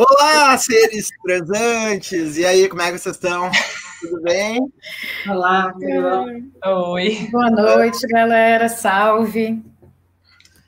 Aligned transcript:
Olá, 0.00 0.56
seres 0.56 1.08
transantes! 1.24 2.36
E 2.36 2.46
aí, 2.46 2.68
como 2.68 2.80
é 2.80 2.92
que 2.92 2.98
vocês 2.98 3.16
estão? 3.16 3.50
Tudo 4.00 4.22
bem? 4.22 4.72
Olá, 5.28 5.74
Oi. 6.92 7.28
Boa 7.32 7.50
noite, 7.50 8.06
galera. 8.06 8.68
Salve. 8.68 9.60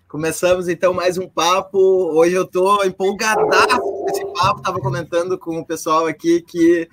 Começamos 0.09 0.67
então 0.67 0.93
mais 0.93 1.17
um 1.17 1.29
papo. 1.29 1.79
Hoje 1.79 2.35
eu 2.35 2.45
tô 2.45 2.83
empolgadaço 2.83 3.81
com 3.81 4.07
esse 4.09 4.27
papo. 4.33 4.63
Tava 4.63 4.81
comentando 4.81 5.39
com 5.39 5.61
o 5.61 5.65
pessoal 5.65 6.09
aqui 6.09 6.43
que 6.43 6.89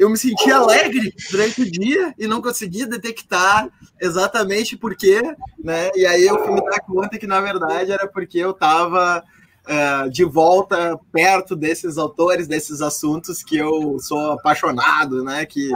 eu 0.00 0.10
me 0.10 0.18
senti 0.18 0.50
alegre 0.50 1.14
durante 1.30 1.62
o 1.62 1.70
dia 1.70 2.12
e 2.18 2.26
não 2.26 2.42
consegui 2.42 2.86
detectar 2.86 3.70
exatamente 4.00 4.76
por 4.76 4.96
quê, 4.96 5.22
né? 5.62 5.92
E 5.94 6.04
aí 6.06 6.26
eu 6.26 6.42
fui 6.42 6.54
me 6.54 6.64
dar 6.64 6.80
conta 6.80 7.16
que 7.16 7.26
na 7.28 7.40
verdade 7.40 7.92
era 7.92 8.08
porque 8.08 8.38
eu 8.38 8.52
tava 8.52 9.22
uh, 9.66 10.10
de 10.10 10.24
volta 10.24 10.98
perto 11.10 11.54
desses 11.54 11.98
autores, 11.98 12.48
desses 12.48 12.80
assuntos 12.80 13.42
que 13.42 13.56
eu 13.56 13.98
sou 13.98 14.32
apaixonado, 14.32 15.22
né? 15.24 15.44
Que 15.46 15.70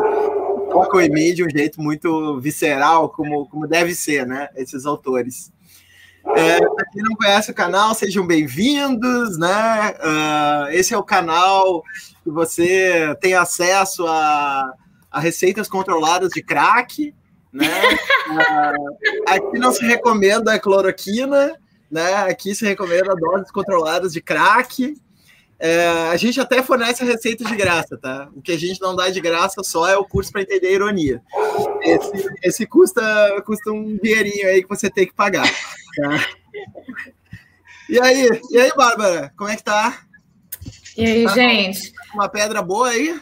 tocam 0.70 1.00
em 1.00 1.10
mim 1.10 1.34
de 1.34 1.44
um 1.44 1.50
jeito 1.50 1.80
muito 1.80 2.38
visceral, 2.40 3.08
como, 3.10 3.48
como 3.48 3.66
deve 3.66 3.94
ser, 3.94 4.26
né? 4.26 4.48
Esses 4.56 4.86
autores. 4.86 5.52
É, 6.34 6.58
para 6.58 6.86
quem 6.92 7.02
não 7.04 7.14
conhece 7.14 7.50
o 7.52 7.54
canal, 7.54 7.94
sejam 7.94 8.26
bem-vindos, 8.26 9.38
né? 9.38 9.94
Uh, 10.00 10.70
esse 10.72 10.92
é 10.92 10.98
o 10.98 11.02
canal 11.02 11.82
que 12.24 12.30
você 12.30 13.16
tem 13.20 13.34
acesso 13.34 14.04
a, 14.08 14.72
a 15.08 15.20
receitas 15.20 15.68
controladas 15.68 16.30
de 16.30 16.42
crack, 16.42 17.14
né? 17.52 17.70
Uh, 18.28 19.30
aqui 19.30 19.58
não 19.58 19.72
se 19.72 19.84
recomenda 19.86 20.52
a 20.52 20.58
cloroquina, 20.58 21.54
né? 21.90 22.14
Aqui 22.16 22.54
se 22.54 22.64
recomenda 22.64 23.14
doses 23.14 23.50
controladas 23.50 24.12
de 24.12 24.20
crack. 24.20 24.96
É, 25.58 25.88
a 26.10 26.16
gente 26.16 26.38
até 26.38 26.62
fornece 26.62 27.02
a 27.02 27.06
receita 27.06 27.44
de 27.44 27.56
graça, 27.56 27.96
tá? 27.96 28.28
O 28.34 28.42
que 28.42 28.52
a 28.52 28.58
gente 28.58 28.80
não 28.80 28.94
dá 28.94 29.08
de 29.08 29.20
graça 29.20 29.62
só 29.64 29.88
é 29.88 29.96
o 29.96 30.04
curso 30.04 30.30
para 30.30 30.42
entender 30.42 30.68
a 30.68 30.72
ironia. 30.72 31.22
Esse, 31.80 32.28
esse, 32.42 32.66
custa, 32.66 33.02
custa 33.46 33.70
um 33.70 33.96
dinheirinho 33.96 34.48
aí 34.48 34.62
que 34.62 34.68
você 34.68 34.90
tem 34.90 35.06
que 35.06 35.14
pagar. 35.14 35.48
Tá? 35.96 36.26
E 37.88 37.98
aí, 38.00 38.28
e 38.50 38.58
aí, 38.58 38.70
Bárbara, 38.76 39.32
como 39.36 39.48
é 39.48 39.56
que 39.56 39.64
tá? 39.64 40.02
E 40.96 41.06
aí, 41.06 41.24
tá 41.24 41.34
gente? 41.34 41.92
Uma 42.12 42.28
pedra 42.28 42.60
boa 42.60 42.88
aí? 42.88 43.18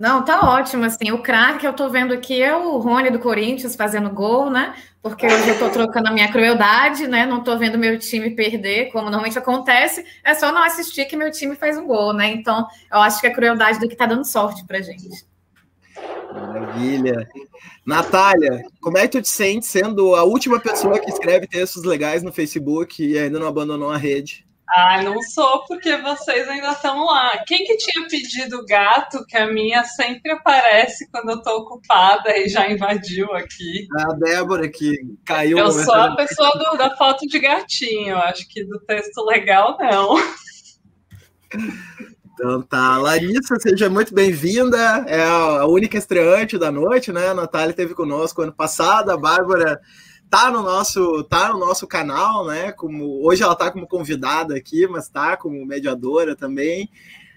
Não, 0.00 0.24
tá 0.24 0.40
ótimo, 0.48 0.86
assim, 0.86 1.12
o 1.12 1.18
craque 1.18 1.58
que 1.58 1.66
eu 1.66 1.74
tô 1.74 1.90
vendo 1.90 2.14
aqui 2.14 2.40
é 2.40 2.56
o 2.56 2.78
Rony 2.78 3.10
do 3.10 3.18
Corinthians 3.18 3.76
fazendo 3.76 4.08
gol, 4.08 4.48
né? 4.48 4.74
Porque 5.02 5.26
hoje 5.26 5.46
eu 5.46 5.58
tô 5.58 5.68
trocando 5.68 6.08
a 6.08 6.10
minha 6.10 6.32
crueldade, 6.32 7.06
né? 7.06 7.26
Não 7.26 7.44
tô 7.44 7.58
vendo 7.58 7.76
meu 7.76 7.98
time 7.98 8.30
perder, 8.30 8.90
como 8.92 9.10
normalmente 9.10 9.38
acontece. 9.38 10.02
É 10.24 10.34
só 10.34 10.50
não 10.52 10.62
assistir 10.62 11.04
que 11.04 11.18
meu 11.18 11.30
time 11.30 11.54
faz 11.54 11.76
um 11.76 11.86
gol, 11.86 12.14
né? 12.14 12.30
Então, 12.32 12.66
eu 12.90 12.98
acho 12.98 13.20
que 13.20 13.26
a 13.26 13.34
crueldade 13.34 13.78
do 13.78 13.86
que 13.86 13.94
tá 13.94 14.06
dando 14.06 14.24
sorte 14.24 14.64
pra 14.66 14.80
gente. 14.80 15.06
Maravilha. 16.32 17.28
Natália, 17.84 18.62
como 18.80 18.96
é 18.96 19.02
que 19.02 19.18
tu 19.18 19.20
te 19.20 19.28
sente 19.28 19.66
sendo 19.66 20.14
a 20.14 20.24
última 20.24 20.58
pessoa 20.58 20.98
que 20.98 21.10
escreve 21.10 21.46
textos 21.46 21.84
legais 21.84 22.22
no 22.22 22.32
Facebook 22.32 23.04
e 23.04 23.18
ainda 23.18 23.38
não 23.38 23.48
abandonou 23.48 23.90
a 23.90 23.98
rede? 23.98 24.46
Ah, 24.72 25.02
não 25.02 25.20
sou, 25.22 25.64
porque 25.66 25.96
vocês 25.96 26.48
ainda 26.48 26.70
estão 26.70 27.04
lá. 27.04 27.42
Quem 27.44 27.64
que 27.64 27.76
tinha 27.76 28.06
pedido 28.06 28.64
gato, 28.64 29.24
que 29.26 29.36
a 29.36 29.52
minha 29.52 29.82
sempre 29.82 30.30
aparece 30.30 31.10
quando 31.10 31.30
eu 31.30 31.42
tô 31.42 31.56
ocupada 31.58 32.36
e 32.38 32.48
já 32.48 32.70
invadiu 32.70 33.34
aqui? 33.34 33.88
A 33.98 34.12
Débora, 34.14 34.68
que 34.68 34.96
caiu. 35.24 35.58
Eu 35.58 35.72
sou 35.72 35.94
a 35.94 36.14
pessoa 36.14 36.52
do, 36.52 36.78
da 36.78 36.96
foto 36.96 37.26
de 37.26 37.40
gatinho, 37.40 38.16
acho 38.18 38.48
que 38.48 38.64
do 38.64 38.78
texto 38.80 39.24
legal, 39.24 39.76
não. 39.80 40.14
Então 42.32 42.62
tá, 42.62 42.96
Larissa, 42.96 43.56
seja 43.58 43.90
muito 43.90 44.14
bem-vinda. 44.14 45.04
É 45.08 45.22
a 45.22 45.66
única 45.66 45.98
estreante 45.98 46.56
da 46.56 46.70
noite, 46.70 47.12
né? 47.12 47.28
A 47.28 47.34
Natália 47.34 47.70
esteve 47.70 47.92
conosco 47.92 48.40
ano 48.40 48.52
passado, 48.52 49.10
a 49.10 49.16
Bárbara 49.16 49.80
tá 50.30 50.50
no 50.50 50.62
nosso 50.62 51.24
tá 51.24 51.48
no 51.48 51.58
nosso 51.58 51.86
canal, 51.86 52.46
né? 52.46 52.70
Como 52.70 53.26
hoje 53.26 53.42
ela 53.42 53.56
tá 53.56 53.70
como 53.70 53.86
convidada 53.86 54.54
aqui, 54.56 54.86
mas 54.86 55.08
tá 55.08 55.36
como 55.36 55.66
mediadora 55.66 56.36
também. 56.36 56.88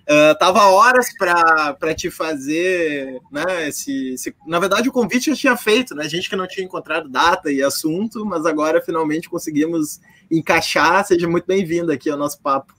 Uh, 0.03 0.37
tava 0.37 0.67
horas 0.67 1.07
para 1.17 1.95
te 1.95 2.11
fazer, 2.11 3.19
né? 3.31 3.69
Esse, 3.69 4.13
esse, 4.13 4.35
na 4.45 4.59
verdade, 4.59 4.89
o 4.89 4.91
convite 4.91 5.29
eu 5.29 5.35
tinha 5.35 5.57
feito, 5.57 5.95
né? 5.95 6.03
A 6.05 6.09
gente 6.09 6.29
que 6.29 6.35
não 6.35 6.47
tinha 6.47 6.65
encontrado 6.65 7.09
data 7.09 7.51
e 7.51 7.63
assunto, 7.63 8.25
mas 8.25 8.45
agora 8.45 8.81
finalmente 8.81 9.29
conseguimos 9.29 9.99
encaixar. 10.29 11.05
Seja 11.05 11.27
muito 11.27 11.45
bem-vinda 11.47 11.93
aqui 11.93 12.09
ao 12.09 12.17
nosso 12.17 12.39
papo. 12.41 12.73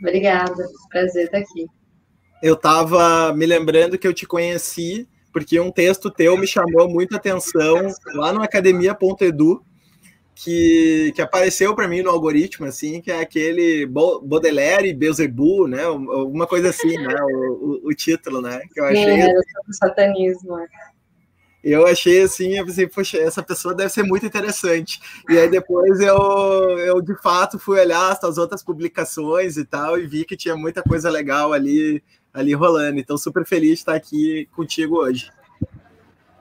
Obrigada, 0.00 0.66
prazer 0.88 1.26
estar 1.26 1.38
aqui. 1.38 1.66
Eu 2.42 2.56
tava 2.56 3.32
me 3.34 3.44
lembrando 3.44 3.98
que 3.98 4.06
eu 4.06 4.14
te 4.14 4.26
conheci 4.26 5.08
porque 5.32 5.58
um 5.58 5.70
texto 5.70 6.10
teu 6.10 6.36
me 6.36 6.46
chamou 6.46 6.88
muita 6.88 7.16
atenção 7.16 7.88
lá 8.14 8.32
no 8.32 8.42
academia.edu, 8.42 9.64
que, 10.34 11.12
que 11.14 11.22
apareceu 11.22 11.74
para 11.74 11.86
mim 11.88 12.02
no 12.02 12.10
algoritmo, 12.10 12.66
assim, 12.66 13.00
que 13.00 13.10
é 13.10 13.20
aquele 13.20 13.86
Baudelaire 13.86 14.88
e 14.88 14.94
Beelzebub, 14.94 15.68
né? 15.68 15.86
Uma 15.86 16.46
coisa 16.46 16.70
assim, 16.70 16.96
né? 16.96 17.14
O, 17.22 17.80
o, 17.84 17.88
o 17.88 17.94
título, 17.94 18.40
né? 18.40 18.60
Que 18.72 18.80
eu 18.80 18.84
achei. 18.84 19.20
É, 19.20 19.28
o 19.28 19.72
satanismo. 19.72 20.58
É. 20.58 20.66
Eu 21.62 21.86
achei 21.86 22.22
assim, 22.22 22.56
eu 22.56 22.66
pensei, 22.66 22.88
poxa, 22.88 23.18
essa 23.18 23.40
pessoa 23.40 23.72
deve 23.72 23.90
ser 23.90 24.02
muito 24.02 24.26
interessante. 24.26 25.00
E 25.28 25.38
aí 25.38 25.48
depois 25.48 26.00
eu, 26.00 26.18
eu 26.78 27.00
de 27.00 27.14
fato 27.22 27.56
fui 27.56 27.78
olhar 27.78 28.18
as 28.20 28.36
outras 28.36 28.64
publicações 28.64 29.56
e 29.56 29.64
tal, 29.64 29.96
e 29.96 30.06
vi 30.06 30.24
que 30.24 30.36
tinha 30.36 30.56
muita 30.56 30.82
coisa 30.82 31.08
legal 31.08 31.52
ali 31.52 32.02
ali 32.32 32.54
rolando. 32.54 32.98
Então, 32.98 33.16
super 33.16 33.44
feliz 33.44 33.70
de 33.70 33.78
estar 33.78 33.94
aqui 33.94 34.48
contigo 34.54 34.98
hoje. 34.98 35.30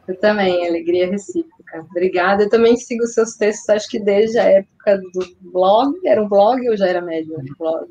Eu 0.07 0.15
também, 0.17 0.67
alegria 0.67 1.09
recíproca. 1.09 1.85
Obrigada. 1.89 2.43
Eu 2.43 2.49
também 2.49 2.75
sigo 2.75 3.05
seus 3.07 3.35
textos, 3.35 3.69
acho 3.69 3.89
que 3.89 3.99
desde 3.99 4.37
a 4.39 4.43
época 4.43 4.97
do 5.13 5.35
blog. 5.41 5.95
Era 6.05 6.21
um 6.21 6.27
blog 6.27 6.67
ou 6.69 6.75
já 6.75 6.87
era 6.87 7.01
médio? 7.01 7.39
Um 7.39 7.55
blog. 7.57 7.89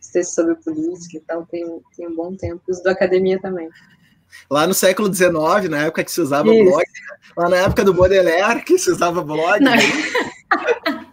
Os 0.00 0.08
textos 0.08 0.34
sobre 0.34 0.54
política 0.56 1.16
e 1.16 1.20
tal, 1.20 1.44
tem, 1.46 1.64
tem 1.96 2.08
um 2.08 2.14
bom 2.14 2.34
tempo. 2.34 2.62
Os 2.68 2.82
do 2.82 2.88
academia 2.88 3.40
também. 3.40 3.68
Lá 4.50 4.66
no 4.66 4.74
século 4.74 5.12
XIX, 5.12 5.68
na 5.70 5.84
época 5.84 6.04
que 6.04 6.12
se 6.12 6.20
usava 6.20 6.54
Isso. 6.54 6.70
blog, 6.70 6.84
lá 7.36 7.48
na 7.48 7.56
época 7.56 7.84
do 7.84 7.94
Baudelaire, 7.94 8.62
que 8.62 8.78
se 8.78 8.90
usava 8.90 9.22
blog. 9.22 9.58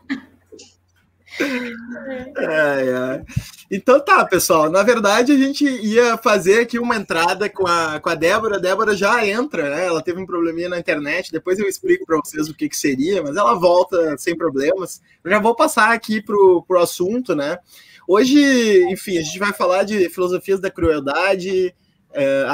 É, 2.37 2.89
é. 2.89 3.25
Então 3.71 3.99
tá, 3.99 4.23
pessoal. 4.25 4.69
Na 4.69 4.83
verdade, 4.83 5.31
a 5.31 5.37
gente 5.37 5.65
ia 5.65 6.17
fazer 6.17 6.59
aqui 6.59 6.77
uma 6.77 6.95
entrada 6.95 7.49
com 7.49 7.65
a, 7.65 7.99
com 7.99 8.09
a 8.09 8.15
Débora. 8.15 8.57
A 8.57 8.59
Débora 8.59 8.95
já 8.95 9.25
entra, 9.25 9.69
né? 9.69 9.85
Ela 9.87 10.01
teve 10.01 10.21
um 10.21 10.25
probleminha 10.25 10.69
na 10.69 10.79
internet. 10.79 11.31
Depois 11.31 11.57
eu 11.57 11.67
explico 11.67 12.05
para 12.05 12.17
vocês 12.17 12.47
o 12.47 12.53
que, 12.53 12.69
que 12.69 12.77
seria, 12.77 13.23
mas 13.23 13.35
ela 13.35 13.55
volta 13.55 14.17
sem 14.17 14.37
problemas. 14.37 15.01
Eu 15.23 15.31
já 15.31 15.39
vou 15.39 15.55
passar 15.55 15.91
aqui 15.91 16.21
pro, 16.21 16.63
pro 16.67 16.79
assunto, 16.79 17.35
né? 17.35 17.57
Hoje, 18.07 18.83
enfim, 18.91 19.17
a 19.17 19.21
gente 19.21 19.39
vai 19.39 19.51
falar 19.51 19.83
de 19.83 20.09
filosofias 20.09 20.59
da 20.59 20.69
crueldade, 20.69 21.73
é, 22.13 22.45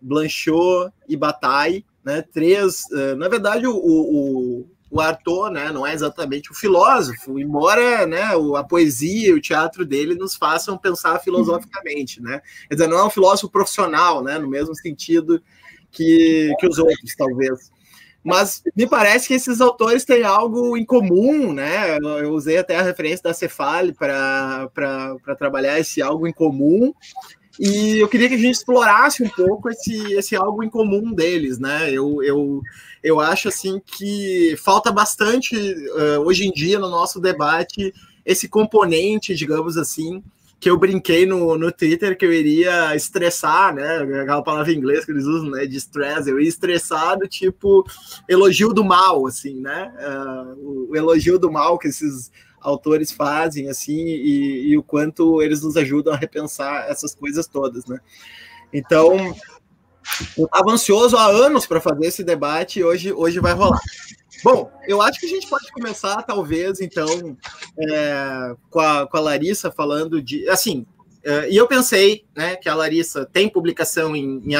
Blanchot 0.00 0.90
e 1.08 1.16
Bataille, 1.16 1.84
né? 2.04 2.22
Três. 2.22 2.90
É, 2.90 3.14
na 3.14 3.28
verdade, 3.28 3.66
o, 3.66 3.74
o 3.74 4.66
o 4.96 5.00
Arthur, 5.00 5.50
né, 5.50 5.70
não 5.70 5.86
é 5.86 5.92
exatamente 5.92 6.50
o 6.50 6.54
filósofo, 6.54 7.38
embora 7.38 8.06
né, 8.06 8.22
a 8.56 8.64
poesia 8.64 9.28
e 9.28 9.32
o 9.32 9.40
teatro 9.40 9.84
dele 9.84 10.14
nos 10.14 10.34
façam 10.34 10.78
pensar 10.78 11.18
filosoficamente, 11.20 12.20
né? 12.22 12.40
Quer 12.68 12.74
dizer, 12.74 12.88
não 12.88 12.98
é 12.98 13.04
um 13.04 13.10
filósofo 13.10 13.50
profissional, 13.50 14.22
né, 14.22 14.38
no 14.38 14.48
mesmo 14.48 14.74
sentido 14.74 15.42
que, 15.90 16.52
que 16.58 16.66
os 16.66 16.78
outros, 16.78 17.14
talvez. 17.16 17.70
Mas 18.24 18.62
me 18.74 18.88
parece 18.88 19.28
que 19.28 19.34
esses 19.34 19.60
autores 19.60 20.04
têm 20.04 20.24
algo 20.24 20.76
em 20.76 20.84
comum, 20.84 21.52
né? 21.52 21.96
Eu 21.98 22.32
usei 22.32 22.58
até 22.58 22.76
a 22.76 22.82
referência 22.82 23.22
da 23.22 23.32
Cefale 23.32 23.92
para 23.92 24.68
trabalhar 25.38 25.78
esse 25.78 26.02
algo 26.02 26.26
em 26.26 26.32
comum, 26.32 26.92
e 27.58 27.98
eu 27.98 28.08
queria 28.08 28.28
que 28.28 28.34
a 28.34 28.38
gente 28.38 28.54
explorasse 28.54 29.22
um 29.22 29.28
pouco 29.28 29.70
esse, 29.70 30.12
esse 30.12 30.36
algo 30.36 30.62
em 30.62 30.68
comum 30.68 31.12
deles, 31.12 31.58
né? 31.58 31.90
Eu, 31.90 32.22
eu, 32.22 32.62
eu 33.02 33.20
acho 33.20 33.48
assim 33.48 33.80
que 33.84 34.54
falta 34.62 34.92
bastante 34.92 35.56
uh, 35.56 36.20
hoje 36.20 36.46
em 36.46 36.52
dia 36.52 36.78
no 36.78 36.90
nosso 36.90 37.20
debate 37.20 37.94
esse 38.24 38.48
componente, 38.48 39.34
digamos 39.34 39.78
assim, 39.78 40.22
que 40.58 40.68
eu 40.68 40.76
brinquei 40.76 41.24
no, 41.24 41.56
no 41.56 41.70
Twitter 41.70 42.16
que 42.16 42.26
eu 42.26 42.32
iria 42.32 42.94
estressar, 42.96 43.74
né? 43.74 43.98
Aquela 44.20 44.42
palavra 44.42 44.72
em 44.72 44.76
inglês 44.76 45.04
que 45.04 45.12
eles 45.12 45.24
usam, 45.24 45.50
né? 45.50 45.64
De 45.64 45.76
stress, 45.76 46.28
eu 46.28 46.40
ia 46.40 46.48
estressado, 46.48 47.28
tipo 47.28 47.84
elogio 48.28 48.72
do 48.72 48.84
mal, 48.84 49.26
assim, 49.26 49.60
né? 49.60 49.92
Uh, 49.98 50.88
o 50.90 50.96
elogio 50.96 51.38
do 51.38 51.50
mal 51.50 51.78
que 51.78 51.88
esses 51.88 52.30
autores 52.66 53.12
fazem, 53.12 53.68
assim, 53.68 54.04
e, 54.04 54.70
e, 54.70 54.78
o 54.78 54.82
quanto 54.82 55.40
eles 55.40 55.62
nos 55.62 55.76
ajudam 55.76 56.12
a 56.12 56.16
repensar 56.16 56.86
essas 56.88 57.14
coisas 57.14 57.46
todas, 57.46 57.86
né? 57.86 58.00
Então, 58.72 59.16
eu 60.36 60.46
estava 60.46 60.70
ansioso 60.70 61.16
há 61.16 61.26
anos 61.26 61.66
para 61.66 61.80
fazer 61.80 62.06
esse 62.06 62.24
debate 62.24 62.80
e 62.80 62.84
hoje, 62.84 63.12
hoje 63.12 63.38
vai 63.38 63.52
rolar. 63.52 63.80
Bom, 64.42 64.70
eu 64.86 65.00
acho 65.00 65.20
que 65.20 65.26
a 65.26 65.28
gente 65.28 65.48
pode 65.48 65.70
começar, 65.70 66.22
talvez, 66.22 66.80
então, 66.80 67.36
é, 67.78 68.56
com, 68.68 68.80
a, 68.80 69.06
com 69.06 69.16
a 69.16 69.20
Larissa 69.20 69.70
falando 69.70 70.20
de. 70.20 70.48
Assim, 70.48 70.84
Uh, 71.26 71.50
e 71.50 71.56
eu 71.56 71.66
pensei 71.66 72.24
né, 72.36 72.54
que 72.54 72.68
a 72.68 72.74
Larissa 72.76 73.26
tem 73.26 73.48
publicação 73.48 74.14
em, 74.14 74.40
em 74.46 74.54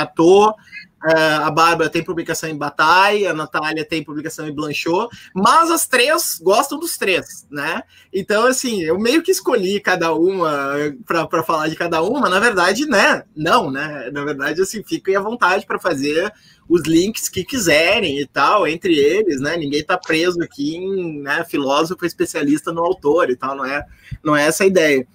a 1.00 1.50
Bárbara 1.50 1.90
tem 1.90 2.02
publicação 2.02 2.48
em 2.48 2.56
Bataille, 2.56 3.26
a 3.26 3.34
Natália 3.34 3.84
tem 3.84 4.02
publicação 4.02 4.48
em 4.48 4.52
Blanchot, 4.52 5.08
mas 5.34 5.70
as 5.70 5.86
três 5.86 6.40
gostam 6.42 6.78
dos 6.78 6.96
três, 6.96 7.46
né? 7.50 7.82
Então, 8.12 8.46
assim, 8.46 8.82
eu 8.82 8.98
meio 8.98 9.22
que 9.22 9.30
escolhi 9.30 9.78
cada 9.78 10.14
uma 10.14 10.74
para 11.04 11.42
falar 11.42 11.68
de 11.68 11.76
cada 11.76 12.02
uma, 12.02 12.28
na 12.28 12.40
verdade, 12.40 12.86
né? 12.86 13.24
Não, 13.36 13.70
né? 13.70 14.10
Na 14.10 14.24
verdade, 14.24 14.62
assim, 14.62 14.82
fiquem 14.82 15.14
à 15.14 15.20
vontade 15.20 15.66
para 15.66 15.78
fazer 15.78 16.32
os 16.68 16.82
links 16.82 17.28
que 17.28 17.44
quiserem 17.44 18.18
e 18.18 18.26
tal, 18.26 18.66
entre 18.66 18.98
eles, 18.98 19.40
né? 19.40 19.56
Ninguém 19.56 19.80
está 19.80 19.96
preso 19.98 20.42
aqui 20.42 20.76
em 20.76 21.20
né, 21.22 21.44
filósofo 21.44 22.04
especialista 22.04 22.72
no 22.72 22.82
autor 22.82 23.30
e 23.30 23.36
tal, 23.36 23.54
não 23.54 23.64
é, 23.64 23.84
não 24.24 24.34
é 24.34 24.46
essa 24.46 24.64
a 24.64 24.66
ideia. 24.66 25.06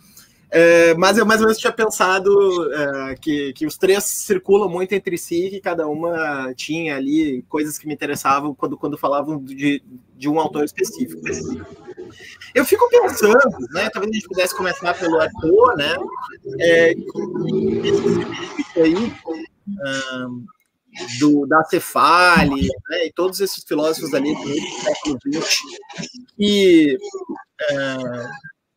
É, 0.54 0.94
mas 0.96 1.18
eu 1.18 1.26
mais 1.26 1.40
ou 1.40 1.48
menos 1.48 1.62
tinha 1.62 1.72
pensado 1.72 2.30
é, 2.74 3.16
que, 3.16 3.54
que 3.54 3.66
os 3.66 3.78
três 3.78 4.04
circulam 4.04 4.70
muito 4.70 4.92
entre 4.92 5.18
si, 5.18 5.50
que 5.50 5.62
cada 5.62 5.88
uma 5.88 6.54
tinha 6.56 6.98
ali 6.98 7.42
coisas 7.48 7.78
que 7.78 7.88
me 7.88 7.94
interessavam 7.94 8.54
quando, 8.54 8.78
quando 8.78 8.98
falavam 8.98 9.42
de, 9.42 9.82
de 10.14 10.28
um 10.28 10.38
autor 10.38 10.66
específico. 10.66 11.22
Eu 12.54 12.66
fico 12.66 12.90
pensando, 12.90 13.40
né? 13.72 13.90
Talvez 13.90 14.12
a 14.12 14.14
gente 14.14 14.28
pudesse 14.28 14.54
começar 14.54 14.94
pelo 14.94 15.22
ator, 15.22 15.78
né? 15.78 15.96
É, 16.60 16.94
aí, 18.76 18.94
um, 18.94 20.46
do, 21.20 21.46
da 21.48 21.64
Cefale, 21.64 22.68
né, 22.90 23.06
e 23.06 23.14
todos 23.14 23.40
esses 23.40 23.64
filósofos 23.64 24.14
ali 24.14 24.34
do 24.34 24.54
século 24.82 25.18
XX, 25.26 25.62
que 26.36 26.98
é, 27.70 27.76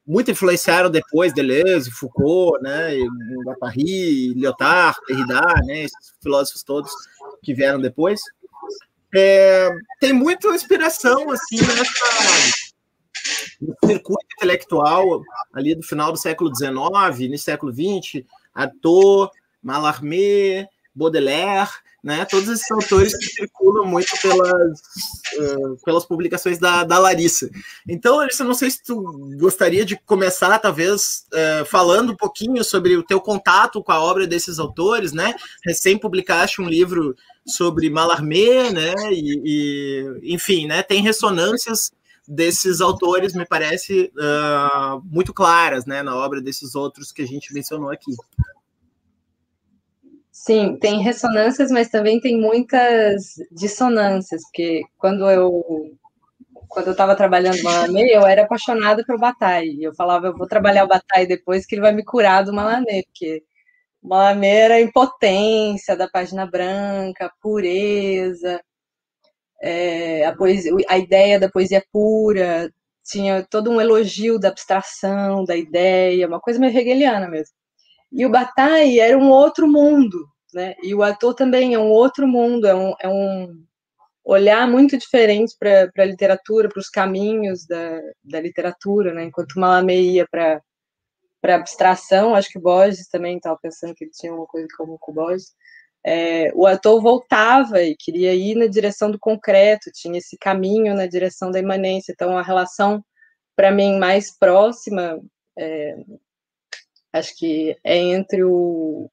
muito 0.06 0.30
influenciaram 0.30 0.90
depois 0.90 1.32
Deleuze, 1.32 1.90
Foucault, 1.90 2.62
né, 2.62 2.96
Guattari, 3.44 4.34
Lyotard, 4.34 4.98
Derrida, 5.08 5.40
né, 5.64 5.84
esses 5.84 6.14
filósofos 6.22 6.62
todos 6.62 6.90
que 7.42 7.54
vieram 7.54 7.80
depois. 7.80 8.20
É, 9.14 9.70
tem 10.00 10.12
muita 10.12 10.48
inspiração 10.48 11.30
assim 11.30 11.56
nessa 11.56 12.64
no 13.60 13.74
circuito 13.84 14.26
intelectual 14.36 15.22
ali 15.52 15.74
do 15.74 15.82
final 15.82 16.12
do 16.12 16.18
século 16.18 16.54
XIX, 16.54 17.30
no 17.30 17.38
século 17.38 17.72
XX, 17.72 18.24
Artaud, 18.54 19.30
Mallarmé, 19.62 20.68
Baudelaire, 20.94 21.70
né? 22.04 22.26
Todos 22.26 22.50
esses 22.50 22.70
autores 22.70 23.16
que 23.16 23.24
circulam 23.24 23.86
muito 23.86 24.12
pelas, 24.20 24.78
uh, 25.38 25.76
pelas 25.82 26.04
publicações 26.04 26.58
da, 26.58 26.84
da 26.84 26.98
Larissa. 26.98 27.48
Então, 27.88 28.18
Larissa, 28.18 28.44
não 28.44 28.52
sei 28.52 28.70
se 28.70 28.84
tu 28.84 29.00
gostaria 29.38 29.86
de 29.86 29.96
começar, 30.04 30.58
talvez, 30.58 31.24
uh, 31.32 31.64
falando 31.64 32.12
um 32.12 32.16
pouquinho 32.16 32.62
sobre 32.62 32.94
o 32.94 33.02
teu 33.02 33.22
contato 33.22 33.82
com 33.82 33.90
a 33.90 34.00
obra 34.00 34.26
desses 34.26 34.58
autores, 34.58 35.14
né? 35.14 35.34
Recém 35.64 35.96
publicaste 35.96 36.60
um 36.60 36.68
livro 36.68 37.16
sobre 37.46 37.88
Mallarmé, 37.88 38.70
né? 38.70 38.94
E, 39.10 39.40
e 40.22 40.34
enfim, 40.34 40.66
né? 40.66 40.82
Tem 40.82 41.00
ressonâncias 41.00 41.90
desses 42.28 42.82
autores, 42.82 43.32
me 43.32 43.46
parece, 43.46 44.12
uh, 44.14 45.00
muito 45.04 45.32
claras, 45.32 45.86
né? 45.86 46.02
Na 46.02 46.14
obra 46.14 46.42
desses 46.42 46.74
outros 46.74 47.12
que 47.12 47.22
a 47.22 47.26
gente 47.26 47.54
mencionou 47.54 47.88
aqui. 47.88 48.12
Sim, 50.46 50.76
tem 50.78 51.00
ressonâncias, 51.00 51.70
mas 51.70 51.88
também 51.88 52.20
tem 52.20 52.38
muitas 52.38 53.32
dissonâncias, 53.50 54.42
porque 54.42 54.82
quando 54.98 55.28
eu 55.30 55.96
quando 56.68 56.88
eu 56.88 56.92
estava 56.92 57.16
trabalhando 57.16 57.56
no 57.58 57.64
Malamé, 57.64 58.02
eu 58.16 58.26
era 58.26 58.42
apaixonada 58.44 59.04
pelo 59.06 59.18
Bataille. 59.18 59.82
Eu 59.84 59.94
falava, 59.94 60.26
eu 60.28 60.36
vou 60.36 60.46
trabalhar 60.48 60.84
o 60.84 60.88
Bataille 60.88 61.28
depois 61.28 61.64
que 61.66 61.74
ele 61.76 61.82
vai 61.82 61.92
me 61.92 62.04
curar 62.04 62.44
do 62.44 62.52
Malamé, 62.52 63.02
porque 63.04 63.42
o 64.02 64.08
Malamé 64.08 64.56
era 64.60 64.74
a 64.76 64.80
impotência 64.82 65.96
da 65.96 66.08
página 66.08 66.46
branca, 66.46 67.26
a 67.26 67.32
pureza, 67.42 68.60
é, 69.62 70.24
a, 70.26 70.34
poesia, 70.36 70.72
a 70.88 70.98
ideia 70.98 71.38
da 71.40 71.48
poesia 71.50 71.82
pura, 71.92 72.70
tinha 73.04 73.46
todo 73.50 73.70
um 73.70 73.80
elogio 73.80 74.38
da 74.38 74.48
abstração, 74.48 75.44
da 75.44 75.56
ideia, 75.56 76.28
uma 76.28 76.40
coisa 76.40 76.58
meio 76.60 76.76
hegeliana 76.76 77.28
mesmo. 77.28 77.54
E 78.12 78.26
o 78.26 78.30
Bataille 78.30 79.00
era 79.00 79.18
um 79.18 79.30
outro 79.30 79.68
mundo, 79.68 80.18
né? 80.54 80.74
E 80.82 80.94
o 80.94 81.02
ator 81.02 81.34
também 81.34 81.74
é 81.74 81.78
um 81.78 81.90
outro 81.90 82.26
mundo, 82.26 82.66
é 82.66 82.74
um, 82.74 82.94
é 83.00 83.08
um 83.08 83.64
olhar 84.24 84.68
muito 84.68 84.96
diferente 84.96 85.54
para 85.58 85.90
a 85.98 86.04
literatura, 86.04 86.68
para 86.68 86.80
os 86.80 86.88
caminhos 86.88 87.66
da, 87.66 88.00
da 88.22 88.40
literatura, 88.40 89.12
né? 89.12 89.24
Enquanto 89.24 89.58
Malamé 89.58 89.96
ia 89.96 90.26
para 90.30 90.60
para 91.42 91.56
abstração, 91.56 92.34
acho 92.34 92.48
que 92.48 92.58
Borges 92.58 93.06
também 93.06 93.36
estava 93.36 93.58
pensando 93.60 93.94
que 93.94 94.04
ele 94.04 94.10
tinha 94.14 94.32
uma 94.32 94.46
coisa 94.46 94.66
comum 94.78 94.96
com 94.98 95.12
Borges. 95.12 95.52
É, 96.02 96.50
o 96.54 96.66
ator 96.66 97.02
voltava 97.02 97.82
e 97.82 97.94
queria 97.94 98.34
ir 98.34 98.54
na 98.54 98.66
direção 98.66 99.10
do 99.10 99.18
concreto, 99.18 99.90
tinha 99.92 100.16
esse 100.16 100.38
caminho 100.38 100.94
na 100.94 101.06
direção 101.06 101.50
da 101.50 101.58
imanência. 101.58 102.12
Então, 102.12 102.38
a 102.38 102.42
relação, 102.42 103.04
para 103.54 103.70
mim, 103.70 103.98
mais 103.98 104.34
próxima 104.38 105.20
é, 105.58 105.96
Acho 107.14 107.32
que 107.36 107.76
é 107.84 107.96
entre 107.96 108.42
o, 108.42 109.08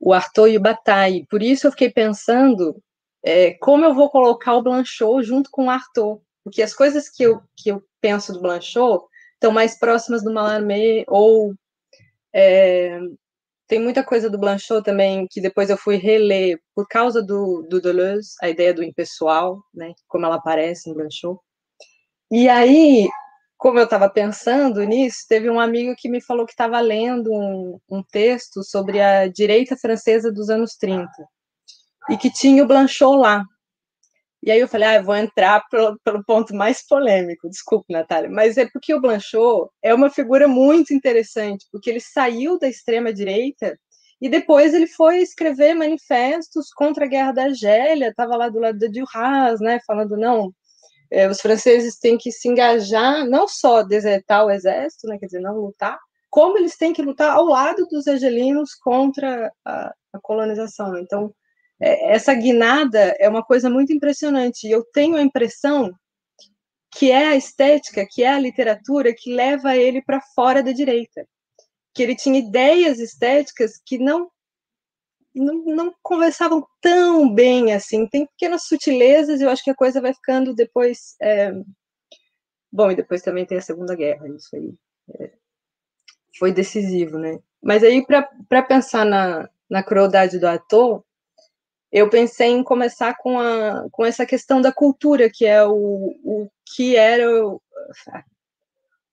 o 0.00 0.12
Arthur 0.12 0.48
e 0.48 0.56
o 0.56 0.60
Bataille. 0.60 1.26
Por 1.30 1.42
isso 1.42 1.66
eu 1.66 1.70
fiquei 1.70 1.90
pensando 1.90 2.80
é, 3.24 3.54
como 3.54 3.84
eu 3.84 3.94
vou 3.94 4.10
colocar 4.10 4.54
o 4.54 4.62
Blanchot 4.62 5.22
junto 5.24 5.50
com 5.50 5.66
o 5.66 5.70
Arthur. 5.70 6.20
Porque 6.44 6.62
as 6.62 6.74
coisas 6.74 7.08
que 7.08 7.22
eu, 7.24 7.40
que 7.56 7.70
eu 7.70 7.82
penso 8.00 8.32
do 8.32 8.40
Blanchot 8.40 9.04
estão 9.34 9.50
mais 9.50 9.78
próximas 9.78 10.22
do 10.22 10.32
Mallarmé, 10.32 11.04
ou 11.08 11.54
é, 12.32 13.00
tem 13.66 13.80
muita 13.80 14.04
coisa 14.04 14.30
do 14.30 14.38
Blanchot 14.38 14.82
também 14.82 15.26
que 15.28 15.40
depois 15.40 15.70
eu 15.70 15.76
fui 15.76 15.96
reler 15.96 16.60
por 16.74 16.86
causa 16.86 17.22
do, 17.22 17.66
do 17.68 17.80
Deleuze, 17.80 18.34
a 18.40 18.48
ideia 18.48 18.72
do 18.72 18.84
impessoal, 18.84 19.60
né, 19.74 19.92
como 20.06 20.24
ela 20.24 20.36
aparece 20.36 20.88
em 20.88 20.94
Blanchot. 20.94 21.40
E 22.30 22.48
aí 22.48 23.08
como 23.56 23.78
eu 23.78 23.84
estava 23.84 24.08
pensando 24.10 24.82
nisso, 24.84 25.24
teve 25.28 25.48
um 25.48 25.58
amigo 25.58 25.94
que 25.96 26.08
me 26.08 26.20
falou 26.20 26.46
que 26.46 26.52
estava 26.52 26.78
lendo 26.80 27.32
um, 27.32 27.78
um, 27.90 28.02
texto 28.02 28.62
sobre 28.62 29.00
a 29.00 29.28
direita 29.28 29.76
francesa 29.76 30.30
dos 30.30 30.50
anos 30.50 30.76
30 30.76 31.08
e 32.10 32.16
que 32.16 32.30
tinha 32.30 32.62
o 32.62 32.66
Blanchot 32.66 33.16
lá. 33.16 33.42
E 34.42 34.50
aí 34.50 34.60
eu 34.60 34.68
falei, 34.68 34.88
ah, 34.88 34.94
eu 34.96 35.04
vou 35.04 35.16
entrar 35.16 35.64
pelo, 35.70 35.98
pelo 36.04 36.22
ponto 36.24 36.54
mais 36.54 36.86
polêmico, 36.86 37.48
desculpe, 37.48 37.92
Natália, 37.92 38.30
mas 38.30 38.56
é 38.56 38.68
porque 38.70 38.94
o 38.94 39.00
Blanchot 39.00 39.70
é 39.82 39.92
uma 39.94 40.10
figura 40.10 40.46
muito 40.46 40.92
interessante, 40.94 41.66
porque 41.72 41.90
ele 41.90 42.00
saiu 42.00 42.58
da 42.58 42.68
extrema-direita 42.68 43.76
e 44.20 44.28
depois 44.28 44.72
ele 44.74 44.86
foi 44.86 45.18
escrever 45.18 45.74
manifestos 45.74 46.70
contra 46.72 47.06
a 47.06 47.08
Guerra 47.08 47.32
da 47.32 47.44
Argélia, 47.44 48.08
estava 48.08 48.36
lá 48.36 48.48
do 48.48 48.60
lado 48.60 48.78
da 48.78 48.86
Duras, 48.86 49.60
né, 49.60 49.80
falando, 49.86 50.16
não, 50.16 50.52
é, 51.10 51.28
os 51.28 51.40
franceses 51.40 51.98
têm 51.98 52.18
que 52.18 52.32
se 52.32 52.48
engajar, 52.48 53.26
não 53.26 53.46
só 53.46 53.82
desertar 53.82 54.44
o 54.44 54.50
exército, 54.50 55.06
né, 55.06 55.18
quer 55.18 55.26
dizer, 55.26 55.40
não 55.40 55.56
lutar, 55.56 55.98
como 56.30 56.58
eles 56.58 56.76
têm 56.76 56.92
que 56.92 57.02
lutar 57.02 57.34
ao 57.34 57.46
lado 57.46 57.86
dos 57.86 58.06
argelinos 58.06 58.74
contra 58.74 59.50
a, 59.64 59.94
a 60.12 60.20
colonização. 60.20 60.98
Então, 60.98 61.32
é, 61.80 62.12
essa 62.14 62.34
guinada 62.34 63.14
é 63.18 63.28
uma 63.28 63.42
coisa 63.42 63.70
muito 63.70 63.92
impressionante. 63.92 64.66
E 64.66 64.70
eu 64.70 64.84
tenho 64.92 65.16
a 65.16 65.22
impressão 65.22 65.92
que 66.92 67.10
é 67.10 67.28
a 67.28 67.36
estética, 67.36 68.06
que 68.08 68.22
é 68.22 68.28
a 68.28 68.40
literatura 68.40 69.14
que 69.14 69.34
leva 69.34 69.76
ele 69.76 70.02
para 70.02 70.20
fora 70.34 70.62
da 70.62 70.72
direita. 70.72 71.26
Que 71.94 72.02
ele 72.02 72.16
tinha 72.16 72.38
ideias 72.38 72.98
estéticas 72.98 73.72
que 73.84 73.98
não 73.98 74.30
não, 75.40 75.64
não 75.64 75.94
conversavam 76.02 76.66
tão 76.80 77.32
bem 77.32 77.72
assim. 77.72 78.06
Tem 78.06 78.26
pequenas 78.26 78.64
sutilezas, 78.64 79.40
eu 79.40 79.50
acho 79.50 79.62
que 79.62 79.70
a 79.70 79.74
coisa 79.74 80.00
vai 80.00 80.14
ficando 80.14 80.54
depois. 80.54 81.14
É... 81.20 81.52
Bom, 82.72 82.90
e 82.90 82.96
depois 82.96 83.22
também 83.22 83.46
tem 83.46 83.58
a 83.58 83.62
Segunda 83.62 83.94
Guerra, 83.94 84.28
isso 84.28 84.54
aí 84.56 84.74
é... 85.18 85.32
foi 86.38 86.52
decisivo, 86.52 87.18
né? 87.18 87.38
Mas 87.62 87.82
aí, 87.82 88.04
para 88.06 88.62
pensar 88.62 89.04
na, 89.04 89.48
na 89.68 89.82
crueldade 89.82 90.38
do 90.38 90.46
ator, 90.46 91.04
eu 91.90 92.08
pensei 92.10 92.48
em 92.48 92.62
começar 92.62 93.16
com, 93.16 93.38
a, 93.38 93.88
com 93.90 94.04
essa 94.04 94.26
questão 94.26 94.60
da 94.60 94.72
cultura, 94.72 95.30
que 95.32 95.46
é 95.46 95.64
o, 95.64 96.14
o 96.24 96.50
que 96.74 96.96
era 96.96 97.46
o, 97.46 97.60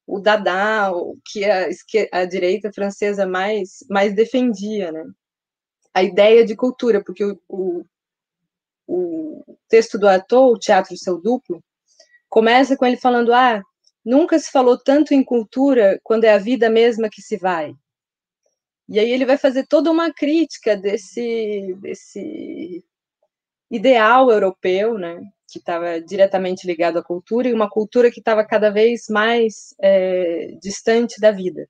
o 0.05 0.19
Dada, 0.19 0.91
o 0.91 1.17
que 1.25 1.45
a, 1.45 1.67
a 2.11 2.25
direita 2.25 2.71
francesa 2.73 3.25
mais, 3.25 3.79
mais 3.89 4.13
defendia, 4.13 4.91
né? 4.91 5.03
A 5.93 6.03
ideia 6.03 6.45
de 6.45 6.55
cultura, 6.55 7.03
porque 7.03 7.23
o, 7.23 7.39
o, 7.47 7.85
o 8.87 9.57
texto 9.69 9.97
do 9.97 10.07
ator, 10.07 10.53
o 10.53 10.59
Teatro 10.59 10.97
Seu 10.97 11.21
Duplo, 11.21 11.63
começa 12.29 12.75
com 12.75 12.85
ele 12.85 12.97
falando: 12.97 13.33
Ah, 13.33 13.61
nunca 14.03 14.39
se 14.39 14.51
falou 14.51 14.77
tanto 14.77 15.13
em 15.13 15.23
cultura 15.23 15.99
quando 16.03 16.23
é 16.25 16.33
a 16.33 16.37
vida 16.37 16.69
mesma 16.69 17.09
que 17.09 17.21
se 17.21 17.37
vai. 17.37 17.75
E 18.89 18.99
aí 18.99 19.11
ele 19.11 19.25
vai 19.25 19.37
fazer 19.37 19.65
toda 19.67 19.89
uma 19.89 20.13
crítica 20.13 20.75
desse, 20.75 21.73
desse 21.81 22.83
ideal 23.71 24.29
europeu, 24.29 24.97
né, 24.97 25.19
que 25.47 25.57
estava 25.59 26.01
diretamente 26.01 26.67
ligado 26.67 26.99
à 26.99 27.03
cultura, 27.03 27.47
e 27.47 27.53
uma 27.53 27.69
cultura 27.69 28.11
que 28.11 28.19
estava 28.19 28.45
cada 28.45 28.69
vez 28.69 29.05
mais 29.09 29.73
é, 29.81 30.57
distante 30.61 31.19
da 31.19 31.31
vida. 31.31 31.67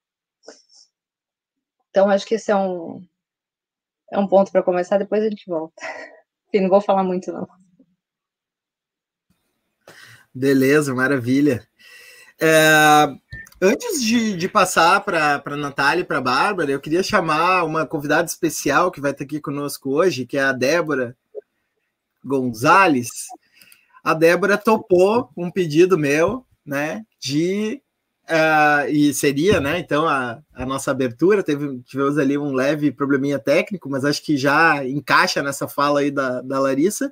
Então, 1.90 2.10
acho 2.10 2.26
que 2.26 2.36
esse 2.36 2.52
é 2.52 2.56
um, 2.56 3.06
é 4.14 4.20
um 4.20 4.28
ponto 4.28 4.52
para 4.52 4.64
começar, 4.64 4.98
depois 4.98 5.24
a 5.24 5.30
gente 5.30 5.46
volta. 5.48 5.74
Enfim, 6.48 6.62
não 6.62 6.70
vou 6.70 6.80
falar 6.80 7.04
muito, 7.04 7.32
não. 7.32 7.48
Beleza, 10.34 10.94
maravilha. 10.94 11.68
É, 12.40 13.08
antes 13.62 14.04
de, 14.04 14.36
de 14.38 14.48
passar 14.48 15.02
para 15.02 15.42
a 15.44 15.58
Natália 15.58 16.02
e 16.02 16.06
para 16.06 16.20
a 16.20 16.22
Bárbara, 16.22 16.72
eu 16.72 16.80
queria 16.80 17.02
chamar 17.02 17.64
uma 17.64 17.86
convidada 17.86 18.28
especial 18.28 18.92
que 18.92 19.02
vai 19.02 19.12
estar 19.12 19.24
aqui 19.24 19.40
conosco 19.40 19.90
hoje, 19.92 20.26
que 20.26 20.38
é 20.38 20.44
a 20.44 20.52
Débora 20.52 21.18
Gonzalez. 22.24 23.10
A 24.04 24.14
Débora 24.14 24.58
topou 24.58 25.30
um 25.36 25.50
pedido 25.50 25.98
meu, 25.98 26.46
né, 26.64 27.04
de 27.20 27.82
Uh, 28.24 28.90
e 28.90 29.14
seria, 29.14 29.60
né? 29.60 29.80
Então, 29.80 30.08
a, 30.08 30.42
a 30.54 30.66
nossa 30.66 30.92
abertura, 30.92 31.44
teve, 31.44 31.82
tivemos 31.82 32.18
ali 32.18 32.38
um 32.38 32.54
leve 32.54 32.92
probleminha 32.92 33.38
técnico, 33.38 33.90
mas 33.90 34.06
acho 34.06 34.24
que 34.24 34.38
já 34.38 34.86
encaixa 34.86 35.44
nessa 35.44 35.68
fala 35.68 36.00
aí 36.00 36.10
da, 36.10 36.42
da 36.42 36.60
Larissa. 36.60 37.12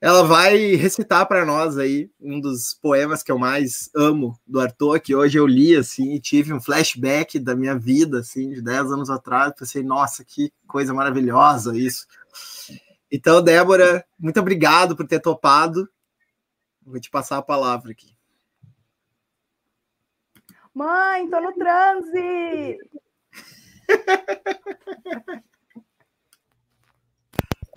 Ela 0.00 0.22
vai 0.22 0.56
recitar 0.76 1.28
para 1.28 1.44
nós 1.44 1.76
aí 1.76 2.10
um 2.18 2.40
dos 2.40 2.72
poemas 2.72 3.22
que 3.22 3.30
eu 3.30 3.38
mais 3.38 3.90
amo 3.94 4.40
do 4.46 4.58
Arthur, 4.58 4.98
que 4.98 5.14
hoje 5.14 5.38
eu 5.38 5.46
li 5.46 5.76
assim 5.76 6.14
e 6.14 6.20
tive 6.20 6.54
um 6.54 6.60
flashback 6.60 7.38
da 7.38 7.54
minha 7.54 7.78
vida, 7.78 8.20
assim, 8.20 8.48
de 8.48 8.62
10 8.62 8.92
anos 8.92 9.10
atrás. 9.10 9.52
Pensei, 9.54 9.82
nossa, 9.82 10.24
que 10.24 10.50
coisa 10.66 10.94
maravilhosa 10.94 11.76
isso. 11.76 12.06
Então, 13.12 13.42
Débora, 13.42 14.02
muito 14.18 14.40
obrigado 14.40 14.96
por 14.96 15.06
ter 15.06 15.20
topado. 15.20 15.86
Vou 16.82 16.98
te 16.98 17.10
passar 17.10 17.36
a 17.36 17.42
palavra 17.42 17.90
aqui. 17.90 18.19
Mãe, 20.72 21.28
tô 21.28 21.40
no 21.40 21.52
transe! 21.52 22.78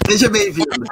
Seja 0.07 0.29
bem-vinda. 0.29 0.85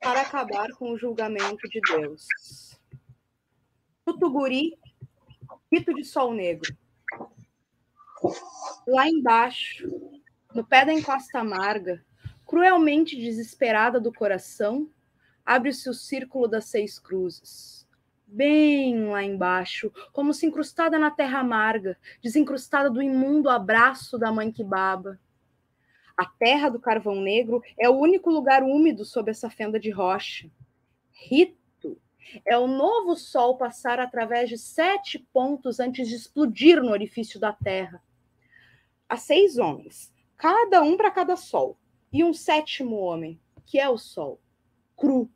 Para 0.00 0.20
acabar 0.20 0.70
com 0.74 0.92
o 0.92 0.98
julgamento 0.98 1.68
de 1.68 1.80
Deus. 1.80 2.24
Tutuguri, 4.04 4.78
rito 5.72 5.92
de 5.92 6.04
sol 6.04 6.32
negro. 6.32 6.72
Lá 8.86 9.08
embaixo, 9.08 9.84
no 10.54 10.64
pé 10.64 10.84
da 10.84 10.92
encosta 10.92 11.40
amarga, 11.40 12.04
Cruelmente 12.48 13.14
desesperada 13.14 14.00
do 14.00 14.10
coração, 14.10 14.88
abre-se 15.44 15.86
o 15.90 15.92
círculo 15.92 16.48
das 16.48 16.64
seis 16.64 16.98
cruzes. 16.98 17.86
Bem 18.26 19.06
lá 19.10 19.22
embaixo, 19.22 19.92
como 20.14 20.32
se 20.32 20.46
incrustada 20.46 20.98
na 20.98 21.10
terra 21.10 21.40
amarga, 21.40 21.98
desencrustada 22.22 22.88
do 22.88 23.02
imundo 23.02 23.50
abraço 23.50 24.18
da 24.18 24.32
mãe 24.32 24.50
que 24.50 24.64
baba. 24.64 25.20
A 26.16 26.24
terra 26.24 26.70
do 26.70 26.80
carvão 26.80 27.20
negro 27.20 27.62
é 27.78 27.86
o 27.86 27.98
único 27.98 28.30
lugar 28.30 28.62
úmido 28.62 29.04
sob 29.04 29.30
essa 29.30 29.50
fenda 29.50 29.78
de 29.78 29.90
rocha. 29.90 30.50
Rito 31.12 32.00
é 32.46 32.56
o 32.56 32.66
novo 32.66 33.14
sol 33.14 33.58
passar 33.58 34.00
através 34.00 34.48
de 34.48 34.56
sete 34.56 35.18
pontos 35.34 35.80
antes 35.80 36.08
de 36.08 36.14
explodir 36.14 36.82
no 36.82 36.92
orifício 36.92 37.38
da 37.38 37.52
terra. 37.52 38.02
Há 39.06 39.18
seis 39.18 39.58
homens, 39.58 40.10
cada 40.34 40.82
um 40.82 40.96
para 40.96 41.10
cada 41.10 41.36
sol, 41.36 41.76
e 42.12 42.24
um 42.24 42.32
sétimo 42.32 42.96
homem, 42.96 43.40
que 43.66 43.78
é 43.78 43.88
o 43.88 43.98
sol, 43.98 44.40
cru, 44.96 45.30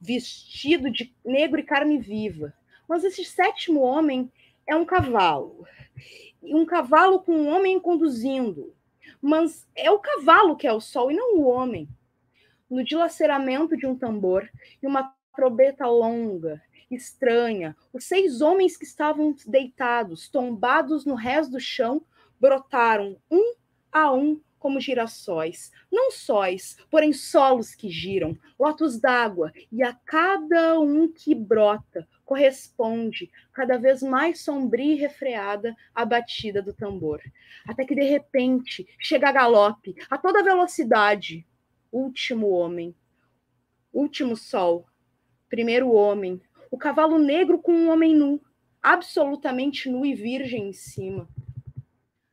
vestido 0.00 0.90
de 0.90 1.14
negro 1.24 1.60
e 1.60 1.64
carne 1.64 1.98
viva. 1.98 2.52
Mas 2.88 3.04
esse 3.04 3.24
sétimo 3.24 3.80
homem 3.80 4.30
é 4.66 4.74
um 4.74 4.84
cavalo. 4.84 5.64
E 6.42 6.54
um 6.54 6.66
cavalo 6.66 7.20
com 7.20 7.32
um 7.32 7.48
homem 7.48 7.78
conduzindo. 7.78 8.74
Mas 9.20 9.66
é 9.74 9.90
o 9.90 9.98
cavalo 9.98 10.56
que 10.56 10.66
é 10.66 10.72
o 10.72 10.80
sol 10.80 11.10
e 11.10 11.14
não 11.14 11.36
o 11.36 11.46
homem. 11.46 11.88
No 12.68 12.82
dilaceramento 12.82 13.76
de 13.76 13.86
um 13.86 13.96
tambor 13.96 14.50
e 14.82 14.86
uma 14.86 15.14
trombeta 15.36 15.86
longa, 15.86 16.60
estranha, 16.90 17.76
os 17.92 18.04
seis 18.04 18.40
homens 18.40 18.76
que 18.76 18.84
estavam 18.84 19.34
deitados, 19.46 20.28
tombados 20.28 21.04
no 21.04 21.14
rés 21.14 21.48
do 21.48 21.60
chão, 21.60 22.04
brotaram 22.40 23.16
um 23.30 23.54
a 23.90 24.12
um 24.12 24.40
como 24.62 24.78
girassóis, 24.80 25.72
não 25.90 26.12
sóis, 26.12 26.76
porém 26.88 27.12
solos 27.12 27.74
que 27.74 27.90
giram, 27.90 28.38
lotos 28.56 28.96
d'água, 28.96 29.52
e 29.72 29.82
a 29.82 29.92
cada 29.92 30.78
um 30.78 31.08
que 31.08 31.34
brota 31.34 32.06
corresponde, 32.24 33.28
cada 33.52 33.76
vez 33.76 34.04
mais 34.04 34.40
sombria 34.40 34.94
e 34.94 34.96
refreada, 34.96 35.74
a 35.92 36.04
batida 36.04 36.62
do 36.62 36.72
tambor. 36.72 37.20
Até 37.66 37.84
que 37.84 37.92
de 37.92 38.04
repente 38.04 38.86
chega 39.00 39.30
a 39.30 39.32
galope, 39.32 39.96
a 40.08 40.16
toda 40.16 40.44
velocidade, 40.44 41.44
último 41.90 42.50
homem, 42.50 42.94
último 43.92 44.36
sol, 44.36 44.86
primeiro 45.48 45.90
homem, 45.90 46.40
o 46.70 46.78
cavalo 46.78 47.18
negro 47.18 47.58
com 47.58 47.72
um 47.72 47.90
homem 47.90 48.14
nu, 48.14 48.40
absolutamente 48.80 49.90
nu 49.90 50.06
e 50.06 50.14
virgem 50.14 50.68
em 50.68 50.72
cima 50.72 51.28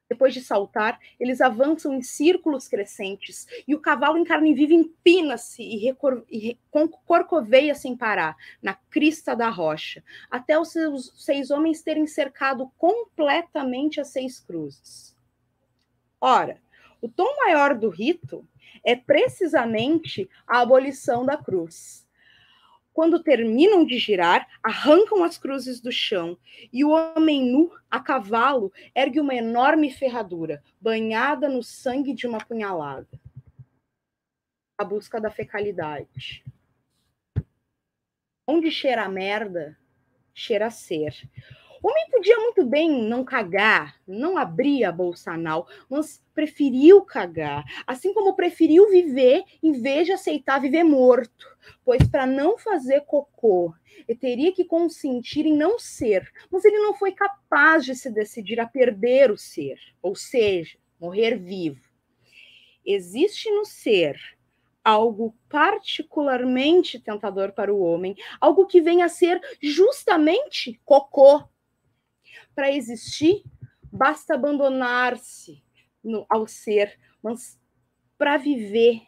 depois 0.10 0.34
de 0.34 0.42
saltar, 0.42 1.00
eles 1.20 1.40
avançam 1.40 1.94
em 1.94 2.02
círculos 2.02 2.68
crescentes 2.68 3.48
e 3.68 3.76
o 3.76 3.80
cavalo 3.80 4.18
em 4.18 4.24
carne 4.24 4.56
viva 4.56 4.74
empina-se 4.74 5.62
e, 5.62 5.96
e 6.32 6.58
corcoveia 7.06 7.76
sem 7.76 7.96
parar, 7.96 8.36
na 8.62 8.74
crista 8.74 9.36
da 9.36 9.50
rocha, 9.50 10.04
até 10.30 10.60
os 10.60 10.72
seus 10.72 11.14
seis 11.16 11.52
homens 11.52 11.84
terem 11.84 12.08
cercado 12.08 12.72
completamente 12.78 14.02
as 14.02 14.08
seis 14.08 14.40
cruzes. 14.40 15.16
Ora, 16.20 16.60
o 17.00 17.08
tom 17.08 17.38
maior 17.38 17.76
do 17.76 17.90
rito 17.90 18.46
é 18.84 18.96
precisamente 18.96 20.30
a 20.48 20.62
abolição 20.62 21.24
da 21.24 21.38
cruz 21.38 22.09
quando 23.00 23.24
terminam 23.24 23.86
de 23.86 23.98
girar, 23.98 24.46
arrancam 24.62 25.24
as 25.24 25.38
cruzes 25.38 25.80
do 25.80 25.90
chão 25.90 26.38
e 26.70 26.84
o 26.84 26.90
homem 26.90 27.50
nu, 27.50 27.72
a 27.90 27.98
cavalo, 27.98 28.74
ergue 28.94 29.22
uma 29.22 29.34
enorme 29.34 29.90
ferradura, 29.90 30.62
banhada 30.82 31.48
no 31.48 31.64
sangue 31.64 32.14
de 32.14 32.28
uma 32.28 32.44
punhalada. 32.44 33.08
A 34.78 34.84
busca 34.84 35.22
da 35.22 35.32
fecalidade. 35.32 36.44
Onde 38.46 38.70
cheira 38.70 39.06
a 39.06 39.10
merda, 39.10 39.80
cheira 40.34 40.66
a 40.66 40.70
ser. 40.70 41.16
O 41.82 41.90
homem 41.90 42.10
podia 42.12 42.38
muito 42.38 42.66
bem 42.66 43.04
não 43.04 43.24
cagar, 43.24 43.96
não 44.06 44.38
abrir 44.38 44.84
a 44.84 44.92
bolsa 44.92 45.32
anal, 45.32 45.68
mas 45.90 46.22
preferiu 46.34 47.02
cagar, 47.04 47.64
assim 47.88 48.14
como 48.14 48.36
preferiu 48.36 48.90
viver 48.90 49.44
em 49.64 49.72
vez 49.74 50.06
de 50.06 50.12
aceitar 50.12 50.60
viver 50.60 50.84
morto, 50.84 51.48
pois 51.86 52.06
para 52.08 52.26
não 52.26 52.58
fazer 52.58 53.02
cocô, 53.02 53.74
ele 54.08 54.18
teria 54.18 54.52
que 54.52 54.66
consentir 54.66 55.46
em 55.46 55.56
não 55.56 55.80
ser, 55.80 56.30
mas 56.52 56.66
ele 56.66 56.80
não 56.80 56.94
foi 56.94 57.12
capaz 57.12 57.86
de 57.86 57.96
se 57.96 58.12
decidir 58.12 58.60
a 58.60 58.68
perder 58.68 59.32
o 59.32 59.38
ser, 59.38 59.78
ou 60.02 60.16
seja, 60.16 60.78
morrer 61.00 61.38
vivo. 61.38 61.82
Existe 62.86 63.50
no 63.52 63.66
ser 63.66 64.20
algo 64.84 65.36
particularmente 65.48 67.00
tentador 67.00 67.52
para 67.52 67.74
o 67.74 67.80
homem, 67.80 68.16
algo 68.40 68.66
que 68.66 68.82
vem 68.82 69.02
a 69.02 69.10
ser 69.10 69.40
justamente 69.62 70.80
cocô, 70.84 71.44
para 72.60 72.74
existir, 72.74 73.42
basta 73.90 74.34
abandonar-se 74.34 75.64
ao 76.28 76.46
ser, 76.46 77.00
mas 77.24 77.58
para 78.18 78.36
viver 78.36 79.00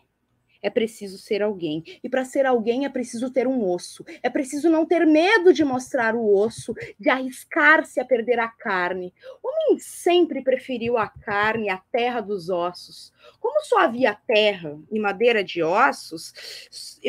é 0.62 0.70
preciso 0.70 1.17
ser 1.17 1.41
alguém. 1.41 1.84
E 2.01 2.08
para 2.08 2.24
ser 2.24 2.46
alguém 2.46 2.86
é 2.86 2.89
preciso 2.89 3.29
ter 3.29 3.50
um 3.50 3.70
osso. 3.70 4.05
É 4.24 4.29
preciso 4.29 4.70
não 4.70 4.86
ter 4.86 5.05
medo 5.05 5.51
de 5.51 5.65
mostrar 5.65 6.15
o 6.15 6.34
osso, 6.34 6.74
de 6.98 7.10
arriscar-se 7.10 8.00
a 8.00 8.05
perder 8.05 8.39
a 8.39 8.48
carne. 8.48 9.13
O 9.43 9.50
homem 9.50 9.79
sempre 9.79 10.41
preferiu 10.41 10.98
a 10.98 11.10
carne, 11.10 11.70
a 11.70 11.77
terra 11.91 12.22
dos 12.22 12.50
ossos. 12.50 13.12
Como 13.38 13.62
só 13.65 13.79
havia 13.79 14.15
terra 14.15 14.79
e 14.89 14.98
madeira 14.98 15.43
de 15.43 15.62
ossos, 15.62 16.31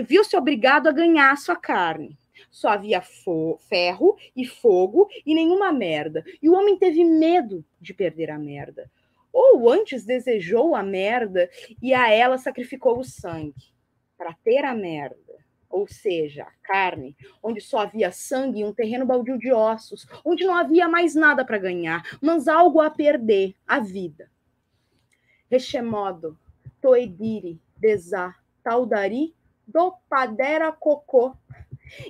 viu-se 0.09 0.37
obrigado 0.37 0.89
a 0.89 0.93
ganhar 0.93 1.31
a 1.31 1.37
sua 1.37 1.55
carne 1.55 2.19
só 2.53 2.69
havia 2.69 3.01
ferro 3.01 4.17
e 4.37 4.47
fogo 4.47 5.09
e 5.25 5.35
nenhuma 5.35 5.73
merda. 5.73 6.23
E 6.41 6.51
o 6.51 6.55
homem 6.55 6.79
teve 6.79 7.03
medo 7.03 7.65
de 7.81 7.95
perder 7.95 8.31
a 8.31 8.39
merda. 8.39 8.91
Ou 9.33 9.71
antes 9.71 10.05
desejou 10.05 10.77
a 10.77 10.83
merda 10.83 11.49
e 11.81 11.95
a 11.95 12.11
ela 12.11 12.37
sacrificou 12.37 12.99
o 12.99 13.05
sangue 13.05 13.73
para 14.19 14.35
ter 14.35 14.65
a 14.67 14.75
merda. 14.75 15.17
Ou 15.71 15.89
seja, 15.89 16.43
a 16.43 16.53
carne, 16.63 17.17
onde 17.43 17.63
só 17.63 17.79
havia 17.79 18.13
sangue 18.13 18.61
e 18.61 18.65
um 18.65 18.75
terreno 18.75 19.07
baldio 19.07 19.39
de 19.39 19.51
ossos, 19.51 20.07
onde 20.23 20.45
não 20.45 20.55
havia 20.55 20.87
mais 20.87 21.15
nada 21.15 21.47
para 21.47 21.57
ganhar, 21.57 22.19
mas 22.21 22.47
algo 22.47 22.83
a 22.83 22.91
perder, 22.91 23.55
a 23.67 23.81
vida. 23.81 24.31
Rechemodo, 25.51 26.39
toediri, 26.83 27.59
desá, 27.79 28.37
taudari, 28.63 29.35
do 29.67 29.93
padera 30.11 30.71
cocô, 30.71 31.35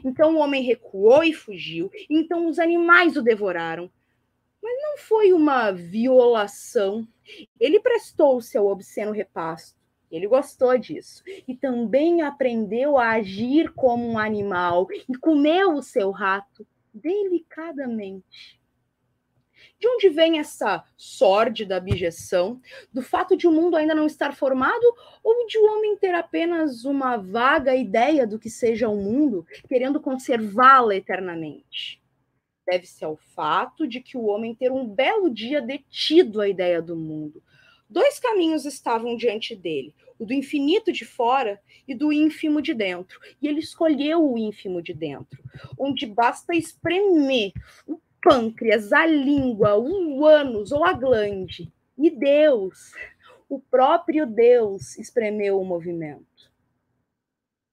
Então 0.05 0.35
o 0.35 0.39
homem 0.39 0.63
recuou 0.63 1.23
e 1.25 1.33
fugiu. 1.33 1.91
Então 2.09 2.49
os 2.49 2.59
animais 2.59 3.17
o 3.17 3.23
devoraram. 3.23 3.91
Mas 4.63 4.81
não 4.81 4.99
foi 4.99 5.33
uma 5.33 5.73
violação. 5.73 7.07
Ele 7.59 7.81
prestou-se 7.81 8.57
ao 8.57 8.67
obsceno 8.67 9.11
repasto. 9.11 9.81
Ele 10.11 10.29
gostou 10.29 10.77
disso. 10.79 11.23
E 11.49 11.55
também 11.55 12.23
aprendeu 12.23 12.99
a 12.99 13.13
agir 13.13 13.73
como 13.73 14.07
um 14.07 14.19
animal 14.19 14.87
e 15.09 15.17
comeu 15.17 15.75
o 15.75 15.83
seu 15.83 16.11
rato 16.11 16.67
delicadamente. 16.93 18.61
De 19.83 19.89
onde 19.89 20.09
vem 20.11 20.39
essa 20.39 20.85
sórdida 20.97 21.77
abjeção? 21.77 22.61
Do 22.93 23.03
fato 23.03 23.37
de 23.37 23.49
o 23.49 23.51
mundo 23.51 23.75
ainda 23.75 23.97
não 23.97 24.07
estar 24.07 24.33
formado 24.33 24.85
ou 25.25 25.45
de 25.49 25.59
o 25.59 25.65
homem 25.65 25.97
ter 25.97 26.15
apenas 26.15 26.85
uma 26.85 27.17
vaga 27.17 27.75
ideia 27.75 28.25
do 28.25 28.39
que 28.39 28.49
seja 28.49 28.89
o 28.89 28.95
mundo, 28.95 29.45
querendo 29.67 30.01
conservá-la 30.01 30.95
eternamente? 30.95 32.01
Deve-se 32.65 33.05
ao 33.05 33.17
fato 33.17 33.85
de 33.85 34.01
que 34.01 34.17
o 34.17 34.27
homem 34.27 34.55
ter 34.55 34.71
um 34.71 34.87
belo 34.87 35.29
dia 35.29 35.61
detido 35.61 36.41
a 36.41 36.49
ideia 36.49 36.81
do 36.81 36.95
mundo. 36.95 37.43
Dois 37.91 38.21
caminhos 38.21 38.65
estavam 38.65 39.17
diante 39.17 39.57
dele, 39.57 39.93
o 40.17 40.25
do 40.25 40.33
infinito 40.33 40.93
de 40.93 41.05
fora 41.05 41.61
e 41.89 41.93
do 41.93 42.13
ínfimo 42.13 42.63
de 42.63 42.73
dentro. 42.73 43.19
E 43.43 43.49
ele 43.49 43.59
escolheu 43.59 44.25
o 44.25 44.39
ínfimo 44.39 44.81
de 44.81 44.95
dentro, 44.95 45.43
onde 45.77 46.07
basta 46.07 46.55
espremer 46.55 47.51
o 47.85 47.99
pâncreas, 48.23 48.93
a 48.93 49.05
língua, 49.05 49.77
o 49.77 50.25
ânus 50.25 50.71
ou 50.71 50.85
a 50.85 50.93
glande. 50.93 51.71
E 51.99 52.09
Deus, 52.09 52.93
o 53.49 53.59
próprio 53.59 54.25
Deus, 54.25 54.97
espremeu 54.97 55.61
o 55.61 55.65
movimento. 55.65 56.51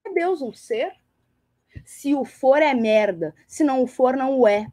É 0.06 0.12
Deus 0.12 0.42
um 0.42 0.52
ser? 0.52 0.92
Se 1.86 2.14
o 2.16 2.26
for, 2.26 2.62
é 2.62 2.74
merda. 2.74 3.34
Se 3.48 3.64
não 3.64 3.84
o 3.84 3.88
for, 3.88 4.18
não 4.18 4.40
o 4.40 4.48
é. 4.48 4.68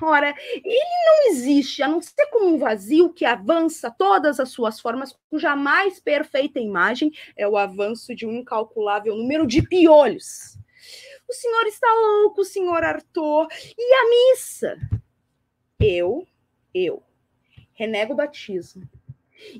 Ora, 0.00 0.34
ele 0.54 1.04
não 1.04 1.30
existe, 1.30 1.82
a 1.82 1.88
não 1.88 2.00
ser 2.00 2.26
como 2.30 2.54
um 2.54 2.58
vazio 2.58 3.12
que 3.12 3.24
avança 3.24 3.90
todas 3.90 4.38
as 4.38 4.50
suas 4.50 4.80
formas, 4.80 5.18
cuja 5.28 5.56
mais 5.56 5.98
perfeita 5.98 6.60
imagem 6.60 7.12
é 7.36 7.46
o 7.46 7.56
avanço 7.56 8.14
de 8.14 8.24
um 8.24 8.32
incalculável 8.32 9.16
número 9.16 9.46
de 9.46 9.60
piolhos 9.60 10.58
o 11.28 11.32
senhor 11.32 11.66
está 11.66 11.86
louco, 11.92 12.44
senhor 12.44 12.82
Arthur. 12.82 13.48
E 13.76 13.94
a 13.94 14.08
missa? 14.08 14.78
Eu, 15.78 16.26
eu, 16.74 17.02
renego 17.74 18.14
o 18.14 18.16
batismo. 18.16 18.88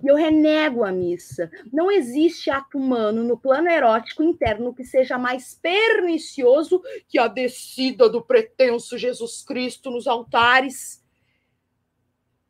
E 0.03 0.09
eu 0.09 0.17
renego 0.17 0.83
a 0.83 0.91
missa. 0.91 1.51
Não 1.73 1.91
existe 1.91 2.51
ato 2.51 2.79
humano 2.79 3.23
no 3.23 3.39
plano 3.39 3.69
erótico 3.69 4.23
interno 4.23 4.75
que 4.75 4.83
seja 4.83 5.17
mais 5.17 5.55
pernicioso 5.55 6.83
que 7.07 7.19
a 7.19 7.29
descida 7.29 8.09
do 8.09 8.21
pretenso 8.21 8.99
Jesus 8.99 9.45
Cristo 9.45 9.91
nos 9.91 10.09
altares. 10.09 11.05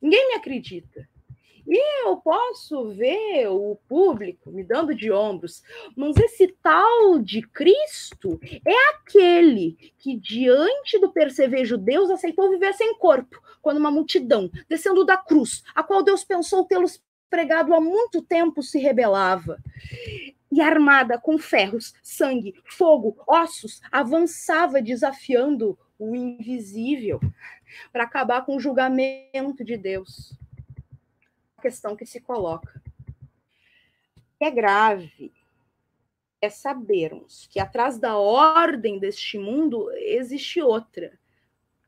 Ninguém 0.00 0.28
me 0.28 0.34
acredita. 0.36 1.06
Eu 2.08 2.16
posso 2.16 2.88
ver 2.88 3.48
o 3.48 3.78
público 3.86 4.50
me 4.50 4.64
dando 4.64 4.94
de 4.94 5.12
ombros, 5.12 5.62
mas 5.94 6.16
esse 6.16 6.48
tal 6.62 7.18
de 7.18 7.42
Cristo 7.42 8.40
é 8.66 8.94
aquele 8.94 9.76
que, 9.98 10.16
diante 10.16 10.98
do 10.98 11.12
percevejo 11.12 11.76
Deus, 11.76 12.08
aceitou 12.08 12.48
viver 12.48 12.72
sem 12.72 12.96
corpo, 12.96 13.38
quando 13.60 13.76
uma 13.76 13.90
multidão, 13.90 14.50
descendo 14.70 15.04
da 15.04 15.18
cruz, 15.18 15.62
a 15.74 15.82
qual 15.82 16.02
Deus 16.02 16.24
pensou 16.24 16.64
tê-los 16.64 16.98
pregado 17.28 17.74
há 17.74 17.80
muito 17.80 18.22
tempo, 18.22 18.62
se 18.62 18.78
rebelava. 18.78 19.58
E 20.50 20.62
armada 20.62 21.18
com 21.18 21.36
ferros, 21.36 21.92
sangue, 22.02 22.54
fogo, 22.64 23.22
ossos, 23.26 23.82
avançava 23.92 24.80
desafiando 24.80 25.78
o 25.98 26.16
invisível 26.16 27.20
para 27.92 28.04
acabar 28.04 28.46
com 28.46 28.56
o 28.56 28.60
julgamento 28.60 29.62
de 29.62 29.76
Deus 29.76 30.34
questão 31.60 31.96
que 31.96 32.06
se 32.06 32.20
coloca. 32.20 32.82
É 34.40 34.50
grave 34.50 35.32
é 36.40 36.48
sabermos 36.48 37.48
que 37.50 37.58
atrás 37.58 37.98
da 37.98 38.16
ordem 38.16 38.98
deste 38.98 39.38
mundo 39.38 39.90
existe 39.92 40.62
outra. 40.62 41.18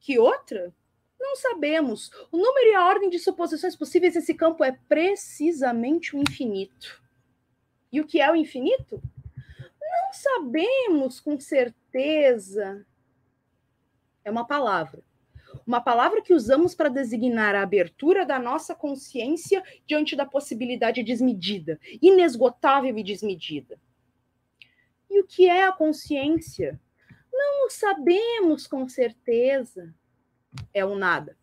Que 0.00 0.18
outra? 0.18 0.74
Não 1.18 1.36
sabemos. 1.36 2.10
O 2.32 2.36
número 2.36 2.66
e 2.68 2.74
a 2.74 2.86
ordem 2.86 3.08
de 3.08 3.18
suposições 3.18 3.76
possíveis 3.76 4.16
nesse 4.16 4.34
campo 4.34 4.64
é 4.64 4.72
precisamente 4.88 6.16
o 6.16 6.18
infinito. 6.18 7.00
E 7.92 8.00
o 8.00 8.06
que 8.06 8.20
é 8.20 8.30
o 8.30 8.34
infinito? 8.34 9.00
Não 9.80 10.12
sabemos 10.12 11.20
com 11.20 11.38
certeza. 11.38 12.84
É 14.24 14.30
uma 14.30 14.46
palavra 14.46 15.02
uma 15.66 15.80
palavra 15.80 16.22
que 16.22 16.34
usamos 16.34 16.74
para 16.74 16.88
designar 16.88 17.54
a 17.54 17.62
abertura 17.62 18.24
da 18.24 18.38
nossa 18.38 18.74
consciência 18.74 19.62
diante 19.86 20.16
da 20.16 20.26
possibilidade 20.26 21.02
desmedida, 21.02 21.78
inesgotável 22.00 22.96
e 22.96 23.02
desmedida. 23.02 23.78
E 25.10 25.20
o 25.20 25.26
que 25.26 25.48
é 25.48 25.64
a 25.64 25.72
consciência? 25.72 26.80
Não 27.32 27.66
o 27.66 27.70
sabemos 27.70 28.66
com 28.66 28.88
certeza. 28.88 29.94
É 30.72 30.84
o 30.84 30.96
nada. 30.96 31.36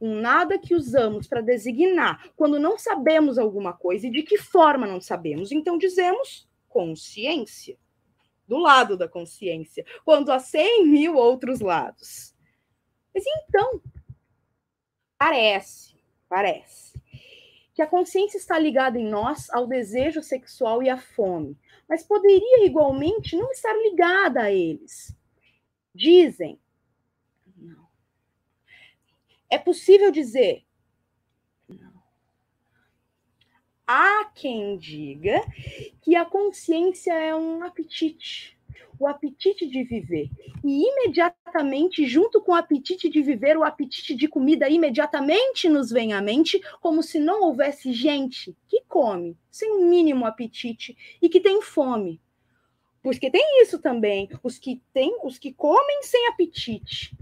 Um 0.00 0.20
nada 0.20 0.58
que 0.58 0.74
usamos 0.74 1.26
para 1.26 1.40
designar 1.40 2.30
quando 2.36 2.58
não 2.58 2.78
sabemos 2.78 3.38
alguma 3.38 3.72
coisa 3.72 4.06
e 4.06 4.10
de 4.10 4.22
que 4.22 4.38
forma 4.38 4.86
não 4.86 5.00
sabemos. 5.00 5.50
Então 5.50 5.76
dizemos 5.76 6.48
consciência. 6.68 7.76
Do 8.46 8.56
lado 8.56 8.96
da 8.96 9.06
consciência, 9.06 9.84
quando 10.04 10.32
há 10.32 10.38
cem 10.38 10.86
mil 10.86 11.16
outros 11.16 11.60
lados. 11.60 12.34
Mas 13.14 13.24
então, 13.26 13.80
parece, 15.16 15.94
parece, 16.28 17.00
que 17.74 17.82
a 17.82 17.86
consciência 17.86 18.38
está 18.38 18.58
ligada 18.58 18.98
em 18.98 19.08
nós 19.08 19.48
ao 19.50 19.66
desejo 19.66 20.22
sexual 20.22 20.82
e 20.82 20.90
à 20.90 20.98
fome, 20.98 21.56
mas 21.88 22.02
poderia 22.02 22.66
igualmente 22.66 23.36
não 23.36 23.50
estar 23.52 23.72
ligada 23.72 24.42
a 24.42 24.52
eles. 24.52 25.16
Dizem, 25.94 26.60
não. 27.56 27.88
É 29.48 29.58
possível 29.58 30.10
dizer, 30.10 30.64
não. 31.68 32.02
Há 33.86 34.26
quem 34.34 34.76
diga 34.76 35.40
que 36.02 36.14
a 36.14 36.24
consciência 36.24 37.12
é 37.12 37.34
um 37.34 37.62
apetite 37.62 38.57
o 38.98 39.06
apetite 39.06 39.66
de 39.66 39.84
viver. 39.84 40.28
E 40.64 40.88
imediatamente, 40.88 42.06
junto 42.06 42.40
com 42.40 42.52
o 42.52 42.54
apetite 42.54 43.08
de 43.08 43.22
viver, 43.22 43.56
o 43.56 43.64
apetite 43.64 44.14
de 44.14 44.28
comida 44.28 44.68
imediatamente 44.68 45.68
nos 45.68 45.90
vem 45.90 46.12
à 46.12 46.20
mente, 46.20 46.60
como 46.80 47.02
se 47.02 47.18
não 47.18 47.42
houvesse 47.42 47.92
gente 47.92 48.56
que 48.66 48.82
come 48.88 49.36
sem 49.50 49.70
o 49.72 49.86
mínimo 49.86 50.24
apetite 50.24 50.96
e 51.20 51.28
que 51.28 51.40
tem 51.40 51.62
fome. 51.62 52.20
Porque 53.02 53.30
tem 53.30 53.62
isso 53.62 53.78
também, 53.78 54.28
os 54.42 54.58
que 54.58 54.82
têm, 54.92 55.18
os 55.22 55.38
que 55.38 55.52
comem 55.52 56.02
sem 56.02 56.28
apetite. 56.28 57.16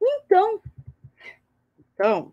Então, 0.00 0.60
então, 1.98 2.32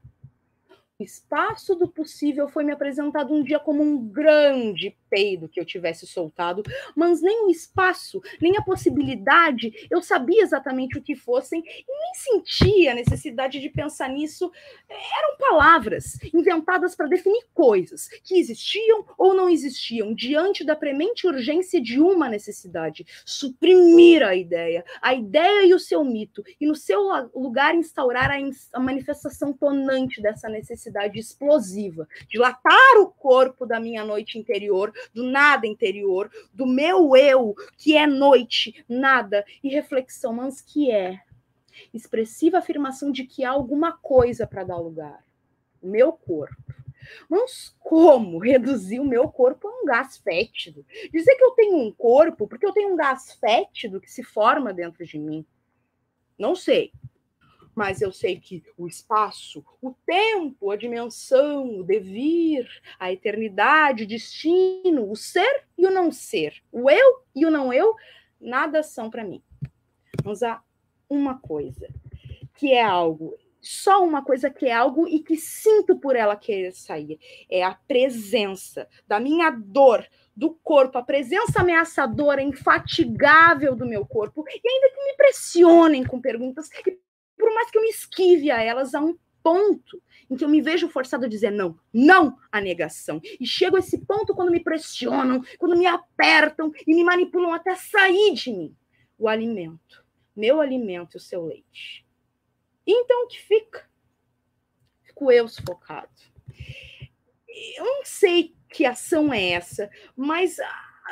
o 0.99 1.03
espaço 1.03 1.73
do 1.75 1.87
possível 1.87 2.47
foi 2.47 2.63
me 2.63 2.71
apresentado 2.71 3.33
um 3.33 3.43
dia 3.43 3.59
como 3.59 3.81
um 3.81 4.07
grande 4.07 4.95
peido 5.09 5.47
que 5.47 5.59
eu 5.59 5.65
tivesse 5.65 6.05
soltado, 6.05 6.63
mas 6.95 7.21
nem 7.21 7.45
o 7.45 7.49
espaço, 7.49 8.21
nem 8.41 8.57
a 8.57 8.61
possibilidade, 8.61 9.87
eu 9.89 10.01
sabia 10.01 10.43
exatamente 10.43 10.97
o 10.97 11.01
que 11.01 11.15
fossem 11.15 11.61
e 11.61 11.85
nem 11.87 12.13
sentia 12.13 12.91
a 12.91 12.95
necessidade 12.95 13.59
de 13.59 13.69
pensar 13.69 14.09
nisso. 14.09 14.51
Eram 14.89 15.37
palavras 15.37 16.17
inventadas 16.33 16.95
para 16.95 17.07
definir 17.07 17.45
coisas 17.53 18.07
que 18.23 18.37
existiam 18.37 19.05
ou 19.17 19.33
não 19.33 19.49
existiam 19.49 20.13
diante 20.13 20.63
da 20.63 20.75
premente 20.75 21.27
urgência 21.27 21.81
de 21.81 21.99
uma 21.99 22.29
necessidade, 22.29 23.05
suprimir 23.25 24.23
a 24.23 24.35
ideia, 24.35 24.83
a 25.01 25.13
ideia 25.13 25.65
e 25.65 25.73
o 25.73 25.79
seu 25.79 26.03
mito, 26.03 26.43
e 26.59 26.65
no 26.65 26.75
seu 26.75 27.01
lugar 27.35 27.75
instaurar 27.75 28.31
a, 28.31 28.35
a 28.73 28.79
manifestação 28.79 29.53
tonante 29.53 30.21
dessa 30.21 30.49
necessidade 30.49 31.19
explosiva, 31.19 32.07
dilatar 32.27 32.97
o 32.99 33.07
corpo 33.07 33.65
da 33.65 33.79
minha 33.79 34.03
noite 34.03 34.37
interior, 34.37 34.91
do 35.13 35.23
nada 35.23 35.67
interior, 35.67 36.31
do 36.53 36.65
meu 36.65 37.15
eu, 37.15 37.55
que 37.77 37.95
é 37.95 38.05
noite, 38.05 38.85
nada, 38.87 39.45
e 39.63 39.69
reflexão, 39.69 40.33
mas 40.33 40.61
que 40.61 40.91
é 40.91 41.19
expressiva 41.93 42.57
afirmação 42.57 43.11
de 43.11 43.25
que 43.25 43.43
há 43.43 43.49
alguma 43.49 43.93
coisa 43.93 44.47
para 44.47 44.63
dar 44.63 44.77
lugar. 44.77 45.23
O 45.81 45.87
meu 45.87 46.13
corpo. 46.13 46.55
Mas 47.29 47.75
como 47.79 48.39
reduzir 48.39 48.99
o 48.99 49.05
meu 49.05 49.29
corpo 49.29 49.67
a 49.67 49.71
um 49.71 49.85
gás 49.85 50.17
fétido? 50.17 50.85
Dizer 51.11 51.35
que 51.35 51.43
eu 51.43 51.51
tenho 51.51 51.77
um 51.77 51.91
corpo 51.91 52.47
porque 52.47 52.65
eu 52.65 52.73
tenho 52.73 52.93
um 52.93 52.95
gás 52.95 53.33
fétido 53.33 54.01
que 54.01 54.11
se 54.11 54.23
forma 54.23 54.73
dentro 54.73 55.05
de 55.05 55.19
mim? 55.19 55.45
Não 56.37 56.55
sei 56.55 56.91
mas 57.75 58.01
eu 58.01 58.11
sei 58.11 58.39
que 58.39 58.63
o 58.77 58.87
espaço, 58.87 59.63
o 59.81 59.91
tempo, 60.05 60.71
a 60.71 60.77
dimensão, 60.77 61.79
o 61.79 61.83
devir, 61.83 62.65
a 62.97 63.11
eternidade, 63.11 64.05
o 64.05 64.07
destino, 64.07 65.11
o 65.11 65.15
ser 65.15 65.65
e 65.77 65.85
o 65.85 65.91
não 65.91 66.11
ser, 66.11 66.63
o 66.71 66.89
eu 66.89 67.23
e 67.35 67.45
o 67.45 67.51
não 67.51 67.73
eu, 67.73 67.93
nada 68.39 68.81
são 68.81 69.09
para 69.09 69.23
mim. 69.23 69.43
Vamos 70.23 70.41
a 70.41 70.63
uma 71.09 71.37
coisa, 71.37 71.87
que 72.55 72.71
é 72.71 72.81
algo, 72.81 73.37
só 73.61 74.03
uma 74.03 74.23
coisa 74.23 74.49
que 74.49 74.67
é 74.67 74.73
algo 74.73 75.07
e 75.07 75.19
que 75.19 75.37
sinto 75.37 75.97
por 75.97 76.15
ela 76.15 76.35
querer 76.35 76.71
sair. 76.71 77.19
É 77.49 77.63
a 77.63 77.73
presença 77.73 78.87
da 79.07 79.19
minha 79.19 79.49
dor, 79.49 80.07
do 80.35 80.51
corpo, 80.63 80.97
a 80.97 81.03
presença 81.03 81.61
ameaçadora, 81.61 82.41
infatigável 82.41 83.75
do 83.75 83.85
meu 83.85 84.05
corpo, 84.05 84.43
e 84.47 84.69
ainda 84.69 84.89
que 84.89 85.05
me 85.05 85.15
pressionem 85.15 86.03
com 86.03 86.19
perguntas, 86.19 86.69
e 86.85 86.99
por 87.37 87.53
mais 87.53 87.69
que 87.69 87.77
eu 87.77 87.81
me 87.81 87.89
esquive 87.89 88.51
a 88.51 88.61
elas, 88.61 88.93
há 88.93 89.01
um 89.01 89.17
ponto 89.43 90.01
em 90.29 90.35
que 90.35 90.43
eu 90.43 90.49
me 90.49 90.61
vejo 90.61 90.89
forçado 90.89 91.25
a 91.25 91.29
dizer 91.29 91.51
não, 91.51 91.77
não 91.93 92.37
à 92.51 92.59
negação. 92.59 93.21
E 93.39 93.45
chego 93.45 93.75
a 93.75 93.79
esse 93.79 94.03
ponto 94.05 94.33
quando 94.33 94.51
me 94.51 94.59
pressionam, 94.59 95.43
quando 95.59 95.77
me 95.77 95.85
apertam 95.85 96.71
e 96.87 96.95
me 96.95 97.03
manipulam 97.03 97.53
até 97.53 97.75
sair 97.75 98.33
de 98.33 98.51
mim 98.51 98.75
o 99.17 99.27
alimento, 99.27 100.03
meu 100.35 100.59
alimento 100.59 101.15
e 101.15 101.17
o 101.17 101.21
seu 101.21 101.45
leite. 101.45 102.05
E 102.85 102.91
então 102.91 103.23
o 103.23 103.27
que 103.27 103.39
fica? 103.39 103.87
Fico 105.03 105.31
eu 105.31 105.47
sufocado. 105.47 106.09
Eu 107.77 107.85
não 107.85 108.03
sei 108.03 108.55
que 108.69 108.85
ação 108.85 109.33
é 109.33 109.51
essa, 109.51 109.89
mas 110.15 110.57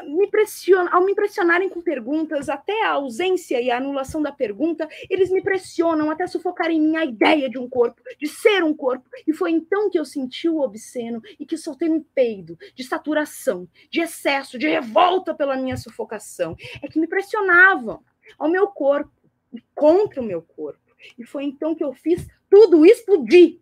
me 0.01 0.27
pressiona, 0.27 0.89
ao 0.91 1.03
me 1.03 1.11
impressionarem 1.11 1.69
com 1.69 1.81
perguntas, 1.81 2.49
até 2.49 2.83
a 2.83 2.93
ausência 2.93 3.61
e 3.61 3.69
a 3.69 3.77
anulação 3.77 4.21
da 4.21 4.31
pergunta, 4.31 4.87
eles 5.09 5.29
me 5.29 5.41
pressionam 5.41 6.09
até 6.09 6.25
sufocarem 6.25 6.81
minha 6.81 7.03
ideia 7.03 7.49
de 7.49 7.59
um 7.59 7.69
corpo, 7.69 8.01
de 8.19 8.27
ser 8.27 8.63
um 8.63 8.73
corpo. 8.73 9.07
E 9.27 9.33
foi 9.33 9.51
então 9.51 9.89
que 9.89 9.99
eu 9.99 10.05
senti 10.05 10.49
o 10.49 10.59
obsceno 10.59 11.21
e 11.39 11.45
que 11.45 11.57
soltei 11.57 11.89
um 11.89 12.01
peido 12.01 12.57
de 12.73 12.83
saturação, 12.83 13.67
de 13.91 14.01
excesso, 14.01 14.57
de 14.57 14.67
revolta 14.67 15.33
pela 15.33 15.55
minha 15.55 15.77
sufocação. 15.77 16.55
É 16.81 16.87
que 16.87 16.99
me 16.99 17.07
pressionavam 17.07 18.03
ao 18.39 18.49
meu 18.49 18.67
corpo 18.67 19.11
e 19.53 19.61
contra 19.75 20.21
o 20.21 20.25
meu 20.25 20.41
corpo. 20.41 20.79
E 21.17 21.23
foi 21.23 21.43
então 21.43 21.75
que 21.75 21.83
eu 21.83 21.93
fiz 21.93 22.25
tudo 22.49 22.85
explodir. 22.85 23.59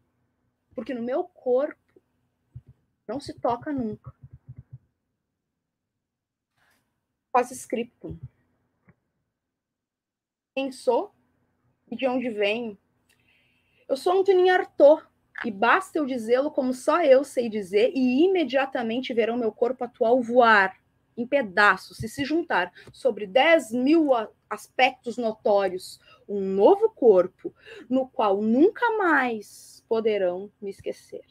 Porque 0.74 0.94
no 0.94 1.02
meu 1.02 1.26
corpo 1.26 1.76
não 3.06 3.20
se 3.20 3.34
toca 3.34 3.74
nunca 3.74 4.14
pós-scriptum. 7.32 8.18
Quem 10.56 10.72
sou 10.72 11.14
e 11.90 11.96
de 11.96 12.08
onde 12.08 12.30
venho? 12.30 12.78
Eu 13.88 13.98
sou 13.98 14.20
Antoninha 14.20 14.56
Arthur, 14.56 15.10
e 15.44 15.52
basta 15.52 15.98
eu 15.98 16.06
dizê-lo 16.06 16.52
como 16.52 16.74
só 16.74 17.04
eu 17.04 17.24
sei 17.24 17.50
dizer, 17.50 17.92
e 17.96 18.24
imediatamente 18.26 19.14
verão 19.14 19.38
meu 19.38 19.52
corpo 19.52 19.84
atual 19.84 20.22
voar 20.22 20.80
em 21.18 21.26
pedaços 21.26 22.02
e 22.04 22.08
se 22.08 22.24
juntar 22.24 22.72
sobre 22.92 23.26
10 23.26 23.72
mil 23.72 24.10
aspectos 24.50 25.18
notórios, 25.18 26.00
um 26.28 26.42
novo 26.42 26.90
corpo, 26.90 27.54
no 27.90 28.08
qual 28.08 28.42
nunca 28.42 28.98
mais 28.98 29.84
poderão 29.88 30.52
me 30.62 30.70
esquecer. 30.70 31.26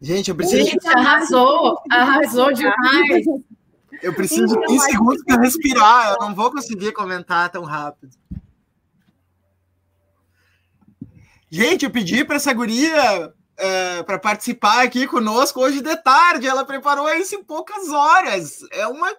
Gente, 0.00 0.30
eu 0.30 0.36
preciso. 0.36 0.70
Gente, 0.70 0.88
arrasou, 0.88 1.80
arrasou 1.90 2.52
demais. 2.52 3.26
Eu 4.00 4.14
preciso 4.14 4.46
de 4.46 4.66
15 4.66 4.84
segundos 4.84 5.24
para 5.24 5.40
respirar. 5.40 6.12
Eu 6.12 6.26
não 6.26 6.34
vou 6.34 6.52
conseguir 6.52 6.92
comentar 6.92 7.50
tão 7.50 7.64
rápido. 7.64 8.16
Gente, 11.50 11.84
eu 11.84 11.90
pedi 11.90 12.24
para 12.24 12.36
essa 12.36 12.52
guria 12.52 13.32
é, 13.56 14.02
para 14.04 14.18
participar 14.18 14.82
aqui 14.82 15.06
conosco 15.06 15.60
hoje 15.60 15.80
de 15.80 15.96
tarde. 15.96 16.46
Ela 16.46 16.64
preparou 16.64 17.08
isso 17.14 17.34
em 17.34 17.42
poucas 17.42 17.88
horas. 17.88 18.60
É 18.70 18.86
uma, 18.86 19.10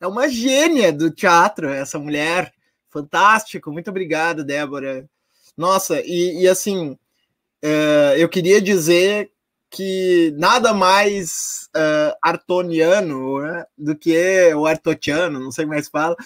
é 0.00 0.06
uma 0.06 0.28
gênia 0.28 0.92
do 0.92 1.10
teatro, 1.10 1.68
essa 1.70 1.98
mulher. 1.98 2.52
Fantástico. 2.90 3.72
Muito 3.72 3.88
obrigado, 3.88 4.44
Débora. 4.44 5.08
Nossa, 5.56 6.00
e, 6.02 6.42
e 6.42 6.48
assim, 6.48 6.98
é, 7.62 8.16
eu 8.18 8.28
queria 8.28 8.60
dizer 8.60 9.30
que 9.70 10.34
nada 10.36 10.72
mais 10.72 11.68
uh, 11.76 12.16
artoniano 12.22 13.40
né, 13.40 13.64
do 13.76 13.94
que 13.96 14.52
o 14.54 14.66
artotiano, 14.66 15.38
não 15.38 15.52
sei 15.52 15.66
se 15.82 15.90
fala, 15.90 16.16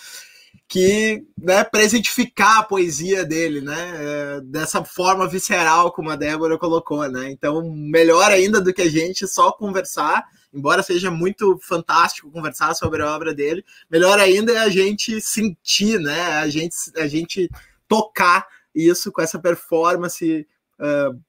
que 0.69 1.27
né, 1.37 1.65
presentificar 1.65 2.59
a 2.59 2.63
poesia 2.63 3.25
dele, 3.25 3.61
né, 3.61 3.93
uh, 4.39 4.41
dessa 4.43 4.85
forma 4.85 5.29
visceral 5.29 5.93
como 5.93 6.11
a 6.11 6.17
Débora 6.17 6.57
colocou, 6.57 7.09
né, 7.09 7.31
então 7.31 7.69
melhor 7.71 8.31
ainda 8.31 8.61
do 8.61 8.73
que 8.73 8.83
a 8.83 8.89
gente 8.89 9.27
só 9.27 9.53
conversar, 9.53 10.25
embora 10.55 10.83
seja 10.83 11.11
muito 11.11 11.59
fantástico 11.63 12.31
conversar 12.31 12.75
sobre 12.75 13.03
a 13.03 13.15
obra 13.15 13.35
dele, 13.35 13.65
melhor 13.91 14.19
ainda 14.21 14.53
é 14.53 14.59
a 14.59 14.69
gente 14.69 15.21
sentir, 15.21 15.99
né, 15.99 16.39
a 16.39 16.49
gente, 16.49 16.77
a 16.97 17.09
gente 17.09 17.51
tocar 17.89 18.47
isso 18.75 19.11
com 19.11 19.21
essa 19.21 19.39
performance 19.39 20.47
uh, 20.79 21.21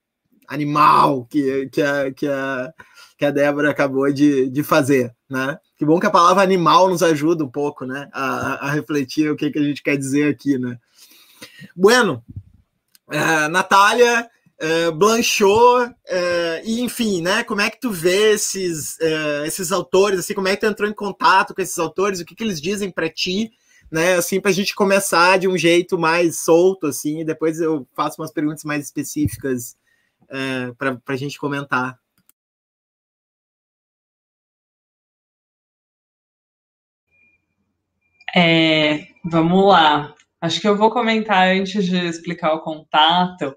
animal 0.48 1.26
que, 1.26 1.70
que, 1.70 1.82
a, 1.82 2.12
que, 2.12 2.28
a, 2.28 2.74
que 3.18 3.26
a 3.26 3.32
Débora 3.32 3.70
acabou 3.70 4.12
de, 4.12 4.50
de 4.50 4.64
fazer, 4.64 5.14
né? 5.30 5.58
Que 5.78 5.86
bom 5.86 6.00
que 6.00 6.06
a 6.06 6.12
palavra 6.12 6.44
animal 6.44 6.90
nos 6.90 7.04
ajuda 7.04 7.44
um 7.44 7.50
pouco, 7.50 7.86
né? 7.86 8.10
A, 8.14 8.68
a 8.68 8.72
refletir 8.72 9.30
o 9.30 9.36
que, 9.36 9.52
que 9.52 9.60
a 9.60 9.64
gente 9.64 9.84
quer 9.84 9.98
dizer 9.98 10.30
aqui, 10.30 10.58
né? 10.58 10.78
Bueno, 11.76 12.24
uh, 13.08 13.50
Natália, 13.50 14.30
uh, 14.62 14.92
Blanchot, 14.94 15.94
e 16.64 16.80
enfim, 16.82 17.22
né? 17.22 17.44
Como 17.44 17.62
é 17.62 17.70
que 17.70 17.80
tu 17.80 17.92
vê 17.92 18.32
esses, 18.34 18.98
esses 19.46 19.72
autores, 19.72 20.20
assim, 20.20 20.34
como 20.34 20.48
é 20.48 20.56
que 20.56 20.62
tu 20.62 20.68
entrou 20.70 20.90
em 20.90 20.94
contato 20.94 21.54
com 21.54 21.62
esses 21.62 21.78
autores, 21.78 22.20
o 22.20 22.26
que, 22.26 22.36
que 22.36 22.44
eles 22.44 22.62
dizem 22.62 22.90
para 22.90 23.10
ti, 23.10 23.52
né? 23.92 24.16
Assim, 24.16 24.40
para 24.40 24.52
a 24.52 24.54
gente 24.54 24.74
começar 24.74 25.38
de 25.38 25.48
um 25.48 25.58
jeito 25.58 25.98
mais 25.98 26.40
solto, 26.40 26.88
assim, 26.88 27.22
e 27.22 27.26
depois 27.26 27.60
eu 27.60 27.88
faço 27.96 28.22
umas 28.22 28.32
perguntas 28.32 28.64
mais 28.64 28.86
específicas 28.86 29.76
é, 30.30 30.72
para 30.74 31.00
a 31.08 31.16
gente 31.16 31.38
comentar. 31.38 31.98
É, 38.36 39.06
vamos 39.24 39.68
lá. 39.68 40.14
Acho 40.42 40.60
que 40.60 40.68
eu 40.68 40.76
vou 40.76 40.90
comentar 40.92 41.48
antes 41.56 41.86
de 41.86 41.98
explicar 41.98 42.54
o 42.54 42.62
contato, 42.62 43.56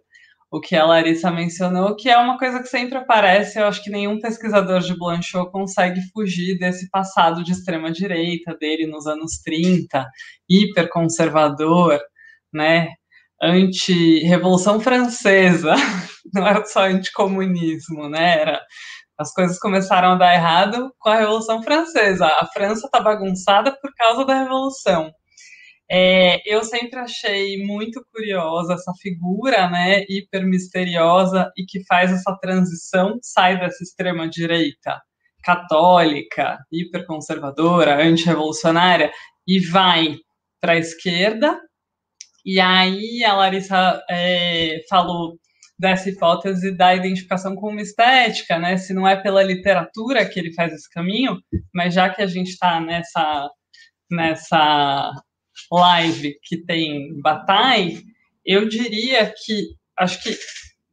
o 0.51 0.61
que 0.61 0.77
a 0.77 0.85
Larissa 0.87 1.31
mencionou, 1.31 1.97
que 1.97 2.09
é 2.09 2.17
uma 2.19 2.39
coisa 2.39 2.61
que 2.61 2.69
sempre 2.69 2.99
aparece. 2.99 3.59
Eu 3.59 3.67
acho 3.67 3.83
que 3.83 3.91
nenhum 3.91 4.21
pesquisador 4.21 4.81
de 4.81 4.97
Blanchot 4.97 5.51
consegue 5.51 6.01
fugir 6.13 6.59
desse 6.59 6.89
passado 6.91 7.43
de 7.43 7.53
extrema 7.53 7.91
direita 7.91 8.57
dele 8.57 8.87
nos 8.87 9.07
anos 9.07 9.39
30, 9.43 10.07
hiperconservador, 10.49 11.99
né? 12.53 12.89
Anti-revolução 13.43 14.81
francesa, 14.81 15.75
não 16.35 16.47
era 16.47 16.65
só 16.65 16.85
anticomunismo, 16.85 18.09
né? 18.09 18.41
Era, 18.41 18.63
as 19.19 19.33
coisas 19.33 19.59
começaram 19.59 20.13
a 20.13 20.17
dar 20.17 20.35
errado 20.35 20.93
com 20.99 21.09
a 21.09 21.17
Revolução 21.17 21.63
Francesa. 21.63 22.27
A 22.27 22.47
França 22.47 22.87
está 22.87 23.01
bagunçada 23.01 23.77
por 23.81 23.93
causa 23.95 24.25
da 24.25 24.43
Revolução. 24.43 25.11
É, 25.91 26.41
eu 26.45 26.65
sempre 26.65 26.99
achei 26.99 27.65
muito 27.65 28.05
curiosa 28.13 28.75
essa 28.75 28.93
figura, 29.01 29.71
né, 29.71 30.03
hiper 30.09 30.45
misteriosa 30.45 31.51
e 31.57 31.65
que 31.65 31.85
faz 31.87 32.13
essa 32.13 32.37
transição, 32.41 33.19
sai 33.23 33.59
dessa 33.59 33.85
extrema 33.85 34.29
direita 34.29 35.01
católica, 35.45 36.59
hiperconservadora, 36.73 38.03
antirrevolucionária 38.05 39.13
e 39.47 39.61
vai 39.61 40.17
para 40.61 40.73
a 40.73 40.79
esquerda. 40.79 41.57
E 42.45 42.59
aí 42.61 43.23
a 43.25 43.35
Larissa 43.35 44.03
é, 44.11 44.81
falou 44.91 45.39
dessa 45.79 46.09
hipótese 46.09 46.77
da 46.77 46.95
identificação 46.95 47.55
com 47.55 47.71
uma 47.71 47.83
estética, 47.83 48.59
né? 48.59 48.77
Se 48.77 48.95
não 48.95 49.07
é 49.07 49.17
pela 49.17 49.43
literatura 49.43 50.25
que 50.25 50.39
ele 50.41 50.55
faz 50.55 50.73
esse 50.73 50.91
caminho, 50.91 51.41
mas 51.75 51.95
já 51.95 52.09
que 52.09 52.23
a 52.23 52.27
gente 52.27 52.51
está 52.51 52.81
nessa 52.81 53.51
nessa 54.11 55.13
live 55.73 56.39
que 56.43 56.65
tem 56.65 57.21
Bataille, 57.21 58.03
eu 58.45 58.69
diria 58.69 59.33
que 59.45 59.69
acho 59.99 60.23
que 60.23 60.37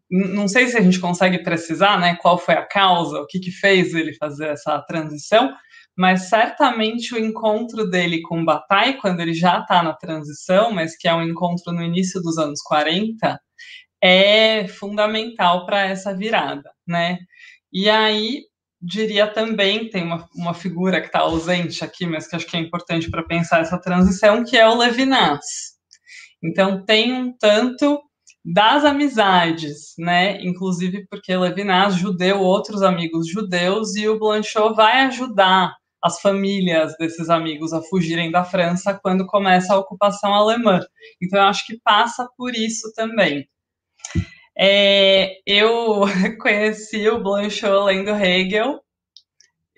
não 0.09 0.47
sei 0.47 0.67
se 0.67 0.77
a 0.77 0.81
gente 0.81 0.99
consegue 0.99 1.43
precisar, 1.43 1.99
né? 1.99 2.15
Qual 2.21 2.37
foi 2.37 2.55
a 2.55 2.65
causa, 2.65 3.19
o 3.19 3.25
que 3.27 3.39
que 3.39 3.51
fez 3.51 3.93
ele 3.93 4.13
fazer 4.15 4.49
essa 4.49 4.79
transição, 4.81 5.53
mas 5.97 6.29
certamente 6.29 7.13
o 7.13 7.19
encontro 7.19 7.89
dele 7.89 8.21
com 8.21 8.45
Bataille, 8.45 8.97
quando 8.97 9.19
ele 9.21 9.33
já 9.33 9.59
está 9.59 9.81
na 9.81 9.93
transição, 9.93 10.71
mas 10.71 10.95
que 10.95 11.07
é 11.07 11.13
um 11.13 11.23
encontro 11.23 11.71
no 11.71 11.81
início 11.83 12.21
dos 12.21 12.37
anos 12.37 12.61
40, 12.61 13.39
é 14.03 14.67
fundamental 14.67 15.65
para 15.65 15.85
essa 15.85 16.13
virada, 16.13 16.69
né? 16.85 17.19
E 17.71 17.89
aí, 17.89 18.41
diria 18.81 19.27
também, 19.27 19.89
tem 19.89 20.03
uma, 20.03 20.27
uma 20.35 20.53
figura 20.53 20.99
que 20.99 21.07
está 21.07 21.19
ausente 21.19 21.85
aqui, 21.85 22.05
mas 22.05 22.27
que 22.27 22.35
acho 22.35 22.45
que 22.45 22.57
é 22.57 22.59
importante 22.59 23.09
para 23.09 23.23
pensar 23.23 23.61
essa 23.61 23.79
transição, 23.79 24.43
que 24.43 24.57
é 24.57 24.67
o 24.67 24.77
Levinas. 24.77 25.39
Então, 26.43 26.83
tem 26.83 27.13
um 27.13 27.33
tanto 27.37 28.01
das 28.43 28.83
amizades, 28.83 29.93
né? 29.97 30.41
Inclusive 30.43 31.07
porque 31.09 31.35
Levinas 31.37 31.95
judeu 31.95 32.41
outros 32.41 32.81
amigos 32.81 33.29
judeus 33.29 33.95
e 33.95 34.05
o 34.09 34.19
Blanchot 34.19 34.75
vai 34.75 35.03
ajudar 35.03 35.73
as 36.03 36.19
famílias 36.19 36.93
desses 36.99 37.29
amigos 37.29 37.71
a 37.71 37.81
fugirem 37.81 38.29
da 38.29 38.43
França 38.43 38.99
quando 39.01 39.25
começa 39.25 39.73
a 39.73 39.77
ocupação 39.77 40.33
alemã. 40.33 40.81
Então 41.21 41.39
eu 41.39 41.45
acho 41.45 41.65
que 41.65 41.79
passa 41.81 42.27
por 42.37 42.53
isso 42.53 42.91
também. 42.93 43.47
É, 44.57 45.37
eu 45.45 46.01
conheci 46.41 47.07
o 47.09 47.21
Blanchot 47.21 47.85
lendo 47.85 48.11
Hegel, 48.11 48.81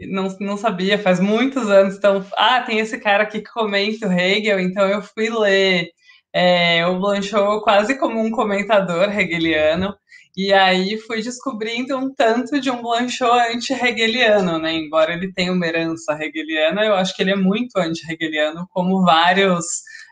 não, 0.02 0.28
não 0.40 0.58
sabia, 0.58 1.00
faz 1.00 1.20
muitos 1.20 1.70
anos. 1.70 1.96
Então, 1.96 2.26
ah, 2.38 2.62
tem 2.62 2.80
esse 2.80 3.00
cara 3.00 3.24
aqui 3.24 3.40
que 3.42 3.52
comenta 3.52 4.08
o 4.08 4.12
Hegel, 4.12 4.60
então 4.60 4.88
eu 4.88 5.02
fui 5.02 5.30
ler 5.30 5.90
é, 6.34 6.86
o 6.86 7.00
Blanchot 7.00 7.64
quase 7.64 7.98
como 7.98 8.20
um 8.20 8.32
comentador 8.32 9.10
hegeliano. 9.18 9.96
E 10.38 10.52
aí 10.54 10.98
fui 10.98 11.22
descobrindo 11.22 11.98
um 11.98 12.14
tanto 12.14 12.60
de 12.60 12.70
um 12.70 12.82
Blanchot 12.82 13.54
anti-hegeliano, 13.54 14.60
né? 14.60 14.74
Embora 14.74 15.14
ele 15.14 15.32
tenha 15.32 15.54
uma 15.54 15.66
herança 15.66 16.18
hegeliana, 16.22 16.84
eu 16.84 16.94
acho 16.94 17.16
que 17.16 17.24
ele 17.24 17.32
é 17.32 17.36
muito 17.38 17.78
anti-hegeliano, 17.78 18.68
como 18.72 19.02
vários 19.06 19.66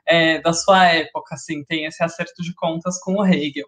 é, 0.08 0.40
da 0.42 0.54
sua 0.54 0.88
época, 0.88 1.36
assim, 1.36 1.64
tem 1.66 1.86
esse 1.86 2.02
acerto 2.02 2.42
de 2.42 2.54
contas 2.56 2.98
com 3.02 3.16
o 3.16 3.26
Hegel. 3.26 3.68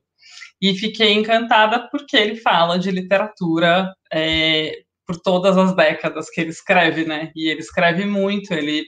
E 0.62 0.74
fiquei 0.76 1.14
encantada 1.14 1.88
porque 1.90 2.16
ele 2.16 2.36
fala 2.38 2.80
de 2.80 2.90
literatura 2.92 3.94
é, 4.12 4.84
por 5.06 5.18
todas 5.22 5.58
as 5.58 5.76
décadas 5.76 6.30
que 6.30 6.42
ele 6.42 6.50
escreve, 6.50 7.06
né? 7.06 7.32
E 7.36 7.50
ele 7.50 7.60
escreve 7.60 8.06
muito, 8.06 8.54
ele 8.54 8.86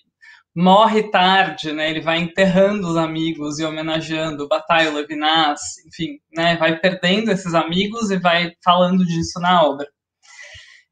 morre 0.56 1.12
tarde, 1.12 1.71
né? 1.71 1.89
Ele 1.89 2.01
vai 2.01 2.19
enterrando 2.19 2.88
os 2.88 2.97
amigos 2.97 3.60
e 3.60 3.65
homenageando 3.65 4.47
Bataille, 4.47 4.89
Levinas, 4.89 5.62
enfim, 5.88 6.19
né? 6.36 6.58
Vai 6.58 6.80
perdendo 6.80 7.32
esses 7.32 7.53
amigos 7.53 8.10
e 8.12 8.17
vai 8.17 8.53
falando 8.63 9.06
disso 9.06 9.39
na 9.39 9.63
obra. 9.63 9.88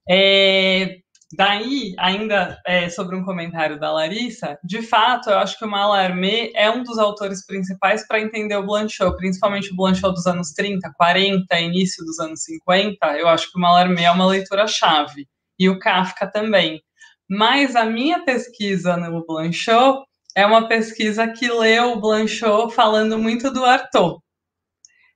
É, 0.09 0.99
daí, 1.35 1.93
ainda 1.97 2.59
é, 2.65 2.89
sobre 2.89 3.15
um 3.15 3.23
comentário 3.23 3.79
da 3.79 3.91
Larissa, 3.91 4.57
de 4.63 4.81
fato, 4.81 5.29
eu 5.29 5.37
acho 5.37 5.57
que 5.57 5.65
o 5.65 5.69
Mallarmé 5.69 6.51
é 6.55 6.69
um 6.69 6.83
dos 6.83 6.97
autores 6.97 7.45
principais 7.45 8.07
para 8.07 8.19
entender 8.19 8.55
o 8.55 8.65
Blanchot, 8.65 9.15
principalmente 9.17 9.71
o 9.71 9.75
Blanchot 9.75 10.13
dos 10.13 10.25
anos 10.25 10.51
30, 10.53 10.91
40, 10.95 11.59
início 11.59 12.05
dos 12.05 12.19
anos 12.19 12.43
50. 12.43 13.17
Eu 13.17 13.27
acho 13.27 13.51
que 13.51 13.57
o 13.57 13.61
Mallarmé 13.61 14.03
é 14.03 14.11
uma 14.11 14.27
leitura-chave. 14.27 15.27
E 15.57 15.69
o 15.69 15.79
Kafka 15.79 16.27
também 16.27 16.81
mas 17.29 17.75
a 17.75 17.85
minha 17.85 18.23
pesquisa 18.23 18.95
no 18.97 19.25
Blanchot 19.25 20.05
é 20.35 20.45
uma 20.45 20.67
pesquisa 20.67 21.27
que 21.27 21.47
leu 21.47 21.93
o 21.93 21.99
Blanchot 21.99 22.73
falando 22.73 23.17
muito 23.17 23.51
do 23.51 23.65
Artaud. 23.65 24.19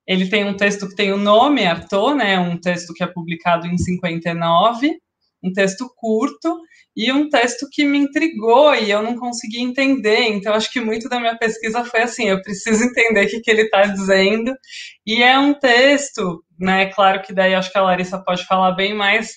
Ele 0.08 0.28
tem 0.28 0.44
um 0.44 0.58
texto 0.58 0.90
que 0.90 0.96
tem 0.96 1.12
o 1.14 1.18
nome 1.18 1.68
Artaud, 1.68 2.16
né, 2.16 2.40
um 2.40 2.60
texto 2.60 2.94
que 2.94 3.04
é 3.04 3.08
publicado 3.08 3.68
em 3.68 3.78
59, 3.78 5.00
um 5.44 5.52
texto 5.54 5.90
curto 5.96 6.60
e 6.96 7.12
um 7.12 7.30
texto 7.30 7.68
que 7.72 7.86
me 7.86 7.98
intrigou 7.98 8.76
e 8.76 8.92
eu 8.92 9.02
não 9.02 9.18
consegui 9.18 9.62
entender. 9.62 10.24
Então, 10.28 10.54
acho 10.54 10.72
que 10.72 10.82
muito 10.82 11.08
da 11.08 11.20
minha 11.20 11.38
pesquisa 11.38 11.86
foi 11.86 12.02
assim: 12.02 12.30
eu 12.30 12.42
preciso 12.42 12.84
entender 12.84 13.26
o 13.26 13.30
que, 13.30 13.40
que 13.40 13.52
ele 13.52 13.64
está 13.64 13.84
dizendo. 13.84 14.54
E 15.06 15.24
é 15.24 15.38
um 15.40 15.54
texto, 15.54 16.44
né? 16.60 16.88
Claro 16.88 17.22
que 17.22 17.34
daí 17.34 17.56
acho 17.56 17.72
que 17.72 17.78
a 17.78 17.84
Larissa 17.84 18.22
pode 18.24 18.46
falar 18.46 18.72
bem 18.74 18.94
mais 18.94 19.32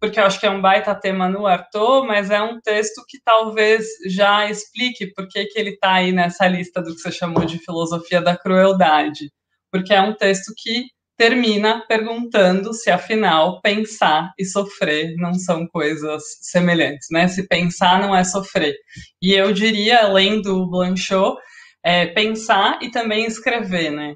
porque 0.00 0.18
eu 0.18 0.24
acho 0.24 0.40
que 0.40 0.46
é 0.46 0.50
um 0.50 0.62
baita 0.62 0.94
tema 0.94 1.28
no 1.28 1.46
Arthur, 1.46 2.06
mas 2.06 2.30
é 2.30 2.40
um 2.40 2.58
texto 2.58 3.04
que 3.06 3.20
talvez 3.22 3.84
já 4.08 4.50
explique 4.50 5.12
por 5.12 5.28
que, 5.28 5.44
que 5.44 5.58
ele 5.58 5.70
está 5.70 5.92
aí 5.94 6.10
nessa 6.10 6.48
lista 6.48 6.80
do 6.80 6.94
que 6.94 7.00
você 7.02 7.12
chamou 7.12 7.44
de 7.44 7.58
filosofia 7.58 8.22
da 8.22 8.34
crueldade. 8.34 9.30
Porque 9.70 9.92
é 9.92 10.00
um 10.00 10.14
texto 10.14 10.54
que 10.56 10.86
termina 11.20 11.84
perguntando 11.86 12.72
se, 12.72 12.90
afinal, 12.90 13.60
pensar 13.60 14.32
e 14.38 14.44
sofrer 14.46 15.14
não 15.16 15.34
são 15.34 15.66
coisas 15.66 16.22
semelhantes, 16.40 17.08
né? 17.10 17.28
Se 17.28 17.46
pensar 17.46 18.00
não 18.00 18.16
é 18.16 18.24
sofrer. 18.24 18.74
E 19.20 19.34
eu 19.34 19.52
diria, 19.52 20.04
além 20.04 20.40
do 20.40 20.66
Blanchot, 20.70 21.36
é, 21.84 22.06
pensar 22.06 22.78
e 22.80 22.90
também 22.90 23.26
escrever, 23.26 23.90
né? 23.90 24.14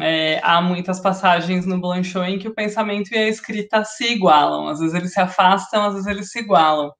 É, 0.00 0.40
há 0.42 0.62
muitas 0.62 0.98
passagens 0.98 1.66
no 1.66 1.78
Blanchot 1.78 2.24
em 2.26 2.38
que 2.38 2.48
o 2.48 2.54
pensamento 2.54 3.12
e 3.12 3.18
a 3.18 3.28
escrita 3.28 3.84
se 3.84 4.10
igualam. 4.10 4.68
Às 4.68 4.80
vezes 4.80 4.94
eles 4.94 5.12
se 5.12 5.20
afastam, 5.20 5.84
às 5.84 5.92
vezes 5.92 6.08
eles 6.08 6.30
se 6.30 6.38
igualam. 6.38 6.90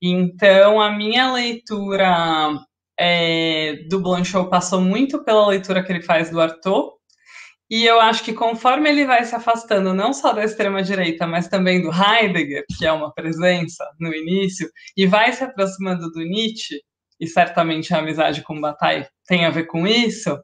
Então, 0.00 0.80
a 0.80 0.90
minha 0.96 1.30
leitura 1.30 2.58
é, 2.98 3.80
do 3.90 4.00
Blanchot 4.00 4.48
passou 4.48 4.80
muito 4.80 5.22
pela 5.24 5.48
leitura 5.48 5.84
que 5.84 5.92
ele 5.92 6.02
faz 6.02 6.30
do 6.30 6.40
Artaud, 6.40 6.97
e 7.70 7.84
eu 7.84 8.00
acho 8.00 8.24
que 8.24 8.32
conforme 8.32 8.88
ele 8.88 9.04
vai 9.04 9.24
se 9.24 9.34
afastando 9.34 9.92
não 9.92 10.12
só 10.12 10.32
da 10.32 10.44
extrema-direita, 10.44 11.26
mas 11.26 11.48
também 11.48 11.82
do 11.82 11.90
Heidegger, 11.90 12.64
que 12.78 12.86
é 12.86 12.92
uma 12.92 13.12
presença 13.12 13.84
no 14.00 14.14
início, 14.14 14.70
e 14.96 15.06
vai 15.06 15.32
se 15.32 15.44
aproximando 15.44 16.10
do 16.10 16.20
Nietzsche, 16.20 16.80
e 17.20 17.26
certamente 17.26 17.92
a 17.92 17.98
amizade 17.98 18.42
com 18.42 18.60
Bataille 18.60 19.06
tem 19.26 19.44
a 19.44 19.50
ver 19.50 19.64
com 19.64 19.86
isso, 19.86 20.38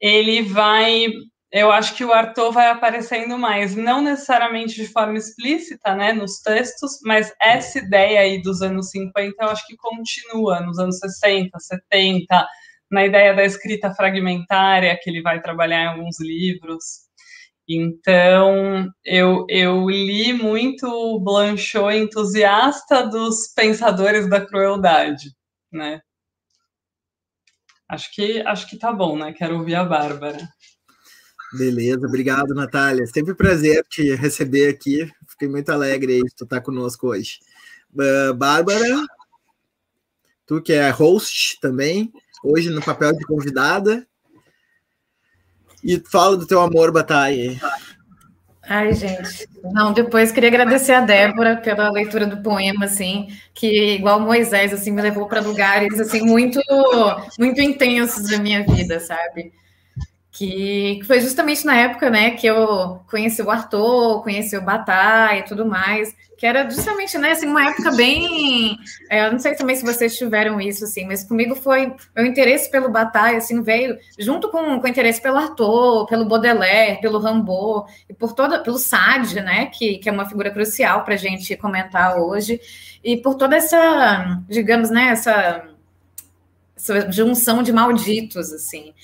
ele 0.00 0.42
vai. 0.42 1.06
Eu 1.52 1.72
acho 1.72 1.94
que 1.96 2.04
o 2.04 2.12
Arthur 2.12 2.52
vai 2.52 2.68
aparecendo 2.68 3.36
mais, 3.36 3.74
não 3.74 4.00
necessariamente 4.00 4.76
de 4.76 4.86
forma 4.86 5.18
explícita, 5.18 5.96
né, 5.96 6.12
nos 6.12 6.40
textos, 6.40 6.92
mas 7.04 7.32
essa 7.42 7.78
ideia 7.78 8.20
aí 8.20 8.40
dos 8.40 8.62
anos 8.62 8.90
50 8.90 9.34
eu 9.40 9.48
acho 9.48 9.66
que 9.66 9.76
continua 9.76 10.60
nos 10.60 10.78
anos 10.78 10.98
60, 10.98 11.58
70, 11.58 12.46
na 12.90 13.06
ideia 13.06 13.34
da 13.34 13.44
escrita 13.44 13.94
fragmentária, 13.94 14.98
que 15.00 15.08
ele 15.08 15.22
vai 15.22 15.40
trabalhar 15.40 15.82
em 15.82 15.86
alguns 15.88 16.20
livros. 16.20 17.08
Então, 17.68 18.88
eu, 19.04 19.46
eu 19.48 19.88
li 19.88 20.32
muito 20.32 21.20
Blanchot 21.20 21.94
entusiasta 21.94 23.06
dos 23.06 23.52
pensadores 23.54 24.28
da 24.28 24.44
crueldade, 24.44 25.30
né? 25.72 26.00
Acho 27.88 28.12
que 28.12 28.40
acho 28.42 28.68
que 28.68 28.78
tá 28.78 28.92
bom, 28.92 29.16
né? 29.16 29.32
Quero 29.32 29.58
ouvir 29.58 29.76
a 29.76 29.84
Bárbara. 29.84 30.48
Beleza, 31.52 32.06
obrigado, 32.06 32.54
Natália. 32.54 33.06
Sempre 33.06 33.34
prazer 33.34 33.84
te 33.88 34.14
receber 34.14 34.68
aqui. 34.68 35.10
Fiquei 35.28 35.48
muito 35.48 35.70
alegre 35.70 36.14
aí 36.14 36.22
de 36.22 36.34
tu 36.34 36.44
estar 36.44 36.56
tá 36.56 36.62
conosco 36.62 37.08
hoje. 37.08 37.38
Uh, 37.92 38.32
Bárbara, 38.34 39.04
tu 40.46 40.62
que 40.62 40.72
é 40.72 40.90
host 40.90 41.58
também, 41.60 42.12
hoje 42.44 42.70
no 42.70 42.82
papel 42.82 43.12
de 43.12 43.24
convidada. 43.24 44.06
E 45.82 45.98
fala 46.10 46.36
do 46.36 46.46
teu 46.46 46.60
amor, 46.60 46.92
Batalha. 46.92 47.58
Ai, 48.68 48.92
gente. 48.92 49.48
Não, 49.64 49.92
depois 49.92 50.30
queria 50.30 50.48
agradecer 50.48 50.92
a 50.92 51.00
Débora 51.00 51.56
pela 51.56 51.90
leitura 51.90 52.26
do 52.26 52.42
poema, 52.42 52.84
assim, 52.84 53.28
que 53.52 53.94
igual 53.94 54.20
Moisés, 54.20 54.72
assim, 54.72 54.92
me 54.92 55.02
levou 55.02 55.26
para 55.26 55.40
lugares, 55.40 55.98
assim, 55.98 56.20
muito, 56.20 56.60
muito 57.38 57.60
intensos 57.60 58.30
da 58.30 58.38
minha 58.38 58.64
vida, 58.64 59.00
sabe? 59.00 59.52
Que, 60.32 61.00
foi 61.06 61.20
justamente 61.20 61.66
na 61.66 61.76
época, 61.76 62.08
né, 62.08 62.30
que 62.30 62.46
eu 62.46 63.00
conheci 63.10 63.42
o 63.42 63.50
Arthur, 63.50 64.22
conheci 64.22 64.56
o 64.56 64.62
Batá 64.62 65.36
e 65.36 65.42
tudo 65.42 65.66
mais, 65.66 66.14
que 66.40 66.46
era 66.46 66.70
justamente, 66.70 67.18
né, 67.18 67.32
assim, 67.32 67.46
uma 67.46 67.68
época 67.68 67.90
bem, 67.90 68.78
é, 69.10 69.26
eu 69.26 69.32
não 69.32 69.38
sei 69.38 69.54
também 69.54 69.76
se 69.76 69.84
vocês 69.84 70.16
tiveram 70.16 70.58
isso, 70.58 70.84
assim, 70.84 71.04
mas 71.04 71.22
comigo 71.22 71.54
foi, 71.54 71.92
o 72.16 72.22
interesse 72.22 72.70
pelo 72.70 72.88
Bataille, 72.88 73.36
assim, 73.36 73.60
veio 73.60 73.98
junto 74.18 74.48
com, 74.48 74.80
com 74.80 74.86
o 74.86 74.88
interesse 74.88 75.20
pelo 75.20 75.36
Arthur, 75.36 76.06
pelo 76.06 76.24
Baudelaire, 76.24 76.98
pelo 77.02 77.18
Rimbaud, 77.18 77.92
e 78.08 78.14
por 78.14 78.32
toda, 78.32 78.62
pelo 78.62 78.78
Sade, 78.78 79.42
né, 79.42 79.66
que, 79.66 79.98
que 79.98 80.08
é 80.08 80.12
uma 80.12 80.26
figura 80.26 80.50
crucial 80.50 81.04
para 81.04 81.12
a 81.12 81.18
gente 81.18 81.54
comentar 81.56 82.16
hoje, 82.16 82.58
e 83.04 83.18
por 83.18 83.34
toda 83.34 83.56
essa, 83.56 84.40
digamos, 84.48 84.88
né, 84.88 85.08
essa, 85.10 85.68
essa 86.74 87.12
junção 87.12 87.62
de 87.62 87.70
malditos, 87.70 88.50
assim, 88.50 88.94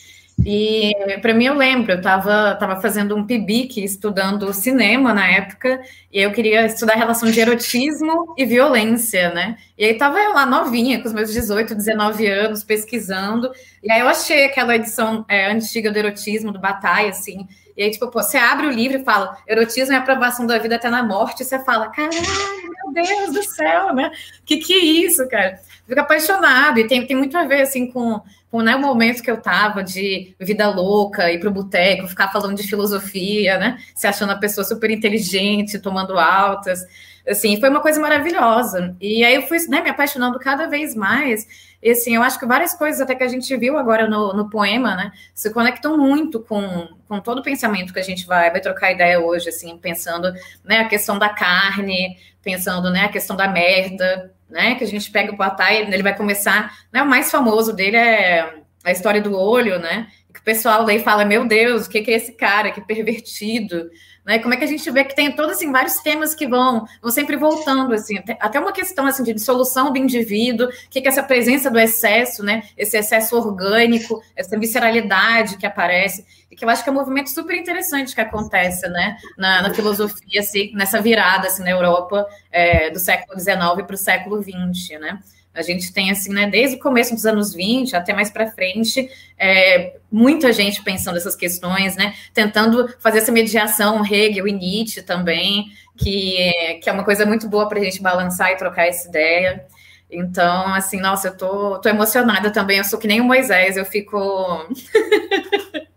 e 0.44 0.92
para 1.22 1.32
mim 1.32 1.46
eu 1.46 1.54
lembro, 1.54 1.92
eu 1.92 1.96
estava 1.96 2.54
tava 2.56 2.80
fazendo 2.80 3.16
um 3.16 3.26
PIBIC 3.26 3.82
estudando 3.82 4.52
cinema 4.52 5.14
na 5.14 5.26
época, 5.26 5.80
e 6.12 6.20
eu 6.20 6.30
queria 6.30 6.66
estudar 6.66 6.92
a 6.92 6.96
relação 6.96 7.30
de 7.30 7.40
erotismo 7.40 8.34
e 8.36 8.44
violência, 8.44 9.32
né? 9.32 9.56
E 9.78 9.84
aí 9.84 9.92
estava 9.92 10.18
eu 10.20 10.34
lá 10.34 10.44
novinha, 10.44 11.00
com 11.00 11.08
os 11.08 11.14
meus 11.14 11.32
18, 11.32 11.74
19 11.74 12.26
anos, 12.26 12.62
pesquisando, 12.62 13.50
e 13.82 13.90
aí 13.90 14.00
eu 14.00 14.08
achei 14.08 14.44
aquela 14.44 14.76
edição 14.76 15.24
é, 15.28 15.50
antiga 15.50 15.90
do 15.90 15.98
erotismo, 15.98 16.52
do 16.52 16.60
Bataille, 16.60 17.10
assim, 17.10 17.46
e 17.76 17.82
aí, 17.82 17.90
tipo, 17.90 18.08
pô, 18.08 18.22
você 18.22 18.38
abre 18.38 18.66
o 18.66 18.70
livro 18.70 18.98
e 18.98 19.04
fala, 19.04 19.36
erotismo 19.46 19.92
é 19.92 19.98
aprovação 19.98 20.46
da 20.46 20.58
vida 20.58 20.76
até 20.76 20.88
na 20.88 21.02
morte, 21.02 21.42
e 21.42 21.44
você 21.44 21.62
fala, 21.62 21.88
caralho, 21.88 22.14
meu 22.14 23.04
Deus 23.04 23.34
do 23.34 23.42
céu, 23.42 23.94
né? 23.94 24.10
Que 24.46 24.56
que 24.56 24.72
é 24.72 24.78
isso, 24.78 25.28
cara? 25.28 25.60
Fica 25.86 26.00
apaixonado, 26.00 26.80
e 26.80 26.86
tem, 26.86 27.06
tem 27.06 27.16
muito 27.16 27.36
a 27.36 27.44
ver, 27.44 27.60
assim, 27.62 27.90
com 27.90 28.22
com 28.56 28.62
né, 28.62 28.74
o 28.74 28.80
momento 28.80 29.22
que 29.22 29.30
eu 29.30 29.36
tava 29.36 29.84
de 29.84 30.34
vida 30.40 30.66
louca, 30.70 31.30
ir 31.30 31.38
pro 31.38 31.50
boteco, 31.50 32.08
ficar 32.08 32.32
falando 32.32 32.56
de 32.56 32.66
filosofia, 32.66 33.58
né? 33.58 33.76
Se 33.94 34.06
achando 34.06 34.32
a 34.32 34.38
pessoa 34.38 34.64
super 34.64 34.90
inteligente, 34.90 35.78
tomando 35.78 36.18
altas. 36.18 36.80
Assim, 37.28 37.60
foi 37.60 37.68
uma 37.68 37.82
coisa 37.82 38.00
maravilhosa. 38.00 38.96
E 38.98 39.22
aí 39.22 39.34
eu 39.34 39.42
fui 39.42 39.58
né, 39.68 39.82
me 39.82 39.90
apaixonando 39.90 40.38
cada 40.38 40.68
vez 40.68 40.94
mais. 40.94 41.46
E 41.82 41.90
assim, 41.90 42.16
eu 42.16 42.22
acho 42.22 42.40
que 42.40 42.46
várias 42.46 42.72
coisas 42.72 42.98
até 42.98 43.14
que 43.14 43.24
a 43.24 43.28
gente 43.28 43.54
viu 43.58 43.76
agora 43.76 44.08
no, 44.08 44.32
no 44.32 44.48
poema, 44.48 44.96
né, 44.96 45.12
se 45.34 45.52
conectam 45.52 45.98
muito 45.98 46.40
com, 46.40 46.88
com 47.06 47.20
todo 47.20 47.40
o 47.40 47.42
pensamento 47.42 47.92
que 47.92 48.00
a 48.00 48.02
gente 48.02 48.26
vai, 48.26 48.50
vai 48.50 48.62
trocar 48.62 48.90
ideia 48.90 49.20
hoje, 49.20 49.50
assim, 49.50 49.76
pensando, 49.76 50.32
né, 50.64 50.78
a 50.78 50.88
questão 50.88 51.18
da 51.18 51.28
carne, 51.28 52.16
pensando, 52.42 52.90
né, 52.90 53.00
a 53.04 53.10
questão 53.10 53.36
da 53.36 53.48
merda, 53.48 54.32
né, 54.48 54.74
que 54.74 54.84
a 54.84 54.86
gente 54.86 55.10
pega 55.10 55.32
o 55.32 55.36
Patai, 55.36 55.82
ele 55.82 56.02
vai 56.02 56.16
começar, 56.16 56.76
né, 56.92 57.02
o 57.02 57.06
mais 57.06 57.30
famoso 57.30 57.72
dele 57.72 57.96
é 57.96 58.54
a 58.84 58.92
história 58.92 59.20
do 59.20 59.36
olho, 59.36 59.78
né, 59.78 60.06
que 60.32 60.40
o 60.40 60.44
pessoal 60.44 60.84
daí 60.84 61.00
fala, 61.00 61.24
meu 61.24 61.46
Deus, 61.46 61.86
o 61.86 61.90
que, 61.90 62.02
que 62.02 62.10
é 62.10 62.16
esse 62.16 62.32
cara, 62.32 62.70
que 62.70 62.80
pervertido, 62.80 63.90
né? 64.26 64.40
Como 64.40 64.52
é 64.52 64.56
que 64.56 64.64
a 64.64 64.66
gente 64.66 64.90
vê 64.90 65.04
que 65.04 65.14
tem 65.14 65.30
todos 65.30 65.52
assim, 65.52 65.70
vários 65.70 66.00
temas 66.00 66.34
que 66.34 66.48
vão, 66.48 66.84
vão 67.00 67.10
sempre 67.12 67.36
voltando, 67.36 67.94
assim, 67.94 68.18
até 68.40 68.58
uma 68.58 68.72
questão 68.72 69.06
assim, 69.06 69.22
de 69.22 69.32
dissolução 69.32 69.92
do 69.92 69.98
indivíduo, 69.98 70.68
que, 70.90 71.00
que 71.00 71.06
é 71.06 71.10
essa 71.10 71.22
presença 71.22 71.70
do 71.70 71.78
excesso, 71.78 72.42
né? 72.42 72.64
Esse 72.76 72.98
excesso 72.98 73.36
orgânico, 73.36 74.20
essa 74.34 74.58
visceralidade 74.58 75.56
que 75.56 75.64
aparece, 75.64 76.26
e 76.50 76.56
que 76.56 76.64
eu 76.64 76.68
acho 76.68 76.82
que 76.82 76.88
é 76.88 76.92
um 76.92 76.96
movimento 76.96 77.30
super 77.30 77.54
interessante 77.54 78.14
que 78.14 78.20
acontece 78.20 78.88
né? 78.88 79.16
na, 79.38 79.62
na 79.62 79.72
filosofia, 79.72 80.40
assim, 80.40 80.72
nessa 80.74 81.00
virada 81.00 81.46
assim, 81.46 81.62
na 81.62 81.70
Europa 81.70 82.26
é, 82.50 82.90
do 82.90 82.98
século 82.98 83.38
XIX 83.38 83.56
para 83.86 83.94
o 83.94 83.96
século 83.96 84.42
XX, 84.42 84.98
né? 85.00 85.20
A 85.56 85.62
gente 85.62 85.92
tem, 85.92 86.10
assim, 86.10 86.32
né, 86.32 86.48
desde 86.48 86.76
o 86.76 86.80
começo 86.80 87.14
dos 87.14 87.26
anos 87.26 87.54
20 87.54 87.96
até 87.96 88.12
mais 88.12 88.30
para 88.30 88.50
frente, 88.50 89.08
é, 89.38 89.96
muita 90.10 90.52
gente 90.52 90.82
pensando 90.82 91.16
essas 91.16 91.34
questões, 91.34 91.96
né, 91.96 92.14
tentando 92.34 92.88
fazer 92.98 93.18
essa 93.18 93.32
mediação, 93.32 94.04
Hegel 94.04 94.46
e 94.46 94.52
Nietzsche 94.52 95.02
também, 95.02 95.66
que, 95.96 96.78
que 96.82 96.88
é 96.88 96.92
uma 96.92 97.04
coisa 97.04 97.24
muito 97.24 97.48
boa 97.48 97.68
para 97.68 97.80
a 97.80 97.84
gente 97.84 98.02
balançar 98.02 98.52
e 98.52 98.56
trocar 98.56 98.86
essa 98.86 99.08
ideia. 99.08 99.66
Então, 100.10 100.72
assim, 100.74 101.00
nossa, 101.00 101.28
eu 101.28 101.36
tô, 101.36 101.80
tô 101.80 101.88
emocionada 101.88 102.50
também. 102.50 102.78
Eu 102.78 102.84
sou 102.84 102.98
que 102.98 103.08
nem 103.08 103.20
o 103.20 103.24
Moisés, 103.24 103.76
eu 103.76 103.84
fico. 103.84 104.18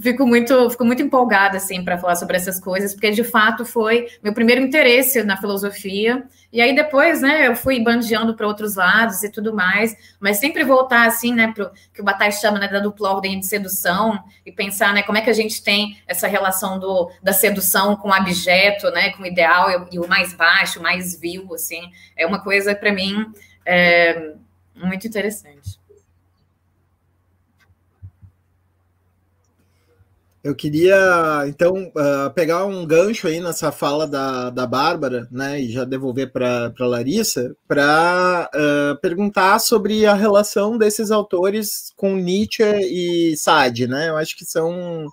fico 0.00 0.26
muito, 0.26 0.70
fico 0.70 0.84
muito 0.84 1.02
empolgada 1.02 1.56
assim 1.56 1.84
para 1.84 1.98
falar 1.98 2.16
sobre 2.16 2.36
essas 2.36 2.60
coisas, 2.60 2.92
porque 2.92 3.10
de 3.10 3.24
fato 3.24 3.64
foi 3.64 4.08
meu 4.22 4.32
primeiro 4.32 4.60
interesse 4.60 5.22
na 5.22 5.36
filosofia. 5.36 6.24
E 6.52 6.60
aí 6.60 6.74
depois, 6.74 7.22
né, 7.22 7.46
eu 7.46 7.56
fui 7.56 7.80
bandeando 7.82 8.34
para 8.34 8.46
outros 8.46 8.76
lados 8.76 9.22
e 9.22 9.30
tudo 9.30 9.54
mais, 9.54 9.96
mas 10.20 10.36
sempre 10.36 10.64
voltar 10.64 11.06
assim, 11.06 11.34
né, 11.34 11.50
pro 11.52 11.70
que 11.94 12.00
o 12.00 12.04
Bataille 12.04 12.34
chama, 12.34 12.58
né, 12.58 12.68
da 12.68 12.78
dupla 12.78 13.10
ordem 13.10 13.40
de 13.40 13.46
sedução 13.46 14.22
e 14.44 14.52
pensar, 14.52 14.92
né, 14.92 15.02
como 15.02 15.16
é 15.16 15.22
que 15.22 15.30
a 15.30 15.34
gente 15.34 15.62
tem 15.62 15.98
essa 16.06 16.26
relação 16.26 16.78
do, 16.78 17.10
da 17.22 17.32
sedução 17.32 17.96
com 17.96 18.08
o 18.08 18.12
abjeto, 18.12 18.90
né, 18.90 19.10
com 19.12 19.22
o 19.22 19.26
ideal 19.26 19.70
e, 19.70 19.96
e 19.96 19.98
o 19.98 20.06
mais 20.06 20.34
baixo, 20.34 20.78
o 20.78 20.82
mais 20.82 21.18
vil, 21.18 21.54
assim, 21.54 21.80
é 22.16 22.26
uma 22.26 22.42
coisa 22.42 22.74
para 22.74 22.92
mim 22.92 23.32
é, 23.64 24.34
muito 24.74 25.06
interessante. 25.06 25.81
Eu 30.44 30.56
queria, 30.56 31.44
então, 31.46 31.92
uh, 31.96 32.28
pegar 32.34 32.64
um 32.64 32.84
gancho 32.84 33.28
aí 33.28 33.38
nessa 33.38 33.70
fala 33.70 34.08
da, 34.08 34.50
da 34.50 34.66
Bárbara, 34.66 35.28
né, 35.30 35.60
e 35.60 35.70
já 35.70 35.84
devolver 35.84 36.32
para 36.32 36.74
a 36.76 36.84
Larissa, 36.84 37.54
para 37.68 38.50
uh, 38.52 39.00
perguntar 39.00 39.60
sobre 39.60 40.04
a 40.04 40.14
relação 40.14 40.76
desses 40.76 41.12
autores 41.12 41.92
com 41.96 42.16
Nietzsche 42.16 42.64
e 42.64 43.36
Sade, 43.36 43.86
né? 43.86 44.08
Eu 44.08 44.16
acho 44.16 44.36
que 44.36 44.44
são 44.44 45.06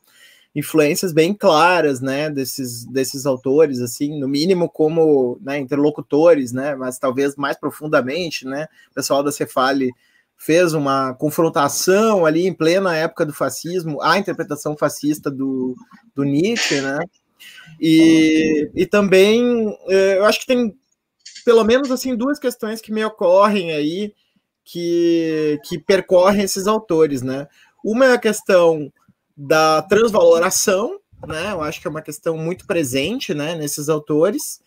influências 0.56 1.14
bem 1.14 1.32
claras, 1.32 2.02
né, 2.02 2.28
desses, 2.32 2.84
desses 2.86 3.28
autores, 3.28 3.82
assim, 3.82 4.20
no 4.20 4.28
mínimo 4.28 4.68
como 4.68 5.38
né, 5.42 5.60
interlocutores, 5.60 6.52
né, 6.52 6.76
mas 6.76 6.98
talvez 6.98 7.36
mais 7.36 7.56
profundamente, 7.56 8.46
né, 8.46 8.66
o 8.90 8.96
pessoal 8.96 9.22
da 9.22 9.32
Cefale 9.32 9.92
fez 10.40 10.74
uma 10.74 11.14
confrontação 11.14 12.26
ali 12.26 12.48
em 12.48 12.54
plena 12.54 12.96
época 12.96 13.26
do 13.26 13.34
fascismo, 13.34 14.02
a 14.02 14.18
interpretação 14.18 14.76
fascista 14.78 15.30
do, 15.30 15.76
do 16.16 16.24
Nietzsche, 16.24 16.80
né? 16.80 17.00
E, 17.80 18.72
e 18.74 18.86
também 18.86 19.78
eh, 19.90 20.18
eu 20.18 20.26
acho 20.26 20.40
que 20.40 20.48
tem 20.48 20.74
pelo 21.44 21.64
menos 21.64 21.92
assim 21.92 22.16
duas 22.16 22.40
questões 22.40 22.82
que 22.82 22.92
me 22.92 23.04
ocorrem 23.04 23.72
aí 23.72 24.14
que, 24.64 25.60
que 25.66 25.78
percorrem 25.78 26.44
esses 26.44 26.68
autores, 26.68 27.22
né? 27.22 27.48
Uma 27.84 28.06
é 28.06 28.14
a 28.14 28.18
questão 28.18 28.92
da 29.36 29.82
transvaloração, 29.82 31.00
né? 31.28 31.52
Eu 31.52 31.62
acho 31.62 31.82
que 31.82 31.88
é 31.88 31.90
uma 31.90 32.02
questão 32.02 32.38
muito 32.38 32.66
presente, 32.66 33.34
né, 33.34 33.56
nesses 33.56 33.90
autores. 33.90 34.62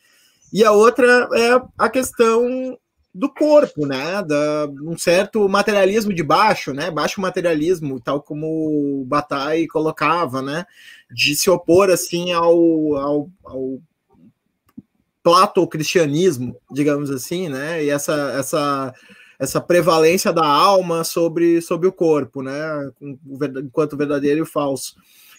E 0.53 0.65
a 0.65 0.73
outra 0.73 1.29
é 1.35 1.63
a 1.79 1.89
questão 1.89 2.77
do 3.15 3.29
corpo, 3.29 3.87
né? 3.87 4.23
Da, 4.23 4.69
um 4.83 4.97
certo 4.97 5.47
materialismo 5.49 6.13
de 6.13 6.23
baixo, 6.23 6.73
né? 6.73 6.91
Baixo 6.91 7.21
materialismo, 7.21 8.01
tal 8.01 8.23
como 8.23 9.05
Bataille 9.07 9.69
colocava, 9.69 10.41
né? 10.41 10.65
De 11.11 11.37
se 11.37 11.51
opor 11.51 11.91
assim 11.91 12.33
ao, 12.33 12.97
ao, 12.97 13.31
ao 13.45 13.79
plato-cristianismo, 15.23 16.57
digamos 16.71 17.11
assim, 17.11 17.49
né? 17.49 17.85
E 17.85 17.91
essa, 17.91 18.35
essa, 18.39 18.95
essa 19.39 19.61
prevalência 19.61 20.33
da 20.33 20.47
alma 20.47 21.05
sobre, 21.05 21.61
sobre 21.61 21.87
o 21.87 21.93
corpo, 21.93 22.43
né? 22.43 22.91
Enquanto 23.63 23.97
verdadeiro 23.97 24.43
e 24.43 24.47
falso. 24.47 24.95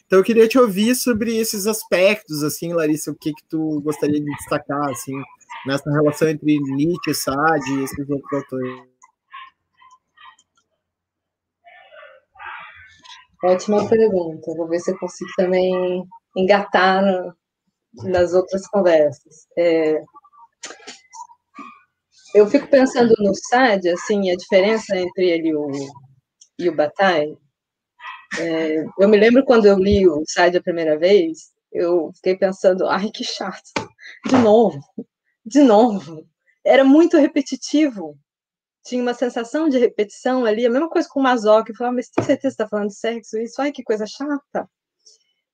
Então 0.06 0.20
eu 0.20 0.24
queria 0.24 0.48
te 0.48 0.60
ouvir 0.60 0.96
sobre 0.96 1.36
esses 1.38 1.66
aspectos, 1.66 2.44
assim, 2.44 2.72
Larissa, 2.72 3.10
o 3.10 3.16
que 3.16 3.34
que 3.34 3.44
tu 3.50 3.82
gostaria 3.82 4.20
de 4.20 4.36
destacar, 4.38 4.90
assim, 4.92 5.16
nessa 5.66 5.90
relação 5.92 6.30
entre 6.30 6.60
Nietzsche, 6.60 7.14
Sade 7.14 7.72
e 7.74 7.84
esses 7.84 8.10
outros 8.10 8.34
autores? 8.34 8.94
Ótima 13.44 13.90
pergunta. 13.90 14.54
Vou 14.56 14.68
ver 14.68 14.80
se 14.80 14.92
eu 14.92 14.98
consigo 14.98 15.30
também 15.36 16.04
engatar 16.36 17.04
nas 18.04 18.34
outras 18.34 18.68
conversas. 18.68 19.48
É, 19.58 20.02
eu 22.34 22.48
fico 22.48 22.68
pensando 22.68 23.14
no 23.20 23.34
Sade, 23.36 23.90
assim, 23.90 24.32
a 24.32 24.36
diferença 24.36 24.98
entre 24.98 25.30
ele 25.30 25.50
e 25.50 25.56
o, 25.56 25.68
e 26.58 26.70
o 26.70 26.76
Bataille. 26.76 27.38
É, 28.40 28.84
eu 29.00 29.08
me 29.08 29.18
lembro 29.18 29.46
quando 29.46 29.66
eu 29.66 29.78
li 29.78 30.08
o 30.08 30.24
Sade 30.28 30.58
a 30.58 30.64
primeira 30.64 30.98
vez, 30.98 31.52
eu 31.72 32.12
fiquei 32.16 32.36
pensando, 32.36 32.88
ai, 32.88 33.12
que 33.12 33.24
chato, 33.24 33.72
de 34.26 34.36
novo, 34.38 34.80
de 35.46 35.62
novo. 35.64 36.28
Era 36.64 36.84
muito 36.84 37.18
repetitivo. 37.18 38.18
Tinha 38.86 39.02
uma 39.02 39.14
sensação 39.14 39.70
de 39.70 39.78
repetição 39.78 40.46
ali, 40.46 40.66
a 40.66 40.70
mesma 40.70 40.90
coisa 40.90 41.08
com 41.10 41.20
o 41.20 41.24
Mazoc, 41.24 41.70
falava, 41.78 41.96
mas 41.96 42.10
tem 42.10 42.24
certeza 42.24 42.56
que 42.56 42.64
está 42.64 42.68
falando 42.68 42.90
de 42.90 42.96
sexo? 42.96 43.38
Isso, 43.38 43.62
ai, 43.62 43.72
que 43.72 43.84
coisa 43.84 44.06
chata. 44.06 44.70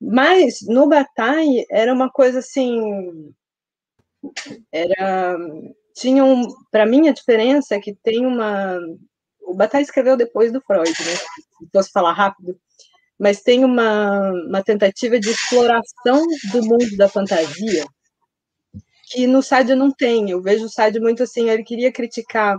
Mas 0.01 0.61
no 0.67 0.87
Bataille 0.87 1.65
era 1.69 1.93
uma 1.93 2.09
coisa 2.09 2.39
assim. 2.39 3.33
Era. 4.71 5.37
Tinha 5.95 6.23
um. 6.23 6.47
Para 6.71 6.85
mim, 6.85 7.07
a 7.09 7.13
diferença 7.13 7.75
é 7.75 7.79
que 7.79 7.93
tem 7.95 8.25
uma. 8.25 8.79
O 9.41 9.53
Bataille 9.53 9.85
escreveu 9.85 10.15
depois 10.17 10.51
do 10.51 10.61
Freud, 10.61 10.89
né? 10.89 11.15
Se 11.15 11.69
fosse 11.73 11.91
falar 11.91 12.13
rápido, 12.13 12.57
mas 13.19 13.41
tem 13.41 13.65
uma, 13.65 14.31
uma 14.47 14.63
tentativa 14.63 15.19
de 15.19 15.29
exploração 15.29 16.25
do 16.51 16.63
mundo 16.63 16.97
da 16.97 17.09
fantasia 17.09 17.85
que 19.09 19.27
no 19.27 19.41
Sade 19.41 19.75
não 19.75 19.91
tem. 19.91 20.29
Eu 20.29 20.41
vejo 20.41 20.65
o 20.65 20.69
Sade 20.69 20.99
muito 20.99 21.23
assim, 21.23 21.49
ele 21.49 21.63
queria 21.63 21.91
criticar 21.91 22.57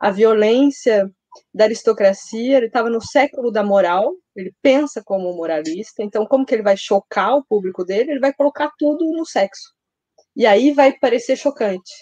a 0.00 0.10
violência 0.10 1.08
da 1.54 1.64
aristocracia, 1.64 2.56
ele 2.56 2.66
estava 2.66 2.90
no 2.90 3.00
século 3.00 3.50
da 3.50 3.64
moral, 3.64 4.12
ele 4.36 4.52
pensa 4.62 5.02
como 5.04 5.32
moralista, 5.34 6.02
então 6.02 6.26
como 6.26 6.44
que 6.44 6.54
ele 6.54 6.62
vai 6.62 6.76
chocar 6.76 7.36
o 7.36 7.44
público 7.44 7.84
dele? 7.84 8.12
Ele 8.12 8.20
vai 8.20 8.32
colocar 8.32 8.70
tudo 8.78 9.04
no 9.12 9.24
sexo. 9.26 9.72
E 10.36 10.46
aí 10.46 10.72
vai 10.72 10.92
parecer 10.98 11.36
chocante, 11.36 11.92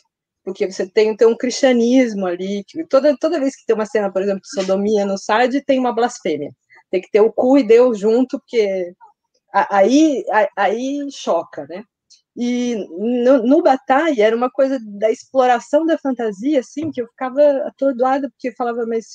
porque 0.44 0.70
você 0.70 0.88
tem, 0.88 1.16
tem 1.16 1.28
um 1.28 1.36
cristianismo 1.36 2.26
ali, 2.26 2.64
toda, 2.88 3.16
toda 3.18 3.40
vez 3.40 3.56
que 3.56 3.66
tem 3.66 3.74
uma 3.74 3.86
cena, 3.86 4.12
por 4.12 4.22
exemplo, 4.22 4.42
de 4.42 4.50
sodomia 4.50 5.04
no 5.04 5.18
Sade, 5.18 5.64
tem 5.64 5.78
uma 5.78 5.94
blasfêmia. 5.94 6.50
Tem 6.90 7.00
que 7.00 7.10
ter 7.10 7.20
o 7.20 7.32
cu 7.32 7.58
e 7.58 7.62
Deus 7.64 7.98
junto, 7.98 8.38
porque 8.40 8.92
aí, 9.52 10.24
aí 10.56 11.08
choca, 11.10 11.66
né? 11.68 11.84
E 12.36 12.76
no, 13.24 13.42
no 13.42 13.62
Bataille 13.62 14.22
era 14.22 14.36
uma 14.36 14.50
coisa 14.50 14.78
da 14.82 15.10
exploração 15.10 15.84
da 15.84 15.98
fantasia, 15.98 16.60
assim, 16.60 16.90
que 16.90 17.02
eu 17.02 17.08
ficava 17.08 17.42
atordoada, 17.66 18.30
porque 18.30 18.54
falava, 18.54 18.86
mas 18.86 19.06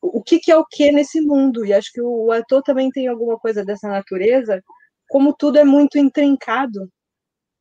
o 0.00 0.22
que, 0.22 0.38
que 0.38 0.50
é 0.50 0.56
o 0.56 0.66
que 0.66 0.90
nesse 0.92 1.20
mundo? 1.20 1.64
E 1.64 1.72
acho 1.72 1.90
que 1.92 2.00
o, 2.00 2.26
o 2.26 2.32
ator 2.32 2.62
também 2.62 2.90
tem 2.90 3.06
alguma 3.08 3.38
coisa 3.38 3.64
dessa 3.64 3.88
natureza, 3.88 4.62
como 5.08 5.34
tudo 5.34 5.58
é 5.58 5.64
muito 5.64 5.98
intrincado. 5.98 6.90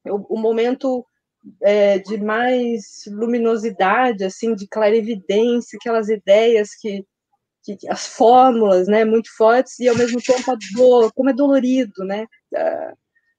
O, 0.06 0.36
o 0.36 0.40
momento 0.40 1.06
é, 1.62 2.00
de 2.00 2.18
mais 2.18 3.04
luminosidade, 3.08 4.24
assim, 4.24 4.56
de 4.56 4.68
clarividência, 4.68 5.78
aquelas 5.80 6.10
ideias 6.10 6.70
que, 6.76 7.04
que, 7.64 7.78
as 7.90 8.08
fórmulas, 8.08 8.88
né, 8.88 9.06
muito 9.06 9.30
fortes, 9.36 9.80
e 9.80 9.88
ao 9.88 9.98
mesmo 9.98 10.22
tempo 10.22 10.52
a 10.52 10.58
dor, 10.76 11.12
como 11.14 11.30
é 11.30 11.34
dolorido, 11.34 12.04
né? 12.06 12.26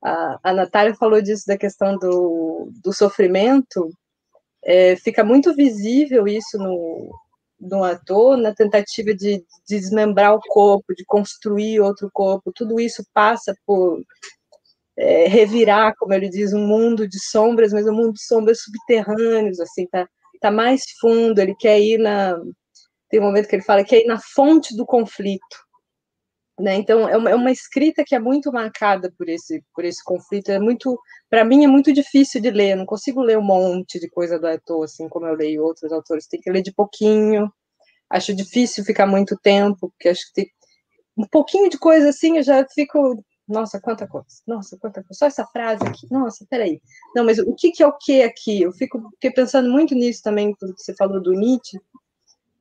A, 0.04 0.52
Natália 0.52 0.94
falou 0.94 1.22
disso, 1.22 1.44
da 1.46 1.56
questão 1.56 1.96
do, 1.96 2.70
do 2.82 2.92
sofrimento, 2.92 3.90
é, 4.62 4.96
fica 4.96 5.24
muito 5.24 5.54
visível 5.54 6.28
isso 6.28 6.58
no, 6.58 7.10
no 7.58 7.82
ator, 7.82 8.36
na 8.36 8.54
tentativa 8.54 9.14
de, 9.14 9.38
de 9.38 9.80
desmembrar 9.80 10.34
o 10.34 10.40
corpo, 10.40 10.94
de 10.94 11.04
construir 11.06 11.80
outro 11.80 12.10
corpo, 12.12 12.52
tudo 12.54 12.78
isso 12.78 13.02
passa 13.14 13.54
por 13.66 14.02
é, 14.96 15.26
revirar, 15.26 15.94
como 15.98 16.12
ele 16.12 16.28
diz, 16.28 16.52
um 16.52 16.66
mundo 16.66 17.08
de 17.08 17.18
sombras, 17.18 17.72
mas 17.72 17.86
um 17.86 17.94
mundo 17.94 18.12
de 18.12 18.22
sombras 18.22 18.62
subterrâneos, 18.62 19.58
assim, 19.58 19.86
tá, 19.86 20.06
tá 20.40 20.50
mais 20.50 20.82
fundo, 21.00 21.40
ele 21.40 21.54
quer 21.54 21.80
ir 21.80 21.98
na... 21.98 22.38
Tem 23.08 23.20
um 23.20 23.24
momento 23.24 23.48
que 23.48 23.56
ele 23.56 23.62
fala 23.62 23.82
que 23.82 23.90
quer 23.90 24.02
ir 24.02 24.06
na 24.06 24.18
fonte 24.34 24.76
do 24.76 24.84
conflito, 24.84 25.56
né? 26.58 26.76
Então 26.76 27.08
é 27.08 27.16
uma, 27.16 27.30
é 27.30 27.34
uma, 27.34 27.50
escrita 27.50 28.04
que 28.06 28.14
é 28.14 28.18
muito 28.18 28.52
marcada 28.52 29.12
por 29.18 29.28
esse 29.28 29.62
por 29.74 29.84
esse 29.84 30.02
conflito. 30.04 30.50
É 30.50 30.58
muito, 30.58 30.98
para 31.28 31.44
mim 31.44 31.64
é 31.64 31.68
muito 31.68 31.92
difícil 31.92 32.40
de 32.40 32.50
ler. 32.50 32.72
Eu 32.72 32.76
não 32.78 32.86
consigo 32.86 33.22
ler 33.22 33.38
um 33.38 33.42
monte 33.42 33.98
de 33.98 34.08
coisa 34.08 34.38
do 34.38 34.46
autor 34.46 34.84
assim 34.84 35.08
como 35.08 35.26
eu 35.26 35.34
leio 35.34 35.64
outros 35.64 35.92
autores. 35.92 36.26
Tem 36.26 36.40
que 36.40 36.50
ler 36.50 36.62
de 36.62 36.72
pouquinho. 36.72 37.52
Acho 38.10 38.34
difícil 38.34 38.84
ficar 38.84 39.06
muito 39.06 39.36
tempo 39.42 39.90
porque 39.90 40.08
acho 40.08 40.26
que 40.28 40.42
tem 40.42 40.50
um 41.16 41.26
pouquinho 41.26 41.70
de 41.70 41.78
coisa 41.78 42.10
assim 42.10 42.38
eu 42.38 42.42
já 42.42 42.64
fico 42.68 43.24
nossa, 43.46 43.78
quanta 43.80 44.06
coisa. 44.06 44.26
Nossa, 44.46 44.76
quanta 44.78 45.02
coisa. 45.02 45.18
Só 45.18 45.26
essa 45.26 45.44
frase 45.46 45.84
aqui. 45.86 46.06
Nossa, 46.10 46.46
peraí. 46.48 46.80
Não, 47.14 47.24
mas 47.24 47.38
o 47.38 47.54
que, 47.54 47.72
que 47.72 47.82
é 47.82 47.86
o 47.86 47.92
que 47.92 48.22
aqui? 48.22 48.62
Eu 48.62 48.72
fico 48.72 49.10
pensando 49.34 49.68
muito 49.70 49.94
nisso 49.94 50.22
também, 50.22 50.54
quando 50.54 50.74
você 50.78 50.94
falou 50.94 51.22
do 51.22 51.32
Nietzsche. 51.32 51.78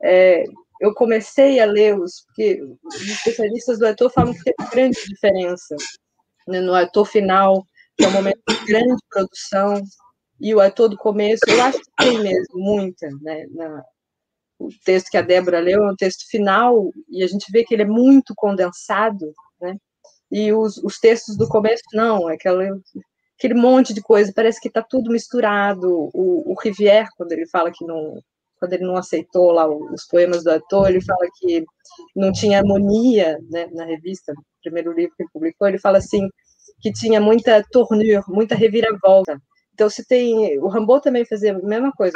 É, 0.01 0.43
eu 0.83 0.93
comecei 0.93 1.61
a 1.61 1.65
ler 1.65 1.97
os, 1.97 2.25
porque 2.25 2.61
os 2.61 3.01
especialistas 3.09 3.79
do 3.79 3.87
ator 3.87 4.11
falam 4.11 4.33
que 4.33 4.43
tem 4.43 4.53
grande 4.69 4.97
diferença 5.07 5.77
né, 6.45 6.59
no 6.59 6.73
ator 6.73 7.05
final, 7.05 7.65
que 7.97 8.03
é 8.03 8.07
um 8.09 8.11
momento 8.11 8.41
de 8.49 8.65
grande 8.65 9.01
produção, 9.09 9.81
e 10.41 10.53
o 10.53 10.59
ator 10.59 10.89
do 10.89 10.97
começo, 10.97 11.39
eu 11.47 11.61
acho 11.61 11.79
que 11.79 11.89
tem 11.97 12.19
mesmo 12.19 12.55
muita, 12.55 13.07
né, 13.21 13.45
na, 13.51 13.81
o 14.59 14.67
texto 14.83 15.09
que 15.09 15.15
a 15.15 15.21
Débora 15.21 15.61
leu 15.61 15.85
é 15.85 15.91
um 15.93 15.95
texto 15.95 16.29
final, 16.29 16.91
e 17.09 17.23
a 17.23 17.27
gente 17.27 17.49
vê 17.49 17.63
que 17.63 17.73
ele 17.73 17.83
é 17.83 17.87
muito 17.87 18.33
condensado, 18.35 19.31
né, 19.61 19.77
e 20.29 20.51
os, 20.51 20.75
os 20.79 20.99
textos 20.99 21.37
do 21.37 21.47
começo, 21.47 21.83
não, 21.93 22.29
é 22.29 22.33
aquela, 22.33 22.61
aquele 23.39 23.53
monte 23.53 23.93
de 23.93 24.01
coisa, 24.01 24.33
parece 24.35 24.59
que 24.59 24.67
está 24.67 24.81
tudo 24.81 25.11
misturado, 25.13 25.87
o, 26.13 26.51
o 26.51 26.55
Rivière, 26.61 27.07
quando 27.15 27.31
ele 27.31 27.47
fala 27.47 27.71
que 27.71 27.85
não 27.85 28.21
quando 28.63 28.71
ele 28.71 28.85
não 28.85 28.95
aceitou 28.95 29.51
lá 29.51 29.67
os 29.67 30.05
poemas 30.07 30.41
do 30.45 30.49
ator, 30.49 30.89
ele 30.89 31.03
fala 31.03 31.27
que 31.37 31.65
não 32.15 32.31
tinha 32.31 32.59
harmonia 32.59 33.37
né, 33.51 33.67
na 33.73 33.83
revista, 33.83 34.31
no 34.31 34.41
primeiro 34.61 34.93
livro 34.93 35.13
que 35.17 35.23
ele 35.23 35.29
publicou, 35.33 35.67
ele 35.67 35.77
fala 35.77 35.97
assim, 35.97 36.29
que 36.79 36.93
tinha 36.93 37.19
muita 37.19 37.61
tournure, 37.69 38.23
muita 38.29 38.55
reviravolta. 38.55 39.37
Então, 39.73 39.89
se 39.89 40.07
tem. 40.07 40.57
O 40.59 40.69
Rambo 40.69 41.01
também 41.01 41.25
fazia 41.25 41.51
a 41.51 41.59
mesma 41.59 41.91
coisa. 41.91 42.15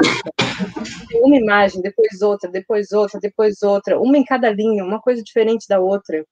Uma 1.16 1.36
imagem, 1.36 1.82
depois 1.82 2.22
outra, 2.22 2.50
depois 2.50 2.94
outra, 2.94 3.20
depois 3.20 3.62
outra, 3.62 4.00
uma 4.00 4.18
em 4.18 4.24
cada 4.24 4.50
linha, 4.50 4.86
uma 4.86 5.02
coisa 5.02 5.22
diferente 5.22 5.68
da 5.68 5.82
outra. 5.82 6.24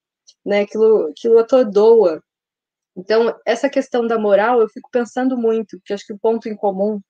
Né? 0.45 0.61
Aquilo, 0.61 1.09
aquilo 1.09 1.39
atordoa. 1.39 2.23
Então, 2.95 3.35
essa 3.45 3.69
questão 3.69 4.07
da 4.07 4.17
moral, 4.17 4.61
eu 4.61 4.69
fico 4.69 4.89
pensando 4.89 5.37
muito, 5.37 5.77
porque 5.77 5.91
acho 5.91 6.05
que 6.07 6.13
o 6.13 6.19
ponto 6.19 6.47
em 6.47 6.55
comum 6.55 7.01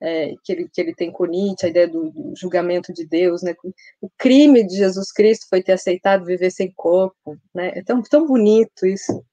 é, 0.00 0.34
que, 0.44 0.52
ele, 0.52 0.68
que 0.72 0.80
ele 0.80 0.94
tem 0.94 1.10
com 1.10 1.26
Nietzsche, 1.26 1.66
a 1.66 1.70
ideia 1.70 1.88
do, 1.88 2.10
do, 2.10 2.34
julgamento 2.36 2.92
de 2.92 3.06
Deus, 3.06 3.42
né? 3.42 3.54
O 4.00 4.08
crime 4.16 4.66
de 4.66 4.76
Jesus 4.76 5.12
Cristo 5.12 5.46
foi 5.48 5.62
ter 5.62 5.72
aceitado 5.72 6.24
viver 6.24 6.50
sem 6.50 6.72
corpo, 6.72 7.36
né? 7.54 7.72
É 7.74 7.82
tão, 7.82 8.02
tão 8.02 8.26
bonito 8.26 8.86
isso, 8.86 9.24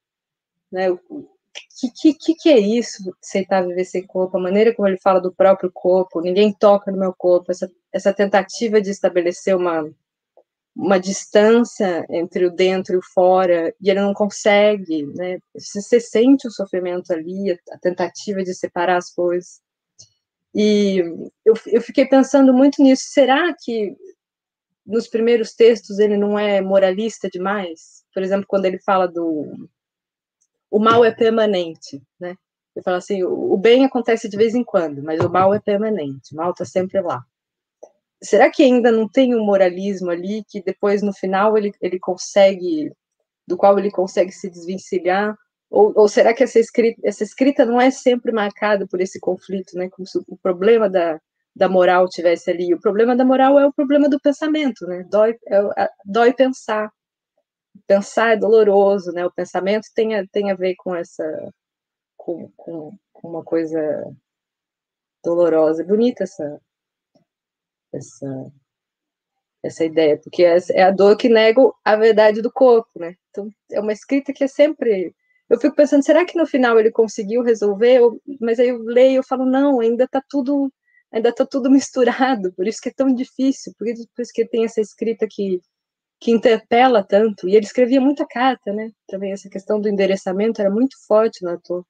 né? 0.72 0.89
O 0.91 0.99
que, 2.01 2.13
que, 2.13 2.36
que 2.36 2.49
é 2.49 2.59
isso, 2.59 3.16
aceitar 3.22 3.66
viver 3.66 3.86
sem 3.86 4.05
corpo? 4.05 4.38
A 4.38 4.41
maneira 4.41 4.74
como 4.74 4.88
ele 4.88 4.97
fala 4.97 5.22
do 5.22 5.34
próprio 5.34 5.72
corpo, 5.74 6.22
ninguém 6.22 6.51
toca 6.51 6.91
no 6.91 6.97
meu 6.97 7.13
corpo, 7.16 7.51
essa, 7.51 7.72
essa 7.93 8.13
tentativa 8.13 8.82
de 8.82 8.89
estabelecer 8.89 9.55
uma, 9.55 9.89
uma 10.76 10.99
distância 10.99 12.05
entre 12.09 12.45
o 12.45 12.51
dentro 12.51 12.95
e 12.95 12.97
o 12.97 13.01
fora, 13.13 13.74
e 13.80 13.89
ele 13.89 14.01
não 14.01 14.13
consegue, 14.13 15.05
né? 15.16 15.39
Você 15.53 15.99
sente 15.99 16.47
o 16.47 16.51
sofrimento 16.51 17.13
ali, 17.13 17.51
a 17.72 17.78
tentativa 17.80 18.43
de 18.43 18.53
separar 18.53 18.97
as 18.97 19.13
coisas. 19.13 19.61
E 20.56 20.99
eu, 21.45 21.53
eu 21.68 21.82
fiquei 21.82 22.06
pensando 22.06 22.53
muito 22.53 22.82
nisso. 22.82 23.03
Será 23.10 23.53
que 23.53 23.93
nos 24.86 25.06
primeiros 25.08 25.53
textos 25.53 25.99
ele 25.99 26.16
não 26.16 26.39
é 26.39 26.62
moralista 26.62 27.30
demais? 27.30 28.06
Por 28.14 28.24
exemplo, 28.24 28.45
quando 28.47 28.66
ele 28.66 28.80
fala 28.80 29.06
do 29.06 29.68
o 30.72 30.80
mal 30.80 31.03
é 31.03 31.12
permanente, 31.12 32.01
né? 32.20 32.36
Ele 32.76 32.84
fala 32.84 32.97
assim, 32.97 33.24
o 33.24 33.56
bem 33.58 33.86
acontece 33.86 34.28
de 34.28 34.36
vez 34.36 34.53
em 34.53 34.64
quando, 34.64 35.01
mas 35.01 35.22
o 35.22 35.30
mal 35.30 35.53
é 35.53 35.60
permanente, 35.60 36.34
o 36.34 36.38
mal 36.38 36.51
está 36.51 36.66
sempre 36.66 36.99
lá. 37.01 37.24
Será 38.22 38.49
que 38.49 38.64
ainda 38.64 38.91
não 38.91 39.08
tem 39.08 39.36
um 39.36 39.45
moralismo 39.45 40.10
ali 40.10 40.43
que 40.43 40.62
depois 40.62 41.01
no 41.01 41.14
final 41.14 41.58
ele, 41.58 41.72
ele 41.82 41.99
consegue, 41.99 42.91
do 43.47 43.56
qual 43.56 43.80
ele 43.80 43.91
consegue 43.91 44.32
se 44.32 44.49
desvencilhar 44.49 45.38
ou, 45.70 45.93
ou, 45.95 46.07
será 46.07 46.34
que 46.34 46.43
essa 46.43 46.59
escrita, 46.59 47.01
essa 47.03 47.24
escrita 47.24 47.66
não 47.66 47.80
é 47.82 47.91
sempre 47.91 48.32
marcada 48.32 48.88
por 48.88 49.01
esse 49.01 49.20
conflito, 49.20 49.76
né? 49.78 49.89
Como 49.89 50.07
se 50.07 50.18
o 50.28 50.38
problema 50.38 50.89
da, 50.89 51.20
da 51.55 51.70
moral 51.70 52.07
tivesse 52.07 52.51
ali. 52.51 52.74
O 52.74 52.80
problema 52.80 53.16
da 53.16 53.26
moral 53.26 53.59
é 53.59 53.66
o 53.66 53.74
problema 53.74 54.09
do 54.09 54.20
pensamento, 54.20 54.86
né? 54.88 55.03
Dói, 55.09 55.36
é, 55.47 55.89
dói 56.05 56.34
pensar. 56.34 56.91
Pensar 57.88 58.34
é 58.34 58.38
doloroso, 58.38 59.11
né? 59.11 59.26
O 59.26 59.32
pensamento 59.32 59.88
tem 59.93 60.16
a, 60.16 60.26
tem 60.28 60.51
a 60.51 60.55
ver 60.55 60.76
com 60.76 60.95
essa, 60.95 61.24
com, 62.18 62.51
com, 62.55 62.97
com 63.13 63.30
uma 63.30 63.43
coisa 63.43 63.80
dolorosa. 65.24 65.82
É 65.82 65.86
bonita 65.86 66.24
essa, 66.24 66.61
essa, 67.93 68.51
essa 69.63 69.84
ideia, 69.84 70.18
porque 70.18 70.43
é, 70.43 70.84
a 70.84 70.91
dor 70.91 71.18
que 71.18 71.30
nega 71.30 71.61
a 71.84 71.95
verdade 71.95 72.41
do 72.41 72.51
corpo, 72.51 72.99
né? 72.99 73.16
Então, 73.30 73.49
é 73.72 73.80
uma 73.80 73.93
escrita 73.93 74.32
que 74.32 74.43
é 74.43 74.47
sempre 74.47 75.13
eu 75.50 75.60
fico 75.60 75.76
pensando, 75.76 76.04
será 76.04 76.26
que 76.26 76.38
no 76.38 76.46
final 76.46 76.80
ele 76.80 76.91
conseguiu 76.91 77.43
resolver? 77.43 78.00
Mas 78.41 78.60
aí 78.60 78.70
eu 78.70 78.80
leio 78.84 79.22
e 79.22 79.26
falo, 79.26 79.46
não, 79.46 79.80
ainda 79.80 80.06
está 80.06 80.22
tudo, 80.28 80.72
ainda 81.12 81.32
tá 81.34 81.46
tudo 81.46 81.70
misturado, 81.72 82.52
por 82.54 82.68
isso 82.68 82.82
que 82.82 82.89
é 82.89 82.93
tão 82.93 83.14
difícil, 83.14 83.74
por 83.78 83.88
isso, 83.88 84.08
por 84.16 84.22
isso 84.24 84.32
que 84.34 84.48
tem 84.48 84.66
essa 84.66 84.82
escrita 84.82 85.28
que, 85.30 85.62
que 86.20 86.32
interpela 86.32 87.04
tanto. 87.04 87.48
E 87.48 87.56
ele 87.56 87.66
escrevia 87.66 88.02
muita 88.02 88.26
carta, 88.26 88.74
né? 88.74 88.91
Também 89.08 89.32
essa 89.32 89.50
questão 89.50 89.80
do 89.80 89.89
endereçamento 89.89 90.62
era 90.62 90.72
muito 90.72 90.96
forte 91.08 91.43
no 91.43 91.52
ator. 91.52 91.86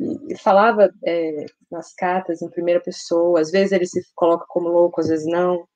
E 0.00 0.36
falava 0.38 0.92
é, 1.04 1.46
nas 1.70 1.92
cartas 1.94 2.42
em 2.42 2.50
primeira 2.50 2.80
pessoa, 2.80 3.40
às 3.40 3.50
vezes 3.50 3.72
ele 3.72 3.86
se 3.86 4.00
coloca 4.14 4.46
como 4.48 4.68
louco, 4.68 5.00
às 5.00 5.08
vezes 5.08 5.26
não. 5.26 5.66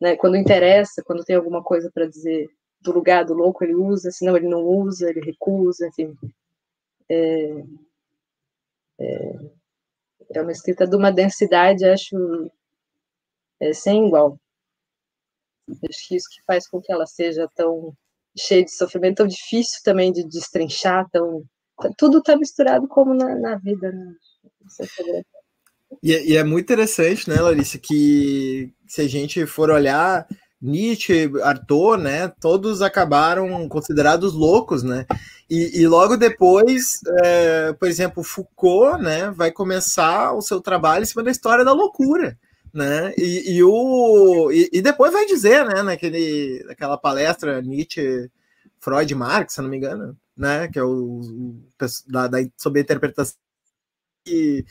Né? 0.00 0.16
Quando 0.16 0.36
interessa, 0.36 1.02
quando 1.04 1.24
tem 1.24 1.36
alguma 1.36 1.62
coisa 1.62 1.90
para 1.92 2.06
dizer 2.06 2.46
do 2.82 2.92
lugar 2.92 3.24
do 3.24 3.34
louco, 3.34 3.64
ele 3.64 3.74
usa, 3.74 4.10
senão 4.10 4.36
ele 4.36 4.48
não 4.48 4.62
usa, 4.62 5.08
ele 5.08 5.20
recusa, 5.20 5.86
enfim 5.88 6.14
é, 7.10 7.64
é, 9.00 9.32
é 10.34 10.42
uma 10.42 10.52
escrita 10.52 10.86
de 10.86 10.94
uma 10.96 11.10
densidade, 11.10 11.84
acho, 11.84 12.16
é, 13.60 13.72
sem 13.72 14.06
igual. 14.06 14.38
Acho 15.68 16.08
que 16.08 16.16
isso 16.16 16.28
que 16.30 16.42
faz 16.46 16.68
com 16.68 16.80
que 16.80 16.92
ela 16.92 17.06
seja 17.06 17.48
tão 17.54 17.92
cheia 18.36 18.64
de 18.64 18.72
sofrimento, 18.72 19.18
tão 19.18 19.26
difícil 19.26 19.80
também 19.84 20.12
de 20.12 20.24
destrinchar, 20.24 21.08
tão, 21.10 21.44
tudo 21.96 22.18
está 22.18 22.36
misturado 22.36 22.86
como 22.86 23.12
na, 23.12 23.34
na 23.34 23.56
vida. 23.56 23.90
Né? 23.90 24.14
E, 26.02 26.14
é, 26.14 26.24
e, 26.24 26.36
é 26.36 26.44
muito 26.44 26.64
interessante, 26.64 27.28
né, 27.28 27.40
Larissa, 27.40 27.78
que 27.78 28.72
se 28.86 29.00
a 29.00 29.08
gente 29.08 29.44
for 29.46 29.70
olhar 29.70 30.26
Nietzsche, 30.60 31.30
Arthur, 31.42 31.96
né, 31.96 32.28
todos 32.40 32.82
acabaram 32.82 33.66
considerados 33.68 34.34
loucos, 34.34 34.82
né? 34.82 35.06
E, 35.48 35.80
e 35.80 35.86
logo 35.88 36.16
depois, 36.16 37.00
é, 37.24 37.72
por 37.72 37.88
exemplo, 37.88 38.22
Foucault, 38.22 39.02
né, 39.02 39.30
vai 39.30 39.50
começar 39.50 40.32
o 40.34 40.42
seu 40.42 40.60
trabalho 40.60 41.02
em 41.02 41.06
cima 41.06 41.22
da 41.22 41.30
história 41.30 41.64
da 41.64 41.72
loucura, 41.72 42.38
né? 42.72 43.14
E, 43.16 43.56
e 43.56 43.62
o 43.62 44.50
e, 44.52 44.68
e, 44.72 44.82
depois 44.82 45.12
vai 45.12 45.24
dizer, 45.26 45.64
né, 45.64 45.82
naquele, 45.82 46.62
naquela 46.66 46.98
palestra 46.98 47.62
Nietzsche, 47.62 48.30
Freud, 48.78 49.14
Marx, 49.14 49.54
se 49.54 49.62
não 49.62 49.68
me 49.68 49.78
engano, 49.78 50.16
né, 50.36 50.68
que 50.68 50.78
é 50.78 50.82
o, 50.84 51.20
o 51.20 51.62
da, 52.06 52.28
da 52.28 52.38
sobre 52.56 52.80
a 52.80 52.82
interpretação 52.82 53.36
que 54.24 54.64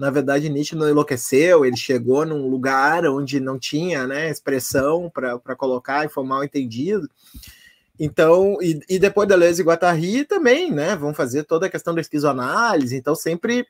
na 0.00 0.08
verdade, 0.08 0.48
Nietzsche 0.48 0.74
não 0.74 0.88
enlouqueceu, 0.88 1.62
ele 1.62 1.76
chegou 1.76 2.24
num 2.24 2.48
lugar 2.48 3.04
onde 3.04 3.38
não 3.38 3.58
tinha 3.58 4.06
né, 4.06 4.30
expressão 4.30 5.10
para 5.10 5.54
colocar 5.54 6.06
e 6.06 6.08
foi 6.08 6.24
mal 6.24 6.42
entendido. 6.42 7.06
Então, 7.98 8.56
e, 8.62 8.80
e 8.88 8.98
depois 8.98 9.28
Deleuze 9.28 9.60
e 9.60 9.64
Guattari 9.64 10.24
também, 10.24 10.72
né? 10.72 10.96
Vão 10.96 11.12
fazer 11.12 11.44
toda 11.44 11.66
a 11.66 11.68
questão 11.68 11.94
da 11.94 12.00
esquizoanálise, 12.00 12.96
então 12.96 13.14
sempre 13.14 13.66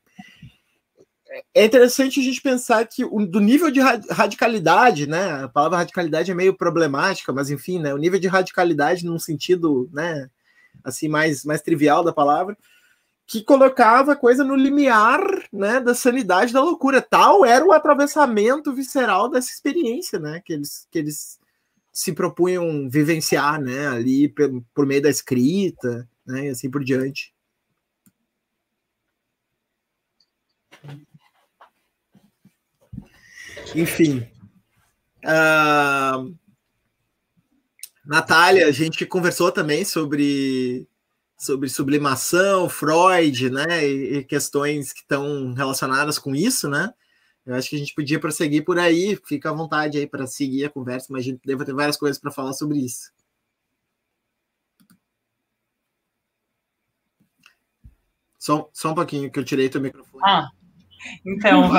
é 1.52 1.64
interessante 1.64 2.20
a 2.20 2.22
gente 2.22 2.40
pensar 2.40 2.86
que 2.86 3.04
o, 3.04 3.26
do 3.26 3.40
nível 3.40 3.68
de 3.68 3.80
radicalidade, 3.80 5.08
né? 5.08 5.42
A 5.42 5.48
palavra 5.48 5.78
radicalidade 5.78 6.30
é 6.30 6.34
meio 6.34 6.56
problemática, 6.56 7.32
mas 7.32 7.50
enfim, 7.50 7.80
né? 7.80 7.92
O 7.92 7.98
nível 7.98 8.20
de 8.20 8.28
radicalidade 8.28 9.04
num 9.04 9.18
sentido, 9.18 9.90
né? 9.92 10.30
Assim 10.84 11.08
mais 11.08 11.44
mais 11.44 11.60
trivial 11.60 12.04
da 12.04 12.12
palavra, 12.12 12.56
que 13.30 13.44
colocava 13.44 14.14
a 14.14 14.16
coisa 14.16 14.42
no 14.42 14.56
limiar 14.56 15.20
né, 15.52 15.78
da 15.78 15.94
sanidade 15.94 16.52
da 16.52 16.60
loucura. 16.60 17.00
Tal 17.00 17.44
era 17.44 17.64
o 17.64 17.70
atravessamento 17.70 18.74
visceral 18.74 19.30
dessa 19.30 19.52
experiência, 19.52 20.18
né? 20.18 20.42
Que 20.44 20.52
eles, 20.52 20.88
que 20.90 20.98
eles 20.98 21.38
se 21.92 22.12
propunham 22.12 22.90
vivenciar 22.90 23.60
né, 23.62 23.86
ali 23.86 24.28
por, 24.28 24.50
por 24.74 24.84
meio 24.84 25.00
da 25.00 25.08
escrita, 25.08 26.08
né, 26.26 26.46
e 26.46 26.48
assim 26.48 26.68
por 26.68 26.82
diante. 26.82 27.32
Enfim. 33.76 34.28
Uh, 35.24 36.36
Natália, 38.04 38.66
a 38.66 38.72
gente 38.72 39.06
conversou 39.06 39.52
também 39.52 39.84
sobre 39.84 40.89
sobre 41.40 41.70
sublimação, 41.70 42.68
Freud, 42.68 43.48
né, 43.48 43.86
e, 43.86 44.22
questões 44.24 44.92
que 44.92 45.00
estão 45.00 45.54
relacionadas 45.54 46.18
com 46.18 46.34
isso, 46.34 46.68
né? 46.68 46.92
Eu 47.46 47.54
acho 47.54 47.70
que 47.70 47.76
a 47.76 47.78
gente 47.78 47.94
podia 47.94 48.20
prosseguir 48.20 48.62
por 48.62 48.78
aí. 48.78 49.18
Fica 49.24 49.48
à 49.48 49.52
vontade 49.52 49.96
aí 49.96 50.06
para 50.06 50.26
seguir 50.26 50.66
a 50.66 50.70
conversa, 50.70 51.06
mas 51.10 51.22
a 51.22 51.24
gente 51.24 51.40
deve 51.42 51.64
ter 51.64 51.72
várias 51.72 51.96
coisas 51.96 52.18
para 52.18 52.30
falar 52.30 52.52
sobre 52.52 52.78
isso. 52.78 53.10
Só, 58.38 58.68
só 58.74 58.92
um 58.92 58.94
pouquinho 58.94 59.30
que 59.32 59.38
eu 59.38 59.44
tirei 59.44 59.70
teu 59.70 59.80
microfone. 59.80 60.22
Ah, 60.22 60.50
então, 61.24 61.70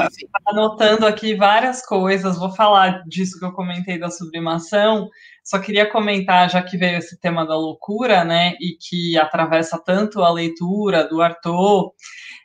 anotando 0.48 1.06
aqui 1.06 1.36
várias 1.36 1.86
coisas, 1.86 2.38
vou 2.38 2.52
falar 2.52 3.04
disso 3.08 3.40
que 3.40 3.46
eu 3.46 3.52
comentei 3.52 4.00
da 4.00 4.10
sublimação. 4.10 5.10
Só 5.44 5.60
queria 5.60 5.90
comentar, 5.90 6.50
já 6.50 6.62
que 6.62 6.78
veio 6.78 6.98
esse 6.98 7.20
tema 7.20 7.46
da 7.46 7.56
loucura, 7.56 8.24
né, 8.24 8.54
e 8.60 8.78
que 8.80 9.18
atravessa 9.18 9.82
tanto 9.84 10.22
a 10.24 10.32
leitura 10.32 11.08
do 11.08 11.22
Arthur, 11.22 11.92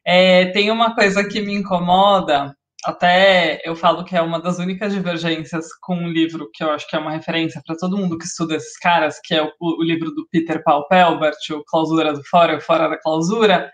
é, 0.04 0.46
tem 0.46 0.70
uma 0.70 0.94
coisa 0.94 1.26
que 1.26 1.40
me 1.40 1.54
incomoda, 1.54 2.54
até 2.86 3.60
eu 3.64 3.74
falo 3.74 4.04
que 4.04 4.16
é 4.16 4.22
uma 4.22 4.40
das 4.40 4.58
únicas 4.60 4.92
divergências 4.92 5.66
com 5.80 5.96
um 5.96 6.08
livro 6.08 6.48
que 6.54 6.62
eu 6.62 6.70
acho 6.70 6.86
que 6.88 6.94
é 6.94 6.98
uma 6.98 7.10
referência 7.10 7.60
para 7.66 7.76
todo 7.76 7.96
mundo 7.96 8.16
que 8.16 8.24
estuda 8.24 8.54
esses 8.54 8.78
caras, 8.78 9.18
que 9.22 9.34
é 9.34 9.42
o, 9.42 9.50
o 9.60 9.82
livro 9.82 10.12
do 10.12 10.24
Peter 10.30 10.62
Paul 10.62 10.86
Pelbert, 10.86 11.34
o 11.50 11.64
Clausura 11.64 12.12
do 12.12 12.22
Fora, 12.24 12.56
o 12.56 12.60
Fora 12.60 12.88
da 12.88 12.96
Clausura, 12.96 13.72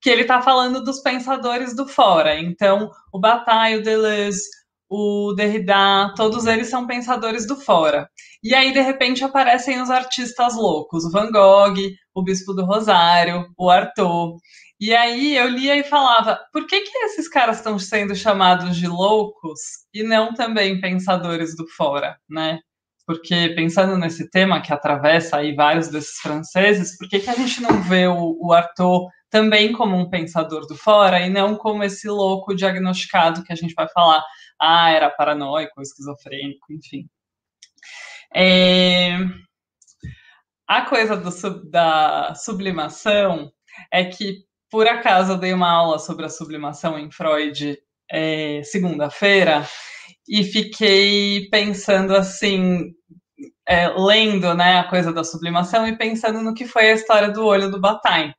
que 0.00 0.10
ele 0.10 0.22
está 0.22 0.40
falando 0.42 0.82
dos 0.82 1.00
pensadores 1.00 1.74
do 1.74 1.86
fora. 1.86 2.38
Então, 2.38 2.90
o 3.12 3.18
Bataille, 3.18 3.78
o 3.78 3.82
Deleuze, 3.82 4.42
o 4.88 5.32
Derrida, 5.34 6.12
todos 6.16 6.46
eles 6.46 6.68
são 6.68 6.86
pensadores 6.86 7.46
do 7.46 7.56
fora. 7.56 8.08
E 8.42 8.54
aí, 8.54 8.72
de 8.72 8.80
repente, 8.80 9.22
aparecem 9.22 9.80
os 9.80 9.90
artistas 9.90 10.56
loucos, 10.56 11.04
o 11.04 11.10
Van 11.10 11.30
Gogh, 11.30 11.76
o 12.14 12.22
Bispo 12.22 12.52
do 12.52 12.64
Rosário, 12.64 13.46
o 13.56 13.70
Arthur. 13.70 14.36
E 14.80 14.94
aí 14.94 15.36
eu 15.36 15.46
lia 15.48 15.76
e 15.76 15.84
falava, 15.84 16.40
por 16.52 16.66
que, 16.66 16.80
que 16.80 16.98
esses 17.04 17.28
caras 17.28 17.58
estão 17.58 17.78
sendo 17.78 18.16
chamados 18.16 18.76
de 18.76 18.88
loucos 18.88 19.60
e 19.92 20.02
não 20.02 20.32
também 20.32 20.80
pensadores 20.80 21.54
do 21.54 21.68
fora, 21.68 22.18
né? 22.28 22.58
Porque 23.10 23.48
pensando 23.56 23.98
nesse 23.98 24.30
tema 24.30 24.62
que 24.62 24.72
atravessa 24.72 25.38
aí 25.38 25.52
vários 25.52 25.88
desses 25.88 26.20
franceses, 26.20 26.96
por 26.96 27.08
que, 27.08 27.18
que 27.18 27.28
a 27.28 27.34
gente 27.34 27.60
não 27.60 27.82
vê 27.82 28.06
o, 28.06 28.38
o 28.40 28.52
Arthur 28.52 29.08
também 29.28 29.72
como 29.72 29.96
um 29.96 30.08
pensador 30.08 30.64
do 30.64 30.76
fora 30.76 31.20
e 31.20 31.28
não 31.28 31.56
como 31.56 31.82
esse 31.82 32.06
louco 32.06 32.54
diagnosticado 32.54 33.42
que 33.42 33.52
a 33.52 33.56
gente 33.56 33.74
vai 33.74 33.88
falar, 33.88 34.24
ah, 34.60 34.90
era 34.92 35.10
paranoico, 35.10 35.82
esquizofrênico, 35.82 36.72
enfim. 36.72 37.08
É... 38.32 39.16
A 40.68 40.82
coisa 40.82 41.16
do, 41.16 41.68
da 41.68 42.32
sublimação 42.36 43.50
é 43.92 44.04
que, 44.04 44.44
por 44.70 44.86
acaso, 44.86 45.32
eu 45.32 45.36
dei 45.36 45.52
uma 45.52 45.68
aula 45.68 45.98
sobre 45.98 46.26
a 46.26 46.28
sublimação 46.28 46.96
em 46.96 47.10
Freud 47.10 47.76
é, 48.08 48.62
segunda-feira 48.62 49.66
e 50.30 50.44
fiquei 50.44 51.48
pensando 51.50 52.14
assim, 52.14 52.92
é, 53.68 53.88
lendo 53.88 54.54
né, 54.54 54.78
a 54.78 54.88
coisa 54.88 55.12
da 55.12 55.24
sublimação 55.24 55.86
e 55.88 55.98
pensando 55.98 56.40
no 56.40 56.54
que 56.54 56.66
foi 56.66 56.90
a 56.90 56.94
história 56.94 57.30
do 57.30 57.44
olho 57.44 57.70
do 57.70 57.80
Bataille 57.80 58.32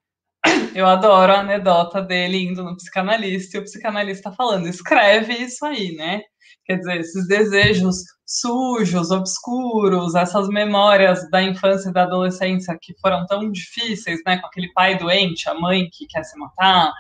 eu 0.74 0.88
adoro 0.88 1.34
a 1.34 1.40
anedota 1.40 2.02
dele 2.02 2.38
indo 2.38 2.64
no 2.64 2.76
psicanalista 2.76 3.58
e 3.58 3.60
o 3.60 3.64
psicanalista 3.64 4.32
falando, 4.32 4.68
escreve 4.68 5.34
isso 5.34 5.66
aí, 5.66 5.96
né? 5.96 6.22
Quer 6.66 6.78
dizer, 6.78 7.00
esses 7.00 7.28
desejos 7.28 7.98
sujos, 8.26 9.12
obscuros, 9.12 10.16
essas 10.16 10.48
memórias 10.48 11.30
da 11.30 11.44
infância 11.44 11.90
e 11.90 11.94
da 11.94 12.04
adolescência 12.04 12.78
que 12.82 12.94
foram 13.00 13.26
tão 13.26 13.52
difíceis, 13.52 14.22
né? 14.26 14.38
Com 14.38 14.48
aquele 14.48 14.72
pai 14.74 14.98
doente, 14.98 15.50
a 15.50 15.54
mãe 15.54 15.88
que 15.92 16.08
quer 16.08 16.24
se 16.24 16.38
matar. 16.40 16.92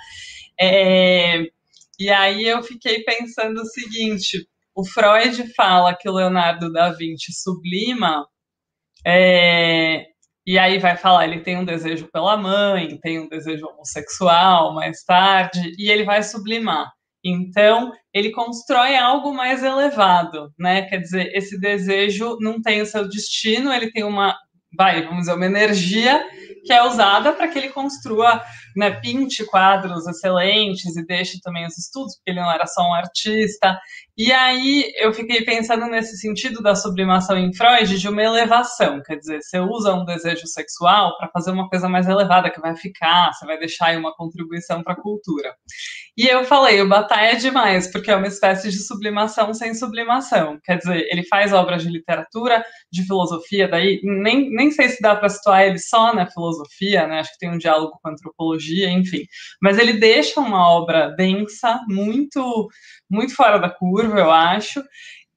É... 0.59 1.43
E 1.99 2.09
aí 2.09 2.43
eu 2.43 2.61
fiquei 2.63 3.03
pensando 3.03 3.61
o 3.61 3.65
seguinte: 3.65 4.47
o 4.75 4.85
Freud 4.85 5.53
fala 5.53 5.95
que 5.95 6.09
o 6.09 6.13
Leonardo 6.13 6.71
da 6.71 6.91
Vinci 6.91 7.33
sublima 7.33 8.25
é, 9.05 10.05
e 10.45 10.57
aí 10.57 10.79
vai 10.79 10.97
falar, 10.97 11.27
ele 11.27 11.41
tem 11.41 11.57
um 11.57 11.65
desejo 11.65 12.09
pela 12.11 12.35
mãe, 12.35 12.97
tem 13.01 13.19
um 13.19 13.29
desejo 13.29 13.67
homossexual 13.67 14.73
mais 14.73 15.03
tarde, 15.03 15.71
e 15.77 15.89
ele 15.89 16.03
vai 16.03 16.23
sublimar. 16.23 16.91
Então, 17.23 17.91
ele 18.13 18.31
constrói 18.31 18.95
algo 18.95 19.31
mais 19.33 19.63
elevado, 19.63 20.51
né? 20.57 20.83
Quer 20.83 20.97
dizer, 20.97 21.31
esse 21.35 21.59
desejo 21.59 22.37
não 22.41 22.59
tem 22.59 22.81
o 22.81 22.85
seu 22.85 23.07
destino, 23.07 23.71
ele 23.71 23.91
tem 23.91 24.03
uma, 24.03 24.35
vai, 24.75 25.03
vamos 25.03 25.21
dizer, 25.21 25.33
uma 25.33 25.45
energia 25.45 26.25
que 26.65 26.73
é 26.73 26.83
usada 26.83 27.33
para 27.33 27.47
que 27.47 27.59
ele 27.59 27.69
construa, 27.69 28.41
né, 28.75 28.91
pinte 28.91 29.45
quadros 29.45 30.07
excelentes 30.07 30.95
e 30.95 31.05
deixe 31.05 31.39
também 31.41 31.65
os 31.65 31.77
estudos, 31.77 32.15
porque 32.15 32.31
ele 32.31 32.41
não 32.41 32.51
era 32.51 32.65
só 32.67 32.81
um 32.83 32.93
artista. 32.93 33.79
E 34.17 34.31
aí 34.31 34.91
eu 34.97 35.13
fiquei 35.13 35.43
pensando 35.43 35.87
nesse 35.87 36.17
sentido 36.17 36.61
da 36.61 36.75
sublimação 36.75 37.37
em 37.37 37.53
Freud 37.53 37.97
de 37.97 38.07
uma 38.07 38.21
elevação, 38.21 39.01
quer 39.01 39.15
dizer, 39.15 39.41
você 39.41 39.59
usa 39.59 39.93
um 39.93 40.05
desejo 40.05 40.45
sexual 40.45 41.17
para 41.17 41.29
fazer 41.29 41.51
uma 41.51 41.67
coisa 41.69 41.89
mais 41.89 42.07
elevada 42.07 42.51
que 42.51 42.59
vai 42.59 42.75
ficar, 42.75 43.31
você 43.33 43.45
vai 43.45 43.57
deixar 43.57 43.87
aí 43.87 43.97
uma 43.97 44.13
contribuição 44.15 44.83
para 44.83 44.93
a 44.93 45.01
cultura. 45.01 45.55
E 46.17 46.27
eu 46.27 46.43
falei, 46.43 46.81
o 46.81 46.89
Bataille 46.89 47.35
é 47.35 47.39
demais, 47.39 47.89
porque 47.91 48.11
é 48.11 48.15
uma 48.15 48.27
espécie 48.27 48.69
de 48.69 48.77
sublimação 48.85 49.53
sem 49.53 49.73
sublimação. 49.73 50.59
Quer 50.63 50.77
dizer, 50.77 51.07
ele 51.09 51.23
faz 51.23 51.53
obras 51.53 51.81
de 51.81 51.89
literatura, 51.89 52.63
de 52.91 53.03
filosofia, 53.03 53.67
daí 53.67 54.01
nem, 54.03 54.49
nem 54.49 54.71
sei 54.71 54.89
se 54.89 55.01
dá 55.01 55.15
para 55.15 55.29
situar 55.29 55.63
ele 55.63 55.79
só 55.79 56.13
na 56.13 56.27
filosofia, 56.29 57.07
né? 57.07 57.19
Acho 57.19 57.31
que 57.31 57.39
tem 57.39 57.49
um 57.49 57.57
diálogo 57.57 57.97
com 58.01 58.09
antropologia, 58.09 58.60
enfim. 58.69 59.25
Mas 59.61 59.77
ele 59.77 59.93
deixa 59.93 60.39
uma 60.39 60.69
obra 60.69 61.09
densa, 61.09 61.81
muito 61.87 62.69
muito 63.09 63.35
fora 63.35 63.59
da 63.59 63.69
curva, 63.69 64.19
eu 64.19 64.31
acho. 64.31 64.81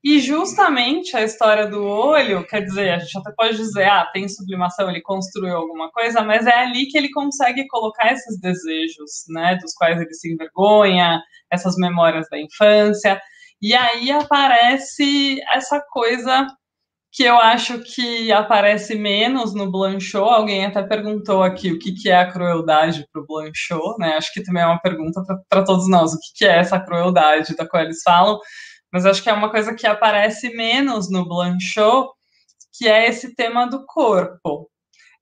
E 0.04 0.20
justamente 0.20 1.16
a 1.16 1.22
história 1.24 1.66
do 1.66 1.82
olho, 1.82 2.46
quer 2.46 2.60
dizer, 2.60 2.90
a 2.90 2.98
gente 2.98 3.16
até 3.16 3.32
pode 3.34 3.56
dizer, 3.56 3.84
ah, 3.84 4.04
tem 4.12 4.28
sublimação, 4.28 4.90
ele 4.90 5.00
construiu 5.00 5.56
alguma 5.56 5.90
coisa, 5.90 6.20
mas 6.22 6.46
é 6.46 6.54
ali 6.54 6.86
que 6.86 6.98
ele 6.98 7.10
consegue 7.10 7.66
colocar 7.68 8.12
esses 8.12 8.38
desejos, 8.38 9.24
né, 9.30 9.56
dos 9.56 9.72
quais 9.72 9.98
ele 9.98 10.12
se 10.12 10.30
envergonha, 10.30 11.22
essas 11.50 11.76
memórias 11.76 12.28
da 12.30 12.38
infância. 12.38 13.18
E 13.62 13.74
aí 13.74 14.10
aparece 14.10 15.40
essa 15.54 15.80
coisa 15.90 16.46
que 17.14 17.22
eu 17.22 17.38
acho 17.38 17.78
que 17.80 18.32
aparece 18.32 18.96
menos 18.96 19.54
no 19.54 19.70
Blanchot. 19.70 20.28
Alguém 20.28 20.66
até 20.66 20.82
perguntou 20.82 21.44
aqui 21.44 21.70
o 21.70 21.78
que, 21.78 21.92
que 21.92 22.10
é 22.10 22.16
a 22.18 22.30
crueldade 22.30 23.06
para 23.12 23.22
o 23.22 23.26
Blanchot, 23.26 23.96
né? 24.00 24.16
Acho 24.16 24.32
que 24.32 24.42
também 24.42 24.64
é 24.64 24.66
uma 24.66 24.80
pergunta 24.80 25.22
para 25.48 25.64
todos 25.64 25.88
nós, 25.88 26.12
o 26.12 26.18
que, 26.18 26.38
que 26.38 26.44
é 26.44 26.58
essa 26.58 26.80
crueldade 26.80 27.54
da 27.54 27.68
qual 27.68 27.84
eles 27.84 28.02
falam, 28.02 28.40
mas 28.92 29.06
acho 29.06 29.22
que 29.22 29.30
é 29.30 29.32
uma 29.32 29.48
coisa 29.48 29.72
que 29.74 29.86
aparece 29.86 30.56
menos 30.56 31.08
no 31.08 31.24
Blanchot, 31.24 32.08
que 32.76 32.88
é 32.88 33.08
esse 33.08 33.32
tema 33.36 33.66
do 33.66 33.86
corpo. 33.86 34.68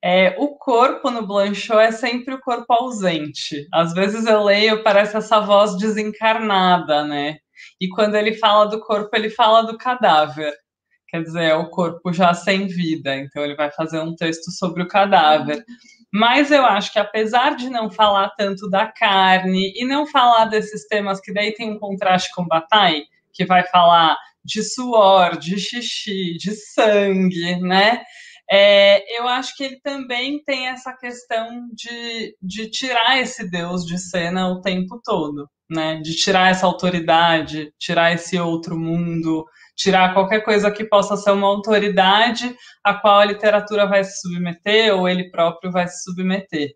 É, 0.03 0.35
o 0.39 0.57
corpo 0.57 1.11
no 1.11 1.27
Blanchot 1.27 1.79
é 1.79 1.91
sempre 1.91 2.33
o 2.33 2.41
corpo 2.41 2.73
ausente. 2.73 3.67
Às 3.71 3.93
vezes 3.93 4.25
eu 4.25 4.43
leio, 4.43 4.83
parece 4.83 5.15
essa 5.15 5.39
voz 5.41 5.77
desencarnada, 5.77 7.05
né? 7.05 7.37
E 7.79 7.87
quando 7.89 8.15
ele 8.15 8.33
fala 8.33 8.65
do 8.65 8.79
corpo, 8.79 9.15
ele 9.15 9.29
fala 9.29 9.61
do 9.61 9.77
cadáver 9.77 10.53
quer 11.13 11.21
dizer, 11.21 11.43
é 11.43 11.53
o 11.53 11.69
corpo 11.69 12.11
já 12.11 12.33
sem 12.33 12.65
vida, 12.65 13.15
então 13.15 13.43
ele 13.43 13.55
vai 13.55 13.69
fazer 13.69 13.99
um 13.99 14.15
texto 14.15 14.49
sobre 14.49 14.81
o 14.81 14.87
cadáver. 14.87 15.63
Mas 16.11 16.49
eu 16.49 16.65
acho 16.65 16.91
que 16.91 16.97
apesar 16.97 17.55
de 17.55 17.69
não 17.69 17.91
falar 17.91 18.31
tanto 18.35 18.67
da 18.67 18.87
carne 18.87 19.71
e 19.75 19.85
não 19.85 20.07
falar 20.07 20.45
desses 20.45 20.87
temas 20.87 21.21
que 21.21 21.31
daí 21.31 21.53
tem 21.53 21.69
um 21.69 21.77
contraste 21.77 22.31
com 22.33 22.47
Bataille, 22.47 23.05
que 23.31 23.45
vai 23.45 23.63
falar 23.67 24.17
de 24.43 24.63
suor, 24.63 25.37
de 25.37 25.59
xixi, 25.59 26.35
de 26.35 26.55
sangue, 26.55 27.61
né? 27.61 28.01
É, 28.51 29.19
eu 29.19 29.27
acho 29.27 29.55
que 29.55 29.63
ele 29.63 29.79
também 29.81 30.43
tem 30.43 30.67
essa 30.67 30.93
questão 30.93 31.67
de, 31.73 32.35
de 32.41 32.71
tirar 32.71 33.19
esse 33.19 33.47
Deus 33.47 33.85
de 33.85 33.99
cena 33.99 34.49
o 34.49 34.61
tempo 34.61 34.99
todo, 35.03 35.47
né? 35.69 36.01
De 36.01 36.15
tirar 36.15 36.49
essa 36.49 36.65
autoridade, 36.65 37.71
tirar 37.77 38.13
esse 38.13 38.37
outro 38.39 38.75
mundo, 38.75 39.45
tirar 39.75 40.13
qualquer 40.13 40.41
coisa 40.41 40.71
que 40.71 40.83
possa 40.83 41.17
ser 41.17 41.31
uma 41.31 41.47
autoridade 41.47 42.55
a 42.83 42.93
qual 42.93 43.19
a 43.19 43.25
literatura 43.25 43.87
vai 43.87 44.03
se 44.03 44.21
submeter 44.21 44.95
ou 44.95 45.07
ele 45.09 45.29
próprio 45.31 45.71
vai 45.71 45.87
se 45.87 46.03
submeter. 46.03 46.75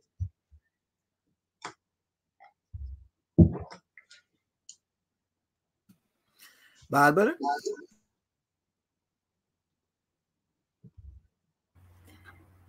Bárbara? 6.90 7.36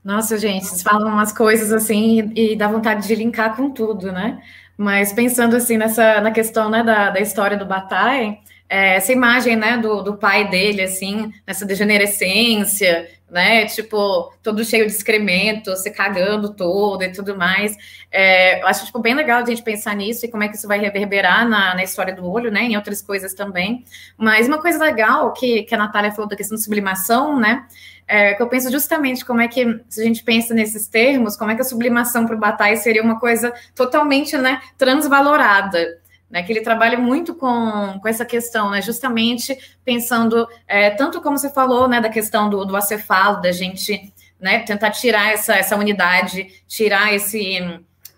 Nossa, 0.02 0.38
gente, 0.38 0.64
vocês 0.64 0.82
falam 0.82 1.08
umas 1.08 1.32
coisas 1.32 1.72
assim 1.72 2.32
e 2.34 2.56
dá 2.56 2.66
vontade 2.66 3.06
de 3.06 3.14
linkar 3.14 3.56
com 3.56 3.70
tudo, 3.70 4.10
né? 4.10 4.42
Mas 4.76 5.12
pensando 5.12 5.54
assim 5.56 5.76
nessa 5.76 6.20
na 6.20 6.30
questão 6.30 6.70
né, 6.70 6.82
da, 6.82 7.10
da 7.10 7.20
história 7.20 7.56
do 7.56 7.66
Bataille, 7.66 8.38
é, 8.68 8.96
essa 8.96 9.12
imagem 9.12 9.56
né, 9.56 9.78
do, 9.78 10.02
do 10.02 10.16
pai 10.16 10.48
dele, 10.48 10.82
assim, 10.82 11.32
nessa 11.46 11.64
degenerescência, 11.64 13.08
né? 13.30 13.66
Tipo, 13.66 14.32
todo 14.42 14.64
cheio 14.64 14.86
de 14.86 14.92
excremento, 14.92 15.74
se 15.76 15.90
cagando 15.90 16.54
todo 16.54 17.02
e 17.02 17.12
tudo 17.12 17.36
mais. 17.36 17.76
É, 18.10 18.62
eu 18.62 18.66
acho 18.66 18.86
tipo, 18.86 18.98
bem 18.98 19.14
legal 19.14 19.42
a 19.42 19.44
gente 19.44 19.62
pensar 19.62 19.94
nisso 19.94 20.24
e 20.24 20.30
como 20.30 20.42
é 20.42 20.48
que 20.48 20.56
isso 20.56 20.68
vai 20.68 20.78
reverberar 20.78 21.48
na, 21.48 21.74
na 21.74 21.82
história 21.82 22.14
do 22.14 22.28
olho, 22.30 22.50
né? 22.50 22.62
Em 22.62 22.76
outras 22.76 23.02
coisas 23.02 23.34
também. 23.34 23.84
Mas 24.16 24.48
uma 24.48 24.60
coisa 24.60 24.82
legal 24.82 25.32
que, 25.32 25.62
que 25.62 25.74
a 25.74 25.78
Natália 25.78 26.10
falou 26.10 26.28
da 26.28 26.36
questão 26.36 26.56
de 26.56 26.62
sublimação, 26.64 27.38
né? 27.38 27.66
É, 28.06 28.32
que 28.32 28.42
eu 28.42 28.48
penso 28.48 28.70
justamente 28.70 29.24
como 29.24 29.42
é 29.42 29.48
que, 29.48 29.80
se 29.88 30.00
a 30.00 30.04
gente 30.04 30.22
pensa 30.22 30.54
nesses 30.54 30.88
termos, 30.88 31.36
como 31.36 31.50
é 31.50 31.54
que 31.54 31.60
a 31.60 31.64
sublimação 31.64 32.24
para 32.26 32.36
o 32.36 32.38
Bataille 32.38 32.78
seria 32.78 33.02
uma 33.02 33.20
coisa 33.20 33.52
totalmente 33.74 34.36
né, 34.38 34.62
transvalorada. 34.78 35.98
Né, 36.30 36.42
que 36.42 36.52
ele 36.52 36.60
trabalha 36.60 36.98
muito 36.98 37.34
com, 37.34 37.98
com 38.02 38.06
essa 38.06 38.22
questão, 38.22 38.68
né, 38.68 38.82
justamente 38.82 39.56
pensando, 39.82 40.46
é, 40.66 40.90
tanto 40.90 41.22
como 41.22 41.38
você 41.38 41.48
falou, 41.48 41.88
né, 41.88 42.02
da 42.02 42.10
questão 42.10 42.50
do, 42.50 42.66
do 42.66 42.76
acefalo, 42.76 43.40
da 43.40 43.50
gente 43.50 44.12
né, 44.40 44.60
tentar 44.60 44.90
tirar 44.90 45.32
essa, 45.32 45.56
essa 45.56 45.76
unidade, 45.76 46.62
tirar 46.66 47.12
esse. 47.12 47.60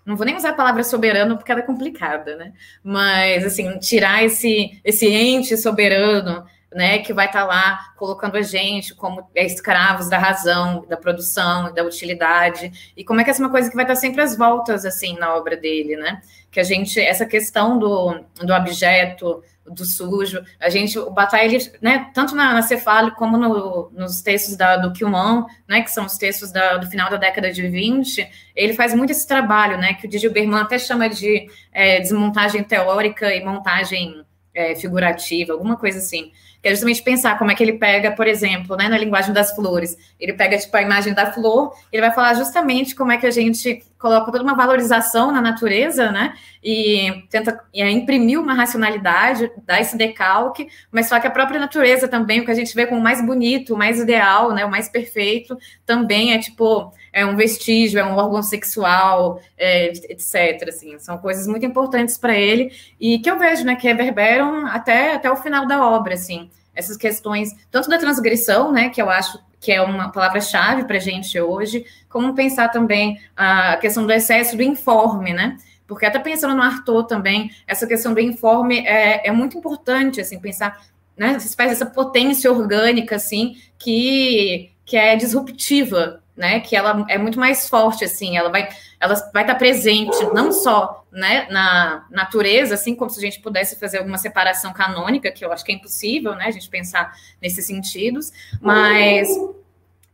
Não 0.05 0.15
vou 0.15 0.25
nem 0.25 0.35
usar 0.35 0.49
a 0.49 0.53
palavra 0.53 0.83
soberano 0.83 1.37
porque 1.37 1.51
ela 1.51 1.61
é 1.61 1.65
complicada, 1.65 2.35
né? 2.35 2.53
Mas, 2.83 3.45
assim, 3.45 3.77
tirar 3.79 4.23
esse, 4.23 4.79
esse 4.83 5.07
ente 5.07 5.55
soberano, 5.57 6.45
né, 6.73 6.99
que 6.99 7.13
vai 7.13 7.25
estar 7.25 7.41
tá 7.41 7.45
lá 7.45 7.93
colocando 7.97 8.37
a 8.37 8.41
gente 8.41 8.95
como 8.95 9.29
escravos 9.35 10.09
da 10.09 10.17
razão, 10.17 10.85
da 10.87 10.95
produção, 10.95 11.73
da 11.73 11.83
utilidade, 11.83 12.93
e 12.95 13.03
como 13.03 13.19
é 13.19 13.23
que 13.23 13.29
essa 13.29 13.41
é 13.41 13.45
uma 13.45 13.51
coisa 13.51 13.69
que 13.69 13.75
vai 13.75 13.83
estar 13.83 13.95
tá 13.95 13.99
sempre 13.99 14.21
às 14.21 14.37
voltas, 14.37 14.85
assim, 14.85 15.17
na 15.17 15.35
obra 15.35 15.57
dele, 15.57 15.97
né, 15.97 16.21
que 16.49 16.59
a 16.59 16.63
gente, 16.63 16.99
essa 16.99 17.25
questão 17.25 17.77
do, 17.77 18.23
do 18.41 18.53
objeto, 18.53 19.43
do 19.65 19.85
sujo, 19.85 20.43
a 20.59 20.69
gente, 20.69 20.97
o 20.97 21.11
Bataille, 21.11 21.55
ele, 21.55 21.71
né, 21.81 22.09
tanto 22.13 22.35
na, 22.35 22.53
na 22.53 22.61
Cefale 22.61 23.11
como 23.11 23.37
no, 23.37 23.91
nos 23.91 24.21
textos 24.21 24.55
da, 24.55 24.77
do 24.77 24.91
Quilmon, 24.91 25.45
né, 25.67 25.81
que 25.81 25.91
são 25.91 26.05
os 26.05 26.17
textos 26.17 26.51
da, 26.51 26.77
do 26.77 26.89
final 26.89 27.09
da 27.09 27.17
década 27.17 27.51
de 27.51 27.67
20, 27.67 28.27
ele 28.55 28.73
faz 28.73 28.93
muito 28.93 29.11
esse 29.11 29.27
trabalho, 29.27 29.77
né, 29.77 29.93
que 29.93 30.07
o 30.07 30.09
Didi 30.09 30.29
Berman 30.29 30.61
até 30.61 30.79
chama 30.79 31.09
de 31.09 31.47
é, 31.71 31.99
desmontagem 31.99 32.63
teórica 32.63 33.33
e 33.33 33.43
montagem 33.43 34.25
é, 34.53 34.75
figurativa, 34.75 35.53
alguma 35.53 35.77
coisa 35.77 35.99
assim, 35.99 36.31
que 36.61 36.67
é 36.67 36.71
justamente 36.71 37.01
pensar 37.01 37.37
como 37.37 37.51
é 37.51 37.55
que 37.55 37.63
ele 37.63 37.73
pega, 37.73 38.11
por 38.11 38.27
exemplo, 38.27 38.75
né, 38.77 38.87
na 38.87 38.97
linguagem 38.97 39.33
das 39.33 39.55
flores. 39.55 39.97
Ele 40.19 40.33
pega, 40.33 40.57
tipo, 40.57 40.75
a 40.77 40.81
imagem 40.81 41.13
da 41.13 41.31
flor, 41.31 41.73
ele 41.91 42.01
vai 42.01 42.13
falar 42.13 42.35
justamente 42.35 42.95
como 42.95 43.11
é 43.11 43.17
que 43.17 43.25
a 43.25 43.31
gente 43.31 43.83
coloca 43.97 44.31
toda 44.31 44.43
uma 44.43 44.55
valorização 44.55 45.31
na 45.31 45.41
natureza, 45.41 46.11
né, 46.11 46.33
e 46.63 47.23
tenta 47.29 47.59
é, 47.73 47.89
imprimir 47.89 48.39
uma 48.39 48.53
racionalidade, 48.53 49.51
dar 49.65 49.79
esse 49.79 49.97
decalque, 49.97 50.67
mas 50.91 51.07
só 51.07 51.19
que 51.19 51.27
a 51.27 51.31
própria 51.31 51.59
natureza 51.59 52.07
também, 52.07 52.41
o 52.41 52.45
que 52.45 52.51
a 52.51 52.55
gente 52.55 52.75
vê 52.75 52.85
como 52.85 53.01
mais 53.01 53.23
bonito, 53.25 53.73
o 53.73 53.77
mais 53.77 53.99
ideal, 53.99 54.53
né, 54.53 54.65
o 54.65 54.71
mais 54.71 54.89
perfeito, 54.89 55.57
também 55.85 56.33
é, 56.33 56.39
tipo, 56.39 56.91
é 57.13 57.25
um 57.25 57.35
vestígio, 57.35 57.99
é 57.99 58.05
um 58.05 58.15
órgão 58.15 58.41
sexual, 58.41 59.41
é, 59.57 59.87
etc. 59.87 60.67
Assim, 60.67 60.97
são 60.99 61.17
coisas 61.17 61.47
muito 61.47 61.65
importantes 61.65 62.17
para 62.17 62.35
ele 62.35 62.71
e 62.99 63.19
que 63.19 63.29
eu 63.29 63.37
vejo, 63.37 63.63
né, 63.63 63.75
que 63.75 63.87
reverberam 63.87 64.65
até, 64.67 65.15
até 65.15 65.29
o 65.29 65.35
final 65.35 65.67
da 65.67 65.85
obra, 65.85 66.13
assim, 66.13 66.49
essas 66.73 66.97
questões 66.97 67.53
tanto 67.69 67.89
da 67.89 67.97
transgressão, 67.97 68.71
né, 68.71 68.89
que 68.89 69.01
eu 69.01 69.09
acho 69.09 69.39
que 69.59 69.71
é 69.71 69.81
uma 69.81 70.11
palavra-chave 70.11 70.85
para 70.85 70.97
a 70.97 70.99
gente 70.99 71.39
hoje, 71.39 71.85
como 72.09 72.33
pensar 72.33 72.69
também 72.69 73.19
a 73.37 73.77
questão 73.77 74.05
do 74.05 74.11
excesso 74.11 74.57
do 74.57 74.63
informe, 74.63 75.33
né? 75.33 75.55
Porque 75.85 76.05
até 76.05 76.17
pensando 76.17 76.55
no 76.55 76.63
Arthur 76.63 77.03
também, 77.03 77.51
essa 77.67 77.85
questão 77.85 78.11
do 78.11 78.19
informe 78.19 78.79
é, 78.79 79.27
é 79.27 79.31
muito 79.31 79.55
importante, 79.55 80.19
assim, 80.19 80.39
pensar, 80.39 80.81
né, 81.15 81.37
essa 81.37 81.85
potência 81.85 82.51
orgânica, 82.51 83.17
assim, 83.17 83.55
que, 83.77 84.71
que 84.83 84.97
é 84.97 85.15
disruptiva, 85.15 86.20
né? 86.41 86.59
Que 86.59 86.75
ela 86.75 87.05
é 87.07 87.19
muito 87.19 87.39
mais 87.39 87.69
forte, 87.69 88.03
assim, 88.03 88.35
ela 88.35 88.49
vai, 88.49 88.67
ela 88.99 89.13
vai 89.31 89.43
estar 89.43 89.53
presente 89.53 90.25
não 90.33 90.51
só 90.51 91.05
né, 91.11 91.45
na 91.51 92.07
natureza, 92.09 92.73
assim 92.73 92.95
como 92.95 93.11
se 93.11 93.19
a 93.19 93.21
gente 93.21 93.39
pudesse 93.41 93.79
fazer 93.79 93.99
alguma 93.99 94.17
separação 94.17 94.73
canônica, 94.73 95.31
que 95.31 95.45
eu 95.45 95.53
acho 95.53 95.63
que 95.63 95.71
é 95.71 95.75
impossível, 95.75 96.33
né? 96.33 96.45
A 96.47 96.51
gente 96.51 96.67
pensar 96.67 97.15
nesses 97.39 97.67
sentidos, 97.67 98.33
mas 98.59 99.29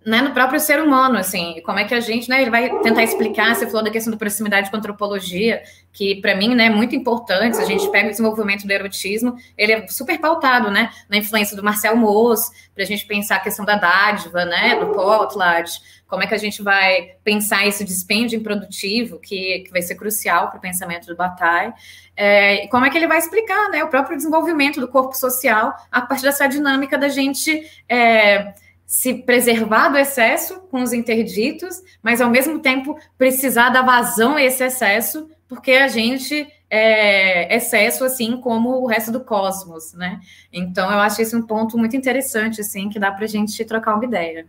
né, 0.05 0.21
no 0.21 0.31
próprio 0.31 0.57
ser 0.59 0.81
humano, 0.81 1.17
assim, 1.17 1.61
como 1.65 1.79
é 1.79 1.83
que 1.83 1.93
a 1.93 1.99
gente, 1.99 2.29
né, 2.29 2.41
ele 2.41 2.49
vai 2.49 2.69
tentar 2.79 3.03
explicar, 3.03 3.53
você 3.53 3.65
falou 3.65 3.83
da 3.83 3.91
questão 3.91 4.09
da 4.09 4.17
proximidade 4.17 4.69
com 4.69 4.77
a 4.77 4.79
antropologia, 4.79 5.61
que 5.91 6.21
para 6.21 6.33
mim, 6.33 6.55
né, 6.55 6.67
é 6.67 6.69
muito 6.69 6.95
importante, 6.95 7.57
a 7.57 7.65
gente 7.65 7.89
pega 7.89 8.07
o 8.07 8.11
desenvolvimento 8.11 8.65
do 8.65 8.71
erotismo, 8.71 9.35
ele 9.57 9.73
é 9.73 9.87
super 9.87 10.17
pautado, 10.19 10.71
né, 10.71 10.91
na 11.09 11.17
influência 11.17 11.57
do 11.57 11.63
Marcel 11.63 11.95
Mauss, 11.97 12.49
para 12.73 12.83
a 12.83 12.87
gente 12.87 13.05
pensar 13.05 13.35
a 13.35 13.39
questão 13.39 13.65
da 13.65 13.75
dádiva, 13.75 14.45
né, 14.45 14.79
do 14.79 14.87
Potlatch, 14.93 15.81
como 16.07 16.23
é 16.23 16.27
que 16.27 16.33
a 16.33 16.37
gente 16.37 16.61
vai 16.63 17.15
pensar 17.21 17.67
esse 17.67 17.83
dispêndio 17.83 18.39
improdutivo, 18.39 19.19
que, 19.19 19.59
que 19.65 19.71
vai 19.71 19.81
ser 19.81 19.95
crucial 19.95 20.47
para 20.47 20.57
o 20.57 20.61
pensamento 20.61 21.05
do 21.05 21.17
Bataille, 21.17 21.73
é, 22.15 22.65
como 22.67 22.85
é 22.85 22.89
que 22.89 22.95
ele 22.95 23.07
vai 23.07 23.17
explicar, 23.17 23.69
né, 23.71 23.83
o 23.83 23.89
próprio 23.89 24.15
desenvolvimento 24.15 24.79
do 24.79 24.87
corpo 24.87 25.17
social 25.17 25.75
a 25.91 25.99
partir 25.99 26.23
dessa 26.23 26.47
dinâmica 26.47 26.97
da 26.97 27.09
gente... 27.09 27.61
É, 27.89 28.53
se 28.87 29.15
preservar 29.15 29.89
do 29.89 29.97
excesso 29.97 30.61
com 30.71 30.81
os 30.81 30.93
interditos, 30.93 31.83
mas 32.01 32.21
ao 32.21 32.29
mesmo 32.29 32.59
tempo 32.59 32.97
precisar 33.17 33.69
da 33.69 33.81
vazão 33.81 34.37
a 34.37 34.41
esse 34.41 34.63
excesso, 34.63 35.29
porque 35.45 35.73
a 35.73 35.89
gente 35.89 36.47
é 36.69 37.53
excesso 37.53 38.05
assim 38.05 38.37
como 38.37 38.81
o 38.81 38.87
resto 38.87 39.11
do 39.11 39.19
cosmos, 39.19 39.93
né? 39.93 40.21
Então 40.51 40.89
eu 40.89 40.99
acho 40.99 41.21
esse 41.21 41.35
um 41.35 41.41
ponto 41.41 41.77
muito 41.77 41.97
interessante, 41.97 42.61
assim, 42.61 42.87
que 42.89 42.97
dá 42.97 43.11
para 43.11 43.25
a 43.25 43.27
gente 43.27 43.63
trocar 43.65 43.95
uma 43.95 44.05
ideia. 44.05 44.47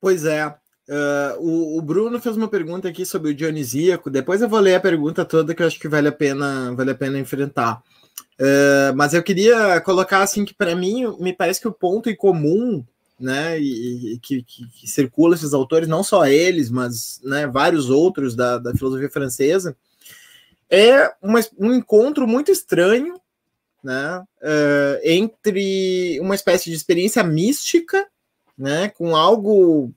Pois 0.00 0.24
é. 0.24 0.44
Uh, 0.46 1.38
o, 1.38 1.78
o, 1.78 1.82
Bruno 1.82 2.18
fez 2.18 2.36
uma 2.36 2.48
pergunta 2.48 2.88
aqui 2.88 3.06
sobre 3.06 3.30
o 3.30 3.34
Dionisíaco. 3.34 4.10
Depois 4.10 4.42
eu 4.42 4.48
vou 4.48 4.58
ler 4.58 4.74
a 4.74 4.80
pergunta 4.80 5.24
toda 5.24 5.54
que 5.54 5.62
eu 5.62 5.66
acho 5.68 5.78
que 5.78 5.86
vale 5.86 6.08
a 6.08 6.12
pena, 6.12 6.74
vale 6.74 6.90
a 6.90 6.94
pena 6.96 7.16
enfrentar. 7.16 7.80
Uh, 8.40 8.96
mas 8.96 9.12
eu 9.12 9.22
queria 9.22 9.78
colocar 9.82 10.22
assim 10.22 10.46
que 10.46 10.54
para 10.54 10.74
mim 10.74 11.14
me 11.18 11.30
parece 11.30 11.60
que 11.60 11.68
o 11.68 11.72
ponto 11.72 12.08
em 12.08 12.16
comum, 12.16 12.82
né, 13.18 13.60
e, 13.60 14.14
e 14.14 14.18
que, 14.18 14.42
que, 14.42 14.66
que, 14.66 14.88
circula 14.88 15.34
esses 15.34 15.52
autores, 15.52 15.86
não 15.86 16.02
só 16.02 16.26
eles, 16.26 16.70
mas 16.70 17.20
né, 17.22 17.46
vários 17.46 17.90
outros 17.90 18.34
da, 18.34 18.56
da 18.56 18.72
filosofia 18.72 19.10
francesa, 19.10 19.76
é 20.70 21.12
uma, 21.20 21.40
um 21.58 21.74
encontro 21.74 22.26
muito 22.26 22.50
estranho, 22.50 23.20
né, 23.84 24.24
uh, 24.40 25.00
entre 25.04 26.18
uma 26.20 26.34
espécie 26.34 26.70
de 26.70 26.76
experiência 26.76 27.22
mística, 27.22 28.06
né, 28.56 28.88
com 28.88 29.14
algo 29.14 29.92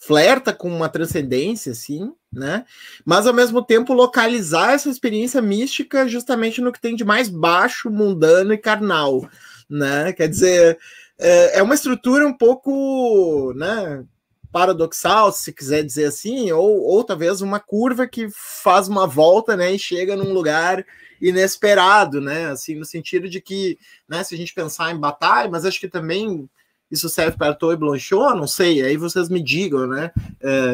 flerta 0.00 0.52
com 0.54 0.74
uma 0.74 0.88
transcendência, 0.88 1.72
assim, 1.72 2.10
né? 2.32 2.64
Mas 3.04 3.26
ao 3.26 3.34
mesmo 3.34 3.62
tempo 3.62 3.92
localizar 3.92 4.72
essa 4.72 4.88
experiência 4.88 5.42
mística 5.42 6.08
justamente 6.08 6.60
no 6.62 6.72
que 6.72 6.80
tem 6.80 6.96
de 6.96 7.04
mais 7.04 7.28
baixo, 7.28 7.90
mundano 7.90 8.54
e 8.54 8.58
carnal, 8.58 9.28
né? 9.68 10.12
Quer 10.14 10.26
dizer, 10.26 10.78
é, 11.18 11.58
é 11.58 11.62
uma 11.62 11.74
estrutura 11.74 12.26
um 12.26 12.32
pouco, 12.32 13.52
né? 13.54 14.02
Paradoxal, 14.50 15.30
se 15.32 15.52
quiser 15.52 15.84
dizer 15.84 16.06
assim, 16.06 16.50
ou, 16.50 16.80
ou 16.80 17.04
talvez 17.04 17.42
uma 17.42 17.60
curva 17.60 18.06
que 18.08 18.26
faz 18.30 18.88
uma 18.88 19.06
volta, 19.06 19.54
né? 19.54 19.70
E 19.74 19.78
chega 19.78 20.16
num 20.16 20.32
lugar 20.32 20.84
inesperado, 21.20 22.22
né? 22.22 22.46
Assim, 22.46 22.74
no 22.74 22.86
sentido 22.86 23.28
de 23.28 23.38
que, 23.38 23.78
né? 24.08 24.24
Se 24.24 24.34
a 24.34 24.38
gente 24.38 24.54
pensar 24.54 24.92
em 24.92 24.98
batalha, 24.98 25.50
mas 25.50 25.66
acho 25.66 25.78
que 25.78 25.88
também 25.88 26.48
isso 26.90 27.08
serve 27.08 27.36
para 27.36 27.56
e 27.72 27.76
Blanchot? 27.76 28.34
Não 28.34 28.46
sei, 28.46 28.82
aí 28.82 28.96
vocês 28.96 29.28
me 29.28 29.42
digam, 29.42 29.86
né? 29.86 30.10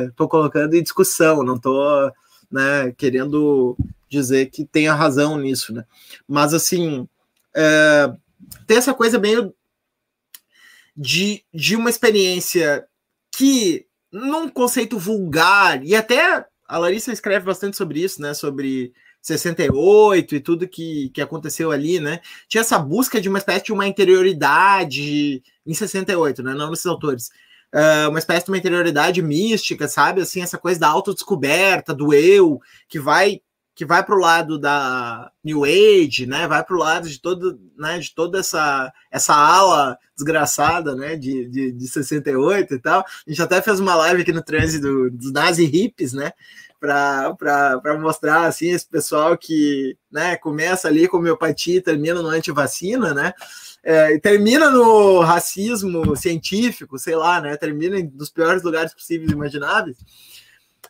Estou 0.08 0.26
é, 0.26 0.30
colocando 0.30 0.74
em 0.74 0.82
discussão, 0.82 1.42
não 1.42 1.56
estou 1.56 2.10
né, 2.50 2.92
querendo 2.96 3.76
dizer 4.08 4.46
que 4.46 4.64
tenha 4.64 4.94
razão 4.94 5.36
nisso, 5.38 5.74
né? 5.74 5.84
Mas, 6.26 6.54
assim, 6.54 7.06
é, 7.54 8.12
tem 8.66 8.76
essa 8.76 8.94
coisa 8.94 9.18
meio 9.18 9.54
de, 10.96 11.44
de 11.52 11.76
uma 11.76 11.90
experiência 11.90 12.86
que, 13.30 13.86
num 14.10 14.48
conceito 14.48 14.98
vulgar, 14.98 15.84
e 15.84 15.94
até 15.94 16.46
a 16.66 16.78
Larissa 16.78 17.12
escreve 17.12 17.44
bastante 17.44 17.76
sobre 17.76 18.02
isso, 18.02 18.22
né? 18.22 18.32
Sobre 18.32 18.92
68 19.26 20.36
e 20.36 20.40
tudo 20.40 20.68
que, 20.68 21.10
que 21.10 21.20
aconteceu 21.20 21.72
ali, 21.72 21.98
né? 21.98 22.20
Tinha 22.48 22.60
essa 22.60 22.78
busca 22.78 23.20
de 23.20 23.28
uma 23.28 23.38
espécie 23.38 23.64
de 23.64 23.72
uma 23.72 23.86
interioridade 23.86 25.42
em 25.66 25.74
68, 25.74 26.44
né? 26.44 26.54
Não 26.54 26.70
nesses 26.70 26.86
autores. 26.86 27.30
Uh, 27.74 28.08
uma 28.08 28.20
espécie 28.20 28.44
de 28.44 28.52
uma 28.52 28.58
interioridade 28.58 29.20
mística, 29.20 29.88
sabe? 29.88 30.20
Assim, 30.20 30.42
essa 30.42 30.56
coisa 30.56 30.78
da 30.78 30.88
autodescoberta, 30.88 31.92
do 31.92 32.14
eu, 32.14 32.60
que 32.88 33.00
vai 33.00 33.40
que 33.74 33.84
vai 33.84 34.02
para 34.02 34.14
o 34.14 34.18
lado 34.18 34.58
da 34.58 35.30
New 35.44 35.64
Age, 35.64 36.24
né? 36.24 36.48
Vai 36.48 36.64
para 36.64 36.74
o 36.74 36.78
lado 36.78 37.06
de 37.10 37.20
todo, 37.20 37.60
né? 37.76 37.98
De 37.98 38.14
toda 38.14 38.38
essa 38.38 38.90
essa 39.10 39.34
ala 39.34 39.98
desgraçada, 40.16 40.94
né? 40.94 41.16
De, 41.16 41.46
de, 41.48 41.72
de 41.72 41.88
68 41.88 42.74
e 42.74 42.78
tal. 42.78 43.00
A 43.00 43.30
gente 43.30 43.42
até 43.42 43.60
fez 43.60 43.80
uma 43.80 43.94
live 43.96 44.22
aqui 44.22 44.32
no 44.32 44.42
trânsito 44.42 45.10
dos 45.10 45.32
nazi 45.32 45.66
hippies, 45.66 46.12
né? 46.14 46.32
Para 46.78 47.98
mostrar 47.98 48.46
assim 48.46 48.70
esse 48.70 48.86
pessoal 48.86 49.36
que, 49.36 49.96
né? 50.10 50.36
Começa 50.36 50.88
ali 50.88 51.08
com 51.08 51.16
homeopatia, 51.16 51.82
termina 51.82 52.20
no 52.22 52.28
antivacina, 52.28 53.14
né? 53.14 53.32
É, 53.82 54.18
termina 54.18 54.70
no 54.70 55.20
racismo 55.20 56.16
científico, 56.16 56.98
sei 56.98 57.14
lá, 57.14 57.40
né? 57.40 57.56
Termina 57.56 57.96
nos 58.14 58.30
piores 58.30 58.62
lugares 58.62 58.92
possíveis 58.92 59.30
e 59.30 59.34
imagináveis. 59.34 59.96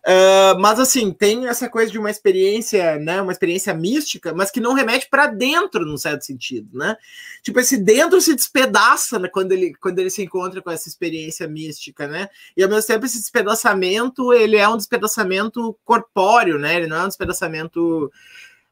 Uh, 0.06 0.56
mas 0.60 0.78
assim, 0.78 1.12
tem 1.12 1.48
essa 1.48 1.68
coisa 1.68 1.90
de 1.90 1.98
uma 1.98 2.08
experiência, 2.08 2.96
né, 2.96 3.20
uma 3.20 3.32
experiência 3.32 3.74
mística, 3.74 4.32
mas 4.32 4.52
que 4.52 4.60
não 4.60 4.72
remete 4.72 5.08
para 5.10 5.26
dentro, 5.26 5.84
num 5.84 5.96
certo 5.96 6.24
sentido, 6.24 6.78
né? 6.78 6.96
Tipo, 7.42 7.58
esse 7.58 7.76
dentro 7.76 8.20
se 8.20 8.32
despedaça 8.32 9.18
né, 9.18 9.28
quando, 9.28 9.50
ele, 9.50 9.74
quando 9.74 9.98
ele 9.98 10.08
se 10.08 10.22
encontra 10.22 10.62
com 10.62 10.70
essa 10.70 10.88
experiência 10.88 11.48
mística, 11.48 12.06
né? 12.06 12.28
E 12.56 12.62
ao 12.62 12.68
mesmo 12.68 12.86
tempo 12.86 13.04
esse 13.04 13.18
despedaçamento, 13.18 14.32
ele 14.32 14.56
é 14.56 14.68
um 14.68 14.76
despedaçamento 14.76 15.76
corpóreo, 15.84 16.56
né? 16.56 16.76
Ele 16.76 16.86
não 16.86 16.98
é 16.98 17.02
um 17.02 17.08
despedaçamento 17.08 18.08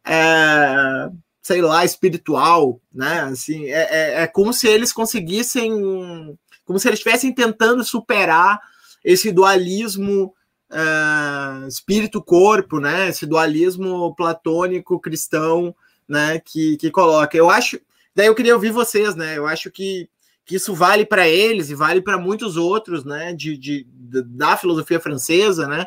é, 0.04 1.10
sei 1.42 1.60
lá, 1.60 1.84
espiritual, 1.84 2.80
né? 2.92 3.22
Assim, 3.22 3.66
é, 3.66 3.88
é, 3.90 4.22
é 4.22 4.26
como 4.28 4.52
se 4.52 4.68
eles 4.68 4.92
conseguissem, 4.92 6.38
como 6.64 6.78
se 6.78 6.86
eles 6.86 7.00
estivessem 7.00 7.34
tentando 7.34 7.82
superar 7.82 8.60
esse 9.04 9.32
dualismo 9.32 10.32
uh, 10.74 11.66
espírito-corpo, 11.68 12.80
né? 12.80 13.08
Esse 13.08 13.24
dualismo 13.24 14.14
platônico 14.14 15.00
cristão, 15.00 15.74
né? 16.08 16.40
Que, 16.40 16.76
que 16.76 16.90
coloca. 16.90 17.36
Eu 17.36 17.48
acho. 17.48 17.78
Daí 18.14 18.26
eu 18.26 18.34
queria 18.34 18.54
ouvir 18.54 18.70
vocês, 18.70 19.14
né? 19.14 19.38
Eu 19.38 19.46
acho 19.46 19.70
que, 19.70 20.08
que 20.44 20.56
isso 20.56 20.74
vale 20.74 21.06
para 21.06 21.28
eles 21.28 21.70
e 21.70 21.74
vale 21.74 22.02
para 22.02 22.18
muitos 22.18 22.56
outros, 22.56 23.04
né? 23.04 23.32
De, 23.32 23.56
de, 23.56 23.86
da 23.88 24.56
filosofia 24.56 25.00
francesa, 25.00 25.68
né? 25.68 25.86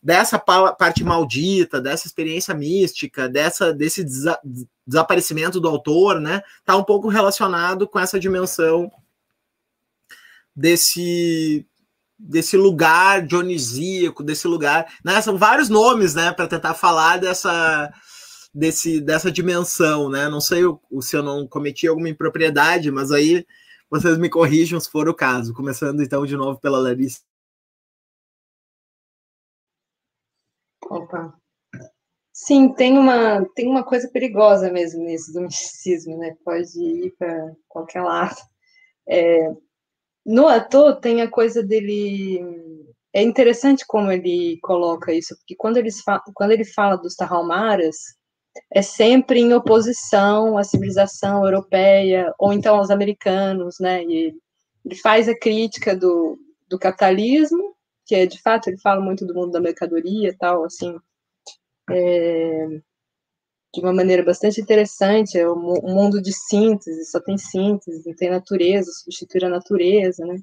Dessa 0.00 0.38
parte 0.38 1.02
maldita, 1.02 1.80
dessa 1.80 2.06
experiência 2.06 2.54
mística, 2.54 3.28
dessa 3.28 3.72
desse 3.72 4.04
desa 4.04 4.38
desaparecimento 4.86 5.60
do 5.60 5.68
autor, 5.68 6.20
né? 6.20 6.42
Tá 6.64 6.76
um 6.76 6.84
pouco 6.84 7.08
relacionado 7.08 7.86
com 7.86 7.98
essa 7.98 8.18
dimensão 8.18 8.90
desse 10.54 11.67
desse 12.18 12.56
lugar 12.56 13.24
dionisíaco, 13.26 14.24
desse 14.24 14.48
lugar, 14.48 14.92
né? 15.04 15.20
São 15.20 15.38
vários 15.38 15.68
nomes, 15.68 16.14
né, 16.14 16.32
para 16.32 16.48
tentar 16.48 16.74
falar 16.74 17.18
dessa 17.18 17.92
desse 18.52 19.00
dessa 19.00 19.30
dimensão, 19.30 20.08
né? 20.10 20.28
Não 20.28 20.40
sei 20.40 20.64
o, 20.64 20.80
se 21.00 21.16
eu 21.16 21.22
não 21.22 21.46
cometi 21.46 21.86
alguma 21.86 22.08
impropriedade, 22.08 22.90
mas 22.90 23.10
aí 23.12 23.46
vocês 23.90 24.18
me 24.18 24.28
corrijam 24.28 24.80
se 24.80 24.90
for 24.90 25.08
o 25.08 25.14
caso. 25.14 25.54
Começando 25.54 26.02
então 26.02 26.26
de 26.26 26.36
novo 26.36 26.58
pela 26.60 26.78
Larissa. 26.78 27.20
Opa. 30.90 31.34
Sim, 32.32 32.72
tem 32.72 32.98
uma 32.98 33.44
tem 33.54 33.68
uma 33.68 33.84
coisa 33.84 34.08
perigosa 34.08 34.70
mesmo 34.70 35.04
nisso 35.04 35.32
do 35.32 35.42
misticismo, 35.42 36.16
né? 36.18 36.36
Pode 36.44 36.78
ir 36.78 37.14
para 37.18 37.52
qualquer 37.68 38.02
lado. 38.02 38.36
É, 39.08 39.50
no 40.28 40.46
ator 40.46 41.00
tem 41.00 41.22
a 41.22 41.30
coisa 41.30 41.62
dele. 41.62 42.38
É 43.14 43.22
interessante 43.22 43.84
como 43.86 44.12
ele 44.12 44.58
coloca 44.62 45.12
isso, 45.12 45.34
porque 45.38 45.56
quando, 45.56 45.78
eles 45.78 46.02
quando 46.34 46.50
ele 46.50 46.66
fala 46.66 46.96
dos 46.96 47.16
Tarraumaras, 47.16 47.96
é 48.70 48.82
sempre 48.82 49.40
em 49.40 49.54
oposição 49.54 50.58
à 50.58 50.64
civilização 50.64 51.44
europeia, 51.44 52.34
ou 52.38 52.52
então 52.52 52.76
aos 52.76 52.90
americanos, 52.90 53.76
né? 53.80 54.04
E 54.04 54.34
ele 54.84 54.94
faz 54.96 55.28
a 55.28 55.38
crítica 55.38 55.96
do, 55.96 56.38
do 56.68 56.78
capitalismo, 56.78 57.74
que 58.06 58.14
é 58.14 58.26
de 58.26 58.40
fato, 58.42 58.68
ele 58.68 58.78
fala 58.78 59.00
muito 59.00 59.26
do 59.26 59.34
mundo 59.34 59.52
da 59.52 59.60
mercadoria 59.60 60.36
tal, 60.38 60.64
assim. 60.64 60.94
É, 61.90 62.80
de 63.74 63.80
uma 63.80 63.92
maneira 63.92 64.24
bastante 64.24 64.60
interessante, 64.60 65.38
é 65.38 65.50
um 65.50 65.82
mundo 65.82 66.22
de 66.22 66.32
síntese, 66.32 67.04
só 67.10 67.20
tem 67.20 67.36
síntese, 67.36 68.02
não 68.06 68.14
tem 68.14 68.30
natureza, 68.30 68.90
substituir 68.92 69.44
a 69.44 69.50
natureza, 69.50 70.24
né? 70.24 70.36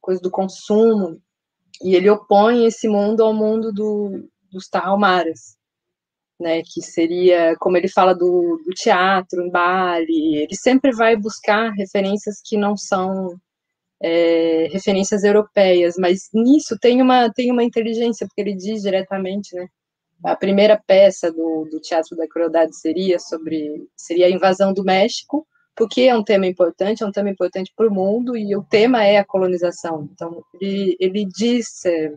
Coisa 0.00 0.20
do 0.20 0.30
consumo. 0.30 1.20
E 1.82 1.94
ele 1.94 2.10
opõe 2.10 2.66
esse 2.66 2.88
mundo 2.88 3.22
ao 3.22 3.32
mundo 3.34 3.72
do, 3.72 4.28
dos 4.50 4.68
tarraumaras, 4.68 5.56
né? 6.40 6.62
Que 6.62 6.82
seria, 6.82 7.56
como 7.60 7.76
ele 7.76 7.88
fala 7.88 8.14
do, 8.14 8.60
do 8.66 8.72
teatro 8.74 9.42
em 9.42 9.50
Bali, 9.50 10.36
ele 10.38 10.56
sempre 10.56 10.92
vai 10.92 11.16
buscar 11.16 11.70
referências 11.72 12.40
que 12.44 12.56
não 12.56 12.76
são 12.76 13.38
é, 14.02 14.68
referências 14.72 15.22
europeias, 15.24 15.94
mas 15.98 16.28
nisso 16.34 16.76
tem 16.80 17.00
uma, 17.00 17.32
tem 17.32 17.52
uma 17.52 17.62
inteligência, 17.64 18.26
porque 18.26 18.40
ele 18.40 18.56
diz 18.56 18.82
diretamente, 18.82 19.54
né? 19.54 19.68
A 20.24 20.36
primeira 20.36 20.80
peça 20.86 21.32
do, 21.32 21.68
do 21.70 21.80
Teatro 21.80 22.16
da 22.16 22.28
Crueldade 22.28 22.76
seria 22.76 23.18
sobre 23.18 23.88
seria 23.96 24.26
a 24.26 24.30
invasão 24.30 24.72
do 24.72 24.84
México, 24.84 25.46
porque 25.74 26.02
é 26.02 26.16
um 26.16 26.22
tema 26.22 26.46
importante, 26.46 27.02
é 27.02 27.06
um 27.06 27.12
tema 27.12 27.30
importante 27.30 27.72
para 27.74 27.88
o 27.88 27.94
mundo 27.94 28.36
e 28.36 28.54
o 28.54 28.62
tema 28.62 29.04
é 29.04 29.18
a 29.18 29.24
colonização. 29.24 30.08
Então 30.12 30.44
ele, 30.60 30.96
ele 31.00 31.26
diz 31.26 31.84
é, 31.84 32.12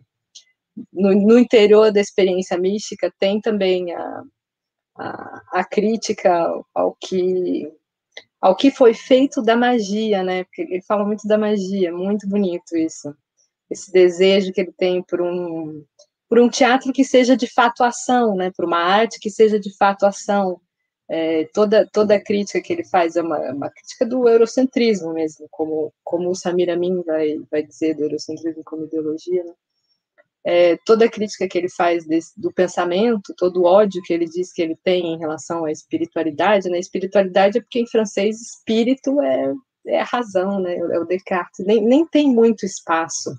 no, 0.93 1.13
no, 1.13 1.39
interior 1.39 1.91
da 1.91 2.01
experiência 2.01 2.57
mística 2.57 3.11
tem 3.19 3.41
também 3.41 3.93
a, 3.93 4.23
a, 4.97 5.41
a 5.53 5.63
crítica 5.63 6.47
ao 6.73 6.95
que 6.95 7.71
ao 8.41 8.55
que 8.55 8.69
foi 8.69 8.93
feito 8.93 9.41
da 9.41 9.55
magia, 9.55 10.21
né? 10.23 10.43
Porque 10.43 10.61
ele 10.61 10.81
fala 10.83 11.03
muito 11.03 11.27
da 11.27 11.37
magia, 11.37 11.91
muito 11.91 12.27
bonito 12.29 12.77
isso. 12.77 13.15
Esse 13.71 13.91
desejo 13.91 14.53
que 14.53 14.61
ele 14.61 14.71
tem 14.71 15.01
por 15.01 15.19
um 15.21 15.83
por 16.29 16.39
um 16.39 16.49
teatro 16.49 16.91
que 16.91 17.03
seja 17.03 17.35
de 17.35 17.47
fato 17.47 17.83
ação, 17.83 18.35
né, 18.35 18.51
por 18.55 18.65
uma 18.65 18.79
arte 18.79 19.19
que 19.19 19.29
seja 19.29 19.59
de 19.59 19.75
fato 19.77 20.05
ação. 20.05 20.59
É, 21.07 21.47
toda, 21.53 21.87
toda 21.93 22.15
a 22.15 22.23
crítica 22.23 22.59
que 22.59 22.73
ele 22.73 22.83
faz 22.83 23.15
é 23.15 23.21
uma, 23.21 23.37
é 23.45 23.51
uma, 23.51 23.69
crítica 23.69 24.07
do 24.07 24.27
eurocentrismo 24.27 25.13
mesmo, 25.13 25.47
como, 25.51 25.93
como 26.03 26.31
o 26.31 26.35
Samir 26.35 26.67
Amin 26.67 27.03
vai, 27.03 27.37
vai 27.51 27.61
dizer 27.61 27.95
do 27.95 28.03
eurocentrismo 28.03 28.63
como 28.63 28.85
ideologia. 28.85 29.43
Né? 29.43 29.53
É, 30.47 30.77
toda 30.85 31.05
a 31.05 31.09
crítica 31.09 31.47
que 31.47 31.57
ele 31.57 31.69
faz 31.69 32.05
desse, 32.05 32.39
do 32.39 32.51
pensamento, 32.51 33.33
todo 33.35 33.61
o 33.61 33.65
ódio 33.65 34.01
que 34.03 34.13
ele 34.13 34.25
diz 34.25 34.53
que 34.53 34.61
ele 34.61 34.75
tem 34.83 35.13
em 35.13 35.17
relação 35.17 35.65
à 35.65 35.71
espiritualidade, 35.71 36.69
né? 36.69 36.77
Espiritualidade 36.77 37.57
é 37.57 37.61
porque 37.61 37.79
em 37.79 37.87
francês 37.87 38.39
espírito 38.39 39.19
é, 39.21 39.53
é 39.87 40.01
a 40.01 40.03
razão, 40.03 40.59
né? 40.59 40.75
É 40.75 40.99
o 40.99 41.05
Descartes. 41.05 41.65
Nem, 41.65 41.83
nem 41.83 42.05
tem 42.05 42.29
muito 42.29 42.63
espaço 42.63 43.31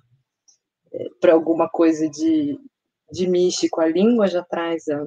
é, 0.92 1.04
para 1.20 1.32
alguma 1.32 1.68
coisa 1.68 2.08
de, 2.10 2.58
de 3.10 3.28
místico, 3.28 3.80
a 3.80 3.86
língua 3.86 4.26
já 4.26 4.42
traz 4.42 4.86
a, 4.88 5.06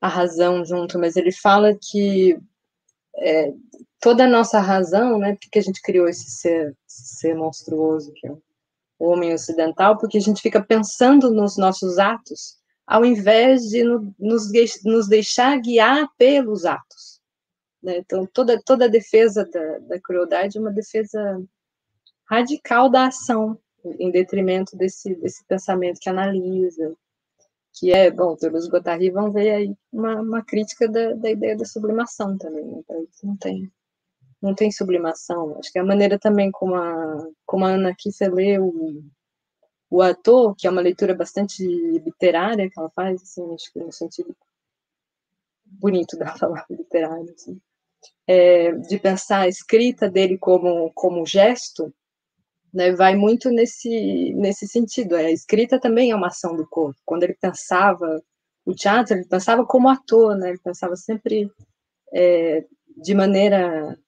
a 0.00 0.08
razão 0.08 0.64
junto, 0.64 0.98
mas 0.98 1.16
ele 1.16 1.32
fala 1.32 1.76
que 1.76 2.38
é, 3.16 3.52
toda 4.00 4.24
a 4.24 4.28
nossa 4.28 4.60
razão, 4.60 5.18
né, 5.18 5.36
porque 5.40 5.58
a 5.58 5.62
gente 5.62 5.82
criou 5.82 6.08
esse 6.08 6.30
ser, 6.30 6.76
ser 6.86 7.34
monstruoso 7.34 8.12
que 8.14 8.28
é 8.28 8.36
o 8.98 9.10
homem 9.10 9.32
ocidental, 9.32 9.96
porque 9.96 10.18
a 10.18 10.20
gente 10.20 10.42
fica 10.42 10.60
pensando 10.60 11.32
nos 11.32 11.56
nossos 11.56 11.98
atos, 11.98 12.58
ao 12.84 13.04
invés 13.04 13.62
de 13.68 13.84
no, 13.84 14.12
nos, 14.18 14.50
nos 14.84 15.08
deixar 15.08 15.60
guiar 15.60 16.08
pelos 16.16 16.64
atos. 16.64 17.20
Né? 17.80 17.98
Então, 17.98 18.26
toda, 18.26 18.60
toda 18.64 18.86
a 18.86 18.88
defesa 18.88 19.44
da, 19.44 19.78
da 19.80 20.00
crueldade 20.00 20.58
é 20.58 20.60
uma 20.60 20.72
defesa 20.72 21.40
radical 22.28 22.90
da 22.90 23.06
ação, 23.06 23.58
em 23.98 24.10
detrimento 24.10 24.76
desse, 24.76 25.14
desse 25.16 25.44
pensamento 25.44 26.00
que 26.00 26.08
analisa, 26.08 26.94
que 27.78 27.92
é, 27.92 28.10
bom, 28.10 28.36
Deleuze 28.36 28.68
e 28.68 28.70
Guattari 28.70 29.10
vão 29.10 29.30
ver 29.30 29.50
aí 29.50 29.76
uma, 29.92 30.20
uma 30.20 30.44
crítica 30.44 30.88
da, 30.88 31.12
da 31.14 31.30
ideia 31.30 31.56
da 31.56 31.64
sublimação 31.64 32.36
também, 32.36 32.64
né? 32.64 32.82
não 33.22 33.36
tem, 33.36 33.72
não 34.42 34.54
tem 34.54 34.70
sublimação. 34.70 35.56
Acho 35.58 35.70
que 35.70 35.78
é 35.78 35.82
a 35.82 35.86
maneira 35.86 36.18
também 36.18 36.50
como 36.50 36.74
a, 36.74 37.28
como 37.46 37.64
a 37.64 37.70
Ana 37.70 37.94
Kiffer 37.94 38.32
lê 38.32 38.58
o, 38.58 39.04
o 39.90 40.02
ator, 40.02 40.54
que 40.56 40.66
é 40.66 40.70
uma 40.70 40.80
leitura 40.80 41.14
bastante 41.14 41.62
literária 41.64 42.68
que 42.68 42.78
ela 42.78 42.90
faz, 42.90 43.22
assim, 43.22 43.54
acho 43.54 43.72
que 43.72 43.78
no 43.78 43.92
sentido 43.92 44.36
bonito 45.64 46.16
da 46.16 46.32
palavra 46.38 46.66
literária, 46.70 47.32
assim, 47.32 47.60
é, 48.26 48.72
de 48.72 48.98
pensar 48.98 49.42
a 49.42 49.48
escrita 49.48 50.08
dele 50.10 50.36
como, 50.36 50.92
como 50.94 51.24
gesto, 51.24 51.92
né, 52.72 52.92
vai 52.92 53.16
muito 53.16 53.50
nesse, 53.50 54.32
nesse 54.34 54.66
sentido. 54.66 55.14
A 55.14 55.30
escrita 55.30 55.80
também 55.80 56.10
é 56.10 56.16
uma 56.16 56.28
ação 56.28 56.56
do 56.56 56.66
corpo. 56.68 56.98
Quando 57.04 57.22
ele 57.24 57.36
pensava 57.40 58.22
o 58.64 58.74
teatro, 58.74 59.16
ele 59.16 59.26
pensava 59.26 59.64
como 59.64 59.88
ator, 59.88 60.36
né, 60.36 60.50
ele 60.50 60.58
pensava 60.58 60.96
sempre 60.96 61.50
é, 62.12 62.64
de 62.96 63.14
maneira 63.14 63.98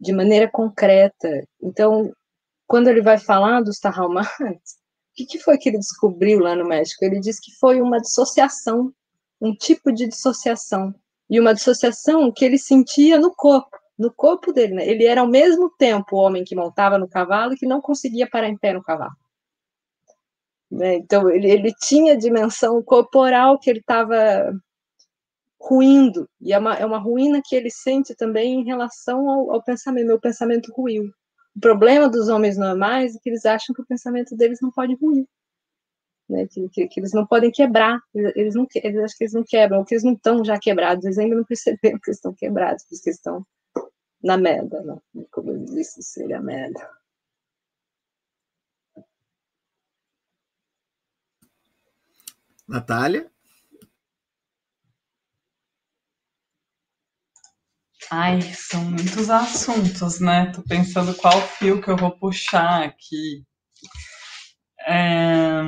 de 0.00 0.12
maneira 0.12 0.48
concreta. 0.48 1.44
Então, 1.60 2.12
quando 2.66 2.88
ele 2.88 3.02
vai 3.02 3.18
falar 3.18 3.62
dos 3.62 3.80
Tarraumares, 3.80 4.78
o 5.20 5.26
que 5.26 5.40
foi 5.40 5.58
que 5.58 5.68
ele 5.68 5.78
descobriu 5.78 6.38
lá 6.38 6.54
no 6.54 6.64
México? 6.64 7.04
Ele 7.04 7.18
diz 7.18 7.40
que 7.40 7.50
foi 7.58 7.80
uma 7.80 8.00
dissociação 8.00 8.92
um 9.40 9.54
tipo 9.54 9.92
de 9.92 10.06
dissociação. 10.06 10.94
E 11.30 11.38
uma 11.38 11.54
dissociação 11.54 12.32
que 12.32 12.44
ele 12.44 12.58
sentia 12.58 13.18
no 13.18 13.34
corpo, 13.34 13.76
no 13.98 14.12
corpo 14.12 14.52
dele. 14.52 14.74
Né? 14.74 14.88
Ele 14.88 15.04
era 15.04 15.20
ao 15.20 15.28
mesmo 15.28 15.70
tempo 15.70 16.16
o 16.16 16.20
homem 16.20 16.44
que 16.44 16.54
montava 16.54 16.98
no 16.98 17.08
cavalo 17.08 17.52
e 17.52 17.56
que 17.56 17.66
não 17.66 17.80
conseguia 17.80 18.28
parar 18.28 18.48
em 18.48 18.56
pé 18.56 18.72
no 18.72 18.82
cavalo. 18.82 19.16
Né? 20.70 20.96
Então, 20.96 21.28
ele, 21.30 21.50
ele 21.50 21.72
tinha 21.80 22.16
dimensão 22.16 22.82
corporal 22.82 23.58
que 23.58 23.68
ele 23.70 23.80
estava 23.80 24.52
ruindo, 25.60 26.28
e 26.40 26.52
é 26.52 26.58
uma, 26.58 26.74
é 26.76 26.86
uma 26.86 26.98
ruína 26.98 27.42
que 27.44 27.56
ele 27.56 27.70
sente 27.70 28.14
também 28.14 28.60
em 28.60 28.64
relação 28.64 29.28
ao, 29.28 29.52
ao 29.52 29.62
pensamento. 29.62 30.06
Meu 30.06 30.20
pensamento 30.20 30.72
ruiu. 30.72 31.10
O 31.56 31.60
problema 31.60 32.08
dos 32.08 32.28
homens 32.28 32.56
normais 32.56 33.16
é 33.16 33.18
que 33.20 33.28
eles 33.28 33.44
acham 33.44 33.74
que 33.74 33.82
o 33.82 33.86
pensamento 33.86 34.36
deles 34.36 34.60
não 34.62 34.70
pode 34.70 34.94
ruir. 34.94 35.26
Né, 36.28 36.46
que, 36.46 36.68
que, 36.68 36.86
que, 36.86 37.00
eles 37.00 37.12
não 37.12 37.26
podem 37.26 37.50
quebrar, 37.50 37.98
eles, 38.14 38.54
não, 38.54 38.66
eles 38.74 38.98
acham 38.98 39.16
que 39.16 39.24
eles 39.24 39.32
não 39.32 39.42
quebram, 39.42 39.78
ou 39.78 39.84
que 39.84 39.94
eles 39.94 40.04
não 40.04 40.12
estão 40.12 40.44
já 40.44 40.58
quebrados, 40.58 41.06
eles 41.06 41.16
ainda 41.16 41.34
não 41.34 41.42
perceberam 41.42 41.98
que 41.98 42.10
estão 42.10 42.34
quebrados, 42.34 42.84
porque 42.86 43.08
estão 43.08 43.46
na 44.22 44.36
merda, 44.36 44.82
né? 44.82 45.24
como 45.30 45.50
eu 45.50 45.64
disse, 45.64 46.02
seria 46.02 46.40
merda. 46.40 46.90
Natália? 52.66 53.30
Ai, 58.10 58.40
são 58.54 58.84
muitos 58.84 59.28
assuntos, 59.28 60.20
né? 60.20 60.50
Tô 60.52 60.62
pensando 60.62 61.14
qual 61.14 61.40
fio 61.58 61.80
que 61.80 61.90
eu 61.90 61.96
vou 61.96 62.10
puxar 62.18 62.82
aqui. 62.84 63.44
É... 64.86 65.60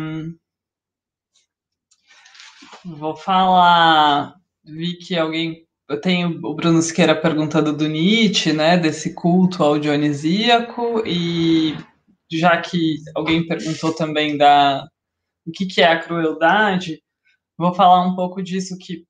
Vou 2.84 3.14
falar. 3.16 4.34
Vi 4.64 4.96
que 4.98 5.18
alguém. 5.18 5.66
Eu 5.90 6.00
tenho 6.00 6.38
o 6.46 6.54
Bruno 6.54 6.80
Siqueira 6.80 7.20
perguntando 7.20 7.76
do 7.76 7.88
Nietzsche, 7.88 8.52
né? 8.52 8.76
Desse 8.76 9.12
culto 9.12 9.64
ao 9.64 9.76
dionisíaco, 9.76 11.02
e 11.04 11.76
já 12.30 12.60
que 12.60 12.94
alguém 13.12 13.44
perguntou 13.44 13.92
também 13.92 14.38
da 14.38 14.86
o 15.44 15.50
que, 15.50 15.66
que 15.66 15.82
é 15.82 15.88
a 15.88 15.98
crueldade, 15.98 17.02
vou 17.58 17.74
falar 17.74 18.06
um 18.06 18.14
pouco 18.14 18.40
disso 18.40 18.78
que 18.78 19.04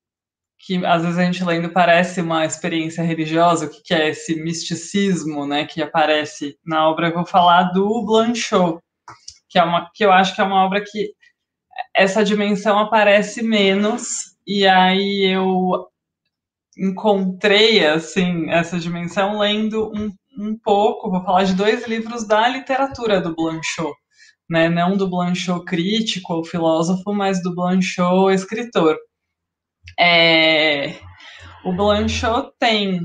que 0.59 0.83
às 0.85 1.03
vezes 1.03 1.17
a 1.19 1.23
gente 1.23 1.43
lendo 1.43 1.69
parece 1.71 2.21
uma 2.21 2.45
experiência 2.45 3.03
religiosa, 3.03 3.65
o 3.65 3.69
que, 3.69 3.81
que 3.83 3.93
é 3.93 4.09
esse 4.09 4.35
misticismo, 4.41 5.45
né, 5.47 5.65
que 5.65 5.81
aparece 5.81 6.57
na 6.65 6.87
obra. 6.87 7.09
Eu 7.09 7.15
vou 7.15 7.25
falar 7.25 7.63
do 7.73 8.05
Blanchot, 8.05 8.79
que 9.49 9.59
é 9.59 9.63
uma 9.63 9.89
que 9.93 10.05
eu 10.05 10.11
acho 10.11 10.35
que 10.35 10.41
é 10.41 10.43
uma 10.43 10.65
obra 10.65 10.83
que 10.83 11.13
essa 11.95 12.23
dimensão 12.23 12.79
aparece 12.79 13.43
menos 13.43 14.35
e 14.47 14.67
aí 14.67 15.25
eu 15.33 15.90
encontrei 16.77 17.85
assim 17.85 18.49
essa 18.49 18.79
dimensão 18.79 19.39
lendo 19.39 19.91
um, 19.95 20.09
um 20.37 20.57
pouco. 20.57 21.09
Vou 21.09 21.23
falar 21.23 21.43
de 21.43 21.53
dois 21.53 21.87
livros 21.87 22.25
da 22.27 22.47
literatura 22.47 23.21
do 23.21 23.35
Blanchot. 23.35 23.93
Né, 24.49 24.67
não 24.67 24.97
do 24.97 25.09
Blanchot 25.09 25.63
crítico 25.63 26.33
ou 26.33 26.43
filósofo, 26.43 27.13
mas 27.13 27.41
do 27.41 27.55
Blanchot 27.55 28.33
escritor. 28.33 28.97
É, 29.97 30.95
o 31.63 31.71
Blanchot 31.73 32.51
tem 32.59 32.99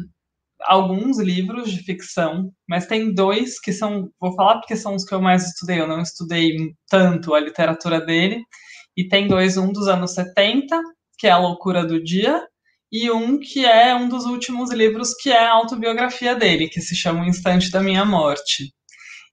alguns 0.62 1.18
livros 1.18 1.70
de 1.70 1.82
ficção, 1.82 2.50
mas 2.68 2.86
tem 2.86 3.12
dois 3.14 3.60
que 3.60 3.72
são, 3.72 4.10
vou 4.20 4.34
falar 4.34 4.58
porque 4.58 4.76
são 4.76 4.94
os 4.94 5.04
que 5.04 5.14
eu 5.14 5.20
mais 5.20 5.46
estudei, 5.46 5.80
eu 5.80 5.86
não 5.86 6.00
estudei 6.00 6.56
tanto 6.88 7.34
a 7.34 7.40
literatura 7.40 8.00
dele, 8.00 8.42
e 8.96 9.06
tem 9.08 9.28
dois, 9.28 9.56
um 9.56 9.70
dos 9.70 9.88
anos 9.88 10.14
70, 10.14 10.80
que 11.18 11.26
é 11.26 11.30
A 11.30 11.38
Loucura 11.38 11.84
do 11.84 12.02
Dia, 12.02 12.42
e 12.96 13.10
um 13.10 13.38
que 13.38 13.66
é 13.66 13.94
um 13.94 14.08
dos 14.08 14.24
últimos 14.24 14.72
livros, 14.72 15.12
que 15.14 15.30
é 15.30 15.44
a 15.44 15.52
autobiografia 15.52 16.34
dele, 16.34 16.68
que 16.68 16.80
se 16.80 16.96
chama 16.96 17.22
O 17.22 17.26
Instante 17.26 17.70
da 17.70 17.82
Minha 17.82 18.04
Morte. 18.04 18.72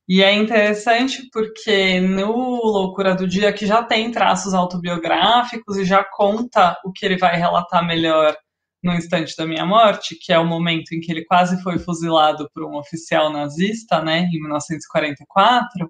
E 0.07 0.21
é 0.21 0.33
interessante 0.33 1.29
porque 1.31 2.01
no 2.01 2.33
Loucura 2.33 3.15
do 3.15 3.25
Dia, 3.25 3.53
que 3.53 3.65
já 3.65 3.81
tem 3.81 4.11
traços 4.11 4.53
autobiográficos 4.53 5.77
e 5.77 5.85
já 5.85 6.03
conta 6.03 6.77
o 6.83 6.91
que 6.91 7.05
ele 7.05 7.17
vai 7.17 7.37
relatar 7.37 7.85
melhor 7.85 8.35
no 8.83 8.93
instante 8.93 9.33
da 9.37 9.47
minha 9.47 9.65
morte, 9.65 10.17
que 10.21 10.33
é 10.33 10.37
o 10.37 10.45
momento 10.45 10.91
em 10.91 10.99
que 10.99 11.09
ele 11.09 11.23
quase 11.23 11.61
foi 11.63 11.79
fuzilado 11.79 12.49
por 12.53 12.65
um 12.65 12.75
oficial 12.75 13.31
nazista, 13.31 14.01
né, 14.01 14.27
em 14.29 14.41
1944. 14.41 15.89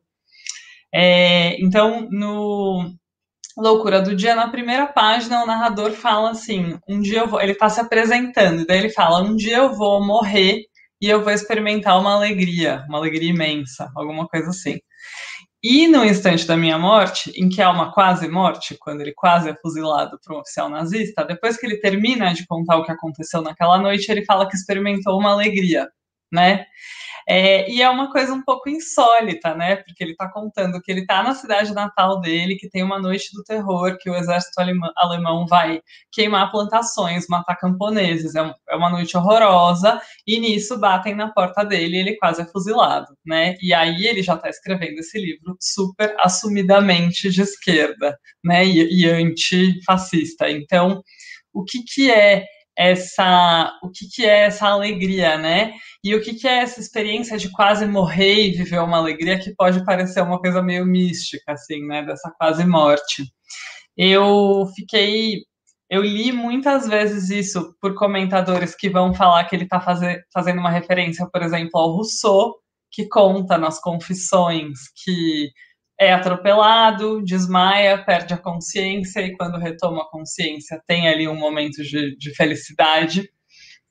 É, 0.93 1.59
então, 1.59 2.07
no 2.11 2.93
Loucura 3.55 4.01
do 4.01 4.15
Dia, 4.15 4.35
na 4.35 4.49
primeira 4.49 4.87
página, 4.87 5.43
o 5.43 5.45
narrador 5.45 5.91
fala 5.91 6.31
assim: 6.31 6.77
um 6.87 6.99
dia 6.99 7.19
eu 7.19 7.27
vou. 7.27 7.39
Ele 7.41 7.51
está 7.51 7.69
se 7.69 7.79
apresentando, 7.79 8.61
e 8.61 8.65
daí 8.65 8.79
ele 8.79 8.89
fala: 8.89 9.21
um 9.21 9.35
dia 9.35 9.57
eu 9.57 9.73
vou 9.73 10.03
morrer 10.03 10.63
e 10.99 11.07
eu 11.09 11.21
vou 11.23 11.31
experimentar 11.31 11.99
uma 11.99 12.15
alegria, 12.15 12.83
uma 12.87 12.97
alegria 12.97 13.29
imensa, 13.29 13.91
alguma 13.95 14.27
coisa 14.27 14.49
assim. 14.49 14.79
E 15.61 15.87
no 15.87 16.03
instante 16.03 16.45
da 16.45 16.57
minha 16.57 16.77
morte, 16.77 17.31
em 17.35 17.47
que 17.47 17.61
há 17.61 17.69
uma 17.69 17.93
quase 17.93 18.27
morte, 18.27 18.75
quando 18.79 19.01
ele 19.01 19.13
quase 19.15 19.49
é 19.49 19.55
fuzilado 19.61 20.19
por 20.21 20.35
um 20.35 20.39
oficial 20.39 20.69
nazista, 20.69 21.23
depois 21.23 21.57
que 21.57 21.65
ele 21.65 21.77
termina 21.77 22.33
de 22.33 22.45
contar 22.45 22.77
o 22.77 22.83
que 22.83 22.91
aconteceu 22.91 23.41
naquela 23.41 23.77
noite, 23.77 24.11
ele 24.11 24.25
fala 24.25 24.47
que 24.47 24.55
experimentou 24.55 25.17
uma 25.17 25.31
alegria, 25.31 25.87
né? 26.31 26.65
É, 27.27 27.69
e 27.71 27.81
é 27.81 27.89
uma 27.89 28.11
coisa 28.11 28.33
um 28.33 28.43
pouco 28.43 28.69
insólita, 28.69 29.55
né? 29.55 29.77
Porque 29.77 30.03
ele 30.03 30.11
está 30.11 30.29
contando 30.29 30.81
que 30.81 30.91
ele 30.91 31.01
está 31.01 31.23
na 31.23 31.33
cidade 31.33 31.73
natal 31.73 32.19
dele, 32.19 32.55
que 32.55 32.69
tem 32.69 32.83
uma 32.83 32.99
noite 32.99 33.31
do 33.33 33.43
terror, 33.43 33.97
que 33.99 34.09
o 34.09 34.15
exército 34.15 34.59
alemão 34.95 35.45
vai 35.47 35.81
queimar 36.11 36.51
plantações, 36.51 37.27
matar 37.27 37.55
camponeses. 37.55 38.35
É, 38.35 38.53
é 38.69 38.75
uma 38.75 38.89
noite 38.89 39.15
horrorosa, 39.17 40.01
e 40.27 40.39
nisso 40.39 40.77
batem 40.79 41.15
na 41.15 41.31
porta 41.31 41.63
dele 41.63 41.97
e 41.97 41.99
ele 41.99 42.17
quase 42.17 42.41
é 42.41 42.45
fuzilado, 42.45 43.07
né? 43.25 43.55
E 43.61 43.73
aí 43.73 44.05
ele 44.05 44.21
já 44.21 44.35
está 44.35 44.49
escrevendo 44.49 44.99
esse 44.99 45.19
livro 45.19 45.55
super 45.59 46.15
assumidamente 46.19 47.29
de 47.29 47.41
esquerda, 47.41 48.17
né? 48.43 48.65
E, 48.65 49.01
e 49.01 49.09
antifascista. 49.09 50.49
Então, 50.49 51.01
o 51.53 51.63
que, 51.63 51.83
que 51.83 52.11
é 52.11 52.45
essa 52.77 53.77
o 53.83 53.89
que, 53.89 54.07
que 54.09 54.25
é 54.25 54.45
essa 54.45 54.67
alegria, 54.67 55.37
né? 55.37 55.73
E 56.03 56.15
o 56.15 56.21
que, 56.21 56.33
que 56.33 56.47
é 56.47 56.59
essa 56.59 56.79
experiência 56.79 57.37
de 57.37 57.51
quase 57.51 57.85
morrer 57.85 58.47
e 58.47 58.51
viver 58.51 58.79
uma 58.79 58.97
alegria 58.97 59.39
que 59.39 59.55
pode 59.55 59.83
parecer 59.85 60.21
uma 60.21 60.39
coisa 60.39 60.61
meio 60.61 60.85
mística, 60.85 61.53
assim, 61.53 61.85
né? 61.85 62.03
Dessa 62.03 62.31
quase 62.37 62.65
morte. 62.65 63.23
Eu 63.97 64.65
fiquei. 64.75 65.43
Eu 65.89 66.01
li 66.01 66.31
muitas 66.31 66.87
vezes 66.87 67.29
isso 67.29 67.75
por 67.79 67.93
comentadores 67.95 68.75
que 68.75 68.89
vão 68.89 69.13
falar 69.13 69.43
que 69.45 69.55
ele 69.55 69.65
está 69.65 69.79
fazer, 69.79 70.23
fazendo 70.33 70.59
uma 70.59 70.71
referência, 70.71 71.27
por 71.31 71.43
exemplo, 71.43 71.79
ao 71.79 71.91
Rousseau, 71.91 72.55
que 72.91 73.07
conta 73.07 73.57
nas 73.57 73.79
Confissões 73.79 74.79
que 75.03 75.51
é 76.03 76.13
atropelado, 76.13 77.23
desmaia, 77.23 78.03
perde 78.03 78.33
a 78.33 78.37
consciência 78.37 79.21
e 79.21 79.35
quando 79.35 79.57
retoma 79.57 80.03
a 80.03 80.09
consciência 80.09 80.81
tem 80.87 81.07
ali 81.07 81.27
um 81.27 81.35
momento 81.35 81.83
de, 81.83 82.15
de 82.17 82.35
felicidade. 82.35 83.29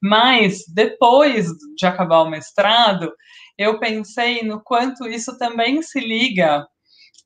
Mas 0.00 0.64
depois 0.72 1.46
de 1.76 1.86
acabar 1.86 2.22
o 2.22 2.30
mestrado, 2.30 3.12
eu 3.56 3.78
pensei 3.78 4.42
no 4.42 4.62
quanto 4.62 5.06
isso 5.06 5.38
também 5.38 5.80
se 5.82 6.00
liga 6.00 6.66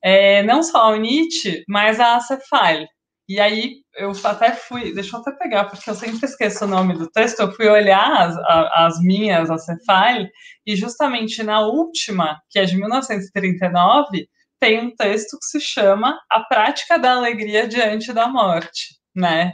é, 0.03 0.43
não 0.43 0.61
só 0.61 0.77
ao 0.77 0.95
Nietzsche, 0.95 1.63
mas 1.67 1.99
à 1.99 2.19
Cephale. 2.19 2.87
E 3.27 3.41
aí 3.41 3.81
eu 3.97 4.13
até 4.23 4.53
fui, 4.53 4.93
deixa 4.93 5.17
eu 5.17 5.19
até 5.19 5.31
pegar, 5.31 5.65
porque 5.65 5.89
eu 5.89 5.95
sempre 5.95 6.25
esqueço 6.25 6.63
o 6.63 6.67
nome 6.67 6.93
do 6.93 7.09
texto, 7.09 7.41
eu 7.41 7.51
fui 7.51 7.67
olhar 7.67 8.09
as, 8.09 8.37
as 8.73 9.01
minhas 9.01 9.49
Cephale, 9.65 10.29
e 10.65 10.75
justamente 10.77 11.43
na 11.43 11.59
última, 11.59 12.39
que 12.49 12.57
é 12.57 12.63
de 12.63 12.77
1939, 12.77 14.29
tem 14.59 14.79
um 14.79 14.95
texto 14.95 15.37
que 15.39 15.45
se 15.45 15.61
chama 15.61 16.19
A 16.29 16.41
Prática 16.41 16.97
da 16.97 17.13
Alegria 17.13 17.67
Diante 17.67 18.13
da 18.13 18.27
Morte, 18.27 18.95
né? 19.15 19.53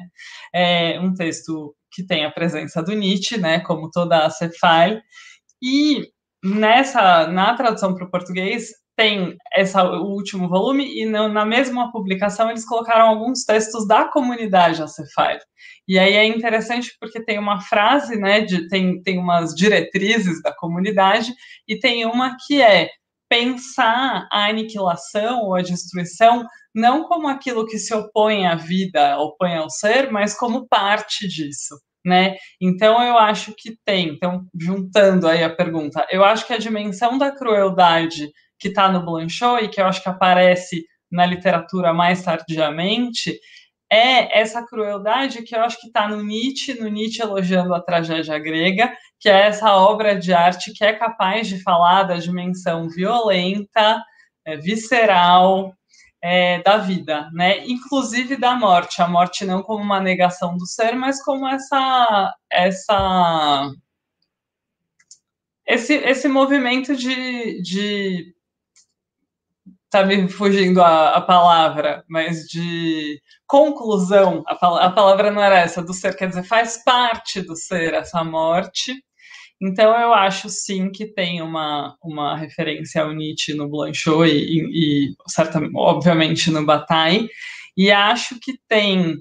É 0.54 1.00
um 1.00 1.14
texto 1.14 1.76
que 1.92 2.06
tem 2.06 2.26
a 2.26 2.32
presença 2.32 2.82
do 2.82 2.94
Nietzsche, 2.94 3.38
né, 3.38 3.60
como 3.60 3.90
toda 3.92 4.26
a 4.26 4.30
Cephale, 4.30 5.02
e 5.62 6.08
nessa, 6.44 7.28
na 7.28 7.54
tradução 7.56 7.94
para 7.94 8.06
o 8.06 8.10
português, 8.10 8.70
tem 8.96 9.36
essa, 9.52 9.84
o 9.84 10.12
último 10.12 10.48
volume, 10.48 11.02
e 11.02 11.06
no, 11.06 11.28
na 11.28 11.46
mesma 11.46 11.92
publicação 11.92 12.50
eles 12.50 12.66
colocaram 12.66 13.08
alguns 13.08 13.44
textos 13.44 13.88
da 13.88 14.06
comunidade 14.06 14.84
Acefile. 14.84 15.40
E 15.88 15.98
aí 15.98 16.14
é 16.14 16.26
interessante 16.26 16.96
porque 17.00 17.24
tem 17.24 17.40
uma 17.40 17.60
frase, 17.62 18.16
né, 18.16 18.42
de, 18.42 18.68
tem, 18.68 19.02
tem 19.02 19.18
umas 19.18 19.56
diretrizes 19.56 20.42
da 20.42 20.54
comunidade, 20.54 21.34
e 21.68 21.80
tem 21.80 22.06
uma 22.06 22.38
que 22.46 22.62
é 22.62 22.90
pensar 23.34 24.28
a 24.32 24.46
aniquilação 24.46 25.46
ou 25.46 25.56
a 25.56 25.64
destruição 25.64 26.46
não 26.74 27.06
como 27.06 27.28
aquilo 27.28 27.66
que 27.66 27.80
se 27.80 27.92
opõe 27.92 28.46
à 28.46 28.54
vida, 28.54 29.18
opõe 29.18 29.56
ao 29.56 29.72
ser, 29.72 30.12
mas 30.12 30.38
como 30.38 30.68
parte 30.68 31.28
disso, 31.28 31.76
né? 32.06 32.36
Então 32.62 33.02
eu 33.02 33.18
acho 33.18 33.56
que 33.58 33.76
tem. 33.84 34.10
Então, 34.10 34.46
juntando 34.56 35.28
aí 35.28 35.44
a 35.44 35.50
pergunta, 35.50 36.06
eu 36.12 36.24
acho 36.24 36.46
que 36.46 36.54
a 36.54 36.60
dimensão 36.60 37.18
da 37.18 37.32
crueldade 37.32 38.30
que 38.60 38.68
está 38.68 38.92
no 38.92 39.04
Blanchot 39.04 39.64
e 39.64 39.68
que 39.68 39.82
eu 39.82 39.86
acho 39.88 40.04
que 40.04 40.10
aparece 40.10 40.86
na 41.12 41.26
literatura 41.26 41.92
mais 41.92 42.22
tardiamente 42.22 43.40
é 43.92 44.40
essa 44.40 44.64
crueldade 44.64 45.42
que 45.42 45.56
eu 45.56 45.62
acho 45.62 45.80
que 45.80 45.88
está 45.88 46.08
no 46.08 46.24
Nietzsche, 46.24 46.76
no 46.76 46.88
Nietzsche 46.88 47.22
elogiando 47.22 47.74
a 47.74 47.82
tragédia 47.82 48.38
grega, 48.38 48.96
que 49.24 49.30
é 49.30 49.48
essa 49.48 49.74
obra 49.78 50.20
de 50.20 50.34
arte 50.34 50.74
que 50.74 50.84
é 50.84 50.92
capaz 50.92 51.48
de 51.48 51.64
falar 51.64 52.04
da 52.04 52.18
dimensão 52.18 52.90
violenta, 52.90 54.04
é, 54.46 54.58
visceral 54.58 55.74
é, 56.22 56.62
da 56.62 56.78
vida, 56.78 57.30
né? 57.32 57.66
Inclusive 57.66 58.36
da 58.36 58.54
morte, 58.54 59.02
a 59.02 59.08
morte 59.08 59.46
não 59.46 59.64
como 59.64 59.82
uma 59.82 60.02
negação 60.02 60.58
do 60.58 60.68
ser, 60.68 60.94
mas 60.98 61.24
como 61.24 61.48
essa 61.48 62.36
essa 62.52 63.72
esse, 65.66 65.94
esse 65.94 66.28
movimento 66.28 66.94
de, 66.94 67.62
de 67.62 68.36
tá 69.90 70.04
me 70.06 70.28
fugindo 70.28 70.82
a, 70.82 71.12
a 71.16 71.22
palavra, 71.22 72.04
mas 72.10 72.42
de 72.48 73.22
conclusão, 73.48 74.44
a, 74.48 74.54
a, 74.86 74.92
palavra 74.92 75.32
não 75.32 75.42
era 75.42 75.60
essa, 75.60 75.82
do 75.82 75.94
ser, 75.94 76.14
quer 76.18 76.28
dizer, 76.28 76.44
faz 76.44 76.84
parte 76.84 77.42
do 77.42 77.56
ser 77.56 77.94
essa 77.94 78.22
morte. 78.22 79.02
Então 79.66 79.98
eu 79.98 80.14
acho 80.14 80.50
sim 80.50 80.92
que 80.92 81.08
tem 81.08 81.42
uma, 81.42 81.96
uma 82.04 82.36
referência 82.36 83.02
ao 83.02 83.14
Nietzsche 83.14 83.54
no 83.54 83.70
Blanchot 83.70 84.30
e, 84.30 84.60
e, 85.08 85.16
certamente, 85.26 85.72
obviamente 85.74 86.52
no 86.52 86.66
Bataille, 86.66 87.30
e 87.78 87.90
acho 87.90 88.38
que 88.42 88.60
tem 88.68 89.16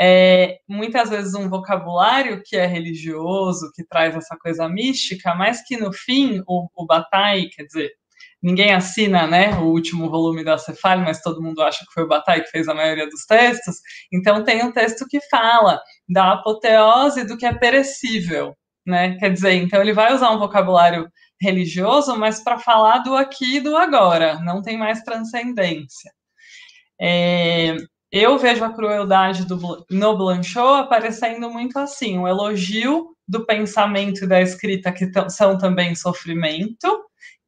é, 0.00 0.58
muitas 0.68 1.10
vezes 1.10 1.34
um 1.34 1.48
vocabulário 1.48 2.40
que 2.44 2.56
é 2.56 2.64
religioso, 2.64 3.72
que 3.74 3.84
traz 3.84 4.14
essa 4.14 4.36
coisa 4.36 4.68
mística, 4.68 5.34
mas 5.34 5.64
que 5.66 5.76
no 5.76 5.92
fim 5.92 6.40
o, 6.46 6.68
o 6.76 6.86
Bataille, 6.86 7.50
quer 7.50 7.64
dizer, 7.64 7.90
ninguém 8.40 8.72
assina 8.72 9.26
né, 9.26 9.58
o 9.58 9.64
último 9.64 10.08
volume 10.08 10.44
da 10.44 10.58
Cefal, 10.58 11.00
mas 11.00 11.20
todo 11.20 11.42
mundo 11.42 11.60
acha 11.60 11.84
que 11.84 11.92
foi 11.92 12.04
o 12.04 12.08
Bataille 12.08 12.44
que 12.44 12.50
fez 12.50 12.68
a 12.68 12.74
maioria 12.74 13.08
dos 13.08 13.26
textos, 13.26 13.76
então 14.12 14.44
tem 14.44 14.64
um 14.64 14.70
texto 14.70 15.06
que 15.08 15.18
fala 15.28 15.80
da 16.08 16.34
apoteose 16.34 17.26
do 17.26 17.36
que 17.36 17.46
é 17.46 17.52
perecível, 17.52 18.54
né? 18.86 19.16
Quer 19.18 19.32
dizer, 19.32 19.54
então 19.54 19.80
ele 19.80 19.92
vai 19.92 20.14
usar 20.14 20.30
um 20.30 20.38
vocabulário 20.38 21.10
religioso, 21.40 22.16
mas 22.16 22.42
para 22.42 22.58
falar 22.58 22.98
do 22.98 23.16
aqui 23.16 23.56
e 23.56 23.60
do 23.60 23.76
agora, 23.76 24.38
não 24.40 24.62
tem 24.62 24.78
mais 24.78 25.02
transcendência. 25.02 26.12
É, 27.00 27.76
eu 28.12 28.38
vejo 28.38 28.64
a 28.64 28.72
crueldade 28.72 29.46
do, 29.46 29.86
no 29.90 30.16
Blanchot 30.16 30.82
aparecendo 30.82 31.50
muito 31.50 31.78
assim, 31.78 32.18
um 32.18 32.28
elogio 32.28 33.16
do 33.26 33.46
pensamento 33.46 34.24
e 34.24 34.28
da 34.28 34.40
escrita 34.40 34.92
que 34.92 35.10
são 35.30 35.56
também 35.56 35.94
sofrimento, 35.94 37.04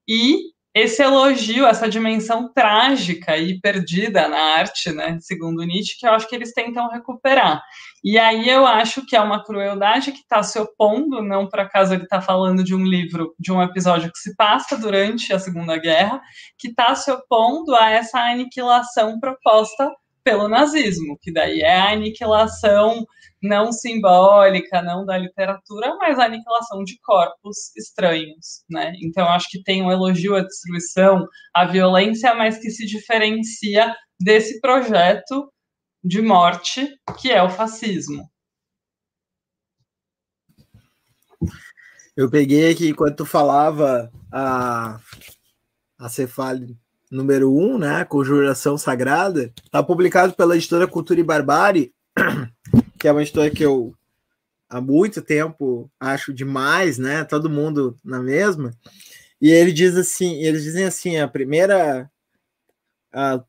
e 0.09 0.54
esse 0.75 1.01
elogio, 1.01 1.67
essa 1.67 1.89
dimensão 1.89 2.53
trágica 2.53 3.37
e 3.39 3.61
perdida 3.61 4.27
na 4.27 4.57
arte, 4.57 4.91
né, 4.91 5.17
segundo 5.21 5.63
Nietzsche, 5.63 5.97
que 5.99 6.07
eu 6.07 6.11
acho 6.11 6.29
que 6.29 6.35
eles 6.35 6.53
tentam 6.53 6.91
recuperar. 6.91 7.63
E 8.03 8.19
aí 8.19 8.49
eu 8.49 8.67
acho 8.67 9.07
que 9.07 9.15
é 9.15 9.21
uma 9.21 9.45
crueldade 9.45 10.11
que 10.11 10.19
está 10.19 10.43
se 10.43 10.59
opondo, 10.59 11.23
não 11.23 11.49
por 11.49 11.61
acaso 11.61 11.95
ele 11.95 12.03
está 12.03 12.21
falando 12.21 12.65
de 12.65 12.75
um 12.75 12.85
livro, 12.85 13.33
de 13.39 13.53
um 13.53 13.63
episódio 13.63 14.11
que 14.11 14.19
se 14.19 14.35
passa 14.35 14.77
durante 14.77 15.33
a 15.33 15.39
Segunda 15.39 15.79
Guerra, 15.79 16.21
que 16.59 16.69
está 16.69 16.93
se 16.97 17.11
opondo 17.11 17.75
a 17.77 17.91
essa 17.91 18.19
aniquilação 18.19 19.21
proposta 19.21 19.89
pelo 20.25 20.49
nazismo, 20.49 21.17
que 21.23 21.33
daí 21.33 21.61
é 21.61 21.77
a 21.77 21.93
aniquilação 21.93 23.07
não 23.45 23.71
simbólica, 23.71 24.81
não 24.81 25.05
da 25.05 25.19
literatura, 25.19 25.95
mas 25.97 26.19
a 26.19 26.25
aniquilação 26.25 26.83
de 26.83 26.99
corpos 27.03 27.77
estranhos, 27.77 28.65
né? 28.71 28.95
Então 29.03 29.29
acho 29.29 29.49
que 29.51 29.63
tem 29.63 29.83
um 29.83 29.93
elogio 29.93 30.35
à 30.35 30.41
destruição, 30.41 31.27
à 31.55 31.67
violência, 31.67 32.35
mas 32.35 32.59
que 32.59 32.71
se 32.71 32.87
diferencia 32.87 33.95
desse 34.19 34.61
projeto 34.61 35.53
de 36.03 36.23
morte 36.23 36.89
que 37.21 37.31
é 37.31 37.43
o 37.43 37.51
fascismo. 37.51 38.27
Eu 42.17 42.31
peguei 42.31 42.73
aqui 42.73 42.89
enquanto 42.89 43.19
tu 43.19 43.27
falava 43.27 44.11
a 44.33 44.99
a 45.99 46.09
Cefale 46.09 46.77
número 47.11 47.53
1, 47.53 47.63
um, 47.63 47.79
né, 47.79 48.05
Conjuração 48.05 48.77
Sagrada, 48.77 49.53
está 49.65 49.83
publicado 49.83 50.35
pela 50.35 50.57
editora 50.57 50.89
Cultura 50.89 51.21
e 51.21 51.23
Barbárie 51.23 51.93
que 52.99 53.09
é 53.09 53.13
uma 53.13 53.23
história 53.23 53.51
que 53.51 53.63
eu 53.63 53.95
há 54.69 54.81
muito 54.81 55.23
tempo 55.23 55.91
acho 56.01 56.33
demais, 56.33 56.99
né? 56.99 57.23
Todo 57.25 57.51
mundo 57.51 57.97
na 58.03 58.19
mesma. 58.19 58.73
E 59.41 59.51
ele 59.51 59.73
diz 59.73 59.97
assim, 59.97 60.43
eles 60.43 60.63
dizem 60.63 60.85
assim, 60.85 61.19
a 61.19 61.29
primeira, 61.29 62.11
a 63.13 63.45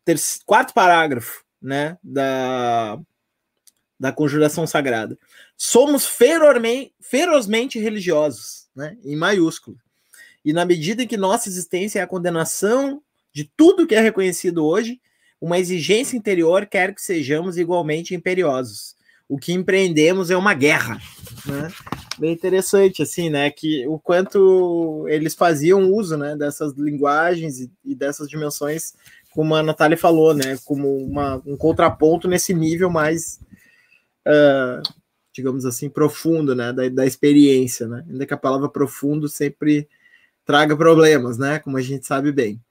quarto 0.46 0.74
parágrafo, 0.74 1.44
né, 1.62 1.98
da 2.04 3.00
da 3.98 4.12
conjuração 4.12 4.68
sagrada. 4.68 5.18
Somos 5.56 6.06
ferozmente, 6.06 6.94
ferozmente 7.00 7.80
religiosos, 7.80 8.68
né, 8.76 8.98
em 9.06 9.16
maiúsculo. 9.16 9.78
E 10.44 10.52
na 10.52 10.66
medida 10.66 11.04
em 11.04 11.08
que 11.08 11.16
nossa 11.16 11.48
existência 11.48 12.00
é 12.00 12.02
a 12.02 12.08
condenação 12.08 13.02
de 13.32 13.50
tudo 13.56 13.88
que 13.88 13.96
é 13.96 14.02
reconhecido 14.02 14.66
hoje, 14.66 15.00
uma 15.40 15.58
exigência 15.58 16.18
interior 16.18 16.66
quer 16.66 16.94
que 16.94 17.02
sejamos 17.02 17.58
igualmente 17.58 18.14
imperiosos 18.14 18.95
o 19.28 19.38
que 19.38 19.54
empreendemos 19.54 20.30
é 20.30 20.38
uma 20.38 20.54
guerra, 20.54 21.00
né? 21.46 21.72
Bem 22.18 22.32
interessante, 22.32 23.02
assim, 23.02 23.30
né? 23.30 23.50
Que 23.50 23.86
o 23.88 24.00
quanto 24.00 25.06
eles 25.10 25.34
faziam 25.34 25.92
uso, 25.92 26.16
né? 26.16 26.36
Dessas 26.36 26.74
linguagens 26.74 27.60
e, 27.60 27.72
e 27.84 27.96
dessas 27.96 28.30
dimensões, 28.30 28.94
como 29.32 29.56
a 29.56 29.64
Natália 29.64 29.98
falou, 29.98 30.34
né? 30.34 30.58
Como 30.64 30.96
uma, 30.98 31.42
um 31.46 31.58
contraponto 31.58 32.28
nesse 32.28 32.54
nível 32.54 32.90
mais, 32.90 33.40
uh, 34.28 34.82
digamos 35.34 35.66
assim, 35.66 35.90
profundo, 35.90 36.56
né? 36.56 36.72
Da, 36.72 36.88
da 36.88 37.06
experiência, 37.06 37.88
né? 37.88 38.06
Ainda 38.08 38.26
que 38.26 38.34
a 38.34 38.38
palavra 38.38 38.70
profundo 38.70 39.28
sempre 39.28 39.88
traga 40.46 40.78
problemas, 40.78 41.38
né? 41.38 41.60
Como 41.60 41.78
a 41.78 41.82
gente 41.82 42.06
sabe 42.06 42.32
bem. 42.32 42.62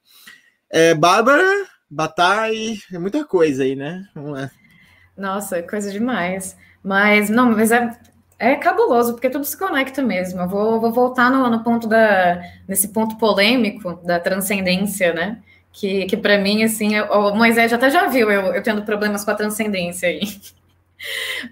É, 0.71 0.95
Bárbara, 0.95 1.67
Batai, 1.89 2.77
é 2.91 2.97
muita 2.97 3.25
coisa 3.25 3.63
aí, 3.63 3.75
né? 3.75 4.07
Vamos 4.15 4.31
lá. 4.31 4.49
Nossa, 5.17 5.61
coisa 5.63 5.91
demais. 5.91 6.57
Mas, 6.83 7.29
não, 7.29 7.51
mas 7.51 7.71
é, 7.71 7.97
é 8.37 8.55
cabuloso, 8.55 9.13
porque 9.13 9.29
tudo 9.29 9.45
se 9.45 9.57
conecta 9.57 10.01
mesmo. 10.01 10.41
Eu 10.41 10.47
vou, 10.47 10.79
vou 10.79 10.91
voltar 10.91 11.31
no, 11.31 11.49
no 11.49 11.63
ponto 11.63 11.87
da, 11.87 12.41
nesse 12.67 12.89
ponto 12.89 13.17
polêmico 13.17 13.95
da 14.03 14.19
transcendência, 14.19 15.13
né? 15.13 15.41
Que, 15.71 16.05
que 16.05 16.15
para 16.17 16.37
mim, 16.37 16.63
assim, 16.63 16.99
o 16.99 17.35
Moisés 17.35 17.73
até 17.73 17.89
já 17.89 18.07
viu 18.07 18.31
eu, 18.31 18.53
eu 18.53 18.63
tendo 18.63 18.83
problemas 18.83 19.25
com 19.25 19.31
a 19.31 19.35
transcendência 19.35 20.09
aí. 20.09 20.21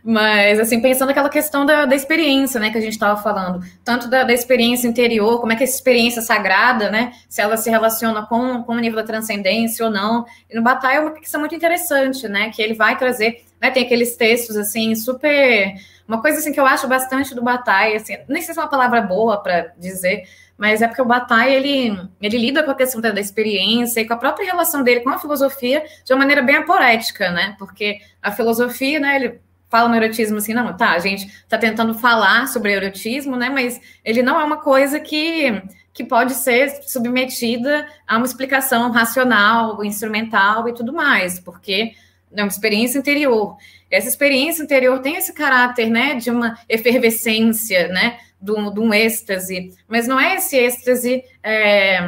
Mas, 0.04 0.60
assim, 0.60 0.82
pensando 0.82 1.10
naquela 1.10 1.30
questão 1.30 1.66
da, 1.66 1.86
da 1.86 1.96
experiência, 1.96 2.60
né, 2.60 2.72
que 2.72 2.78
a 2.78 2.82
gente 2.82 2.94
estava 2.94 3.22
falando, 3.22 3.64
tanto 3.84 4.08
da, 4.10 4.24
da, 4.24 4.34
experiência 4.34 4.88
interior, 4.88 5.40
como 5.40 5.52
é 5.52 5.56
que 5.56 5.64
essa 5.64 5.76
experiência 5.76 6.22
sagrada, 6.22 6.90
né, 6.90 7.14
se 7.30 7.42
ela 7.42 7.58
se 7.58 7.70
relaciona 7.70 8.26
com, 8.26 8.64
com 8.64 8.74
o 8.74 8.80
nível 8.80 8.98
da 8.98 9.06
transcendência 9.06 9.86
ou 9.86 9.92
não. 9.92 10.26
E 10.50 10.56
no 10.56 10.64
Batalha 10.64 10.98
é 10.98 11.00
uma 11.00 11.12
questão 11.12 11.40
muito 11.40 11.56
interessante, 11.56 12.28
né, 12.28 12.50
que 12.50 12.62
ele 12.62 12.74
vai 12.74 12.98
trazer, 12.98 13.44
né, 13.62 13.70
tem 13.72 13.84
aqueles 13.84 14.16
textos, 14.16 14.56
assim, 14.56 14.96
super... 14.96 15.74
Uma 16.06 16.22
coisa, 16.22 16.40
assim, 16.40 16.52
que 16.52 16.60
eu 16.60 16.66
acho 16.66 16.86
bastante 16.86 17.34
do 17.34 17.42
Batalha, 17.42 17.96
assim, 17.96 18.18
nem 18.28 18.42
sei 18.42 18.54
se 18.54 18.60
é 18.60 18.64
uma 18.64 18.70
palavra 18.70 19.02
boa 19.02 19.42
para 19.42 19.74
dizer, 19.78 20.24
mas 20.58 20.82
é 20.82 20.88
porque 20.88 21.02
o 21.02 21.06
Bataille, 21.06 21.56
ele, 21.56 22.10
ele 22.22 22.38
lida 22.38 22.64
com 22.64 22.72
a 22.72 22.76
questão 22.76 23.02
da, 23.02 23.12
da, 23.12 23.20
experiência 23.20 24.00
e 24.00 24.08
com 24.08 24.14
a 24.14 24.18
própria 24.18 24.46
relação 24.46 24.84
dele 24.84 25.02
com 25.02 25.10
a 25.10 25.20
filosofia 25.20 25.84
de 26.06 26.14
uma 26.14 26.20
maneira 26.20 26.42
bem 26.42 26.58
aporética, 26.58 27.32
né? 27.32 27.56
Porque 27.58 28.00
a 28.22 28.32
filosofia, 28.32 29.00
né, 29.00 29.16
ele 29.16 29.42
fala 29.74 29.90
no 29.90 29.96
erotismo 29.96 30.38
assim, 30.38 30.54
não, 30.54 30.78
tá, 30.78 30.92
a 30.92 31.00
gente 31.00 31.28
tá 31.50 31.58
tentando 31.58 31.96
falar 31.96 32.48
sobre 32.48 32.72
erotismo, 32.72 33.36
né, 33.36 33.50
mas 33.50 33.82
ele 34.06 34.22
não 34.22 34.40
é 34.40 34.44
uma 34.44 34.58
coisa 34.58 35.00
que, 35.00 35.64
que 35.92 36.04
pode 36.04 36.36
ser 36.36 36.70
submetida 36.84 37.88
a 38.08 38.18
uma 38.18 38.26
explicação 38.28 38.92
racional, 38.92 39.84
instrumental 39.84 40.70
e 40.70 40.76
tudo 40.76 40.94
mais, 40.94 41.40
porque 41.40 41.94
é 42.36 42.44
uma 42.44 42.48
experiência 42.48 43.00
interior. 43.00 43.58
Essa 43.90 44.08
experiência 44.08 44.62
interior 44.62 45.00
tem 45.00 45.16
esse 45.16 45.34
caráter, 45.34 45.90
né, 45.90 46.14
de 46.16 46.30
uma 46.30 46.56
efervescência, 46.70 47.88
né, 47.88 48.20
de 48.44 48.52
um, 48.52 48.74
de 48.74 48.80
um 48.80 48.94
êxtase, 48.94 49.74
mas 49.88 50.08
não 50.08 50.20
é 50.20 50.36
esse 50.36 50.58
êxtase 50.58 51.24
é, 51.42 52.02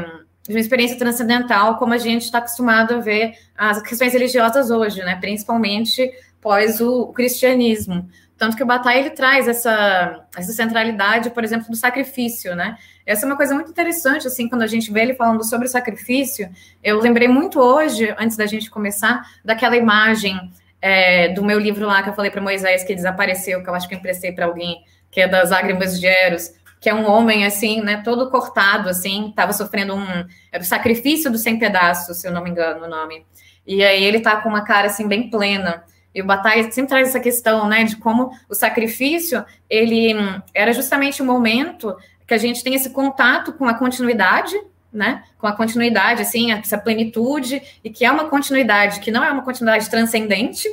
de 0.44 0.54
uma 0.54 0.60
experiência 0.60 0.98
transcendental 0.98 1.78
como 1.78 1.94
a 1.94 1.98
gente 1.98 2.24
está 2.24 2.40
acostumado 2.40 2.96
a 2.96 3.00
ver 3.00 3.34
as 3.58 3.82
questões 3.82 4.14
religiosas 4.14 4.70
hoje, 4.70 5.02
né, 5.04 5.16
principalmente 5.16 6.12
pós 6.42 6.82
o, 6.82 7.04
o 7.04 7.14
cristianismo. 7.14 8.08
Tanto 8.38 8.58
que 8.58 8.64
o 8.64 8.66
Bataille 8.66 9.00
ele 9.00 9.10
traz 9.12 9.48
essa, 9.48 10.26
essa 10.36 10.52
centralidade, 10.52 11.30
por 11.30 11.44
exemplo, 11.44 11.70
do 11.70 11.76
sacrifício, 11.76 12.54
né? 12.54 12.78
Essa 13.06 13.26
é 13.26 13.28
uma 13.28 13.38
coisa 13.38 13.54
muito 13.56 13.72
interessante, 13.72 14.28
assim, 14.28 14.50
quando 14.50 14.64
a 14.64 14.68
gente 14.68 14.92
vê 14.92 15.04
ele 15.04 15.14
falando 15.14 15.42
sobre 15.46 15.68
o 15.68 15.70
sacrifício. 15.70 16.50
Eu 16.84 17.00
lembrei 17.00 17.30
muito 17.30 17.62
hoje, 17.62 18.14
antes 18.20 18.36
da 18.36 18.46
gente 18.46 18.70
começar, 18.70 19.24
daquela 19.44 19.78
imagem 19.78 20.38
é, 20.82 21.30
do 21.30 21.44
meu 21.46 21.58
livro 21.58 21.86
lá 21.88 22.04
que 22.04 22.10
eu 22.10 22.14
falei 22.14 22.30
para 22.30 22.42
Moisés 22.42 22.84
que 22.84 22.94
desapareceu, 22.94 23.64
que 23.64 23.70
eu 23.70 23.74
acho 23.74 23.88
que 23.88 23.96
eu 23.96 24.00
emprestei 24.00 24.34
para 24.34 24.46
alguém, 24.46 24.84
que 25.16 25.22
é 25.22 25.30
das 25.30 25.52
lágrimas 25.52 25.98
de 25.98 26.06
Eros, 26.06 26.52
que 26.82 26.90
é 26.90 26.94
um 26.94 27.10
homem, 27.10 27.46
assim, 27.46 27.82
né, 27.82 28.02
todo 28.04 28.30
cortado, 28.30 28.90
assim, 28.90 29.30
estava 29.30 29.54
sofrendo 29.54 29.96
um... 29.96 30.26
Era 30.52 30.62
o 30.62 30.66
sacrifício 30.66 31.32
dos 31.32 31.40
100 31.40 31.58
pedaços, 31.58 32.18
se 32.18 32.28
eu 32.28 32.34
não 32.34 32.44
me 32.44 32.50
engano 32.50 32.84
o 32.84 32.90
nome. 32.90 33.26
E 33.66 33.82
aí 33.82 34.04
ele 34.04 34.20
tá 34.20 34.36
com 34.42 34.50
uma 34.50 34.66
cara, 34.66 34.88
assim, 34.88 35.08
bem 35.08 35.30
plena. 35.30 35.86
E 36.14 36.22
o 36.22 36.26
Bataille 36.26 36.70
sempre 36.70 36.90
traz 36.90 37.08
essa 37.08 37.22
questão, 37.22 37.66
né, 37.66 37.86
de 37.86 37.96
como 37.96 38.30
o 38.50 38.54
sacrifício, 38.54 39.46
ele 39.70 40.14
hum, 40.14 40.42
era 40.54 40.74
justamente 40.74 41.22
o 41.22 41.26
momento 41.26 41.96
que 42.28 42.34
a 42.34 42.38
gente 42.38 42.62
tem 42.62 42.76
esse 42.76 42.90
contato 42.90 43.54
com 43.54 43.70
a 43.70 43.74
continuidade, 43.74 44.54
né, 44.92 45.24
com 45.38 45.48
a 45.48 45.54
continuidade, 45.54 46.22
assim, 46.22 46.52
essa 46.52 46.78
plenitude, 46.78 47.62
e 47.82 47.90
que 47.90 48.04
é 48.04 48.12
uma 48.12 48.26
continuidade 48.26 49.00
que 49.00 49.12
não 49.12 49.24
é 49.24 49.32
uma 49.32 49.44
continuidade 49.44 49.90
transcendente, 49.90 50.68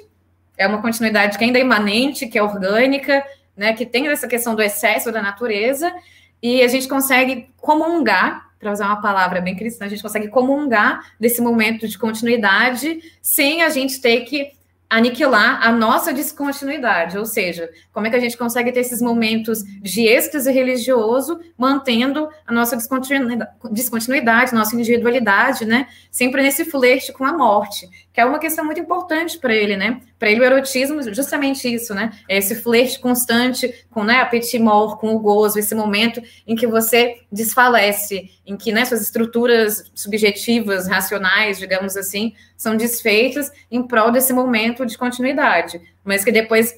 é 0.59 0.67
uma 0.67 0.83
continuidade 0.83 1.39
que 1.39 1.45
ainda 1.45 1.61
é 1.61 1.63
imanente, 1.63 2.27
que 2.27 2.37
é 2.37 2.43
orgânica, 2.43 3.25
né, 3.63 3.73
que 3.75 3.87
tem 3.87 4.09
essa 4.09 4.27
questão 4.27 4.57
do 4.57 4.61
excesso 4.61 5.13
da 5.13 5.23
natureza, 5.23 5.95
e 6.43 6.61
a 6.63 6.67
gente 6.67 6.89
consegue 6.89 7.49
comungar, 7.59 8.51
para 8.59 8.73
usar 8.73 8.87
uma 8.87 9.01
palavra 9.01 9.41
bem 9.41 9.55
cristã, 9.55 9.85
a 9.85 9.89
gente 9.89 10.03
consegue 10.03 10.27
comungar 10.27 11.13
desse 11.19 11.41
momento 11.41 11.87
de 11.87 11.97
continuidade 11.97 13.01
sem 13.21 13.63
a 13.63 13.71
gente 13.71 14.01
ter 14.01 14.23
que 14.23 14.51
aniquilar 14.91 15.65
a 15.67 15.73
nossa 15.73 16.13
descontinuidade, 16.13 17.17
ou 17.17 17.25
seja, 17.25 17.71
como 17.93 18.07
é 18.07 18.11
que 18.11 18.17
a 18.17 18.21
gente 18.21 18.37
consegue 18.37 18.73
ter 18.73 18.81
esses 18.81 19.01
momentos 19.01 19.63
de 19.81 20.07
êxtase 20.07 20.53
religioso, 20.53 21.41
mantendo 21.57 22.29
a 22.47 22.53
nossa 22.53 22.77
descontinuidade, 22.77 24.55
nossa 24.55 24.77
individualidade, 24.77 25.65
né? 25.65 25.87
Sempre 26.11 26.43
nesse 26.43 26.65
flerte 26.65 27.11
com 27.13 27.25
a 27.25 27.33
morte, 27.33 27.89
que 28.13 28.21
é 28.21 28.25
uma 28.25 28.39
questão 28.39 28.65
muito 28.65 28.81
importante 28.81 29.39
para 29.39 29.55
ele, 29.55 29.77
né? 29.77 30.01
Para 30.19 30.31
ele 30.31 30.41
o 30.41 30.45
erotismo, 30.45 31.03
justamente 31.15 31.73
isso, 31.73 31.95
né? 31.95 32.11
É 32.29 32.37
esse 32.37 32.55
flerte 32.57 33.01
constante 33.01 33.87
com 33.91 34.05
né, 34.05 34.21
a 34.21 34.61
mort, 34.61 35.01
com 35.01 35.15
o 35.15 35.19
gozo, 35.19 35.59
esse 35.59 35.75
momento 35.75 36.23
em 36.47 36.55
que 36.55 36.67
você 36.67 37.23
desfalece, 37.31 38.31
em 38.47 38.57
que 38.57 38.71
né, 38.71 38.85
suas 38.85 39.01
estruturas 39.01 39.91
subjetivas, 39.95 40.87
racionais, 40.87 41.59
digamos 41.59 41.97
assim, 41.97 42.35
são 42.57 42.77
desfeitas 42.77 43.51
em 43.71 43.83
prol 43.83 44.11
desse 44.11 44.33
momento 44.33 44.85
de 44.85 44.99
continuidade, 44.99 45.81
mas 46.05 46.23
que 46.23 46.31
depois 46.31 46.75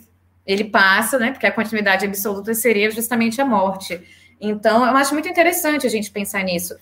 ele 0.46 0.64
passa, 0.64 1.18
né? 1.18 1.32
Porque 1.32 1.46
a 1.46 1.52
continuidade 1.52 2.06
absoluta 2.06 2.54
seria 2.54 2.90
justamente 2.90 3.40
a 3.40 3.44
morte. 3.44 4.00
Então, 4.40 4.86
eu 4.86 4.96
acho 4.96 5.14
muito 5.14 5.28
interessante 5.28 5.86
a 5.86 5.90
gente 5.90 6.10
pensar 6.10 6.44
nisso 6.44 6.76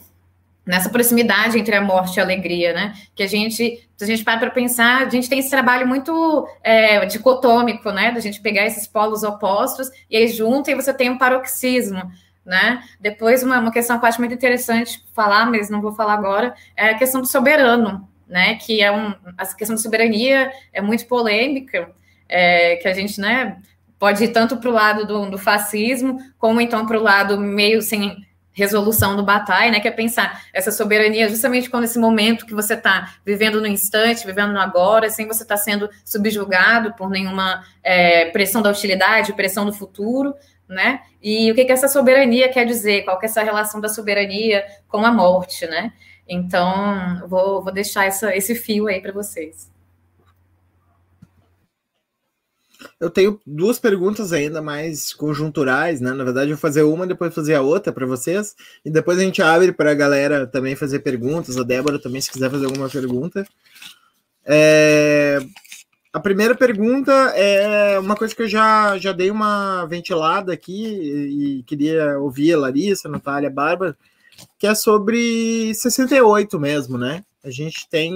nessa 0.64 0.88
proximidade 0.88 1.58
entre 1.58 1.74
a 1.74 1.80
morte 1.80 2.16
e 2.16 2.20
a 2.20 2.22
alegria, 2.22 2.72
né? 2.72 2.94
Que 3.14 3.22
a 3.22 3.26
gente, 3.26 3.88
se 3.96 4.04
a 4.04 4.06
gente 4.06 4.24
para 4.24 4.38
para 4.38 4.50
pensar, 4.50 5.06
a 5.06 5.10
gente 5.10 5.28
tem 5.28 5.38
esse 5.38 5.50
trabalho 5.50 5.86
muito 5.86 6.48
é, 6.62 7.04
dicotômico, 7.06 7.90
né? 7.90 8.12
Da 8.12 8.20
gente 8.20 8.40
pegar 8.40 8.64
esses 8.64 8.86
polos 8.86 9.22
opostos 9.22 9.90
e 10.08 10.16
aí 10.16 10.28
junta 10.28 10.70
e 10.70 10.74
você 10.74 10.94
tem 10.94 11.10
um 11.10 11.18
paroxismo, 11.18 12.02
né? 12.44 12.82
Depois, 13.00 13.42
uma, 13.42 13.58
uma 13.58 13.72
questão 13.72 13.98
que 13.98 14.04
eu 14.04 14.08
acho 14.08 14.20
muito 14.20 14.34
interessante 14.34 15.04
falar, 15.12 15.50
mas 15.50 15.68
não 15.68 15.82
vou 15.82 15.92
falar 15.92 16.14
agora, 16.14 16.54
é 16.76 16.90
a 16.90 16.98
questão 16.98 17.20
do 17.20 17.26
soberano, 17.26 18.08
né? 18.28 18.54
Que 18.56 18.82
é 18.82 18.92
um, 18.92 19.14
a 19.36 19.46
questão 19.46 19.74
da 19.74 19.82
soberania 19.82 20.52
é 20.72 20.80
muito 20.80 21.06
polêmica, 21.06 21.90
é, 22.28 22.76
que 22.76 22.86
a 22.86 22.94
gente, 22.94 23.20
né? 23.20 23.58
Pode 23.98 24.24
ir 24.24 24.28
tanto 24.28 24.56
para 24.56 24.68
o 24.68 24.72
lado 24.72 25.06
do, 25.06 25.30
do 25.30 25.38
fascismo, 25.38 26.18
como 26.38 26.60
então 26.60 26.86
para 26.86 26.98
o 26.98 27.02
lado 27.02 27.38
meio 27.38 27.80
sem 27.82 28.16
resolução 28.52 29.16
do 29.16 29.22
batalha, 29.22 29.70
né? 29.70 29.80
Que 29.80 29.88
é 29.88 29.90
pensar 29.90 30.44
essa 30.52 30.70
soberania 30.70 31.28
justamente 31.28 31.70
quando 31.70 31.84
esse 31.84 31.98
momento 31.98 32.46
que 32.46 32.54
você 32.54 32.74
está 32.74 33.14
vivendo 33.24 33.60
no 33.60 33.66
instante, 33.66 34.26
vivendo 34.26 34.52
no 34.52 34.60
agora, 34.60 35.08
sem 35.08 35.26
você 35.26 35.42
estar 35.42 35.56
tá 35.56 35.62
sendo 35.62 35.88
subjugado 36.04 36.92
por 36.94 37.08
nenhuma 37.08 37.64
é, 37.82 38.26
pressão 38.26 38.62
da 38.62 38.70
hostilidade, 38.70 39.32
pressão 39.32 39.64
do 39.64 39.72
futuro, 39.72 40.34
né? 40.68 41.00
E 41.22 41.50
o 41.50 41.54
que, 41.54 41.64
que 41.64 41.72
essa 41.72 41.88
soberania 41.88 42.48
quer 42.48 42.66
dizer? 42.66 43.02
Qual 43.02 43.18
que 43.18 43.26
é 43.26 43.28
essa 43.28 43.42
relação 43.42 43.80
da 43.80 43.88
soberania 43.88 44.64
com 44.88 45.04
a 45.04 45.10
morte, 45.10 45.66
né? 45.66 45.92
Então, 46.28 47.26
vou, 47.26 47.62
vou 47.62 47.72
deixar 47.72 48.06
essa, 48.06 48.34
esse 48.36 48.54
fio 48.54 48.86
aí 48.86 49.00
para 49.00 49.12
vocês. 49.12 49.71
Eu 53.00 53.10
tenho 53.10 53.40
duas 53.46 53.78
perguntas 53.78 54.32
ainda 54.32 54.62
mais 54.62 55.12
conjunturais, 55.12 56.00
né? 56.00 56.12
Na 56.12 56.24
verdade, 56.24 56.50
eu 56.50 56.56
vou 56.56 56.60
fazer 56.60 56.82
uma, 56.82 57.06
depois 57.06 57.34
fazer 57.34 57.54
a 57.54 57.62
outra 57.62 57.92
para 57.92 58.06
vocês, 58.06 58.54
e 58.84 58.90
depois 58.90 59.18
a 59.18 59.22
gente 59.22 59.42
abre 59.42 59.72
para 59.72 59.90
a 59.90 59.94
galera 59.94 60.46
também 60.46 60.76
fazer 60.76 61.00
perguntas, 61.00 61.56
a 61.56 61.62
Débora 61.62 61.98
também, 61.98 62.20
se 62.20 62.30
quiser 62.30 62.50
fazer 62.50 62.66
alguma 62.66 62.88
pergunta. 62.88 63.46
É... 64.44 65.38
A 66.12 66.20
primeira 66.20 66.54
pergunta 66.54 67.10
é 67.34 67.98
uma 67.98 68.14
coisa 68.14 68.34
que 68.34 68.42
eu 68.42 68.48
já, 68.48 68.98
já 68.98 69.12
dei 69.12 69.30
uma 69.30 69.86
ventilada 69.86 70.52
aqui 70.52 70.84
e 70.84 71.62
queria 71.62 72.18
ouvir 72.18 72.52
a 72.52 72.58
Larissa, 72.58 73.08
a 73.08 73.10
Natália, 73.10 73.48
a 73.48 73.52
Bárbara, 73.52 73.96
que 74.58 74.66
é 74.66 74.74
sobre 74.74 75.74
68 75.74 76.60
mesmo, 76.60 76.98
né? 76.98 77.24
A 77.42 77.50
gente 77.50 77.88
tem, 77.88 78.12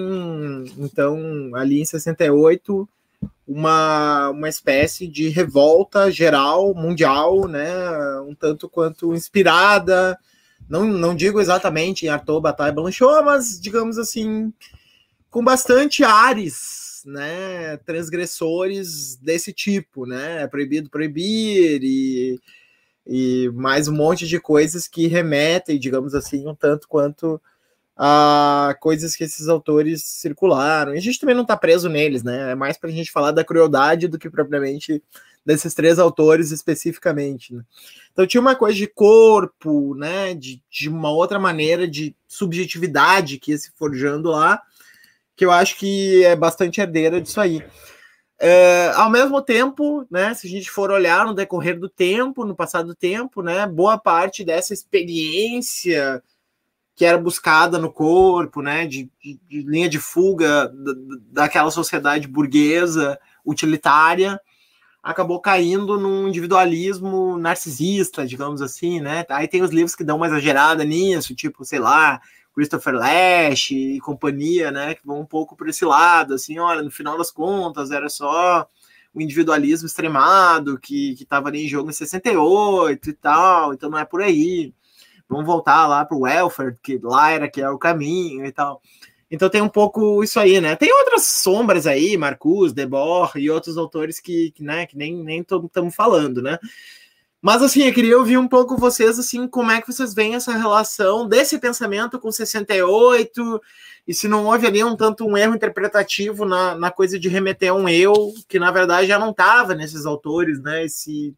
então, 0.76 1.50
ali 1.54 1.80
em 1.80 1.84
68 1.84 2.86
uma, 3.46 4.30
uma 4.30 4.48
espécie 4.48 5.06
de 5.06 5.28
revolta 5.28 6.10
geral, 6.10 6.74
mundial, 6.74 7.46
né, 7.46 7.68
um 8.22 8.34
tanto 8.34 8.68
quanto 8.68 9.14
inspirada, 9.14 10.18
não, 10.68 10.84
não 10.84 11.14
digo 11.14 11.40
exatamente 11.40 12.04
em 12.04 12.08
Arthur 12.08 12.40
Bataille 12.40 12.74
Blanchot, 12.74 13.24
mas 13.24 13.60
digamos 13.60 13.98
assim, 13.98 14.52
com 15.30 15.44
bastante 15.44 16.02
ares, 16.02 17.02
né, 17.06 17.76
transgressores 17.78 19.14
desse 19.16 19.52
tipo, 19.52 20.06
né, 20.06 20.46
proibido 20.48 20.90
proibir 20.90 21.80
e, 21.84 22.40
e 23.06 23.48
mais 23.54 23.86
um 23.86 23.94
monte 23.94 24.26
de 24.26 24.40
coisas 24.40 24.88
que 24.88 25.06
remetem, 25.06 25.78
digamos 25.78 26.14
assim, 26.14 26.48
um 26.48 26.54
tanto 26.54 26.88
quanto 26.88 27.40
a 27.96 28.76
coisas 28.78 29.16
que 29.16 29.24
esses 29.24 29.48
autores 29.48 30.04
circularam. 30.04 30.94
E 30.94 30.98
a 30.98 31.00
gente 31.00 31.18
também 31.18 31.34
não 31.34 31.42
está 31.42 31.56
preso 31.56 31.88
neles, 31.88 32.22
né? 32.22 32.52
É 32.52 32.54
mais 32.54 32.76
para 32.76 32.90
a 32.90 32.92
gente 32.92 33.10
falar 33.10 33.30
da 33.30 33.44
crueldade 33.44 34.06
do 34.06 34.18
que 34.18 34.28
propriamente 34.28 35.02
desses 35.44 35.72
três 35.72 35.98
autores 35.98 36.50
especificamente. 36.50 37.54
Né? 37.54 37.62
Então 38.12 38.26
tinha 38.26 38.40
uma 38.40 38.54
coisa 38.54 38.76
de 38.76 38.86
corpo, 38.86 39.94
né? 39.94 40.34
De, 40.34 40.62
de 40.70 40.88
uma 40.90 41.10
outra 41.10 41.38
maneira 41.38 41.88
de 41.88 42.14
subjetividade 42.28 43.38
que 43.38 43.52
ia 43.52 43.58
se 43.58 43.72
forjando 43.76 44.30
lá, 44.30 44.60
que 45.34 45.44
eu 45.44 45.50
acho 45.50 45.78
que 45.78 46.22
é 46.24 46.36
bastante 46.36 46.80
herdeira 46.80 47.20
disso 47.20 47.40
aí. 47.40 47.64
É, 48.38 48.92
ao 48.94 49.08
mesmo 49.08 49.40
tempo, 49.40 50.06
né, 50.10 50.34
se 50.34 50.46
a 50.46 50.50
gente 50.50 50.70
for 50.70 50.90
olhar 50.90 51.24
no 51.24 51.32
decorrer 51.32 51.80
do 51.80 51.88
tempo, 51.88 52.44
no 52.44 52.54
passado 52.54 52.88
do 52.88 52.94
tempo, 52.94 53.40
né, 53.40 53.66
boa 53.66 53.96
parte 53.96 54.44
dessa 54.44 54.74
experiência 54.74 56.22
que 56.96 57.04
era 57.04 57.18
buscada 57.18 57.78
no 57.78 57.92
corpo, 57.92 58.62
né, 58.62 58.86
de, 58.86 59.10
de, 59.22 59.38
de 59.46 59.62
linha 59.62 59.88
de 59.88 59.98
fuga 60.00 60.72
daquela 61.30 61.70
sociedade 61.70 62.26
burguesa 62.26 63.20
utilitária, 63.44 64.40
acabou 65.02 65.38
caindo 65.38 66.00
num 66.00 66.26
individualismo 66.26 67.36
narcisista, 67.38 68.26
digamos 68.26 68.62
assim, 68.62 68.98
né? 69.00 69.24
Aí 69.28 69.46
tem 69.46 69.62
os 69.62 69.70
livros 69.70 69.94
que 69.94 70.02
dão 70.02 70.16
uma 70.16 70.26
exagerada 70.26 70.84
nisso, 70.84 71.34
tipo, 71.34 71.64
sei 71.64 71.78
lá, 71.78 72.20
Christopher 72.54 72.94
Lash 72.94 73.72
e 73.72 74.00
companhia, 74.00 74.70
né, 74.70 74.94
que 74.94 75.06
vão 75.06 75.20
um 75.20 75.26
pouco 75.26 75.54
por 75.54 75.68
esse 75.68 75.84
lado, 75.84 76.32
assim, 76.32 76.58
olha, 76.58 76.82
no 76.82 76.90
final 76.90 77.18
das 77.18 77.30
contas 77.30 77.90
era 77.90 78.08
só 78.08 78.66
o 79.12 79.20
individualismo 79.20 79.86
extremado 79.86 80.78
que 80.78 81.12
estava 81.12 81.48
ali 81.48 81.66
em 81.66 81.68
jogo 81.68 81.90
em 81.90 81.92
68 81.92 83.10
e 83.10 83.12
tal, 83.12 83.74
então 83.74 83.90
não 83.90 83.98
é 83.98 84.04
por 84.06 84.22
aí 84.22 84.72
vamos 85.28 85.46
voltar 85.46 85.86
lá 85.86 86.04
para 86.04 86.16
o 86.16 86.22
welfare, 86.22 86.76
que 86.82 86.98
lá 87.02 87.30
era 87.30 87.48
que 87.48 87.60
era 87.60 87.74
o 87.74 87.78
caminho 87.78 88.44
e 88.44 88.52
tal. 88.52 88.80
Então 89.30 89.48
tem 89.50 89.60
um 89.60 89.68
pouco 89.68 90.22
isso 90.22 90.38
aí, 90.38 90.60
né? 90.60 90.76
Tem 90.76 90.92
outras 90.92 91.26
sombras 91.26 91.86
aí, 91.86 92.16
Marcus, 92.16 92.72
Debord 92.72 93.38
e 93.38 93.50
outros 93.50 93.76
autores 93.76 94.20
que, 94.20 94.52
que, 94.52 94.62
né, 94.62 94.86
que 94.86 94.96
nem 94.96 95.16
nem 95.22 95.40
estamos 95.40 95.94
falando, 95.94 96.40
né? 96.40 96.58
Mas 97.42 97.62
assim, 97.62 97.82
eu 97.82 97.92
queria 97.92 98.18
ouvir 98.18 98.38
um 98.38 98.48
pouco 98.48 98.76
vocês 98.76 99.18
assim, 99.18 99.46
como 99.46 99.70
é 99.70 99.80
que 99.80 99.86
vocês 99.92 100.14
veem 100.14 100.34
essa 100.34 100.52
relação 100.52 101.28
desse 101.28 101.58
pensamento 101.58 102.18
com 102.18 102.32
68 102.32 103.60
e 104.06 104.14
se 104.14 104.26
não 104.28 104.46
houve 104.46 104.66
ali 104.66 104.82
um 104.82 104.96
tanto 104.96 105.26
um 105.26 105.36
erro 105.36 105.54
interpretativo 105.54 106.44
na, 106.44 106.74
na 106.74 106.90
coisa 106.90 107.18
de 107.18 107.28
remeter 107.28 107.70
a 107.70 107.74
um 107.74 107.88
eu 107.88 108.32
que 108.48 108.58
na 108.58 108.70
verdade 108.70 109.08
já 109.08 109.18
não 109.18 109.30
estava 109.30 109.74
nesses 109.74 110.06
autores, 110.06 110.60
né? 110.60 110.84
Esse 110.84 111.34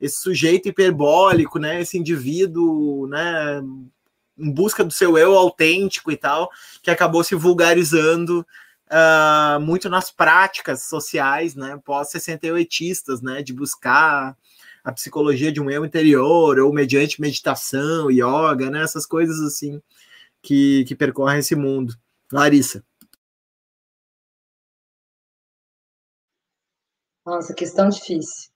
esse 0.00 0.18
sujeito 0.18 0.68
hiperbólico, 0.68 1.58
né, 1.58 1.80
esse 1.80 1.98
indivíduo, 1.98 3.06
né, 3.06 3.62
em 4.38 4.50
busca 4.50 4.82
do 4.82 4.92
seu 4.92 5.18
eu 5.18 5.34
autêntico 5.36 6.10
e 6.10 6.16
tal, 6.16 6.50
que 6.82 6.90
acabou 6.90 7.22
se 7.22 7.34
vulgarizando 7.34 8.46
uh, 8.90 9.60
muito 9.60 9.90
nas 9.90 10.10
práticas 10.10 10.84
sociais, 10.84 11.54
né, 11.54 11.78
pós-68istas, 11.84 13.20
né, 13.20 13.42
de 13.42 13.52
buscar 13.52 14.36
a 14.82 14.92
psicologia 14.92 15.52
de 15.52 15.60
um 15.60 15.70
eu 15.70 15.84
interior, 15.84 16.58
ou 16.58 16.72
mediante 16.72 17.20
meditação, 17.20 18.10
yoga, 18.10 18.70
né, 18.70 18.82
essas 18.82 19.04
coisas 19.04 19.38
assim 19.40 19.82
que, 20.42 20.84
que 20.84 20.94
percorrem 20.94 21.40
esse 21.40 21.54
mundo. 21.54 21.94
Larissa. 22.32 22.82
Nossa, 27.26 27.52
questão 27.52 27.90
difícil 27.90 28.50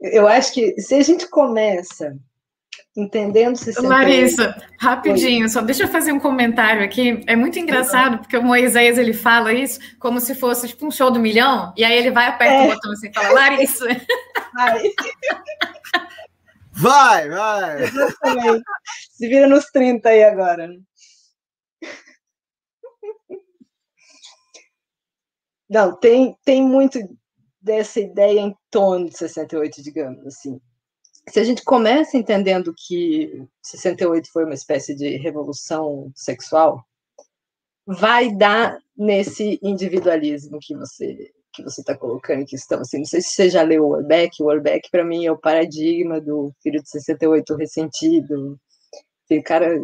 eu 0.00 0.26
acho 0.28 0.52
que 0.52 0.80
se 0.80 0.94
a 0.94 1.02
gente 1.02 1.28
começa 1.28 2.16
entendendo 2.96 3.56
68. 3.56 3.88
Larissa, 3.88 4.62
rapidinho, 4.80 5.48
só 5.48 5.60
deixa 5.60 5.84
eu 5.84 5.88
fazer 5.88 6.12
um 6.12 6.20
comentário 6.20 6.82
aqui. 6.82 7.22
É 7.26 7.36
muito 7.36 7.58
engraçado, 7.58 8.18
porque 8.18 8.36
o 8.36 8.42
Moisés 8.42 8.98
ele 8.98 9.12
fala 9.12 9.52
isso 9.52 9.78
como 9.98 10.18
se 10.18 10.34
fosse 10.34 10.68
tipo 10.68 10.86
um 10.86 10.90
show 10.90 11.10
do 11.10 11.20
milhão, 11.20 11.72
e 11.76 11.84
aí 11.84 11.96
ele 11.96 12.10
vai 12.10 12.26
aperta 12.26 12.54
é. 12.54 12.64
o 12.64 12.74
botão 12.74 12.92
assim 12.92 13.08
e 13.08 13.14
fala, 13.14 13.32
Larissa. 13.32 13.86
Vai. 14.54 14.82
Vai, 16.72 17.28
vai. 17.28 17.82
Exatamente. 17.84 18.64
Se 19.10 19.28
vira 19.28 19.46
nos 19.46 19.66
30 19.66 20.08
aí 20.08 20.24
agora. 20.24 20.68
Não, 25.68 25.96
tem, 25.96 26.36
tem 26.44 26.62
muito 26.62 26.98
dessa 27.66 27.98
ideia 27.98 28.38
em 28.38 28.54
torno 28.70 29.06
de 29.06 29.18
68, 29.18 29.82
digamos 29.82 30.24
assim. 30.24 30.60
Se 31.28 31.40
a 31.40 31.44
gente 31.44 31.64
começa 31.64 32.16
entendendo 32.16 32.72
que 32.76 33.44
68 33.60 34.30
foi 34.30 34.44
uma 34.44 34.54
espécie 34.54 34.94
de 34.94 35.16
revolução 35.16 36.12
sexual, 36.14 36.84
vai 37.84 38.32
dar 38.32 38.78
nesse 38.96 39.58
individualismo 39.60 40.58
que 40.60 40.76
você 40.76 41.32
que 41.52 41.62
você 41.62 41.80
está 41.80 41.96
colocando 41.96 42.44
que 42.44 42.54
estão 42.54 42.80
assim. 42.80 42.98
Não 42.98 43.06
sei 43.06 43.22
se 43.22 43.30
você 43.30 43.48
já 43.48 43.62
leu 43.62 43.82
o 43.82 43.92
Orbeck. 43.92 44.42
O 44.42 44.46
Orbeck, 44.46 44.90
para 44.90 45.02
mim, 45.02 45.24
é 45.24 45.32
o 45.32 45.38
paradigma 45.38 46.20
do 46.20 46.52
filho 46.62 46.82
de 46.82 46.88
68 46.90 47.56
ressentido. 47.56 48.60
O 49.30 49.42
cara 49.42 49.80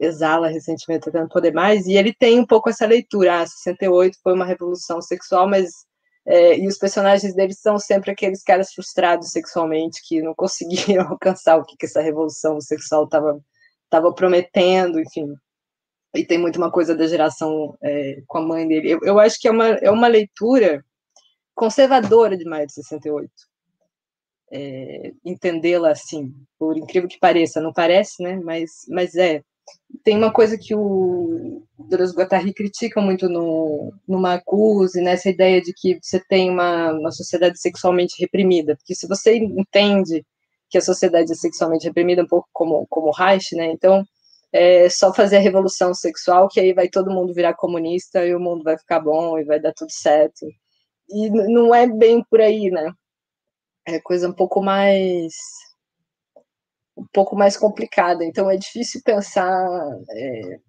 exala 0.00 0.48
ressentimento 0.48 1.12
não 1.14 1.28
poder 1.28 1.52
mais. 1.54 1.86
E 1.86 1.92
ele 1.92 2.12
tem 2.12 2.40
um 2.40 2.46
pouco 2.46 2.68
essa 2.70 2.86
leitura. 2.86 3.40
Ah, 3.40 3.46
68 3.46 4.18
foi 4.20 4.32
uma 4.34 4.44
revolução 4.44 5.00
sexual, 5.00 5.48
mas. 5.48 5.70
É, 6.24 6.56
e 6.56 6.68
os 6.68 6.78
personagens 6.78 7.34
deles 7.34 7.58
são 7.58 7.78
sempre 7.78 8.12
aqueles 8.12 8.42
caras 8.42 8.72
frustrados 8.72 9.30
sexualmente 9.30 10.00
que 10.06 10.22
não 10.22 10.34
conseguiram 10.36 11.08
alcançar 11.08 11.56
o 11.56 11.64
que, 11.64 11.76
que 11.76 11.86
essa 11.86 12.00
revolução 12.00 12.60
sexual 12.60 13.04
estava 13.04 13.40
tava 13.90 14.14
prometendo, 14.14 14.98
enfim. 14.98 15.34
E 16.14 16.24
tem 16.24 16.38
muito 16.38 16.56
uma 16.56 16.70
coisa 16.70 16.94
da 16.94 17.06
geração 17.06 17.76
é, 17.82 18.22
com 18.26 18.38
a 18.38 18.42
mãe 18.42 18.66
dele. 18.66 18.90
Eu, 18.92 19.00
eu 19.02 19.18
acho 19.18 19.38
que 19.38 19.48
é 19.48 19.50
uma, 19.50 19.68
é 19.68 19.90
uma 19.90 20.08
leitura 20.08 20.84
conservadora 21.54 22.36
de 22.36 22.44
maio 22.44 22.66
de 22.66 22.72
68. 22.74 23.30
É, 24.50 25.12
entendê-la 25.24 25.90
assim, 25.90 26.34
por 26.58 26.76
incrível 26.76 27.08
que 27.08 27.18
pareça, 27.18 27.60
não 27.60 27.72
parece, 27.72 28.22
né? 28.22 28.36
Mas, 28.42 28.70
mas 28.88 29.14
é. 29.14 29.42
Tem 30.04 30.16
uma 30.16 30.32
coisa 30.32 30.58
que 30.58 30.74
o 30.74 31.62
Deleuze 31.88 32.14
Guattari 32.14 32.52
critica 32.52 33.00
muito 33.00 33.28
no, 33.28 33.92
no 34.08 34.20
Marcuse, 34.20 35.00
nessa 35.00 35.28
ideia 35.30 35.60
de 35.60 35.72
que 35.72 35.98
você 36.02 36.20
tem 36.20 36.50
uma, 36.50 36.92
uma 36.92 37.10
sociedade 37.12 37.60
sexualmente 37.60 38.20
reprimida, 38.20 38.76
porque 38.76 38.94
se 38.94 39.06
você 39.06 39.36
entende 39.36 40.24
que 40.70 40.78
a 40.78 40.82
sociedade 40.82 41.30
é 41.30 41.34
sexualmente 41.34 41.86
reprimida, 41.86 42.22
um 42.22 42.26
pouco 42.26 42.48
como, 42.52 42.86
como 42.88 43.12
Reich, 43.12 43.54
né? 43.54 43.66
Então, 43.66 44.04
é 44.52 44.88
só 44.88 45.12
fazer 45.14 45.36
a 45.36 45.40
revolução 45.40 45.94
sexual, 45.94 46.48
que 46.48 46.60
aí 46.60 46.72
vai 46.72 46.88
todo 46.88 47.10
mundo 47.10 47.34
virar 47.34 47.54
comunista 47.54 48.24
e 48.26 48.34
o 48.34 48.40
mundo 48.40 48.64
vai 48.64 48.78
ficar 48.78 49.00
bom 49.00 49.38
e 49.38 49.44
vai 49.44 49.60
dar 49.60 49.72
tudo 49.72 49.90
certo 49.92 50.46
e 51.12 51.30
não 51.30 51.74
é 51.74 51.86
bem 51.86 52.24
por 52.24 52.40
aí, 52.40 52.70
né? 52.70 52.92
É 53.86 54.00
coisa 54.00 54.28
um 54.28 54.32
pouco 54.32 54.62
mais 54.62 55.34
um 56.96 57.06
pouco 57.12 57.36
mais 57.36 57.56
complicada. 57.56 58.24
Então 58.24 58.50
é 58.50 58.56
difícil 58.56 59.00
pensar 59.04 59.68
é, 60.10 60.60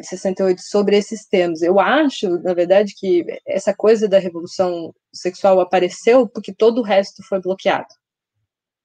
de 0.00 0.06
68 0.06 0.60
sobre 0.62 0.96
esses 0.96 1.26
temas. 1.26 1.62
Eu 1.62 1.78
acho, 1.80 2.38
na 2.40 2.54
verdade, 2.54 2.94
que 2.96 3.24
essa 3.46 3.74
coisa 3.74 4.08
da 4.08 4.18
revolução 4.18 4.94
sexual 5.12 5.60
apareceu 5.60 6.28
porque 6.28 6.52
todo 6.54 6.78
o 6.80 6.84
resto 6.84 7.22
foi 7.22 7.40
bloqueado, 7.40 7.88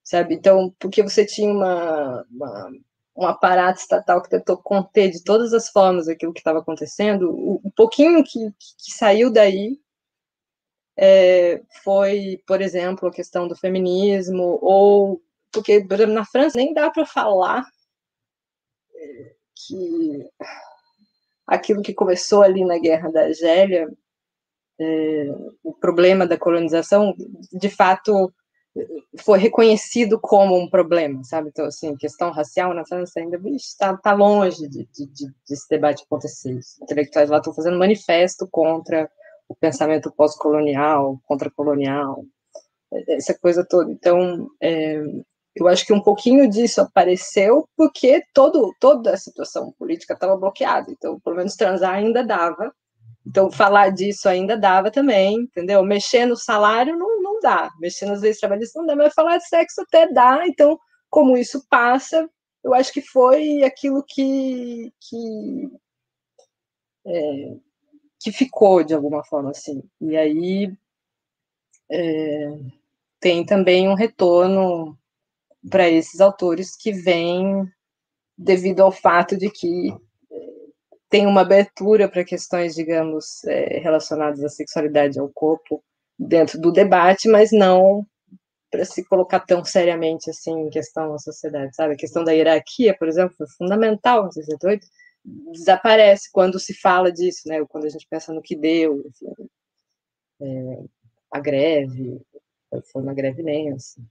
sabe? 0.02 0.34
Então, 0.34 0.74
porque 0.78 1.02
você 1.02 1.24
tinha 1.24 1.50
uma, 1.50 2.24
uma 2.30 2.70
um 3.16 3.26
aparato 3.26 3.80
estatal 3.80 4.20
que 4.20 4.28
tentou 4.28 4.56
conter 4.56 5.10
de 5.10 5.22
todas 5.22 5.52
as 5.52 5.68
formas 5.68 6.08
aquilo 6.08 6.32
que 6.32 6.40
estava 6.40 6.58
acontecendo, 6.58 7.30
o, 7.30 7.70
pouquinho 7.70 8.24
que, 8.24 8.50
que, 8.50 8.92
saiu 8.92 9.30
daí 9.32 9.78
é, 10.96 11.62
foi, 11.82 12.42
por 12.46 12.60
exemplo, 12.60 13.08
a 13.08 13.12
questão 13.12 13.46
do 13.46 13.56
feminismo, 13.56 14.58
ou 14.60 15.22
porque, 15.54 15.84
por 15.84 15.94
exemplo, 15.94 16.14
na 16.14 16.24
França 16.24 16.56
nem 16.56 16.74
dá 16.74 16.90
para 16.90 17.06
falar 17.06 17.64
que 19.66 20.30
aquilo 21.46 21.82
que 21.82 21.94
começou 21.94 22.42
ali 22.42 22.64
na 22.64 22.78
Guerra 22.78 23.10
da 23.10 23.22
Argélia, 23.22 23.88
é, 24.78 25.26
o 25.62 25.72
problema 25.72 26.26
da 26.26 26.38
colonização, 26.38 27.14
de 27.52 27.70
fato 27.70 28.32
foi 29.20 29.38
reconhecido 29.38 30.18
como 30.20 30.58
um 30.58 30.68
problema, 30.68 31.22
sabe? 31.22 31.48
Então, 31.48 31.66
assim, 31.66 31.96
questão 31.96 32.32
racial 32.32 32.74
na 32.74 32.84
França 32.84 33.20
ainda 33.20 33.40
está 33.50 33.96
tá 33.96 34.12
longe 34.12 34.68
de, 34.68 34.84
de, 34.92 35.06
de, 35.06 35.32
desse 35.48 35.68
debate 35.68 36.02
acontecer. 36.02 36.54
Os 36.54 36.80
intelectuais 36.82 37.30
lá 37.30 37.36
estão 37.36 37.54
fazendo 37.54 37.78
manifesto 37.78 38.48
contra 38.50 39.08
o 39.48 39.54
pensamento 39.54 40.10
pós-colonial, 40.10 41.20
contra-colonial, 41.24 42.24
essa 43.08 43.38
coisa 43.38 43.64
toda. 43.64 43.92
Então, 43.92 44.50
é, 44.60 45.00
eu 45.54 45.68
acho 45.68 45.86
que 45.86 45.92
um 45.92 46.00
pouquinho 46.00 46.48
disso 46.48 46.80
apareceu 46.80 47.68
porque 47.76 48.22
todo, 48.32 48.74
toda 48.80 49.12
a 49.12 49.16
situação 49.16 49.72
política 49.78 50.14
estava 50.14 50.36
bloqueada. 50.36 50.90
Então, 50.90 51.20
pelo 51.20 51.36
menos 51.36 51.54
transar 51.54 51.94
ainda 51.94 52.24
dava. 52.24 52.74
Então, 53.26 53.50
falar 53.50 53.90
disso 53.90 54.28
ainda 54.28 54.56
dava 54.56 54.90
também, 54.90 55.36
entendeu? 55.36 55.82
Mexer 55.82 56.26
no 56.26 56.36
salário 56.36 56.96
não, 56.96 57.22
não 57.22 57.40
dá. 57.40 57.70
Mexer 57.78 58.06
nas 58.06 58.20
leis 58.20 58.38
trabalhistas 58.38 58.80
não 58.80 58.86
dá, 58.86 58.96
mas 58.96 59.14
falar 59.14 59.38
de 59.38 59.48
sexo 59.48 59.80
até 59.82 60.12
dá. 60.12 60.44
Então, 60.46 60.78
como 61.08 61.36
isso 61.36 61.64
passa, 61.70 62.28
eu 62.62 62.74
acho 62.74 62.92
que 62.92 63.00
foi 63.00 63.62
aquilo 63.62 64.04
que, 64.06 64.92
que 65.00 65.70
é, 67.06 67.56
que 68.20 68.32
ficou 68.32 68.82
de 68.82 68.94
alguma 68.94 69.22
forma 69.24 69.50
assim. 69.50 69.82
E 70.00 70.16
aí 70.16 70.72
é, 71.90 72.58
tem 73.20 73.44
também 73.44 73.88
um 73.88 73.94
retorno 73.94 74.98
para 75.70 75.88
esses 75.88 76.20
autores 76.20 76.76
que 76.76 76.92
vem 76.92 77.66
devido 78.36 78.80
ao 78.80 78.92
fato 78.92 79.36
de 79.36 79.50
que 79.50 79.90
é, 80.30 80.36
tem 81.08 81.26
uma 81.26 81.42
abertura 81.42 82.08
para 82.08 82.24
questões, 82.24 82.74
digamos, 82.74 83.44
é, 83.44 83.78
relacionadas 83.78 84.42
à 84.42 84.48
sexualidade 84.48 85.18
ao 85.18 85.28
corpo 85.28 85.82
dentro 86.18 86.60
do 86.60 86.72
debate, 86.72 87.28
mas 87.28 87.50
não 87.52 88.06
para 88.70 88.84
se 88.84 89.04
colocar 89.04 89.40
tão 89.40 89.64
seriamente 89.64 90.28
assim 90.30 90.52
em 90.52 90.70
questão 90.70 91.12
na 91.12 91.18
sociedade, 91.18 91.74
sabe? 91.76 91.94
A 91.94 91.96
questão 91.96 92.24
da 92.24 92.32
hierarquia, 92.32 92.96
por 92.98 93.06
exemplo, 93.06 93.36
foi 93.36 93.46
fundamental 93.56 94.26
em 94.26 94.32
68, 94.32 94.84
desaparece 95.52 96.28
quando 96.32 96.58
se 96.58 96.74
fala 96.74 97.12
disso, 97.12 97.48
né? 97.48 97.64
Quando 97.68 97.84
a 97.86 97.88
gente 97.88 98.06
pensa 98.10 98.32
no 98.32 98.42
que 98.42 98.56
deu, 98.56 99.00
enfim, 99.06 99.48
é, 100.40 100.84
a 101.30 101.40
greve, 101.40 102.20
foi 102.92 103.02
uma 103.02 103.14
greve 103.14 103.42
imensa. 103.42 104.02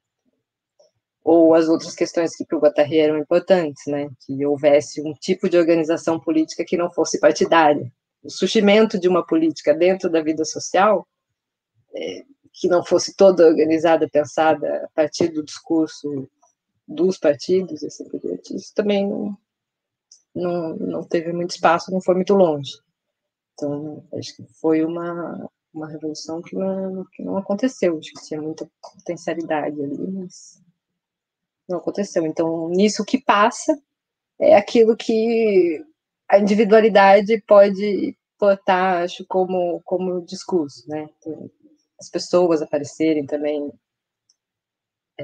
Ou 1.24 1.54
as 1.54 1.70
outras 1.70 1.96
questões 1.96 2.36
que 2.36 2.46
para 2.46 2.58
o 2.58 2.62
Guattari 2.62 3.00
eram 3.00 3.18
importantes, 3.18 3.84
né? 3.88 4.10
Que 4.26 4.46
houvesse 4.46 5.02
um 5.02 5.14
tipo 5.14 5.50
de 5.50 5.58
organização 5.58 6.20
política 6.20 6.66
que 6.66 6.78
não 6.78 6.92
fosse 6.92 7.20
partidária. 7.20 7.92
O 8.24 8.30
surgimento 8.30 9.00
de 9.00 9.08
uma 9.08 9.26
política 9.26 9.74
dentro 9.74 10.10
da 10.10 10.22
vida 10.22 10.44
social, 10.44 11.08
é, 11.96 12.24
que 12.52 12.68
não 12.68 12.84
fosse 12.86 13.16
toda 13.16 13.48
organizada, 13.48 14.10
pensada 14.10 14.86
a 14.86 14.88
partir 14.90 15.30
do 15.30 15.44
discurso 15.44 16.30
dos 16.88 17.18
partidos, 17.18 17.84
assim 17.84 18.06
isso 18.56 18.74
também 18.76 19.08
não, 19.08 19.38
não, 20.36 20.76
não 20.76 21.04
teve 21.04 21.32
muito 21.32 21.52
espaço, 21.52 21.92
não 21.92 22.02
foi 22.02 22.16
muito 22.16 22.34
longe. 22.34 22.72
Então, 23.54 24.04
acho 24.14 24.36
que 24.36 24.44
foi 24.60 24.84
uma, 24.84 25.50
uma 25.74 25.88
revolução 25.88 26.42
que 26.42 26.56
não, 26.56 27.06
que 27.14 27.24
não 27.24 27.38
aconteceu. 27.38 27.98
Acho 27.98 28.12
que 28.14 28.28
tinha 28.28 28.42
muita 28.42 28.70
potencialidade 28.82 29.82
ali, 29.82 30.12
mas 30.12 30.62
não 31.68 31.78
aconteceu. 31.80 32.26
Então, 32.26 32.70
nisso 32.70 33.06
que 33.06 33.22
passa 33.22 33.78
é 34.40 34.56
aquilo 34.56 34.96
que 34.98 35.84
a 36.30 36.40
individualidade 36.40 37.42
pode 37.48 38.18
botar, 38.40 39.04
acho, 39.04 39.26
como, 39.28 39.82
como 39.84 40.26
discurso, 40.26 40.88
né? 40.90 41.08
Então, 41.20 41.50
as 42.00 42.10
pessoas 42.10 42.62
aparecerem 42.62 43.26
também. 43.26 43.72
É, 45.20 45.24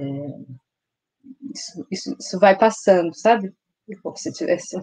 isso, 1.54 1.88
isso, 1.92 2.16
isso 2.20 2.40
vai 2.40 2.58
passando, 2.58 3.14
sabe? 3.16 3.54
como 4.04 4.16
se 4.18 4.32
tivesse 4.32 4.78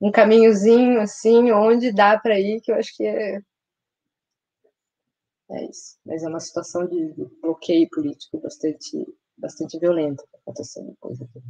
um 0.00 0.10
caminhozinho 0.10 1.00
assim, 1.00 1.50
onde 1.50 1.92
dá 1.92 2.18
para 2.18 2.38
ir, 2.38 2.60
que 2.60 2.70
eu 2.72 2.76
acho 2.76 2.96
que 2.96 3.04
é. 3.04 3.40
É 5.50 5.64
isso. 5.68 5.98
Mas 6.06 6.22
é 6.22 6.28
uma 6.28 6.40
situação 6.40 6.86
de 6.86 7.12
bloqueio 7.42 7.88
político 7.90 8.38
bastante, 8.38 9.04
bastante 9.40 9.78
violenta 9.78 10.24
acontecendo 10.34 10.96
coisa 11.00 11.24
aqui. 11.24 11.42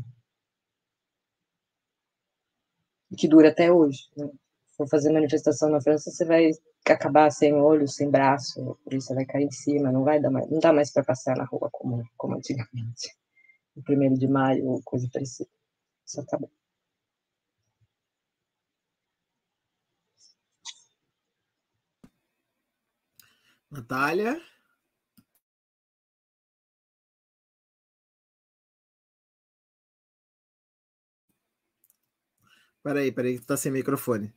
Que 3.17 3.29
dura 3.29 3.49
até 3.51 3.73
hoje. 3.73 4.09
Né? 4.17 4.27
Se 4.71 4.77
for 4.77 4.89
fazer 4.89 5.13
manifestação 5.13 5.69
na 5.69 5.81
França, 5.81 6.11
você 6.11 6.25
vai 6.25 6.51
acabar 6.87 7.31
sem 7.31 7.53
olho, 7.55 7.87
sem 7.89 8.11
braço, 8.11 8.73
a 8.73 8.75
polícia 8.85 9.15
vai 9.15 9.27
cair 9.27 9.45
em 9.45 9.51
cima, 9.51 9.93
não 9.93 10.05
vai 10.05 10.21
dar 10.21 10.31
mais, 10.31 10.49
não 10.51 10.59
dá 10.59 10.73
mais 10.73 10.91
para 10.93 11.05
passar 11.05 11.37
na 11.37 11.45
rua 11.45 11.69
como, 11.73 12.03
como 12.17 12.37
antigamente. 12.37 13.15
No 13.77 13.85
primeiro 13.85 14.19
de 14.19 14.27
maio, 14.27 14.81
coisa 14.85 15.09
parecida. 15.13 15.49
Só 16.05 16.25
tá 16.25 16.37
bom. 16.37 16.51
Natália? 23.71 24.43
Peraí, 32.83 33.13
peraí, 33.13 33.39
que 33.39 33.47
tá 33.47 33.57
sem 33.57 33.73
microfone. 33.73 34.33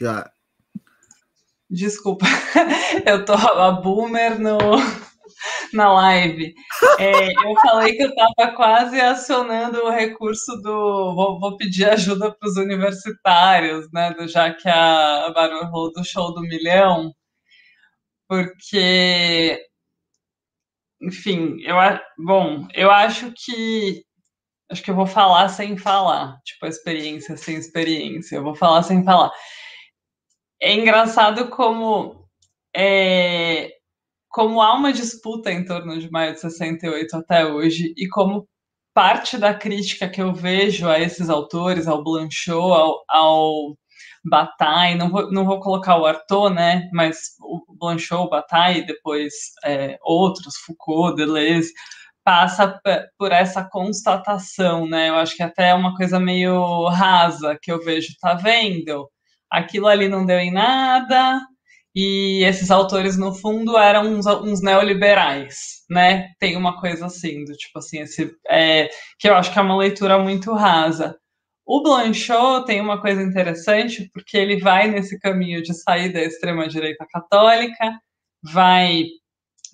Já. 0.00 0.30
Desculpa, 1.70 2.26
eu 3.06 3.24
tô 3.24 3.34
a 3.34 3.70
boomer 3.72 4.38
no, 4.40 4.58
na 5.72 5.92
live. 5.92 6.54
É, 6.98 7.28
eu 7.32 7.54
falei 7.62 7.94
que 7.96 8.02
eu 8.02 8.08
estava 8.10 8.54
quase 8.56 9.00
acionando 9.00 9.84
o 9.84 9.90
recurso 9.90 10.56
do 10.62 11.14
vou, 11.14 11.38
vou 11.38 11.56
pedir 11.56 11.88
ajuda 11.90 12.32
para 12.34 12.48
os 12.48 12.56
universitários, 12.56 13.86
né? 13.92 14.12
Do, 14.14 14.26
já 14.28 14.52
que 14.52 14.68
a 14.68 15.30
Bárbara 15.34 15.70
falou 15.70 15.92
do 15.92 16.04
show 16.04 16.32
do 16.34 16.40
milhão, 16.40 17.12
porque, 18.28 19.58
enfim, 21.00 21.56
eu 21.62 21.76
bom, 22.18 22.66
eu 22.74 22.90
acho 22.90 23.32
que 23.36 24.04
acho 24.70 24.82
que 24.82 24.90
eu 24.90 24.94
vou 24.94 25.06
falar 25.06 25.48
sem 25.48 25.76
falar, 25.76 26.38
tipo 26.44 26.66
experiência 26.66 27.36
sem 27.36 27.56
experiência. 27.56 28.36
Eu 28.36 28.44
vou 28.44 28.54
falar 28.54 28.82
sem 28.82 29.04
falar. 29.04 29.30
É 30.60 30.74
engraçado 30.74 31.48
como 31.48 32.26
é, 32.76 33.70
como 34.28 34.60
há 34.60 34.74
uma 34.74 34.92
disputa 34.92 35.50
em 35.50 35.64
torno 35.64 35.98
de 35.98 36.10
maio 36.10 36.34
de 36.34 36.40
68 36.40 37.16
até 37.16 37.46
hoje 37.46 37.94
e 37.96 38.08
como 38.08 38.48
parte 38.94 39.38
da 39.38 39.54
crítica 39.54 40.08
que 40.08 40.20
eu 40.20 40.34
vejo 40.34 40.88
a 40.88 40.98
esses 40.98 41.30
autores, 41.30 41.86
ao 41.86 42.02
Blanchot, 42.02 42.52
ao, 42.52 43.04
ao 43.08 43.76
Bataille, 44.24 44.98
não 44.98 45.10
vou, 45.10 45.30
não 45.30 45.44
vou 45.44 45.60
colocar 45.60 45.96
o 45.98 46.06
Artaud, 46.06 46.54
né, 46.54 46.88
mas 46.92 47.36
o 47.40 47.62
Blanchot, 47.78 48.26
o 48.26 48.28
Bataille, 48.28 48.86
depois 48.86 49.32
é, 49.64 49.98
outros, 50.02 50.56
Foucault, 50.66 51.16
Deleuze, 51.16 51.72
passa 52.28 52.78
por 53.18 53.32
essa 53.32 53.64
constatação, 53.64 54.86
né, 54.86 55.08
eu 55.08 55.14
acho 55.14 55.34
que 55.34 55.42
até 55.42 55.70
é 55.70 55.74
uma 55.74 55.96
coisa 55.96 56.20
meio 56.20 56.86
rasa 56.88 57.58
que 57.58 57.72
eu 57.72 57.82
vejo, 57.82 58.08
tá 58.20 58.34
vendo? 58.34 59.08
Aquilo 59.50 59.86
ali 59.86 60.08
não 60.10 60.26
deu 60.26 60.38
em 60.38 60.52
nada, 60.52 61.40
e 61.96 62.44
esses 62.44 62.70
autores, 62.70 63.16
no 63.16 63.34
fundo, 63.34 63.78
eram 63.78 64.02
uns, 64.12 64.26
uns, 64.26 64.60
neoliberais, 64.60 65.84
né? 65.90 66.28
Tem 66.38 66.54
uma 66.54 66.78
coisa 66.78 67.06
assim, 67.06 67.46
do 67.46 67.54
tipo 67.54 67.78
assim, 67.78 68.00
esse, 68.00 68.30
é, 68.46 68.90
que 69.18 69.26
eu 69.26 69.34
acho 69.34 69.50
que 69.50 69.58
é 69.58 69.62
uma 69.62 69.78
leitura 69.78 70.18
muito 70.18 70.52
rasa. 70.52 71.16
O 71.66 71.82
Blanchot 71.82 72.66
tem 72.66 72.78
uma 72.78 73.00
coisa 73.00 73.22
interessante, 73.22 74.10
porque 74.12 74.36
ele 74.36 74.60
vai 74.60 74.90
nesse 74.90 75.18
caminho 75.18 75.62
de 75.62 75.72
sair 75.72 76.12
da 76.12 76.20
extrema-direita 76.20 77.06
católica, 77.10 77.98
vai 78.42 79.04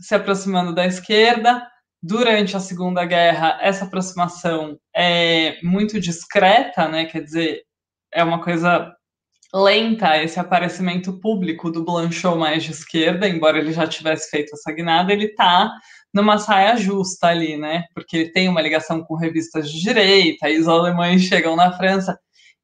se 0.00 0.14
aproximando 0.14 0.72
da 0.72 0.86
esquerda. 0.86 1.73
Durante 2.06 2.54
a 2.54 2.60
Segunda 2.60 3.02
Guerra, 3.06 3.58
essa 3.62 3.86
aproximação 3.86 4.78
é 4.94 5.58
muito 5.62 5.98
discreta, 5.98 6.86
né? 6.86 7.06
Quer 7.06 7.22
dizer, 7.22 7.62
é 8.12 8.22
uma 8.22 8.44
coisa 8.44 8.94
lenta 9.54 10.22
esse 10.22 10.38
aparecimento 10.38 11.18
público 11.18 11.70
do 11.70 11.82
Blanchot 11.82 12.36
mais 12.36 12.62
de 12.62 12.72
esquerda, 12.72 13.26
embora 13.26 13.56
ele 13.56 13.72
já 13.72 13.86
tivesse 13.86 14.28
feito 14.28 14.52
essa 14.52 14.70
guinada, 14.70 15.14
ele 15.14 15.28
está 15.28 15.72
numa 16.12 16.36
saia 16.36 16.76
justa 16.76 17.28
ali, 17.28 17.56
né? 17.56 17.84
Porque 17.94 18.18
ele 18.18 18.32
tem 18.32 18.50
uma 18.50 18.60
ligação 18.60 19.02
com 19.02 19.16
revistas 19.16 19.70
de 19.70 19.80
direita, 19.80 20.50
e 20.50 20.58
os 20.58 20.68
alemães 20.68 21.22
chegam 21.22 21.56
na 21.56 21.72
França, 21.72 22.18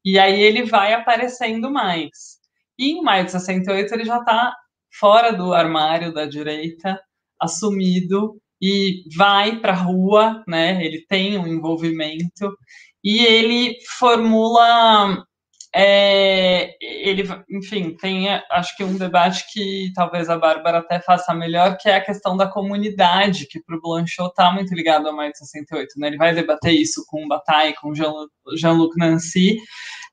e 0.05 0.19
aí 0.19 0.39
ele 0.39 0.65
vai 0.65 0.93
aparecendo 0.93 1.71
mais. 1.71 2.37
E 2.77 2.91
em 2.91 3.01
maio 3.01 3.25
de 3.25 3.31
68 3.31 3.91
ele 3.91 4.05
já 4.05 4.19
está 4.19 4.55
fora 4.99 5.31
do 5.31 5.51
armário 5.51 6.13
da 6.13 6.27
direita, 6.27 7.01
assumido, 7.39 8.39
e 8.61 9.03
vai 9.15 9.59
para 9.59 9.73
a 9.73 9.75
rua, 9.75 10.43
né? 10.47 10.83
Ele 10.83 11.05
tem 11.07 11.37
um 11.37 11.47
envolvimento, 11.47 12.55
e 13.03 13.25
ele 13.25 13.77
formula 13.99 15.25
é, 15.73 16.75
ele, 16.81 17.23
enfim, 17.49 17.95
tem, 17.95 18.27
acho 18.51 18.75
que 18.75 18.83
um 18.83 18.97
debate 18.97 19.45
que 19.53 19.89
talvez 19.95 20.29
a 20.29 20.37
Bárbara 20.37 20.79
até 20.79 20.99
faça 20.99 21.33
melhor, 21.33 21.77
que 21.77 21.87
é 21.87 21.95
a 21.95 22.03
questão 22.03 22.35
da 22.35 22.45
comunidade, 22.45 23.47
que 23.47 23.61
para 23.63 23.77
o 23.77 23.81
Blanchot 23.81 24.29
está 24.29 24.51
muito 24.51 24.75
ligado 24.75 25.07
ao 25.07 25.15
Maio 25.15 25.31
de 25.31 25.37
68, 25.37 25.97
né? 25.97 26.07
Ele 26.07 26.17
vai 26.17 26.35
debater 26.35 26.73
isso 26.73 27.05
com 27.07 27.23
o 27.23 27.27
Bataille, 27.27 27.75
com 27.75 27.93
Jean-Luc 27.93 28.97
Nancy, 28.97 29.57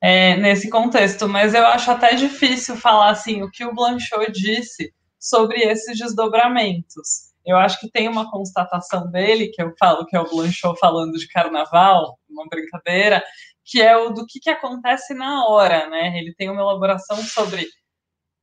é, 0.01 0.37
nesse 0.37 0.69
contexto, 0.69 1.27
mas 1.27 1.53
eu 1.53 1.65
acho 1.65 1.91
até 1.91 2.15
difícil 2.15 2.77
falar, 2.77 3.09
assim, 3.09 3.41
o 3.43 3.51
que 3.51 3.65
o 3.65 3.73
Blanchot 3.73 4.31
disse 4.31 4.93
sobre 5.19 5.59
esses 5.59 5.97
desdobramentos. 5.97 7.28
Eu 7.45 7.57
acho 7.57 7.79
que 7.79 7.89
tem 7.89 8.07
uma 8.07 8.29
constatação 8.29 9.09
dele, 9.09 9.49
que 9.49 9.61
eu 9.61 9.73
falo 9.79 10.05
que 10.05 10.15
é 10.15 10.19
o 10.19 10.29
Blanchot 10.29 10.77
falando 10.79 11.13
de 11.13 11.27
carnaval, 11.27 12.17
uma 12.29 12.45
brincadeira, 12.47 13.23
que 13.65 13.81
é 13.81 13.95
o 13.97 14.09
do 14.09 14.25
que, 14.25 14.39
que 14.39 14.49
acontece 14.49 15.13
na 15.13 15.45
hora, 15.47 15.89
né? 15.89 16.17
Ele 16.17 16.33
tem 16.35 16.49
uma 16.49 16.61
elaboração 16.61 17.17
sobre 17.17 17.67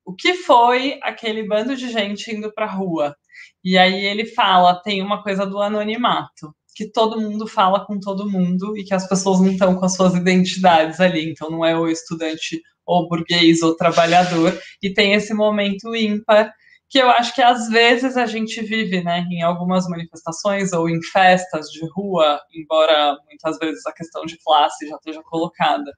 o 0.04 0.14
que 0.14 0.34
foi 0.34 0.98
aquele 1.02 1.46
bando 1.46 1.76
de 1.76 1.90
gente 1.90 2.30
indo 2.30 2.52
para 2.52 2.66
a 2.66 2.70
rua. 2.70 3.16
E 3.64 3.76
aí 3.76 4.04
ele 4.04 4.24
fala, 4.24 4.80
tem 4.82 5.02
uma 5.02 5.22
coisa 5.22 5.44
do 5.44 5.60
anonimato, 5.60 6.54
que 6.76 6.90
todo 6.90 7.20
mundo 7.20 7.46
fala 7.46 7.84
com 7.84 7.98
todo 7.98 8.30
mundo 8.30 8.76
e 8.76 8.84
que 8.84 8.94
as 8.94 9.08
pessoas 9.08 9.40
não 9.40 9.50
estão 9.50 9.74
com 9.76 9.84
as 9.84 9.94
suas 9.96 10.14
identidades 10.14 11.00
ali, 11.00 11.28
então 11.30 11.50
não 11.50 11.64
é 11.64 11.76
o 11.76 11.88
estudante 11.88 12.62
ou 12.84 13.08
burguês 13.08 13.62
ou 13.62 13.76
trabalhador, 13.76 14.56
e 14.80 14.92
tem 14.92 15.14
esse 15.14 15.34
momento 15.34 15.96
ímpar 15.96 16.52
que 16.88 16.98
eu 16.98 17.10
acho 17.10 17.34
que 17.34 17.42
às 17.42 17.68
vezes 17.68 18.16
a 18.16 18.26
gente 18.26 18.62
vive, 18.62 19.02
né, 19.02 19.24
em 19.30 19.42
algumas 19.42 19.88
manifestações 19.88 20.72
ou 20.72 20.88
em 20.88 21.02
festas 21.02 21.66
de 21.68 21.80
rua, 21.92 22.40
embora 22.54 23.16
muitas 23.26 23.58
vezes 23.58 23.84
a 23.86 23.92
questão 23.92 24.24
de 24.24 24.38
classe 24.44 24.88
já 24.88 24.96
esteja 24.96 25.22
colocada. 25.24 25.92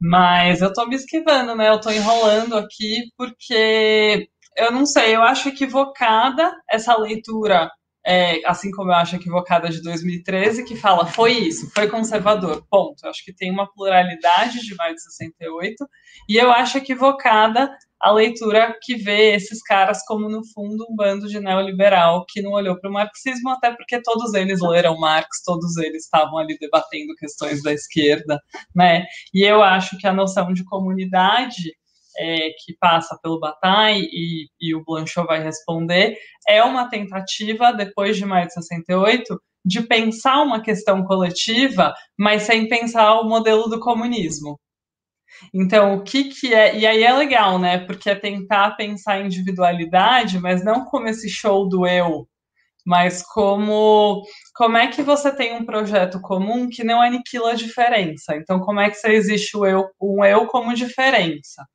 Mas 0.00 0.60
eu 0.62 0.72
tô 0.72 0.86
me 0.86 0.94
esquivando, 0.94 1.56
né? 1.56 1.68
Eu 1.70 1.80
tô 1.80 1.90
enrolando 1.90 2.56
aqui 2.56 3.10
porque 3.16 4.28
eu 4.56 4.70
não 4.72 4.86
sei, 4.86 5.14
eu 5.14 5.22
acho 5.22 5.48
equivocada 5.48 6.52
essa 6.70 6.96
leitura 6.96 7.70
é, 8.06 8.40
assim 8.46 8.70
como 8.70 8.90
eu 8.90 8.94
acho 8.94 9.16
equivocada 9.16 9.68
de 9.68 9.82
2013, 9.82 10.64
que 10.64 10.74
fala 10.74 11.06
foi 11.06 11.32
isso, 11.32 11.70
foi 11.74 11.88
conservador, 11.88 12.64
ponto. 12.70 13.04
Eu 13.04 13.10
acho 13.10 13.22
que 13.24 13.34
tem 13.34 13.50
uma 13.50 13.70
pluralidade 13.70 14.60
de 14.60 14.74
mais 14.76 14.94
de 14.94 15.02
68, 15.02 15.86
e 16.28 16.36
eu 16.36 16.50
acho 16.50 16.78
equivocada 16.78 17.70
a 18.00 18.12
leitura 18.12 18.76
que 18.80 18.94
vê 18.94 19.34
esses 19.34 19.62
caras 19.62 20.04
como, 20.06 20.28
no 20.28 20.42
fundo, 20.54 20.86
um 20.88 20.94
bando 20.94 21.28
de 21.28 21.40
neoliberal 21.40 22.24
que 22.28 22.40
não 22.40 22.52
olhou 22.52 22.78
para 22.78 22.88
o 22.88 22.92
marxismo, 22.92 23.50
até 23.50 23.72
porque 23.72 24.00
todos 24.02 24.34
eles 24.34 24.60
leram 24.60 24.98
Marx, 24.98 25.42
todos 25.44 25.76
eles 25.78 26.04
estavam 26.04 26.38
ali 26.38 26.56
debatendo 26.58 27.14
questões 27.16 27.62
da 27.62 27.72
esquerda, 27.72 28.40
né? 28.74 29.04
E 29.34 29.44
eu 29.44 29.62
acho 29.62 29.98
que 29.98 30.06
a 30.06 30.12
noção 30.12 30.52
de 30.52 30.64
comunidade 30.64 31.72
é, 32.18 32.50
que 32.64 32.76
passa 32.80 33.18
pelo 33.22 33.38
Bataille 33.38 34.08
e, 34.12 34.48
e 34.60 34.74
o 34.74 34.84
Blanchot 34.84 35.26
vai 35.26 35.42
responder, 35.42 36.16
é 36.48 36.62
uma 36.62 36.88
tentativa, 36.88 37.72
depois 37.72 38.16
de 38.16 38.24
maio 38.24 38.46
de 38.46 38.54
68, 38.54 39.40
de 39.64 39.82
pensar 39.82 40.42
uma 40.42 40.62
questão 40.62 41.04
coletiva, 41.04 41.94
mas 42.18 42.42
sem 42.42 42.68
pensar 42.68 43.20
o 43.20 43.28
modelo 43.28 43.68
do 43.68 43.78
comunismo. 43.78 44.58
Então, 45.52 45.94
o 45.96 46.02
que, 46.02 46.24
que 46.24 46.54
é. 46.54 46.76
E 46.76 46.86
aí 46.86 47.02
é 47.02 47.12
legal, 47.12 47.58
né? 47.58 47.78
Porque 47.78 48.10
é 48.10 48.14
tentar 48.14 48.72
pensar 48.76 49.20
individualidade, 49.20 50.38
mas 50.38 50.64
não 50.64 50.84
como 50.84 51.08
esse 51.08 51.28
show 51.28 51.68
do 51.68 51.86
eu, 51.86 52.28
mas 52.86 53.22
como 53.22 54.22
como 54.54 54.76
é 54.78 54.88
que 54.88 55.02
você 55.02 55.30
tem 55.34 55.54
um 55.54 55.64
projeto 55.64 56.20
comum 56.20 56.68
que 56.68 56.84
não 56.84 57.00
aniquila 57.02 57.52
a 57.52 57.54
diferença. 57.54 58.36
Então, 58.36 58.60
como 58.60 58.80
é 58.80 58.90
que 58.90 58.96
você 58.96 59.08
existe 59.12 59.56
o 59.56 59.66
eu, 59.66 59.86
um 60.00 60.24
eu 60.24 60.46
como 60.46 60.74
diferença? 60.74 61.66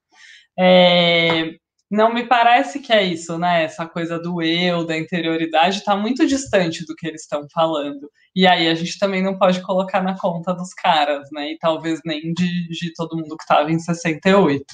É, 0.59 1.53
não 1.91 2.13
me 2.13 2.25
parece 2.27 2.79
que 2.79 2.91
é 2.91 3.03
isso, 3.03 3.37
né? 3.37 3.63
Essa 3.63 3.87
coisa 3.87 4.19
do 4.19 4.41
eu, 4.41 4.85
da 4.85 4.97
interioridade, 4.97 5.79
está 5.79 5.95
muito 5.95 6.25
distante 6.27 6.85
do 6.85 6.95
que 6.95 7.07
eles 7.07 7.21
estão 7.21 7.47
falando. 7.53 8.09
E 8.35 8.47
aí 8.47 8.67
a 8.67 8.73
gente 8.73 8.97
também 8.97 9.21
não 9.21 9.37
pode 9.37 9.61
colocar 9.61 10.01
na 10.01 10.17
conta 10.17 10.53
dos 10.53 10.73
caras, 10.73 11.29
né? 11.31 11.51
E 11.51 11.57
talvez 11.59 12.01
nem 12.03 12.33
de, 12.33 12.67
de 12.69 12.93
todo 12.93 13.15
mundo 13.15 13.37
que 13.37 13.43
estava 13.43 13.71
em 13.71 13.77
68. 13.77 14.65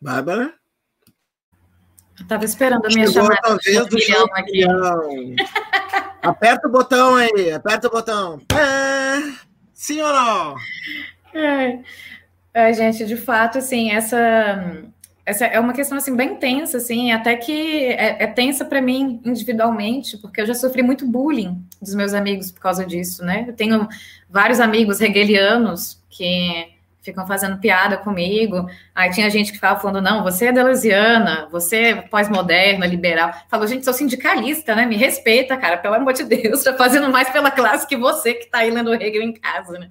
Bárbara? 0.00 0.54
Eu 2.18 2.22
estava 2.22 2.44
esperando 2.44 2.84
a 2.84 2.88
minha 2.88 3.06
Chegou 3.06 3.24
chamada. 3.24 3.54
A 3.54 3.56
vez 3.56 3.86
do 3.86 4.00
show 4.00 4.26
aqui. 4.32 4.64
Aperta 6.20 6.68
o 6.68 6.70
botão 6.70 7.14
aí, 7.14 7.52
aperta 7.52 7.86
o 7.86 7.90
botão. 7.90 8.40
Ah, 8.52 9.38
sim 9.72 10.00
ou 10.02 10.12
não? 10.12 10.56
É. 11.32 11.80
É, 12.52 12.72
gente, 12.72 13.06
de 13.06 13.16
fato, 13.16 13.58
assim, 13.58 13.92
essa 13.92 14.82
essa 15.28 15.44
é 15.44 15.60
uma 15.60 15.74
questão 15.74 15.98
assim 15.98 16.16
bem 16.16 16.36
tensa, 16.36 16.78
assim, 16.78 17.12
até 17.12 17.36
que 17.36 17.84
é, 17.84 18.24
é 18.24 18.26
tensa 18.26 18.64
para 18.64 18.80
mim 18.80 19.20
individualmente, 19.22 20.16
porque 20.16 20.40
eu 20.40 20.46
já 20.46 20.54
sofri 20.54 20.82
muito 20.82 21.06
bullying 21.06 21.62
dos 21.82 21.94
meus 21.94 22.14
amigos 22.14 22.50
por 22.50 22.60
causa 22.60 22.86
disso, 22.86 23.22
né? 23.22 23.44
Eu 23.46 23.52
tenho 23.52 23.86
vários 24.30 24.58
amigos 24.58 25.02
hegelianos 25.02 26.02
que 26.08 26.68
ficam 27.02 27.26
fazendo 27.26 27.58
piada 27.58 27.98
comigo. 27.98 28.70
Aí 28.94 29.10
tinha 29.10 29.28
gente 29.28 29.48
que 29.50 29.58
ficava 29.58 29.78
falando: 29.78 30.00
não, 30.00 30.22
você 30.22 30.46
é 30.46 30.52
deleuziana, 30.52 31.46
você 31.52 31.76
é 31.76 31.94
pós-moderna, 31.96 32.86
liberal. 32.86 33.30
Falou, 33.50 33.66
gente, 33.66 33.84
sou 33.84 33.92
sindicalista, 33.92 34.74
né? 34.74 34.86
Me 34.86 34.96
respeita, 34.96 35.58
cara, 35.58 35.76
pelo 35.76 35.94
amor 35.94 36.14
de 36.14 36.24
Deus, 36.24 36.64
tô 36.64 36.74
fazendo 36.74 37.10
mais 37.10 37.28
pela 37.28 37.50
classe 37.50 37.86
que 37.86 37.98
você 37.98 38.32
que 38.32 38.46
tá 38.46 38.60
aí 38.60 38.70
lendo 38.70 38.94
Hegel 38.94 39.22
em 39.22 39.34
casa, 39.34 39.78
né? 39.78 39.90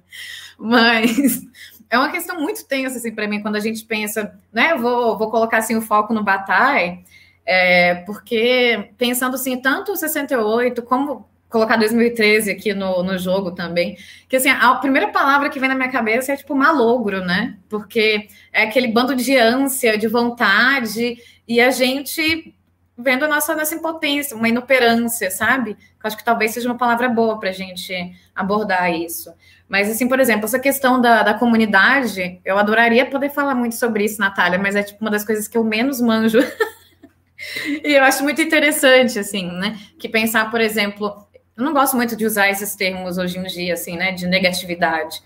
Mas 0.58 1.42
é 1.90 1.98
uma 1.98 2.10
questão 2.10 2.40
muito 2.40 2.66
tensa 2.66 2.98
assim, 2.98 3.14
para 3.14 3.26
mim 3.26 3.40
quando 3.40 3.56
a 3.56 3.60
gente 3.60 3.84
pensa, 3.84 4.38
né? 4.52 4.72
Eu 4.72 4.78
vou, 4.78 5.18
vou 5.18 5.30
colocar 5.30 5.58
assim 5.58 5.76
o 5.76 5.82
foco 5.82 6.12
no 6.12 6.22
Bataille, 6.22 7.04
é, 7.44 7.96
porque 8.06 8.90
pensando 8.98 9.34
assim, 9.34 9.60
tanto 9.60 9.92
o 9.92 9.96
68 9.96 10.82
como 10.82 11.28
colocar 11.48 11.76
2013 11.76 12.50
aqui 12.50 12.74
no, 12.74 13.02
no 13.02 13.18
jogo 13.18 13.52
também, 13.52 13.96
que 14.28 14.36
assim, 14.36 14.50
a 14.50 14.74
primeira 14.74 15.08
palavra 15.08 15.48
que 15.48 15.58
vem 15.58 15.68
na 15.68 15.74
minha 15.74 15.90
cabeça 15.90 16.32
é 16.32 16.36
tipo 16.36 16.54
malogro, 16.54 17.24
né? 17.24 17.56
Porque 17.68 18.28
é 18.52 18.64
aquele 18.64 18.88
bando 18.88 19.16
de 19.16 19.36
ânsia, 19.36 19.96
de 19.96 20.06
vontade, 20.06 21.16
e 21.46 21.60
a 21.60 21.70
gente 21.70 22.54
vendo 22.98 23.24
a 23.24 23.28
nossa, 23.28 23.54
nossa 23.54 23.76
impotência, 23.76 24.36
uma 24.36 24.48
inoperância, 24.48 25.30
sabe? 25.30 25.70
Eu 25.70 25.76
acho 26.02 26.16
que 26.16 26.24
talvez 26.24 26.50
seja 26.50 26.68
uma 26.68 26.76
palavra 26.76 27.08
boa 27.08 27.38
para 27.38 27.50
a 27.50 27.52
gente 27.52 27.94
abordar 28.34 28.92
isso. 28.92 29.32
Mas, 29.68 29.90
assim, 29.90 30.08
por 30.08 30.18
exemplo, 30.18 30.46
essa 30.46 30.58
questão 30.58 31.00
da, 31.00 31.22
da 31.22 31.34
comunidade, 31.34 32.40
eu 32.42 32.58
adoraria 32.58 33.04
poder 33.04 33.28
falar 33.28 33.54
muito 33.54 33.74
sobre 33.74 34.04
isso, 34.04 34.18
Natália, 34.18 34.58
mas 34.58 34.74
é 34.74 34.82
tipo 34.82 34.98
uma 35.02 35.10
das 35.10 35.24
coisas 35.24 35.46
que 35.46 35.58
eu 35.58 35.62
menos 35.62 36.00
manjo. 36.00 36.38
e 37.84 37.92
eu 37.92 38.02
acho 38.02 38.22
muito 38.22 38.40
interessante, 38.40 39.18
assim, 39.18 39.46
né? 39.46 39.78
Que 39.98 40.08
pensar, 40.08 40.50
por 40.50 40.60
exemplo, 40.60 41.28
eu 41.54 41.62
não 41.62 41.74
gosto 41.74 41.96
muito 41.96 42.16
de 42.16 42.24
usar 42.24 42.48
esses 42.48 42.74
termos 42.74 43.18
hoje 43.18 43.38
em 43.38 43.42
dia, 43.42 43.74
assim, 43.74 43.96
né? 43.96 44.12
De 44.12 44.26
negatividade. 44.26 45.20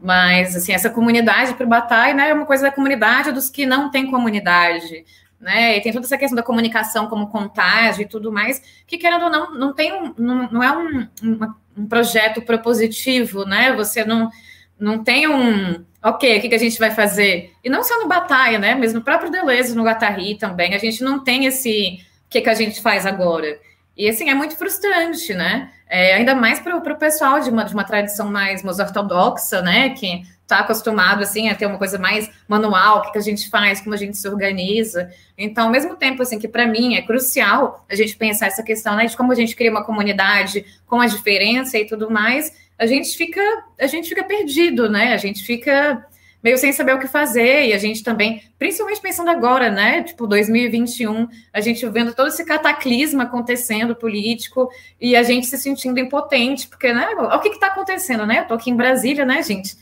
Mas, 0.00 0.56
assim, 0.56 0.72
essa 0.72 0.90
comunidade 0.90 1.54
para 1.54 1.64
o 1.64 1.68
Batai, 1.68 2.14
né? 2.14 2.30
É 2.30 2.34
uma 2.34 2.46
coisa 2.46 2.64
da 2.64 2.72
comunidade 2.72 3.30
dos 3.30 3.48
que 3.48 3.64
não 3.64 3.92
têm 3.92 4.10
comunidade, 4.10 5.04
né? 5.38 5.76
E 5.76 5.80
tem 5.80 5.92
toda 5.92 6.04
essa 6.04 6.18
questão 6.18 6.34
da 6.34 6.42
comunicação 6.42 7.06
como 7.06 7.28
contágio 7.28 8.02
e 8.02 8.08
tudo 8.08 8.32
mais, 8.32 8.60
que 8.88 8.98
querendo 8.98 9.26
ou 9.26 9.30
não, 9.30 9.54
não 9.54 9.72
tem 9.72 9.92
um, 9.92 10.12
não, 10.18 10.50
não 10.50 10.62
é 10.62 10.76
um, 10.76 11.08
uma 11.22 11.56
um 11.76 11.86
projeto 11.86 12.42
propositivo, 12.42 13.44
né? 13.44 13.72
Você 13.74 14.04
não, 14.04 14.30
não 14.78 15.02
tem 15.02 15.28
um, 15.28 15.84
ok, 16.02 16.38
o 16.38 16.40
que, 16.40 16.48
que 16.48 16.54
a 16.54 16.58
gente 16.58 16.78
vai 16.78 16.90
fazer? 16.90 17.52
E 17.64 17.70
não 17.70 17.82
só 17.82 17.98
no 17.98 18.08
Batalha, 18.08 18.58
né? 18.58 18.74
Mas 18.74 18.92
no 18.92 19.02
próprio 19.02 19.30
Deleuze, 19.30 19.74
no 19.74 19.84
Guattari 19.84 20.36
também, 20.36 20.74
a 20.74 20.78
gente 20.78 21.02
não 21.02 21.22
tem 21.22 21.46
esse 21.46 21.98
o 22.26 22.28
que, 22.28 22.40
que 22.40 22.50
a 22.50 22.54
gente 22.54 22.80
faz 22.82 23.06
agora. 23.06 23.58
E 23.96 24.08
assim, 24.08 24.28
é 24.28 24.34
muito 24.34 24.56
frustrante, 24.56 25.32
né? 25.34 25.70
É, 25.88 26.14
ainda 26.14 26.34
mais 26.34 26.60
para 26.60 26.76
o 26.76 26.96
pessoal 26.96 27.40
de 27.40 27.50
uma, 27.50 27.64
de 27.64 27.72
uma 27.72 27.84
tradição 27.84 28.30
mais, 28.30 28.62
ortodoxa, 28.78 29.62
né? 29.62 29.90
Que 29.90 30.22
está 30.44 30.60
acostumado 30.60 31.22
assim 31.22 31.48
a 31.48 31.54
ter 31.54 31.66
uma 31.66 31.78
coisa 31.78 31.98
mais 31.98 32.30
manual, 32.46 32.98
o 32.98 33.02
que, 33.02 33.12
que 33.12 33.18
a 33.18 33.22
gente 33.22 33.50
faz, 33.50 33.80
como 33.80 33.94
a 33.94 33.98
gente 33.98 34.16
se 34.16 34.28
organiza. 34.28 35.10
Então, 35.36 35.64
ao 35.64 35.70
mesmo 35.70 35.96
tempo 35.96 36.22
assim 36.22 36.38
que 36.38 36.46
para 36.46 36.66
mim 36.66 36.94
é 36.94 37.02
crucial 37.02 37.84
a 37.90 37.94
gente 37.94 38.16
pensar 38.16 38.46
essa 38.46 38.62
questão 38.62 38.94
né, 38.94 39.06
de 39.06 39.16
como 39.16 39.32
a 39.32 39.34
gente 39.34 39.56
cria 39.56 39.70
uma 39.70 39.84
comunidade 39.84 40.64
com 40.86 41.00
a 41.00 41.06
diferença 41.06 41.78
e 41.78 41.86
tudo 41.86 42.10
mais, 42.10 42.52
a 42.78 42.86
gente 42.86 43.16
fica 43.16 43.40
a 43.80 43.86
gente 43.86 44.08
fica 44.08 44.22
perdido, 44.22 44.88
né? 44.88 45.14
A 45.14 45.16
gente 45.16 45.42
fica 45.42 46.06
meio 46.44 46.58
sem 46.58 46.74
saber 46.74 46.94
o 46.94 46.98
que 46.98 47.08
fazer, 47.08 47.68
e 47.68 47.72
a 47.72 47.78
gente 47.78 48.02
também, 48.02 48.42
principalmente 48.58 49.00
pensando 49.00 49.30
agora, 49.30 49.70
né, 49.70 50.02
tipo 50.02 50.26
2021, 50.26 51.26
a 51.50 51.60
gente 51.62 51.88
vendo 51.88 52.12
todo 52.14 52.28
esse 52.28 52.44
cataclisma 52.44 53.22
acontecendo 53.22 53.96
político, 53.96 54.68
e 55.00 55.16
a 55.16 55.22
gente 55.22 55.46
se 55.46 55.56
sentindo 55.56 55.98
impotente, 55.98 56.68
porque, 56.68 56.92
né, 56.92 57.08
o 57.08 57.38
que 57.40 57.48
está 57.48 57.68
acontecendo, 57.68 58.26
né, 58.26 58.40
eu 58.40 58.44
tô 58.46 58.52
aqui 58.52 58.70
em 58.70 58.76
Brasília, 58.76 59.24
né, 59.24 59.42
gente, 59.42 59.74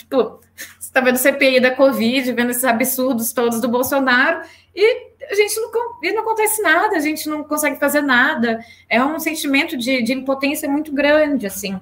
Tipo, 0.00 0.40
você 0.78 0.92
tá 0.92 1.00
vendo 1.00 1.16
CPI 1.16 1.60
da 1.60 1.74
Covid, 1.74 2.32
vendo 2.32 2.50
esses 2.50 2.64
absurdos 2.64 3.32
todos 3.32 3.60
do 3.60 3.68
Bolsonaro, 3.68 4.42
e 4.74 5.10
a 5.30 5.34
gente 5.34 5.60
não, 5.60 5.70
e 6.02 6.12
não 6.12 6.22
acontece 6.22 6.62
nada, 6.62 6.96
a 6.96 7.00
gente 7.00 7.28
não 7.28 7.44
consegue 7.44 7.78
fazer 7.78 8.00
nada. 8.00 8.64
É 8.88 9.02
um 9.04 9.18
sentimento 9.18 9.76
de, 9.76 10.02
de 10.02 10.12
impotência 10.12 10.68
muito 10.68 10.92
grande, 10.92 11.46
assim. 11.46 11.78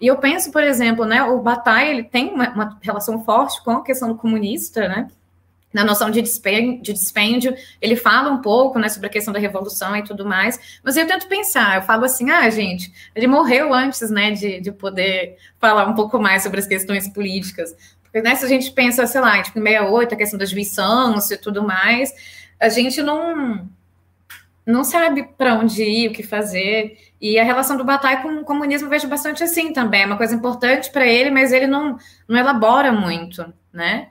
E 0.00 0.06
eu 0.06 0.16
penso, 0.16 0.50
por 0.50 0.62
exemplo, 0.62 1.04
né, 1.04 1.22
o 1.22 1.38
Bataille, 1.40 1.90
ele 1.90 2.04
tem 2.04 2.30
uma, 2.30 2.48
uma 2.50 2.78
relação 2.82 3.22
forte 3.24 3.62
com 3.62 3.72
a 3.72 3.84
questão 3.84 4.08
do 4.08 4.16
comunista, 4.16 4.88
né? 4.88 5.08
Na 5.72 5.84
noção 5.84 6.10
de 6.10 6.20
dispêndio, 6.20 6.82
de 6.82 6.92
dispêndio, 6.92 7.54
ele 7.80 7.94
fala 7.96 8.30
um 8.30 8.40
pouco, 8.40 8.78
né, 8.78 8.88
sobre 8.88 9.06
a 9.06 9.10
questão 9.10 9.32
da 9.32 9.38
revolução 9.38 9.96
e 9.96 10.02
tudo 10.02 10.26
mais, 10.26 10.80
mas 10.82 10.96
eu 10.96 11.06
tento 11.06 11.28
pensar, 11.28 11.76
eu 11.76 11.82
falo 11.82 12.04
assim, 12.04 12.30
ah, 12.30 12.48
gente, 12.50 12.92
ele 13.14 13.26
morreu 13.26 13.72
antes, 13.72 14.10
né, 14.10 14.32
de, 14.32 14.60
de 14.60 14.72
poder 14.72 15.36
falar 15.58 15.86
um 15.86 15.94
pouco 15.94 16.18
mais 16.18 16.42
sobre 16.42 16.58
as 16.58 16.66
questões 16.66 17.08
políticas, 17.08 17.74
porque, 18.02 18.20
né, 18.22 18.34
se 18.34 18.44
a 18.44 18.48
gente 18.48 18.72
pensa, 18.72 19.06
sei 19.06 19.20
lá, 19.20 19.40
tipo, 19.40 19.58
em 19.60 19.62
68, 19.62 20.14
a 20.14 20.16
questão 20.16 20.38
da 20.38 20.44
juição 20.44 21.16
e 21.30 21.36
tudo 21.36 21.62
mais, 21.62 22.12
a 22.58 22.68
gente 22.68 23.00
não 23.02 23.68
não 24.66 24.84
sabe 24.84 25.24
para 25.36 25.54
onde 25.54 25.82
ir, 25.82 26.08
o 26.08 26.12
que 26.12 26.22
fazer, 26.22 26.96
e 27.20 27.38
a 27.38 27.44
relação 27.44 27.76
do 27.76 27.84
Bataille 27.84 28.22
com 28.22 28.28
o 28.36 28.44
comunismo 28.44 28.86
eu 28.86 28.90
vejo 28.90 29.08
bastante 29.08 29.42
assim 29.42 29.72
também, 29.72 30.02
é 30.02 30.06
uma 30.06 30.16
coisa 30.16 30.34
importante 30.34 30.90
para 30.92 31.06
ele, 31.06 31.30
mas 31.30 31.50
ele 31.50 31.66
não, 31.66 31.96
não 32.28 32.38
elabora 32.38 32.92
muito, 32.92 33.52
né, 33.72 34.08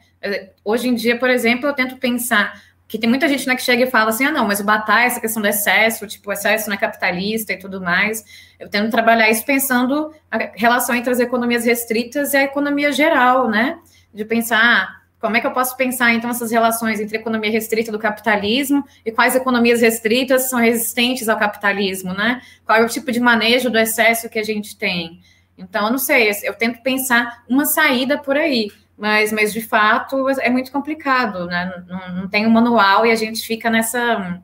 Hoje 0.64 0.88
em 0.88 0.96
dia, 0.96 1.18
por 1.18 1.30
exemplo, 1.30 1.68
eu 1.68 1.74
tento 1.74 1.98
pensar 1.98 2.62
que 2.90 2.98
tem 2.98 3.08
muita 3.08 3.28
gente 3.28 3.48
né, 3.48 3.56
que 3.56 3.62
chega 3.62 3.84
e 3.84 3.92
fala 3.92 4.10
assim: 4.10 4.26
ah, 4.26 4.32
não, 4.32 4.48
mas 4.48 4.60
o 4.60 4.64
Batalha, 4.64 5.06
essa 5.06 5.22
questão 5.22 5.42
do 5.42 5.48
excesso, 5.48 6.08
tipo, 6.08 6.30
o 6.30 6.34
excesso 6.34 6.68
não 6.68 6.76
é 6.76 6.78
capitalista 6.78 7.54
e 7.54 7.58
tudo 7.58 7.80
mais. 7.80 8.26
Eu 8.60 8.68
tento 8.68 8.90
trabalhar 8.90 9.30
isso 9.30 9.46
pensando 9.46 10.12
a 10.30 10.38
relação 10.56 10.96
entre 10.96 11.12
as 11.12 11.20
economias 11.20 11.64
restritas 11.64 12.34
e 12.34 12.38
a 12.38 12.44
economia 12.44 12.92
geral, 12.92 13.48
né? 13.48 13.78
De 14.12 14.26
pensar 14.26 14.60
ah, 14.60 15.00
como 15.20 15.38
é 15.38 15.40
que 15.40 15.46
eu 15.46 15.52
posso 15.52 15.78
pensar 15.78 16.14
então 16.14 16.32
essas 16.32 16.52
relações 16.52 17.00
entre 17.00 17.18
a 17.18 17.20
economia 17.20 17.52
restrita 17.52 17.92
do 17.92 18.00
capitalismo 18.00 18.84
e 19.06 19.12
quais 19.12 19.36
economias 19.36 19.82
restritas 19.82 20.50
são 20.50 20.60
resistentes 20.60 21.30
ao 21.30 21.38
capitalismo, 21.38 22.14
né? 22.14 22.42
Qual 22.66 22.80
é 22.80 22.84
o 22.84 22.90
tipo 22.90 23.12
de 23.12 23.20
manejo 23.20 23.70
do 23.70 23.78
excesso 23.78 24.30
que 24.30 24.40
a 24.40 24.44
gente 24.44 24.76
tem? 24.76 25.22
Então, 25.56 25.86
eu 25.86 25.92
não 25.92 26.00
sei, 26.00 26.32
eu 26.44 26.54
tento 26.56 26.82
pensar 26.82 27.44
uma 27.48 27.66
saída 27.66 28.18
por 28.18 28.36
aí 28.36 28.72
mas, 29.00 29.32
mas 29.32 29.54
de 29.54 29.62
fato 29.62 30.28
é 30.30 30.50
muito 30.50 30.72
complicado, 30.74 31.46
né? 31.46 31.84
Não, 31.88 32.16
não 32.16 32.28
tem 32.28 32.46
um 32.46 32.50
manual 32.50 33.06
e 33.06 33.12
a 33.12 33.16
gente 33.16 33.42
fica 33.48 33.70
nessa, 33.70 34.44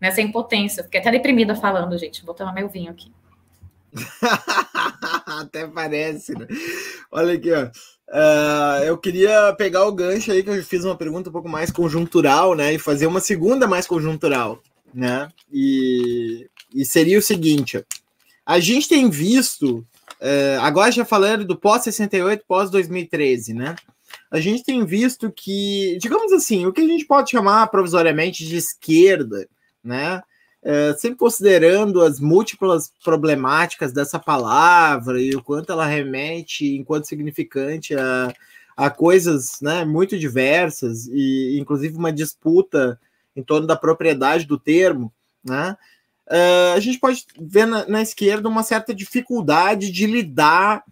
nessa 0.00 0.20
impotência. 0.20 0.82
Fiquei 0.82 1.00
até 1.00 1.12
deprimida 1.12 1.54
falando, 1.54 1.96
gente. 1.96 2.24
Vou 2.24 2.34
tomar 2.34 2.52
meu 2.52 2.68
vinho 2.68 2.90
aqui. 2.90 3.12
até 5.40 5.68
parece, 5.68 6.36
né? 6.36 6.48
Olha 7.12 7.34
aqui, 7.34 7.52
ó. 7.52 7.70
Uh, 8.06 8.84
eu 8.84 8.98
queria 8.98 9.54
pegar 9.56 9.86
o 9.86 9.92
gancho 9.92 10.32
aí 10.32 10.42
que 10.42 10.50
eu 10.50 10.62
fiz 10.64 10.84
uma 10.84 10.96
pergunta 10.96 11.30
um 11.30 11.32
pouco 11.32 11.48
mais 11.48 11.70
conjuntural, 11.70 12.56
né? 12.56 12.74
E 12.74 12.78
fazer 12.80 13.06
uma 13.06 13.20
segunda 13.20 13.66
mais 13.68 13.86
conjuntural, 13.86 14.60
né? 14.92 15.28
E, 15.52 16.48
e 16.74 16.84
seria 16.84 17.18
o 17.18 17.22
seguinte: 17.22 17.84
a 18.44 18.58
gente 18.58 18.88
tem 18.88 19.08
visto 19.08 19.86
Uh, 20.24 20.58
agora 20.62 20.90
já 20.90 21.04
falando 21.04 21.44
do 21.44 21.54
pós-68, 21.54 22.40
pós-2013, 22.48 23.52
né? 23.52 23.76
A 24.30 24.40
gente 24.40 24.64
tem 24.64 24.82
visto 24.82 25.30
que, 25.30 25.98
digamos 26.00 26.32
assim, 26.32 26.64
o 26.64 26.72
que 26.72 26.80
a 26.80 26.86
gente 26.86 27.04
pode 27.04 27.30
chamar 27.30 27.66
provisoriamente 27.66 28.46
de 28.46 28.56
esquerda, 28.56 29.46
né? 29.82 30.22
Uh, 30.62 30.98
sempre 30.98 31.18
considerando 31.18 32.00
as 32.00 32.20
múltiplas 32.20 32.90
problemáticas 33.04 33.92
dessa 33.92 34.18
palavra 34.18 35.20
e 35.20 35.36
o 35.36 35.42
quanto 35.42 35.70
ela 35.70 35.84
remete, 35.84 36.74
enquanto 36.74 37.06
significante, 37.06 37.94
a, 37.94 38.32
a 38.74 38.88
coisas 38.88 39.58
né, 39.60 39.84
muito 39.84 40.18
diversas, 40.18 41.06
e 41.06 41.58
inclusive 41.60 41.98
uma 41.98 42.10
disputa 42.10 42.98
em 43.36 43.42
torno 43.42 43.66
da 43.66 43.76
propriedade 43.76 44.46
do 44.46 44.58
termo, 44.58 45.12
né? 45.44 45.76
Uh, 46.28 46.74
a 46.74 46.80
gente 46.80 46.98
pode 46.98 47.26
ver 47.38 47.66
na, 47.66 47.86
na, 47.86 48.02
esquerda 48.02 48.48
uma 48.48 48.62
certa 48.62 48.94
dificuldade 48.94 49.90
de 49.90 50.06
lidar 50.06 50.84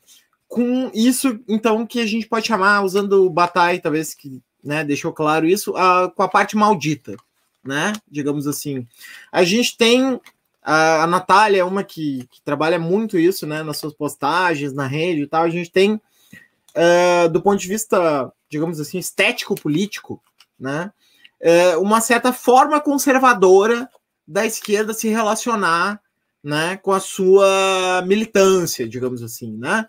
com 0.49 0.91
isso, 0.93 1.41
então, 1.49 1.87
que 1.87 2.01
a 2.01 2.07
gente 2.07 2.27
pode 2.27 2.47
chamar, 2.47 2.83
usando 2.83 3.25
o 3.25 3.31
Bataille, 3.31 3.81
talvez 3.81 4.15
que 4.15 4.43
né, 4.63 4.85
deixou 4.85 5.13
claro 5.13 5.47
isso, 5.47 5.73
uh, 5.73 6.11
com 6.15 6.23
a 6.23 6.29
parte 6.29 6.57
maldita, 6.57 7.17
né? 7.65 7.93
Digamos 8.11 8.47
assim. 8.47 8.87
A 9.33 9.45
gente 9.45 9.77
tem 9.77 10.21
a, 10.63 11.03
a 11.03 11.07
Natália 11.07 11.61
é 11.61 11.65
uma 11.65 11.83
que, 11.83 12.29
que, 12.31 12.41
trabalha 12.43 12.79
muito 12.79 13.19
isso, 13.19 13.47
né? 13.47 13.63
Nas 13.63 13.79
suas 13.79 13.93
postagens, 13.93 14.73
na 14.73 14.87
rede 14.87 15.23
e 15.23 15.27
tal. 15.27 15.43
A 15.43 15.51
gente 15.51 15.71
tem, 15.71 15.95
uh, 15.95 17.29
do 17.31 17.43
ponto 17.43 17.59
de 17.59 17.69
vista, 17.69 18.33
digamos 18.49 18.79
assim, 18.79 18.99
estético-político, 18.99 20.23
né? 20.59 20.93
Uh, 21.41 21.81
uma 21.81 22.01
certa 22.01 22.33
forma 22.33 22.81
conservadora 22.81 23.91
da 24.27 24.47
esquerda 24.47 24.95
se 24.95 25.09
relacionar 25.09 26.01
né, 26.43 26.77
com 26.77 26.93
a 26.93 27.01
sua 27.01 28.03
militância, 28.07 28.89
digamos 28.89 29.23
assim, 29.23 29.57
né? 29.57 29.87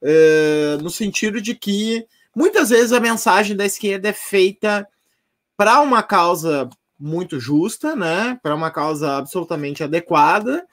Uh, 0.00 0.80
no 0.82 0.90
sentido 0.90 1.40
de 1.40 1.54
que 1.54 2.06
muitas 2.34 2.70
vezes 2.70 2.92
a 2.92 3.00
mensagem 3.00 3.56
da 3.56 3.64
esquerda 3.64 4.08
é 4.08 4.12
feita 4.12 4.86
para 5.56 5.80
uma 5.80 6.02
causa 6.02 6.68
muito 6.98 7.40
justa, 7.40 7.96
né? 7.96 8.38
Para 8.42 8.54
uma 8.54 8.70
causa 8.70 9.16
absolutamente 9.16 9.82
adequada, 9.82 10.64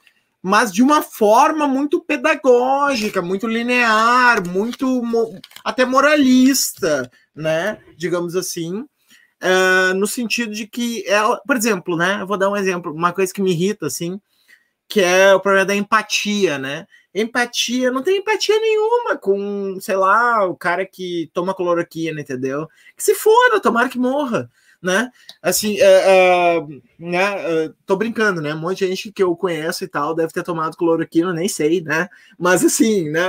mas 0.42 0.72
de 0.72 0.82
uma 0.82 1.02
forma 1.02 1.66
muito 1.66 2.00
pedagógica, 2.00 3.22
muito 3.22 3.46
linear, 3.46 4.46
muito 4.46 5.02
até 5.64 5.84
moralista, 5.84 7.10
né? 7.34 7.78
Digamos 7.96 8.36
assim, 8.36 8.86
uh, 9.44 9.94
no 9.94 10.06
sentido 10.06 10.52
de 10.52 10.66
que 10.66 11.06
ela, 11.06 11.40
por 11.46 11.56
exemplo, 11.56 11.96
né? 11.96 12.18
Eu 12.20 12.26
vou 12.26 12.36
dar 12.36 12.50
um 12.50 12.56
exemplo, 12.56 12.92
uma 12.92 13.12
coisa 13.12 13.32
que 13.32 13.42
me 13.42 13.52
irrita, 13.52 13.86
assim, 13.86 14.20
que 14.88 15.00
é 15.00 15.34
o 15.34 15.40
problema 15.40 15.66
da 15.66 15.74
empatia, 15.74 16.58
né? 16.58 16.86
Empatia, 17.14 17.90
não 17.90 18.02
tem 18.02 18.18
empatia 18.18 18.58
nenhuma 18.58 19.16
com, 19.16 19.78
sei 19.80 19.96
lá, 19.96 20.44
o 20.46 20.56
cara 20.56 20.84
que 20.86 21.30
toma 21.32 21.54
cloroquina, 21.54 22.20
entendeu? 22.20 22.68
Que 22.96 23.04
se 23.04 23.14
foda, 23.14 23.60
tomara 23.60 23.88
que 23.88 23.98
morra 23.98 24.50
né? 24.84 25.10
Assim, 25.42 25.78
é, 25.80 26.56
é, 26.56 26.66
né? 26.98 27.72
tô 27.86 27.96
brincando, 27.96 28.42
né? 28.42 28.54
Um 28.54 28.58
monte 28.58 28.80
de 28.80 28.88
gente 28.88 29.10
que 29.10 29.22
eu 29.22 29.34
conheço 29.34 29.82
e 29.82 29.88
tal 29.88 30.14
deve 30.14 30.32
ter 30.32 30.42
tomado 30.42 30.76
cloroquina, 30.76 31.32
nem 31.32 31.48
sei, 31.48 31.80
né? 31.80 32.06
Mas 32.38 32.62
assim, 32.62 33.08
né? 33.08 33.24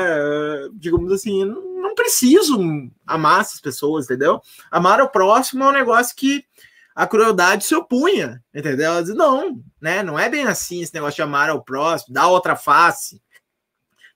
Digamos 0.74 1.12
assim, 1.14 1.46
não 1.46 1.75
preciso 1.96 2.60
amar 3.08 3.42
essas 3.42 3.60
pessoas, 3.60 4.06
entendeu? 4.06 4.42
Amar 4.70 5.02
o 5.02 5.10
próximo 5.10 5.64
é 5.64 5.68
um 5.68 5.72
negócio 5.72 6.16
que 6.16 6.46
a 6.94 7.08
crueldade 7.08 7.66
se 7.66 7.76
opunha, 7.76 8.44
entendeu? 8.54 8.92
Ela 8.92 9.04
diz, 9.04 9.16
não, 9.16 9.62
né? 9.82 10.04
Não 10.04 10.18
é 10.20 10.30
bem 10.30 10.46
assim 10.46 10.82
esse 10.82 10.94
negócio 10.94 11.16
de 11.16 11.22
amar 11.22 11.50
ao 11.50 11.64
próximo, 11.64 12.14
dar 12.14 12.28
outra 12.28 12.56
face, 12.56 13.22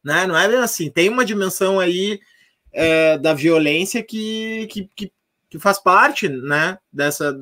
né? 0.03 0.27
Não 0.27 0.37
é 0.37 0.47
bem 0.47 0.59
assim. 0.59 0.89
Tem 0.91 1.09
uma 1.09 1.25
dimensão 1.25 1.79
aí 1.79 2.19
é, 2.71 3.17
da 3.17 3.33
violência 3.33 4.03
que, 4.03 4.67
que, 4.67 4.89
que 4.95 5.11
que 5.49 5.57
faz 5.57 5.79
parte, 5.79 6.29
né, 6.29 6.77
dessa. 6.93 7.35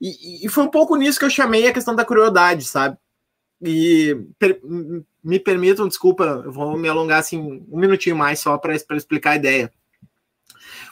E, 0.00 0.46
e, 0.46 0.48
foi 0.48 0.64
um 0.64 0.70
pouco 0.70 0.96
nisso 0.96 1.18
que 1.18 1.24
eu 1.24 1.30
chamei 1.30 1.66
a 1.66 1.72
questão 1.72 1.94
da 1.94 2.04
crueldade, 2.04 2.64
sabe? 2.64 2.96
E 3.62 4.16
per, 4.38 4.60
me 5.26 5.40
permitam, 5.40 5.88
desculpa, 5.88 6.42
eu 6.44 6.52
vou 6.52 6.78
me 6.78 6.88
alongar 6.88 7.18
assim 7.18 7.64
um 7.68 7.80
minutinho 7.80 8.14
mais 8.14 8.38
só 8.38 8.56
para 8.56 8.76
explicar 8.76 9.32
a 9.32 9.36
ideia. 9.36 9.72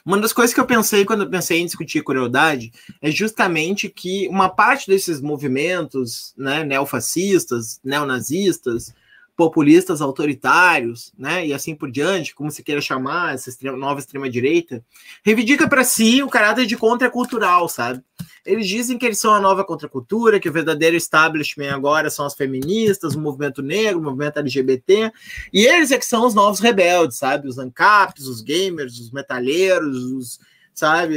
Uma 0.04 0.18
das 0.18 0.32
coisas 0.32 0.52
que 0.52 0.58
eu 0.58 0.66
pensei 0.66 1.04
quando 1.04 1.22
eu 1.22 1.30
pensei 1.30 1.60
em 1.60 1.66
discutir 1.66 2.02
crueldade 2.02 2.72
é 3.00 3.12
justamente 3.12 3.88
que 3.88 4.26
uma 4.28 4.48
parte 4.48 4.88
desses 4.88 5.20
movimentos 5.20 6.34
né, 6.36 6.64
neofascistas, 6.64 7.80
neonazistas, 7.84 8.92
populistas 9.36 10.00
autoritários, 10.00 11.12
né, 11.18 11.46
e 11.46 11.52
assim 11.52 11.74
por 11.74 11.90
diante, 11.90 12.34
como 12.34 12.50
se 12.50 12.62
queira 12.62 12.80
chamar 12.80 13.34
essa 13.34 13.48
extrema, 13.48 13.76
nova 13.76 13.98
extrema-direita, 13.98 14.84
reivindica 15.24 15.68
para 15.68 15.82
si 15.82 16.22
o 16.22 16.28
caráter 16.28 16.66
de 16.66 16.76
contracultural, 16.76 17.68
sabe? 17.68 18.02
Eles 18.46 18.68
dizem 18.68 18.96
que 18.96 19.04
eles 19.04 19.18
são 19.18 19.34
a 19.34 19.40
nova 19.40 19.64
contracultura, 19.64 20.38
que 20.38 20.48
o 20.48 20.52
verdadeiro 20.52 20.94
establishment 20.94 21.74
agora 21.74 22.10
são 22.10 22.24
as 22.24 22.34
feministas, 22.34 23.14
o 23.14 23.20
movimento 23.20 23.60
negro, 23.60 23.98
o 23.98 24.04
movimento 24.04 24.38
LGBT, 24.38 25.12
e 25.52 25.66
eles 25.66 25.90
é 25.90 25.98
que 25.98 26.06
são 26.06 26.26
os 26.26 26.34
novos 26.34 26.60
rebeldes, 26.60 27.18
sabe? 27.18 27.48
Os 27.48 27.58
ANCAPs, 27.58 28.26
os 28.26 28.40
gamers, 28.40 29.00
os 29.00 29.10
metalheiros, 29.10 29.96
os, 30.12 30.38
sabe? 30.72 31.16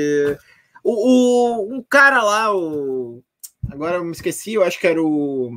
O, 0.84 1.66
o 1.66 1.76
um 1.76 1.84
cara 1.84 2.24
lá, 2.24 2.56
o 2.56 3.22
agora 3.70 3.98
eu 3.98 4.04
me 4.06 4.12
esqueci, 4.12 4.54
eu 4.54 4.64
acho 4.64 4.80
que 4.80 4.88
era 4.88 5.04
o 5.04 5.52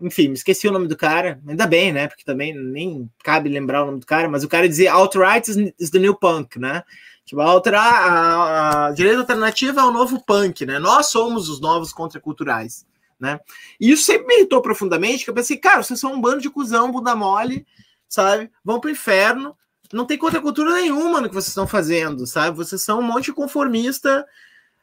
enfim, 0.00 0.32
esqueci 0.32 0.66
o 0.66 0.72
nome 0.72 0.88
do 0.88 0.96
cara, 0.96 1.40
ainda 1.46 1.66
bem, 1.66 1.92
né? 1.92 2.08
Porque 2.08 2.24
também 2.24 2.54
nem 2.54 3.10
cabe 3.22 3.48
lembrar 3.48 3.82
o 3.82 3.86
nome 3.86 4.00
do 4.00 4.06
cara, 4.06 4.28
mas 4.28 4.42
o 4.42 4.48
cara 4.48 4.68
dizia 4.68 4.92
alt-right 4.92 5.72
is, 5.78 5.90
the 5.90 5.98
new 5.98 6.14
punk, 6.14 6.58
né? 6.58 6.82
Tipo, 7.24 7.42
a, 7.42 7.52
outra, 7.52 7.80
a, 7.80 8.86
a 8.86 8.90
direita 8.92 9.20
alternativa 9.20 9.80
é 9.80 9.84
o 9.84 9.90
novo 9.90 10.24
punk, 10.24 10.64
né? 10.64 10.78
Nós 10.78 11.06
somos 11.06 11.48
os 11.48 11.60
novos 11.60 11.92
contraculturais, 11.92 12.86
né? 13.18 13.38
E 13.80 13.90
isso 13.90 14.04
sempre 14.04 14.26
me 14.26 14.36
irritou 14.38 14.62
profundamente, 14.62 15.24
que 15.24 15.30
eu 15.30 15.34
pensei, 15.34 15.56
cara, 15.56 15.82
vocês 15.82 16.00
são 16.00 16.14
um 16.14 16.20
bando 16.20 16.40
de 16.40 16.50
cuzão, 16.50 16.90
bunda 16.90 17.14
mole, 17.14 17.66
sabe? 18.08 18.50
Vão 18.64 18.80
pro 18.80 18.90
inferno, 18.90 19.54
não 19.92 20.06
tem 20.06 20.16
contracultura 20.16 20.72
nenhuma 20.74 21.20
no 21.20 21.28
que 21.28 21.34
vocês 21.34 21.48
estão 21.48 21.66
fazendo, 21.66 22.26
sabe? 22.26 22.56
Vocês 22.56 22.82
são 22.82 23.00
um 23.00 23.02
monte 23.02 23.26
de 23.26 23.32
conformista 23.32 24.24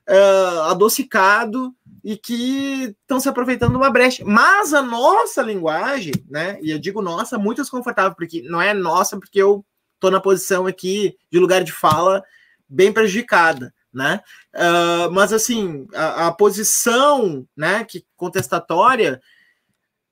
uh, 0.09 0.61
adocicado 0.63 1.73
e 2.03 2.17
que 2.17 2.95
estão 3.01 3.19
se 3.19 3.27
aproveitando 3.27 3.71
de 3.71 3.77
uma 3.77 3.89
brecha. 3.89 4.23
Mas 4.25 4.73
a 4.73 4.81
nossa 4.81 5.41
linguagem, 5.41 6.13
né? 6.29 6.57
E 6.61 6.71
eu 6.71 6.79
digo 6.79 7.01
nossa 7.01 7.37
muito 7.37 7.61
desconfortável, 7.61 8.15
porque 8.15 8.41
não 8.43 8.61
é 8.61 8.73
nossa, 8.73 9.19
porque 9.19 9.41
eu 9.41 9.65
estou 9.95 10.09
na 10.09 10.21
posição 10.21 10.65
aqui 10.65 11.17
de 11.31 11.39
lugar 11.39 11.63
de 11.63 11.71
fala 11.71 12.23
bem 12.69 12.93
prejudicada, 12.93 13.73
né? 13.93 14.21
Uh, 14.53 15.11
mas 15.11 15.33
assim, 15.33 15.87
a, 15.93 16.27
a, 16.27 16.31
posição, 16.31 17.47
né, 17.55 17.83
que 17.83 18.05
contestatória, 18.15 19.21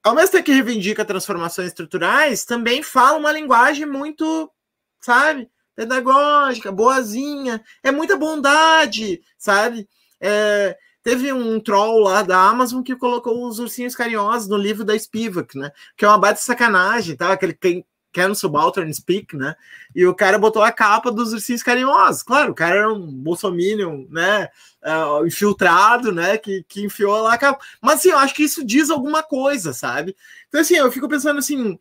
ao 0.03 0.15
mesmo 0.15 0.31
tempo 0.31 0.45
que 0.45 0.53
reivindica 0.53 1.05
transformações 1.05 1.67
estruturais, 1.67 2.45
também 2.45 2.83
fala 2.83 3.17
uma 3.17 3.31
linguagem 3.31 3.85
muito, 3.85 4.51
sabe, 5.01 5.49
pedagógica, 5.75 6.71
boazinha, 6.71 7.63
é 7.83 7.91
muita 7.91 8.15
bondade, 8.17 9.21
sabe? 9.37 9.87
É, 10.19 10.77
teve 11.03 11.31
um 11.33 11.59
troll 11.59 11.99
lá 11.99 12.21
da 12.23 12.39
Amazon 12.39 12.81
que 12.81 12.95
colocou 12.95 13.47
os 13.47 13.59
ursinhos 13.59 13.95
carinhosos 13.95 14.47
no 14.47 14.57
livro 14.57 14.83
da 14.83 14.97
Spivak, 14.97 15.57
né? 15.57 15.71
Que 15.97 16.05
é 16.05 16.07
uma 16.07 16.17
baita 16.17 16.39
sacanagem, 16.39 17.15
tá? 17.15 17.31
Aquele 17.31 17.53
quem 17.53 17.85
Ken 18.15 18.33
Subaltern 18.33 18.91
Speak, 18.93 19.35
né? 19.35 19.55
E 19.93 20.05
o 20.05 20.15
cara 20.15 20.39
botou 20.39 20.63
a 20.63 20.71
capa 20.71 21.11
dos 21.11 21.33
ursinhos 21.33 21.61
carinhosos. 21.61 22.23
Claro, 22.23 22.53
o 22.53 22.55
cara 22.55 22.75
era 22.75 22.93
um 22.93 23.11
bolsominion, 23.11 24.05
né? 24.09 24.47
Uh, 24.81 25.27
infiltrado, 25.27 26.13
né? 26.13 26.37
Que, 26.37 26.63
que 26.63 26.85
enfiou 26.85 27.21
lá 27.21 27.33
a 27.33 27.37
capa. 27.37 27.61
Mas 27.81 27.99
assim, 27.99 28.09
eu 28.09 28.17
acho 28.17 28.33
que 28.33 28.43
isso 28.43 28.65
diz 28.65 28.89
alguma 28.89 29.21
coisa, 29.21 29.73
sabe? 29.73 30.15
Então, 30.47 30.61
assim, 30.61 30.75
eu 30.75 30.89
fico 30.93 31.09
pensando 31.09 31.39
assim, 31.39 31.77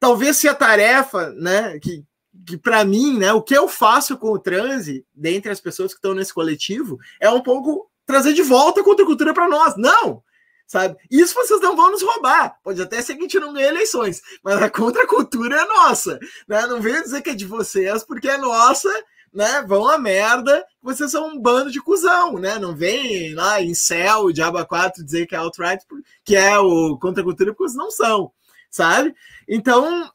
talvez 0.00 0.38
se 0.38 0.48
a 0.48 0.54
tarefa, 0.54 1.30
né? 1.30 1.78
Que, 1.78 2.04
que 2.46 2.56
para 2.56 2.84
mim, 2.84 3.18
né, 3.18 3.32
o 3.32 3.42
que 3.42 3.54
eu 3.54 3.68
faço 3.68 4.16
com 4.16 4.32
o 4.32 4.38
transe, 4.38 5.04
dentre 5.14 5.50
as 5.50 5.60
pessoas 5.60 5.92
que 5.92 5.98
estão 5.98 6.14
nesse 6.14 6.32
coletivo, 6.32 6.98
é 7.20 7.28
um 7.30 7.42
pouco 7.42 7.90
trazer 8.06 8.32
de 8.32 8.42
volta 8.42 8.80
a 8.80 8.84
contracultura 8.84 9.34
para 9.34 9.48
nós. 9.48 9.76
Não! 9.76 10.22
Sabe? 10.66 10.96
Isso 11.10 11.34
vocês 11.34 11.60
não 11.60 11.74
vão 11.74 11.90
nos 11.90 12.02
roubar. 12.02 12.56
Pode 12.62 12.80
até 12.80 13.02
ser 13.02 13.14
que 13.14 13.20
a 13.20 13.22
gente 13.22 13.40
não 13.40 13.52
ganhe 13.52 13.66
eleições, 13.66 14.22
mas 14.40 14.62
a 14.62 14.70
contracultura 14.70 15.62
é 15.62 15.64
nossa. 15.66 16.16
Né? 16.46 16.64
Não 16.68 16.80
venho 16.80 17.02
dizer 17.02 17.22
que 17.22 17.30
é 17.30 17.34
de 17.34 17.44
vocês, 17.44 18.04
porque 18.04 18.28
é 18.28 18.38
nossa, 18.38 18.88
né? 19.32 19.64
Vão 19.66 19.88
a 19.88 19.98
merda, 19.98 20.64
vocês 20.80 21.10
são 21.10 21.28
um 21.28 21.40
bando 21.40 21.72
de 21.72 21.80
cuzão, 21.80 22.34
né? 22.34 22.56
Não 22.58 22.74
vem 22.74 23.34
lá 23.34 23.60
em 23.60 23.74
céu, 23.74 24.30
Diaba 24.32 24.64
4 24.64 25.04
dizer 25.04 25.26
que 25.26 25.34
é 25.34 25.40
outright, 25.40 25.84
que 26.24 26.36
é 26.36 26.56
o 26.58 26.96
contracultura, 26.98 27.52
porque 27.52 27.64
vocês 27.64 27.76
não 27.76 27.90
são, 27.90 28.30
sabe? 28.70 29.12
Então, 29.48 30.08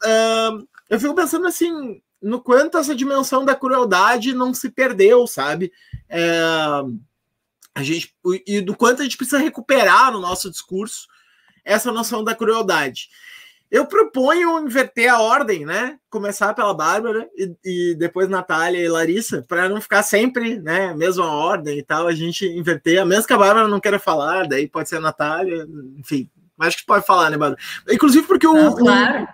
eu 0.90 1.00
fico 1.00 1.16
pensando 1.16 1.48
assim, 1.48 2.02
no 2.26 2.42
quanto 2.42 2.80
essa 2.80 2.96
dimensão 2.96 3.46
da 3.46 3.54
crueldade 3.54 4.34
não 4.34 4.52
se 4.52 4.72
perdeu, 4.72 5.28
sabe? 5.28 5.72
É, 6.10 6.28
a 7.76 7.84
gente, 7.84 8.16
e 8.48 8.62
do 8.62 8.76
quanto 8.76 9.02
a 9.02 9.04
gente 9.04 9.16
precisa 9.16 9.38
recuperar 9.38 10.12
no 10.12 10.20
nosso 10.20 10.50
discurso 10.50 11.08
essa 11.64 11.92
noção 11.92 12.24
da 12.24 12.34
crueldade. 12.34 13.10
Eu 13.70 13.86
proponho 13.86 14.60
inverter 14.60 15.14
a 15.14 15.20
ordem, 15.20 15.66
né? 15.68 16.00
Começar 16.10 16.54
pela 16.56 16.74
Bárbara 16.74 17.30
e, 17.36 17.56
e 17.64 17.96
depois 17.96 18.28
Natália 18.28 18.80
e 18.80 18.90
Larissa, 18.90 19.46
para 19.48 19.70
não 19.70 19.80
ficar 19.80 20.02
sempre, 20.02 20.60
né? 20.60 20.96
Mesma 20.96 21.26
ordem 21.26 21.78
e 21.78 21.84
tal, 21.84 22.08
a 22.08 22.14
gente 22.14 22.44
inverter, 22.48 23.00
a 23.00 23.06
menos 23.06 23.28
que 23.28 23.34
a 23.34 23.38
Bárbara 23.38 23.68
não 23.68 23.80
queira 23.80 24.00
falar, 24.00 24.48
daí 24.48 24.68
pode 24.68 24.90
ser 24.90 24.98
a 24.98 25.02
Natália, 25.02 25.68
enfim. 26.00 26.28
Acho 26.60 26.78
que 26.78 26.86
pode 26.86 27.06
falar, 27.06 27.30
né, 27.30 27.38
Bárbara? 27.38 27.62
Inclusive 27.88 28.26
porque 28.26 28.48
o. 28.48 28.54
Não, 28.54 28.76
claro. 28.76 29.24
O, 29.24 29.28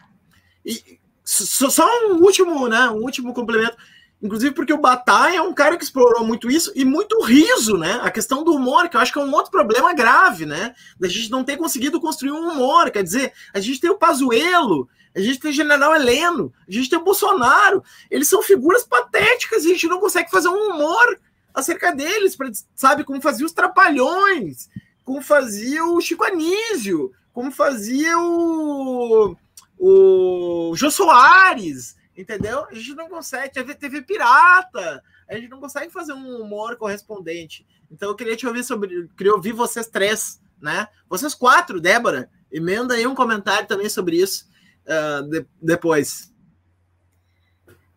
e, 0.65 1.00
só 1.23 1.87
um 2.07 2.21
último, 2.23 2.67
né? 2.67 2.89
Um 2.89 3.01
último 3.01 3.33
complemento. 3.33 3.77
Inclusive 4.21 4.53
porque 4.53 4.71
o 4.73 4.77
Bataille 4.77 5.37
é 5.37 5.41
um 5.41 5.53
cara 5.53 5.75
que 5.75 5.83
explorou 5.83 6.23
muito 6.23 6.49
isso 6.49 6.71
e 6.75 6.85
muito 6.85 7.19
riso, 7.23 7.75
né? 7.75 7.99
A 8.03 8.11
questão 8.11 8.43
do 8.43 8.53
humor, 8.53 8.87
que 8.87 8.95
eu 8.95 9.01
acho 9.01 9.11
que 9.11 9.17
é 9.17 9.23
um 9.23 9.33
outro 9.33 9.49
problema 9.49 9.93
grave, 9.93 10.45
né? 10.45 10.75
Da 10.99 11.07
gente 11.07 11.31
não 11.31 11.43
ter 11.43 11.57
conseguido 11.57 11.99
construir 11.99 12.31
um 12.31 12.51
humor. 12.51 12.91
Quer 12.91 13.03
dizer, 13.03 13.33
a 13.51 13.59
gente 13.59 13.79
tem 13.79 13.89
o 13.89 13.97
Pazuello, 13.97 14.87
a 15.15 15.19
gente 15.19 15.39
tem 15.39 15.49
o 15.49 15.53
General 15.53 15.95
Heleno, 15.95 16.53
a 16.67 16.71
gente 16.71 16.87
tem 16.87 16.99
o 16.99 17.03
Bolsonaro. 17.03 17.83
Eles 18.11 18.27
são 18.27 18.43
figuras 18.43 18.83
patéticas 18.83 19.65
e 19.65 19.69
a 19.69 19.73
gente 19.73 19.87
não 19.87 19.99
consegue 19.99 20.29
fazer 20.29 20.49
um 20.49 20.69
humor 20.69 21.19
acerca 21.51 21.91
deles, 21.91 22.35
pra, 22.35 22.49
sabe? 22.75 23.03
Como 23.03 23.19
fazia 23.21 23.45
os 23.45 23.53
Trapalhões, 23.53 24.69
como 25.03 25.19
fazia 25.19 25.83
o 25.83 25.99
Chico 25.99 26.23
Anísio, 26.23 27.11
como 27.33 27.51
fazia 27.51 28.19
o 28.19 29.35
o 29.83 30.75
Jô 30.75 30.91
Soares, 30.91 31.97
entendeu? 32.15 32.65
A 32.65 32.73
gente 32.75 32.93
não 32.93 33.09
consegue, 33.09 33.51
TV, 33.51 33.73
TV 33.73 34.03
pirata, 34.03 35.01
a 35.27 35.35
gente 35.35 35.49
não 35.49 35.59
consegue 35.59 35.91
fazer 35.91 36.13
um 36.13 36.39
humor 36.39 36.75
correspondente. 36.75 37.65
Então 37.89 38.09
eu 38.09 38.15
queria 38.15 38.35
te 38.35 38.45
ouvir 38.45 38.63
sobre, 38.63 39.09
queria 39.17 39.33
ouvir 39.33 39.53
vocês 39.53 39.87
três, 39.87 40.39
né? 40.61 40.87
Vocês 41.09 41.33
quatro, 41.33 41.81
Débora, 41.81 42.29
emenda 42.51 42.93
aí 42.93 43.07
um 43.07 43.15
comentário 43.15 43.67
também 43.67 43.89
sobre 43.89 44.17
isso 44.17 44.47
uh, 44.85 45.27
de, 45.27 45.47
depois. 45.59 46.31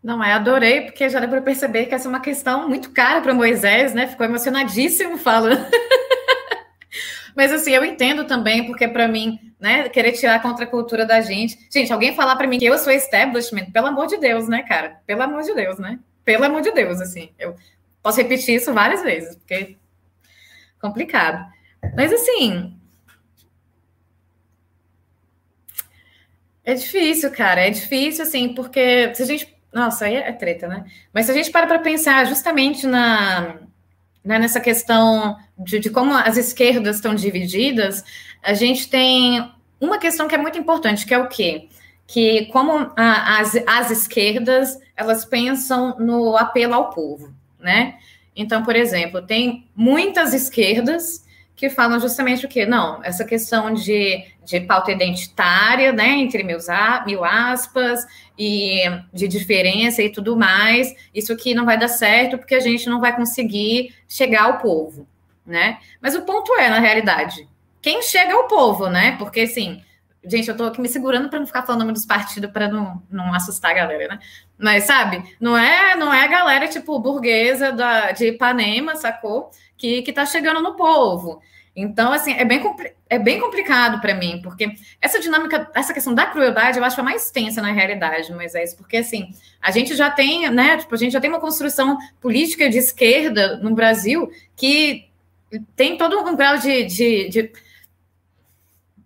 Não 0.02 0.24
é, 0.24 0.32
adorei, 0.32 0.82
porque 0.82 1.08
já 1.10 1.20
deu 1.20 1.28
para 1.28 1.42
perceber 1.42 1.84
que 1.84 1.94
essa 1.94 2.08
é 2.08 2.10
uma 2.10 2.20
questão 2.20 2.66
muito 2.66 2.92
cara 2.92 3.20
para 3.20 3.34
Moisés, 3.34 3.92
né? 3.92 4.06
Ficou 4.06 4.24
emocionadíssimo 4.24 5.18
falando. 5.18 5.64
Mas 7.34 7.52
assim, 7.52 7.72
eu 7.72 7.84
entendo 7.84 8.24
também, 8.24 8.64
porque 8.66 8.86
para 8.86 9.08
mim, 9.08 9.52
né, 9.58 9.88
querer 9.88 10.12
tirar 10.12 10.36
a 10.36 10.40
contracultura 10.40 11.04
da 11.04 11.20
gente. 11.20 11.58
Gente, 11.70 11.92
alguém 11.92 12.14
falar 12.14 12.36
para 12.36 12.46
mim 12.46 12.58
que 12.58 12.64
eu 12.64 12.78
sou 12.78 12.92
establishment, 12.92 13.70
pelo 13.72 13.86
amor 13.86 14.06
de 14.06 14.16
Deus, 14.18 14.48
né, 14.48 14.62
cara? 14.62 15.00
Pelo 15.06 15.22
amor 15.22 15.42
de 15.42 15.54
Deus, 15.54 15.78
né? 15.78 15.98
Pelo 16.24 16.44
amor 16.44 16.62
de 16.62 16.72
Deus, 16.72 17.00
assim. 17.00 17.30
Eu 17.38 17.56
posso 18.02 18.18
repetir 18.18 18.56
isso 18.56 18.72
várias 18.72 19.02
vezes, 19.02 19.36
porque 19.36 19.76
complicado. 20.80 21.44
Mas 21.96 22.12
assim, 22.12 22.78
é 26.64 26.74
difícil, 26.74 27.30
cara. 27.30 27.66
É 27.66 27.70
difícil, 27.70 28.22
assim, 28.22 28.54
porque 28.54 29.14
se 29.14 29.22
a 29.22 29.26
gente 29.26 29.54
nossa, 29.74 30.04
aí 30.04 30.14
é 30.14 30.32
treta, 30.32 30.68
né? 30.68 30.84
Mas 31.12 31.26
se 31.26 31.32
a 31.32 31.34
gente 31.34 31.50
para 31.50 31.66
para 31.66 31.80
pensar 31.80 32.24
justamente 32.26 32.86
na, 32.86 33.58
né, 34.24 34.38
nessa 34.38 34.60
questão 34.60 35.36
de, 35.58 35.78
de, 35.78 35.90
como 35.90 36.14
as 36.14 36.36
esquerdas 36.36 36.96
estão 36.96 37.14
divididas, 37.14 38.02
a 38.42 38.54
gente 38.54 38.88
tem 38.88 39.52
uma 39.80 39.98
questão 39.98 40.26
que 40.26 40.34
é 40.34 40.38
muito 40.38 40.58
importante, 40.58 41.04
que 41.06 41.12
é 41.12 41.18
o 41.18 41.28
quê? 41.28 41.68
Que 42.06 42.46
como 42.46 42.90
a, 42.96 43.38
as, 43.38 43.54
as 43.66 43.90
esquerdas, 43.90 44.78
elas 44.96 45.24
pensam 45.24 45.96
no 45.98 46.36
apelo 46.36 46.74
ao 46.74 46.90
povo, 46.90 47.34
né? 47.58 47.98
Então, 48.34 48.62
por 48.62 48.74
exemplo, 48.74 49.22
tem 49.22 49.68
muitas 49.76 50.34
esquerdas 50.34 51.23
que 51.56 51.70
falam 51.70 52.00
justamente 52.00 52.44
o 52.44 52.48
quê? 52.48 52.66
Não, 52.66 53.02
essa 53.04 53.24
questão 53.24 53.72
de, 53.72 54.24
de 54.44 54.60
pauta 54.60 54.90
identitária, 54.90 55.92
né, 55.92 56.10
entre 56.10 56.42
mil, 56.42 56.58
mil 57.06 57.24
aspas, 57.24 58.04
e 58.38 58.82
de 59.12 59.28
diferença 59.28 60.02
e 60.02 60.10
tudo 60.10 60.36
mais, 60.36 60.92
isso 61.14 61.32
aqui 61.32 61.54
não 61.54 61.64
vai 61.64 61.78
dar 61.78 61.88
certo 61.88 62.38
porque 62.38 62.54
a 62.54 62.60
gente 62.60 62.88
não 62.88 63.00
vai 63.00 63.14
conseguir 63.14 63.94
chegar 64.08 64.44
ao 64.44 64.58
povo, 64.58 65.06
né? 65.46 65.78
Mas 66.00 66.14
o 66.14 66.22
ponto 66.22 66.52
é, 66.56 66.68
na 66.68 66.80
realidade, 66.80 67.48
quem 67.80 68.02
chega 68.02 68.32
é 68.32 68.36
o 68.36 68.48
povo, 68.48 68.88
né? 68.88 69.14
Porque, 69.18 69.42
assim, 69.42 69.80
gente, 70.24 70.48
eu 70.48 70.56
tô 70.56 70.64
aqui 70.64 70.80
me 70.80 70.88
segurando 70.88 71.28
para 71.28 71.38
não 71.38 71.46
ficar 71.46 71.62
falando 71.62 71.82
nome 71.82 71.92
dos 71.92 72.06
partidos 72.06 72.50
para 72.50 72.66
não, 72.66 73.02
não 73.10 73.32
assustar 73.34 73.70
a 73.72 73.74
galera, 73.74 74.08
né? 74.08 74.18
Mas, 74.58 74.84
sabe, 74.84 75.22
não 75.38 75.56
é, 75.56 75.94
não 75.94 76.12
é 76.12 76.24
a 76.24 76.28
galera, 76.28 76.66
tipo, 76.66 76.98
burguesa 76.98 77.70
da, 77.72 78.10
de 78.12 78.28
Ipanema, 78.28 78.96
sacou? 78.96 79.50
Que, 79.76 80.02
que 80.02 80.12
tá 80.12 80.24
chegando 80.24 80.62
no 80.62 80.76
povo. 80.76 81.40
Então, 81.76 82.12
assim, 82.12 82.32
é 82.32 82.44
bem, 82.44 82.62
é 83.10 83.18
bem 83.18 83.40
complicado 83.40 84.00
para 84.00 84.14
mim, 84.14 84.40
porque 84.42 84.74
essa 85.00 85.18
dinâmica, 85.18 85.68
essa 85.74 85.92
questão 85.92 86.14
da 86.14 86.26
crueldade, 86.26 86.78
eu 86.78 86.84
acho 86.84 87.00
a 87.00 87.04
mais 87.04 87.32
tensa 87.32 87.60
na 87.60 87.72
realidade, 87.72 88.32
mas 88.32 88.54
é 88.54 88.62
isso, 88.62 88.76
porque 88.76 88.98
assim, 88.98 89.30
a 89.60 89.72
gente 89.72 89.96
já 89.96 90.08
tem, 90.08 90.48
né, 90.50 90.76
tipo, 90.76 90.94
a 90.94 90.98
gente 90.98 91.12
já 91.12 91.20
tem 91.20 91.28
uma 91.28 91.40
construção 91.40 91.98
política 92.20 92.68
de 92.70 92.78
esquerda 92.78 93.56
no 93.56 93.74
Brasil 93.74 94.30
que 94.54 95.08
tem 95.74 95.98
todo 95.98 96.16
um 96.20 96.36
grau 96.36 96.58
de, 96.58 96.84
de, 96.84 97.28
de 97.28 97.52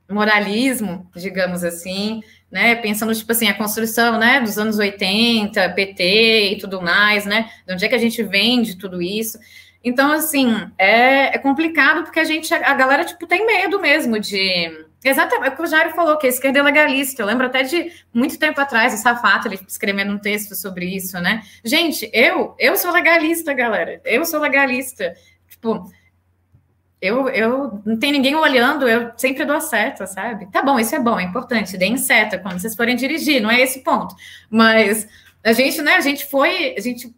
moralismo, 0.08 1.10
digamos 1.16 1.64
assim, 1.64 2.22
né, 2.50 2.74
pensando, 2.76 3.14
tipo 3.14 3.32
assim, 3.32 3.48
a 3.48 3.54
construção, 3.54 4.18
né, 4.18 4.40
dos 4.40 4.58
anos 4.58 4.78
80, 4.78 5.70
PT 5.70 6.52
e 6.52 6.58
tudo 6.58 6.82
mais, 6.82 7.24
né, 7.24 7.50
de 7.66 7.72
onde 7.72 7.84
é 7.86 7.88
que 7.88 7.94
a 7.94 7.98
gente 7.98 8.22
vem 8.22 8.60
de 8.60 8.76
tudo 8.76 9.00
isso, 9.00 9.38
então, 9.82 10.12
assim, 10.12 10.52
é, 10.76 11.36
é 11.36 11.38
complicado 11.38 12.02
porque 12.02 12.20
a 12.20 12.24
gente, 12.24 12.52
a 12.52 12.74
galera, 12.74 13.04
tipo, 13.04 13.26
tem 13.26 13.46
medo 13.46 13.80
mesmo 13.80 14.18
de. 14.18 14.86
Exatamente, 15.04 15.50
é 15.50 15.52
o 15.52 15.56
que 15.56 15.62
o 15.62 15.66
Jairo 15.66 15.94
falou, 15.94 16.18
que 16.18 16.26
a 16.26 16.30
esquerda 16.30 16.58
é 16.58 16.62
legalista. 16.62 17.22
Eu 17.22 17.26
lembro 17.26 17.46
até 17.46 17.62
de 17.62 17.92
muito 18.12 18.36
tempo 18.38 18.60
atrás, 18.60 18.92
o 18.92 18.96
Safato, 18.96 19.46
ele 19.46 19.60
escrevendo 19.66 20.12
um 20.12 20.18
texto 20.18 20.56
sobre 20.56 20.86
isso, 20.86 21.20
né? 21.20 21.42
Gente, 21.64 22.10
eu, 22.12 22.54
eu 22.58 22.76
sou 22.76 22.90
legalista, 22.90 23.54
galera. 23.54 24.00
Eu 24.04 24.24
sou 24.24 24.40
legalista. 24.40 25.14
Tipo, 25.48 25.88
eu, 27.00 27.28
eu 27.28 27.80
não 27.86 27.96
tem 27.96 28.10
ninguém 28.10 28.34
olhando, 28.34 28.88
eu 28.88 29.12
sempre 29.16 29.44
dou 29.44 29.56
a 29.56 29.60
seta, 29.60 30.06
sabe? 30.06 30.50
Tá 30.50 30.62
bom, 30.62 30.80
isso 30.80 30.94
é 30.96 30.98
bom, 30.98 31.18
é 31.18 31.22
importante, 31.22 31.76
deem 31.76 31.96
seta 31.96 32.38
quando 32.38 32.58
vocês 32.58 32.74
forem 32.74 32.96
dirigir, 32.96 33.40
não 33.40 33.50
é 33.50 33.60
esse 33.60 33.84
ponto. 33.84 34.16
Mas 34.50 35.06
a 35.44 35.52
gente, 35.52 35.80
né, 35.80 35.94
a 35.94 36.00
gente 36.00 36.26
foi, 36.26 36.74
a 36.76 36.80
gente 36.80 37.14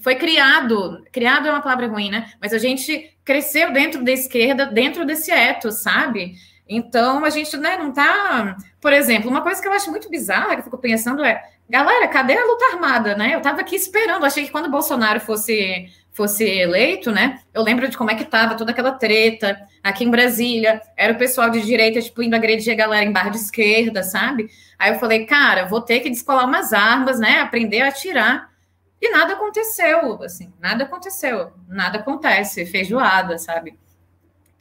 foi 0.00 0.14
criado, 0.14 1.04
criado 1.12 1.48
é 1.48 1.50
uma 1.50 1.60
palavra 1.60 1.88
ruim, 1.88 2.10
né? 2.10 2.32
Mas 2.40 2.52
a 2.52 2.58
gente 2.58 3.16
cresceu 3.24 3.72
dentro 3.72 4.04
da 4.04 4.12
esquerda, 4.12 4.66
dentro 4.66 5.04
desse 5.04 5.30
eto, 5.30 5.70
sabe? 5.70 6.34
Então 6.68 7.24
a 7.24 7.30
gente 7.30 7.56
né, 7.56 7.76
não 7.76 7.92
tá. 7.92 8.56
Por 8.80 8.92
exemplo, 8.92 9.30
uma 9.30 9.42
coisa 9.42 9.60
que 9.60 9.66
eu 9.66 9.72
acho 9.72 9.90
muito 9.90 10.08
bizarra, 10.08 10.54
que 10.54 10.60
eu 10.60 10.64
fico 10.64 10.78
pensando 10.78 11.24
é, 11.24 11.42
galera, 11.68 12.08
cadê 12.08 12.36
a 12.36 12.44
luta 12.44 12.64
armada, 12.72 13.16
né? 13.16 13.34
Eu 13.34 13.42
tava 13.42 13.60
aqui 13.60 13.76
esperando, 13.76 14.24
achei 14.24 14.44
que 14.44 14.52
quando 14.52 14.66
o 14.66 14.70
Bolsonaro 14.70 15.20
fosse 15.20 15.88
fosse 16.12 16.44
eleito, 16.44 17.10
né? 17.10 17.40
Eu 17.54 17.62
lembro 17.62 17.88
de 17.88 17.96
como 17.96 18.10
é 18.10 18.14
que 18.14 18.24
tava 18.24 18.54
toda 18.54 18.72
aquela 18.72 18.92
treta 18.92 19.58
aqui 19.82 20.04
em 20.04 20.10
Brasília. 20.10 20.82
Era 20.96 21.12
o 21.12 21.18
pessoal 21.18 21.48
de 21.50 21.62
direita, 21.62 22.00
tipo, 22.02 22.22
indo 22.22 22.34
agredir 22.34 22.72
a 22.72 22.76
galera 22.76 23.04
em 23.04 23.12
barra 23.12 23.30
de 23.30 23.38
esquerda, 23.38 24.02
sabe? 24.02 24.50
Aí 24.78 24.92
eu 24.92 24.98
falei, 24.98 25.24
cara, 25.24 25.66
vou 25.66 25.80
ter 25.80 26.00
que 26.00 26.10
descolar 26.10 26.44
umas 26.44 26.72
armas, 26.72 27.18
né? 27.18 27.40
Aprender 27.40 27.80
a 27.80 27.88
atirar 27.88 28.49
e 29.00 29.10
nada 29.10 29.32
aconteceu, 29.32 30.22
assim, 30.22 30.52
nada 30.60 30.84
aconteceu, 30.84 31.52
nada 31.66 31.98
acontece, 31.98 32.66
feijoada, 32.66 33.38
sabe? 33.38 33.78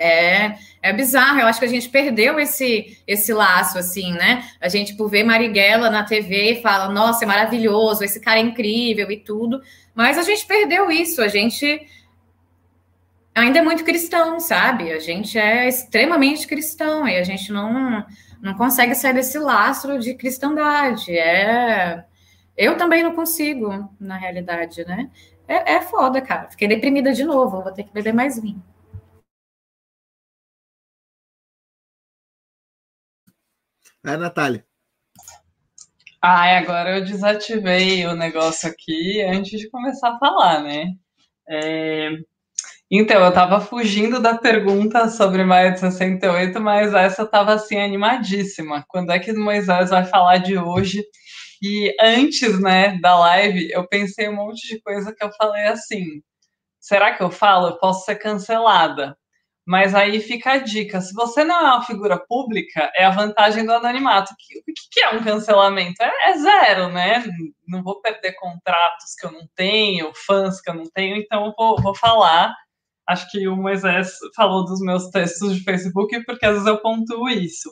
É, 0.02 0.56
é 0.82 0.94
bizarro, 0.94 1.42
eu 1.42 1.48
acho 1.48 1.60
que 1.60 1.66
a 1.66 1.70
gente 1.70 1.90
perdeu 1.90 2.40
esse 2.40 2.98
esse 3.06 3.34
laço, 3.34 3.78
assim, 3.78 4.14
né? 4.14 4.50
A 4.62 4.70
gente, 4.70 4.96
por 4.96 5.10
ver 5.10 5.26
Marighella 5.26 5.90
na 5.90 6.06
TV, 6.06 6.62
fala, 6.64 6.88
nossa, 6.88 7.26
é 7.26 7.28
maravilhoso, 7.28 8.04
esse 8.04 8.22
cara 8.22 8.40
é 8.40 8.44
incrível 8.44 9.12
e 9.12 9.18
tudo, 9.18 9.62
mas 9.94 10.18
a 10.18 10.24
gente 10.24 10.46
perdeu 10.46 10.90
isso, 10.90 11.22
a 11.22 11.28
gente 11.28 11.86
ainda 13.36 13.60
é 13.60 13.62
muito 13.62 13.84
cristão, 13.84 14.40
sabe? 14.40 14.92
A 14.94 15.00
gente 15.00 15.38
é 15.38 15.68
extremamente 15.68 16.48
cristão 16.48 17.06
e 17.06 17.18
a 17.18 17.24
gente 17.24 17.52
não, 17.52 18.06
não 18.42 18.54
consegue 18.54 18.96
sair 18.96 19.14
desse 19.14 19.38
lastro 19.38 20.00
de 20.00 20.14
cristandade, 20.14 21.12
é 21.18 22.06
eu 22.60 22.78
também 22.78 23.02
não 23.02 23.16
consigo, 23.16 23.90
na 23.98 24.18
realidade, 24.18 24.84
né? 24.86 25.10
É, 25.48 25.76
é 25.76 25.82
foda, 25.82 26.22
cara. 26.22 26.50
Fiquei 26.50 26.68
deprimida 26.68 27.14
de 27.14 27.24
novo, 27.24 27.64
vou 27.64 27.72
ter 27.72 27.86
que 27.86 27.94
beber 27.94 28.14
mais 28.14 28.38
vinho. 28.40 28.62
É, 34.06 34.18
Natália. 34.18 34.66
Ai, 36.22 36.58
agora 36.58 36.98
eu 36.98 37.06
desativei 37.06 38.06
o 38.06 38.14
negócio 38.14 38.70
aqui 38.70 39.22
antes 39.22 39.58
de 39.58 39.70
começar 39.70 40.10
a 40.10 40.20
falar, 40.20 40.62
né? 40.62 40.96
É... 41.50 42.10
Então, 42.92 43.24
eu 43.24 43.32
tava 43.34 43.62
fugindo 43.62 44.20
da 44.20 44.38
pergunta 44.38 45.08
sobre 45.10 45.46
Maio 45.46 45.74
de 45.74 45.80
68, 45.80 46.60
mas 46.60 46.94
essa 46.94 47.26
tava 47.26 47.54
assim 47.54 47.78
animadíssima. 47.80 48.84
Quando 48.90 49.12
é 49.12 49.20
que 49.20 49.32
Moisés 49.32 49.92
vai 49.92 50.04
falar 50.06 50.40
de 50.40 50.58
hoje? 50.58 51.04
E 51.62 51.96
antes, 52.02 52.60
né, 52.62 52.98
da 53.02 53.18
live, 53.20 53.70
eu 53.72 53.88
pensei 53.88 54.30
um 54.30 54.36
monte 54.36 54.68
de 54.68 54.82
coisa 54.82 55.14
que 55.14 55.24
eu 55.24 55.32
falei 55.34 55.68
assim: 55.68 56.22
será 56.80 57.16
que 57.16 57.24
eu 57.24 57.32
falo? 57.32 57.70
Eu 57.70 57.78
posso 57.80 58.06
ser 58.06 58.16
cancelada. 58.16 59.18
Mas 59.70 59.94
aí 59.94 60.20
fica 60.20 60.54
a 60.54 60.58
dica: 60.58 61.00
se 61.00 61.14
você 61.14 61.44
não 61.44 61.56
é 61.56 61.64
uma 61.76 61.84
figura 61.84 62.18
pública, 62.18 62.92
é 62.96 63.06
a 63.06 63.12
vantagem 63.12 63.66
do 63.66 63.72
anonimato. 63.74 64.34
O 64.34 64.36
que, 64.38 64.74
que 64.92 65.02
é 65.02 65.12
um 65.12 65.24
cancelamento? 65.24 66.02
É, 66.02 66.32
é, 66.32 66.38
zero, 66.40 66.90
né? 66.90 67.24
Não 67.68 67.84
vou 67.84 68.02
perder 68.02 68.34
contratos 68.34 69.14
que 69.18 69.28
eu 69.28 69.32
não 69.32 69.48
tenho, 69.56 70.12
fãs 70.26 70.60
que 70.60 70.70
eu 70.70 70.74
não 70.74 70.86
tenho, 70.86 71.18
então 71.18 71.46
eu 71.46 71.54
vou, 71.58 71.80
vou 71.82 71.96
falar. 71.96 72.56
Acho 73.08 73.30
que 73.32 73.48
o 73.48 73.56
Moisés 73.56 74.14
falou 74.36 74.66
dos 74.66 74.80
meus 74.82 75.10
textos 75.10 75.56
de 75.56 75.64
Facebook, 75.64 76.24
porque 76.26 76.46
às 76.46 76.54
vezes 76.54 76.68
eu 76.68 76.82
pontuo 76.82 77.30
isso. 77.30 77.72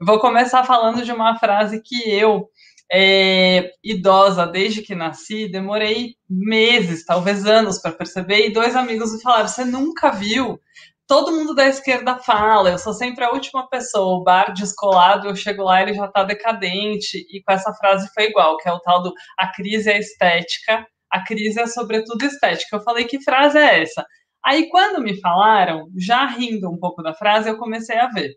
Vou 0.00 0.20
começar 0.20 0.64
falando 0.64 1.04
de 1.04 1.12
uma 1.12 1.38
frase 1.38 1.82
que 1.84 2.10
eu 2.10 2.48
é, 2.90 3.70
idosa 3.84 4.46
desde 4.46 4.82
que 4.82 4.94
nasci, 4.94 5.50
demorei 5.50 6.14
meses, 6.28 7.04
talvez 7.04 7.46
anos, 7.46 7.78
para 7.80 7.92
perceber. 7.92 8.46
E 8.46 8.52
dois 8.52 8.74
amigos 8.74 9.12
me 9.12 9.20
falaram: 9.20 9.48
Você 9.48 9.64
nunca 9.64 10.10
viu? 10.10 10.58
Todo 11.06 11.32
mundo 11.32 11.54
da 11.54 11.66
esquerda 11.66 12.18
fala, 12.18 12.70
eu 12.70 12.78
sou 12.78 12.92
sempre 12.92 13.24
a 13.24 13.30
última 13.32 13.66
pessoa. 13.68 14.18
O 14.18 14.24
bar 14.24 14.52
descolado, 14.52 15.26
eu 15.28 15.34
chego 15.34 15.62
lá, 15.62 15.82
ele 15.82 15.94
já 15.94 16.04
está 16.04 16.22
decadente. 16.22 17.26
E 17.30 17.42
com 17.42 17.52
essa 17.52 17.72
frase 17.74 18.08
foi 18.12 18.24
igual, 18.24 18.58
que 18.58 18.68
é 18.68 18.72
o 18.72 18.80
tal 18.80 19.02
do 19.02 19.14
a 19.38 19.50
crise 19.50 19.90
é 19.90 19.98
estética, 19.98 20.86
a 21.10 21.24
crise 21.24 21.60
é 21.60 21.66
sobretudo 21.66 22.24
estética. 22.24 22.76
Eu 22.76 22.82
falei: 22.82 23.04
Que 23.06 23.22
frase 23.22 23.58
é 23.58 23.82
essa? 23.82 24.04
Aí, 24.44 24.68
quando 24.70 25.02
me 25.02 25.20
falaram, 25.20 25.88
já 25.96 26.26
rindo 26.26 26.70
um 26.70 26.78
pouco 26.78 27.02
da 27.02 27.14
frase, 27.14 27.48
eu 27.48 27.58
comecei 27.58 27.98
a 27.98 28.08
ver. 28.08 28.34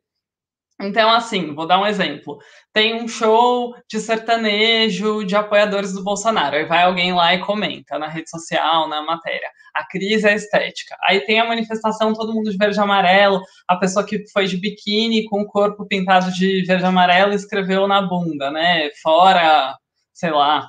Então, 0.82 1.10
assim, 1.12 1.54
vou 1.54 1.68
dar 1.68 1.80
um 1.80 1.86
exemplo. 1.86 2.40
Tem 2.74 2.96
um 2.96 3.08
show 3.08 3.76
de 3.88 4.00
sertanejo 4.00 5.24
de 5.24 5.36
apoiadores 5.36 5.94
do 5.94 6.04
Bolsonaro. 6.04 6.56
Aí 6.56 6.66
vai 6.66 6.84
alguém 6.84 7.14
lá 7.14 7.34
e 7.36 7.40
comenta 7.40 8.00
na 8.00 8.08
rede 8.08 8.30
social, 8.30 8.88
na 8.88 9.02
matéria. 9.04 9.50
A 9.76 9.86
crise 9.86 10.28
é 10.28 10.34
estética. 10.34 10.98
Aí 11.04 11.22
tem 11.22 11.40
a 11.40 11.48
manifestação, 11.48 12.14
todo 12.14 12.34
mundo 12.34 12.50
de 12.50 12.58
verde 12.58 12.78
e 12.78 12.82
amarelo. 12.82 13.42
A 13.68 13.76
pessoa 13.76 14.06
que 14.06 14.24
foi 14.34 14.48
de 14.48 14.58
biquíni 14.58 15.26
com 15.26 15.42
o 15.42 15.48
corpo 15.48 15.86
pintado 15.86 16.32
de 16.32 16.64
verde 16.66 16.84
e 16.84 16.88
amarelo 16.88 17.34
escreveu 17.34 17.88
na 17.88 18.02
bunda, 18.02 18.50
né? 18.50 18.90
Fora, 19.04 19.76
sei 20.14 20.32
lá, 20.32 20.68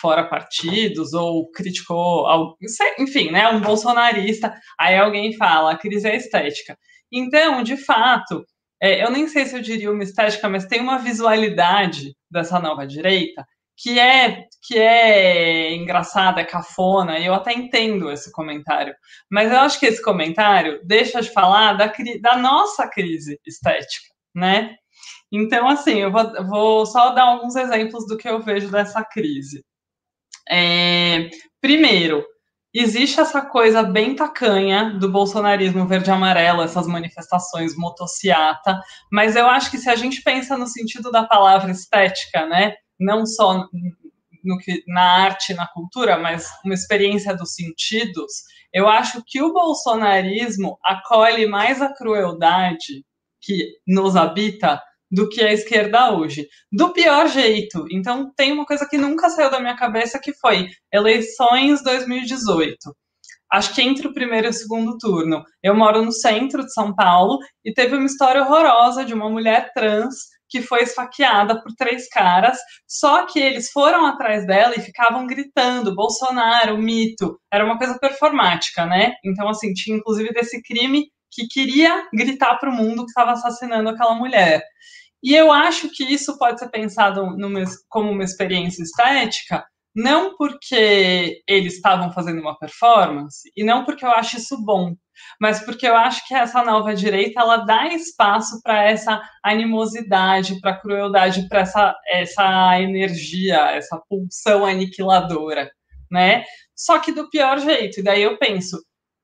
fora 0.00 0.24
partidos 0.24 1.12
ou 1.12 1.50
criticou, 1.50 2.26
enfim, 2.98 3.30
né, 3.30 3.48
um 3.48 3.60
bolsonarista, 3.60 4.54
aí 4.78 4.96
alguém 4.96 5.36
fala, 5.36 5.72
a 5.72 5.76
crise 5.76 6.08
é 6.08 6.16
estética. 6.16 6.78
Então, 7.12 7.62
de 7.62 7.76
fato, 7.76 8.44
é, 8.80 9.04
eu 9.04 9.10
nem 9.10 9.26
sei 9.28 9.46
se 9.46 9.56
eu 9.56 9.62
diria 9.62 9.90
uma 9.90 10.02
estética, 10.02 10.48
mas 10.48 10.66
tem 10.66 10.80
uma 10.80 10.98
visualidade 10.98 12.14
dessa 12.30 12.58
nova 12.58 12.86
direita 12.86 13.46
que 13.78 13.98
é 13.98 14.44
que 14.60 14.76
é 14.76 15.72
engraçada, 15.74 16.44
cafona, 16.44 17.18
e 17.18 17.26
eu 17.26 17.32
até 17.32 17.52
entendo 17.52 18.10
esse 18.10 18.30
comentário. 18.32 18.92
Mas 19.30 19.52
eu 19.52 19.60
acho 19.60 19.78
que 19.78 19.86
esse 19.86 20.02
comentário 20.02 20.80
deixa 20.84 21.22
de 21.22 21.30
falar 21.30 21.74
da, 21.74 21.92
da 22.20 22.36
nossa 22.36 22.88
crise 22.88 23.40
estética, 23.46 24.08
né? 24.34 24.74
Então, 25.30 25.68
assim, 25.68 26.00
eu 26.00 26.10
vou, 26.10 26.46
vou, 26.46 26.86
só 26.86 27.10
dar 27.10 27.24
alguns 27.24 27.54
exemplos 27.54 28.06
do 28.06 28.16
que 28.16 28.28
eu 28.28 28.40
vejo 28.40 28.68
dessa 28.70 29.04
crise. 29.04 29.64
É, 30.50 31.30
primeiro, 31.60 32.24
existe 32.74 33.20
essa 33.20 33.42
coisa 33.42 33.82
bem 33.82 34.14
tacanha 34.14 34.90
do 34.98 35.10
bolsonarismo 35.10 35.86
verde-amarelo, 35.86 36.62
essas 36.62 36.86
manifestações 36.86 37.76
motociata, 37.76 38.80
mas 39.10 39.36
eu 39.36 39.46
acho 39.46 39.70
que 39.70 39.78
se 39.78 39.88
a 39.88 39.96
gente 39.96 40.22
pensa 40.22 40.56
no 40.56 40.66
sentido 40.66 41.10
da 41.10 41.24
palavra 41.24 41.70
estética, 41.70 42.46
né, 42.46 42.74
não 42.98 43.24
só 43.24 43.66
no 44.44 44.58
que, 44.58 44.82
na 44.86 45.24
arte, 45.24 45.54
na 45.54 45.66
cultura, 45.66 46.18
mas 46.18 46.48
uma 46.64 46.74
experiência 46.74 47.34
dos 47.34 47.54
sentidos, 47.54 48.32
eu 48.72 48.88
acho 48.88 49.22
que 49.26 49.42
o 49.42 49.52
bolsonarismo 49.52 50.78
acolhe 50.84 51.46
mais 51.46 51.80
a 51.80 51.92
crueldade 51.92 53.04
que 53.40 53.72
nos 53.86 54.16
habita 54.16 54.80
do 55.10 55.28
que 55.28 55.42
a 55.42 55.52
esquerda 55.52 56.12
hoje. 56.12 56.46
Do 56.70 56.92
pior 56.92 57.28
jeito. 57.28 57.84
Então, 57.90 58.32
tem 58.36 58.52
uma 58.52 58.66
coisa 58.66 58.86
que 58.88 58.98
nunca 58.98 59.30
saiu 59.30 59.50
da 59.50 59.60
minha 59.60 59.76
cabeça 59.76 60.20
que 60.22 60.32
foi 60.34 60.68
eleições 60.92 61.82
2018. 61.82 62.76
Acho 63.50 63.74
que 63.74 63.80
entre 63.80 64.06
o 64.06 64.12
primeiro 64.12 64.46
e 64.46 64.50
o 64.50 64.52
segundo 64.52 64.98
turno. 64.98 65.42
Eu 65.62 65.74
moro 65.74 66.04
no 66.04 66.12
centro 66.12 66.62
de 66.64 66.72
São 66.72 66.94
Paulo 66.94 67.38
e 67.64 67.72
teve 67.72 67.96
uma 67.96 68.04
história 68.04 68.42
horrorosa 68.42 69.04
de 69.04 69.14
uma 69.14 69.30
mulher 69.30 69.72
trans 69.72 70.14
que 70.50 70.62
foi 70.62 70.82
esfaqueada 70.82 71.60
por 71.62 71.72
três 71.74 72.08
caras, 72.08 72.58
só 72.86 73.26
que 73.26 73.38
eles 73.38 73.70
foram 73.70 74.06
atrás 74.06 74.46
dela 74.46 74.74
e 74.76 74.80
ficavam 74.80 75.26
gritando 75.26 75.94
Bolsonaro, 75.94 76.78
mito. 76.78 77.38
Era 77.52 77.64
uma 77.64 77.76
coisa 77.76 77.98
performática, 77.98 78.86
né? 78.86 79.12
Então, 79.24 79.48
assim, 79.48 79.72
tinha 79.74 79.96
inclusive 79.96 80.32
desse 80.32 80.62
crime 80.62 81.10
que 81.30 81.46
queria 81.46 82.08
gritar 82.12 82.56
para 82.58 82.70
o 82.70 82.74
mundo 82.74 83.04
que 83.04 83.10
estava 83.10 83.32
assassinando 83.32 83.88
aquela 83.88 84.14
mulher. 84.14 84.62
E 85.22 85.34
eu 85.34 85.50
acho 85.50 85.90
que 85.90 86.04
isso 86.04 86.38
pode 86.38 86.60
ser 86.60 86.70
pensado 86.70 87.36
numa, 87.36 87.64
como 87.88 88.10
uma 88.10 88.24
experiência 88.24 88.82
estética, 88.82 89.64
não 89.94 90.36
porque 90.36 91.42
eles 91.46 91.74
estavam 91.74 92.12
fazendo 92.12 92.40
uma 92.40 92.56
performance, 92.56 93.50
e 93.56 93.64
não 93.64 93.84
porque 93.84 94.04
eu 94.04 94.10
acho 94.10 94.36
isso 94.36 94.56
bom, 94.64 94.94
mas 95.40 95.60
porque 95.64 95.86
eu 95.88 95.96
acho 95.96 96.26
que 96.28 96.34
essa 96.34 96.62
nova 96.62 96.94
direita 96.94 97.40
ela 97.40 97.58
dá 97.58 97.88
espaço 97.88 98.60
para 98.62 98.84
essa 98.84 99.20
animosidade, 99.42 100.60
para 100.60 100.72
a 100.72 100.80
crueldade, 100.80 101.48
para 101.48 101.60
essa, 101.60 101.94
essa 102.08 102.80
energia, 102.80 103.72
essa 103.72 104.00
pulsão 104.08 104.64
aniquiladora, 104.64 105.68
né? 106.10 106.44
Só 106.76 107.00
que 107.00 107.10
do 107.10 107.28
pior 107.28 107.58
jeito. 107.58 107.98
E 107.98 108.02
daí 108.02 108.22
eu 108.22 108.38
penso, 108.38 108.78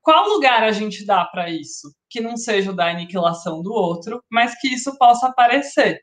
qual 0.05 0.29
lugar 0.29 0.61
a 0.61 0.71
gente 0.71 1.03
dá 1.03 1.25
para 1.25 1.49
isso? 1.49 1.91
Que 2.11 2.21
não 2.21 2.37
seja 2.37 2.69
o 2.69 2.75
da 2.75 2.91
aniquilação 2.91 3.63
do 3.63 3.73
outro, 3.73 4.21
mas 4.31 4.53
que 4.61 4.67
isso 4.67 4.95
possa 4.99 5.29
aparecer. 5.29 5.99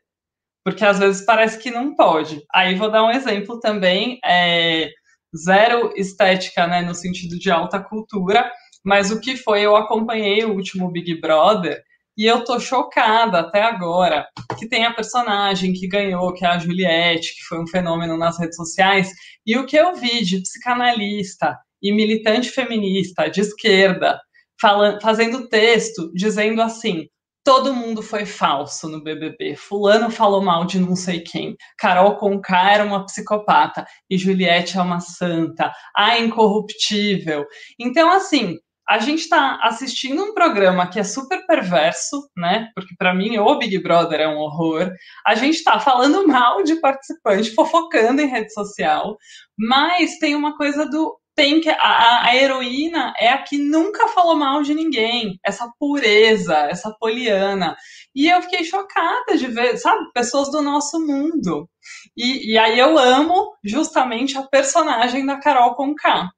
Porque 0.61 0.83
às 0.83 0.99
vezes 0.99 1.25
parece 1.25 1.57
que 1.57 1.71
não 1.71 1.95
pode. 1.95 2.43
Aí 2.53 2.75
vou 2.75 2.91
dar 2.91 3.05
um 3.05 3.11
exemplo 3.11 3.61
também, 3.61 4.19
é, 4.25 4.89
zero 5.33 5.93
estética, 5.95 6.67
né, 6.67 6.81
no 6.81 6.93
sentido 6.93 7.39
de 7.39 7.49
alta 7.49 7.81
cultura, 7.81 8.51
mas 8.83 9.09
o 9.09 9.21
que 9.21 9.37
foi, 9.37 9.61
eu 9.61 9.73
acompanhei 9.73 10.43
o 10.43 10.53
último 10.53 10.91
Big 10.91 11.21
Brother 11.21 11.81
e 12.17 12.25
eu 12.25 12.43
tô 12.43 12.59
chocada 12.59 13.39
até 13.39 13.63
agora 13.63 14.27
que 14.59 14.67
tem 14.67 14.85
a 14.85 14.93
personagem 14.93 15.71
que 15.71 15.87
ganhou, 15.87 16.33
que 16.33 16.43
é 16.43 16.49
a 16.49 16.59
Juliette, 16.59 17.35
que 17.37 17.43
foi 17.43 17.57
um 17.57 17.67
fenômeno 17.67 18.17
nas 18.17 18.37
redes 18.37 18.57
sociais, 18.57 19.09
e 19.45 19.57
o 19.57 19.65
que 19.65 19.77
eu 19.77 19.95
vi 19.95 20.25
de 20.25 20.41
psicanalista 20.41 21.57
e 21.83 21.91
militante 21.91 22.49
feminista 22.49 23.29
de 23.29 23.41
esquerda 23.41 24.19
falando, 24.59 25.01
fazendo 25.01 25.49
texto 25.49 26.11
dizendo 26.13 26.61
assim: 26.61 27.07
todo 27.43 27.73
mundo 27.73 28.01
foi 28.01 28.25
falso 28.25 28.87
no 28.87 29.03
BBB. 29.03 29.55
Fulano 29.55 30.09
falou 30.09 30.41
mal 30.41 30.65
de 30.65 30.79
não 30.79 30.95
sei 30.95 31.19
quem. 31.19 31.55
Carol 31.77 32.15
Conká 32.15 32.71
era 32.71 32.85
uma 32.85 33.05
psicopata 33.05 33.85
e 34.09 34.17
Juliette 34.17 34.77
é 34.77 34.81
uma 34.81 35.01
santa. 35.01 35.71
A 35.95 36.17
incorruptível. 36.17 37.45
Então, 37.77 38.09
assim, 38.09 38.57
a 38.87 38.99
gente 38.99 39.19
está 39.19 39.59
assistindo 39.61 40.21
um 40.23 40.33
programa 40.33 40.89
que 40.89 40.99
é 40.99 41.03
super 41.03 41.45
perverso, 41.45 42.29
né? 42.35 42.69
Porque 42.75 42.95
para 42.97 43.13
mim 43.13 43.37
o 43.37 43.57
Big 43.57 43.81
Brother 43.81 44.19
é 44.19 44.27
um 44.27 44.37
horror. 44.37 44.91
A 45.25 45.35
gente 45.35 45.55
está 45.55 45.79
falando 45.79 46.27
mal 46.27 46.63
de 46.63 46.75
participante, 46.75 47.53
fofocando 47.53 48.21
em 48.21 48.27
rede 48.27 48.53
social, 48.53 49.17
mas 49.57 50.17
tem 50.19 50.35
uma 50.35 50.57
coisa 50.57 50.85
do 50.85 51.17
tem 51.35 51.59
que 51.61 51.69
a, 51.69 52.25
a, 52.25 52.35
heroína 52.35 53.13
é 53.17 53.29
a 53.29 53.41
que 53.41 53.57
nunca 53.57 54.07
falou 54.09 54.35
mal 54.35 54.61
de 54.61 54.73
ninguém, 54.73 55.39
essa 55.43 55.71
pureza, 55.79 56.55
essa 56.69 56.91
poliana. 56.99 57.75
E 58.15 58.27
eu 58.27 58.41
fiquei 58.43 58.63
chocada 58.63 59.37
de 59.37 59.47
ver, 59.47 59.77
sabe, 59.77 60.11
pessoas 60.13 60.51
do 60.51 60.61
nosso 60.61 60.99
mundo. 60.99 61.69
E, 62.15 62.53
e 62.53 62.57
aí 62.57 62.77
eu 62.77 62.97
amo 62.97 63.55
justamente 63.63 64.37
a 64.37 64.43
personagem 64.43 65.25
da 65.25 65.39
Carol 65.39 65.75
Conká. 65.75 66.29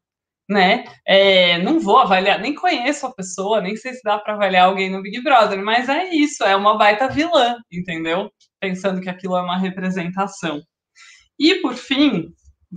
Né? 0.48 0.86
É, 1.08 1.58
não 1.64 1.80
vou 1.80 1.98
avaliar, 1.98 2.40
nem 2.40 2.54
conheço 2.54 3.08
a 3.08 3.14
pessoa, 3.14 3.62
nem 3.62 3.76
sei 3.76 3.94
se 3.96 4.02
dá 4.04 4.20
para 4.20 4.36
avaliar 4.36 4.68
alguém 4.68 4.92
no 4.92 5.02
Big 5.02 5.24
Brother, 5.24 5.60
mas 5.64 5.90
é 5.90 6.14
isso, 6.14 6.44
é 6.44 6.56
uma 6.56 6.78
baita 6.78 7.10
vilã, 7.10 7.58
entendeu? 7.72 8.32
Pensando 8.60 9.02
que 9.02 9.10
aquilo 9.10 9.36
é 9.36 9.42
uma 9.42 9.58
representação. 9.58 10.62
E 11.40 11.56
por 11.56 11.74
fim, 11.74 12.32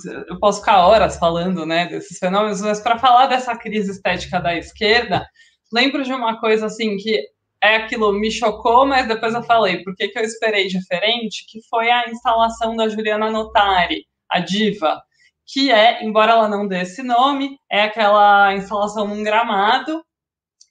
eu 0.04 0.38
posso 0.38 0.60
ficar 0.60 0.86
horas 0.86 1.18
falando 1.18 1.64
né, 1.66 1.86
desses 1.86 2.18
fenômenos, 2.18 2.60
mas 2.60 2.80
para 2.80 2.98
falar 2.98 3.26
dessa 3.26 3.56
crise 3.56 3.90
estética 3.90 4.40
da 4.40 4.56
esquerda, 4.56 5.26
lembro 5.72 6.02
de 6.02 6.12
uma 6.12 6.40
coisa 6.40 6.66
assim 6.66 6.96
que 6.96 7.20
é 7.62 7.76
aquilo 7.76 8.12
me 8.12 8.30
chocou, 8.30 8.86
mas 8.86 9.08
depois 9.08 9.34
eu 9.34 9.42
falei 9.42 9.82
por 9.82 9.94
que, 9.96 10.12
eu 10.14 10.22
esperei 10.22 10.68
diferente, 10.68 11.44
que 11.48 11.60
foi 11.68 11.90
a 11.90 12.08
instalação 12.08 12.76
da 12.76 12.88
Juliana 12.88 13.30
Notari, 13.30 14.06
a 14.28 14.40
diva, 14.40 15.02
que 15.46 15.70
é, 15.72 16.04
embora 16.04 16.32
ela 16.32 16.48
não 16.48 16.68
dê 16.68 16.82
esse 16.82 17.02
nome, 17.02 17.58
é 17.70 17.82
aquela 17.82 18.54
instalação 18.54 19.08
num 19.08 19.24
gramado, 19.24 20.04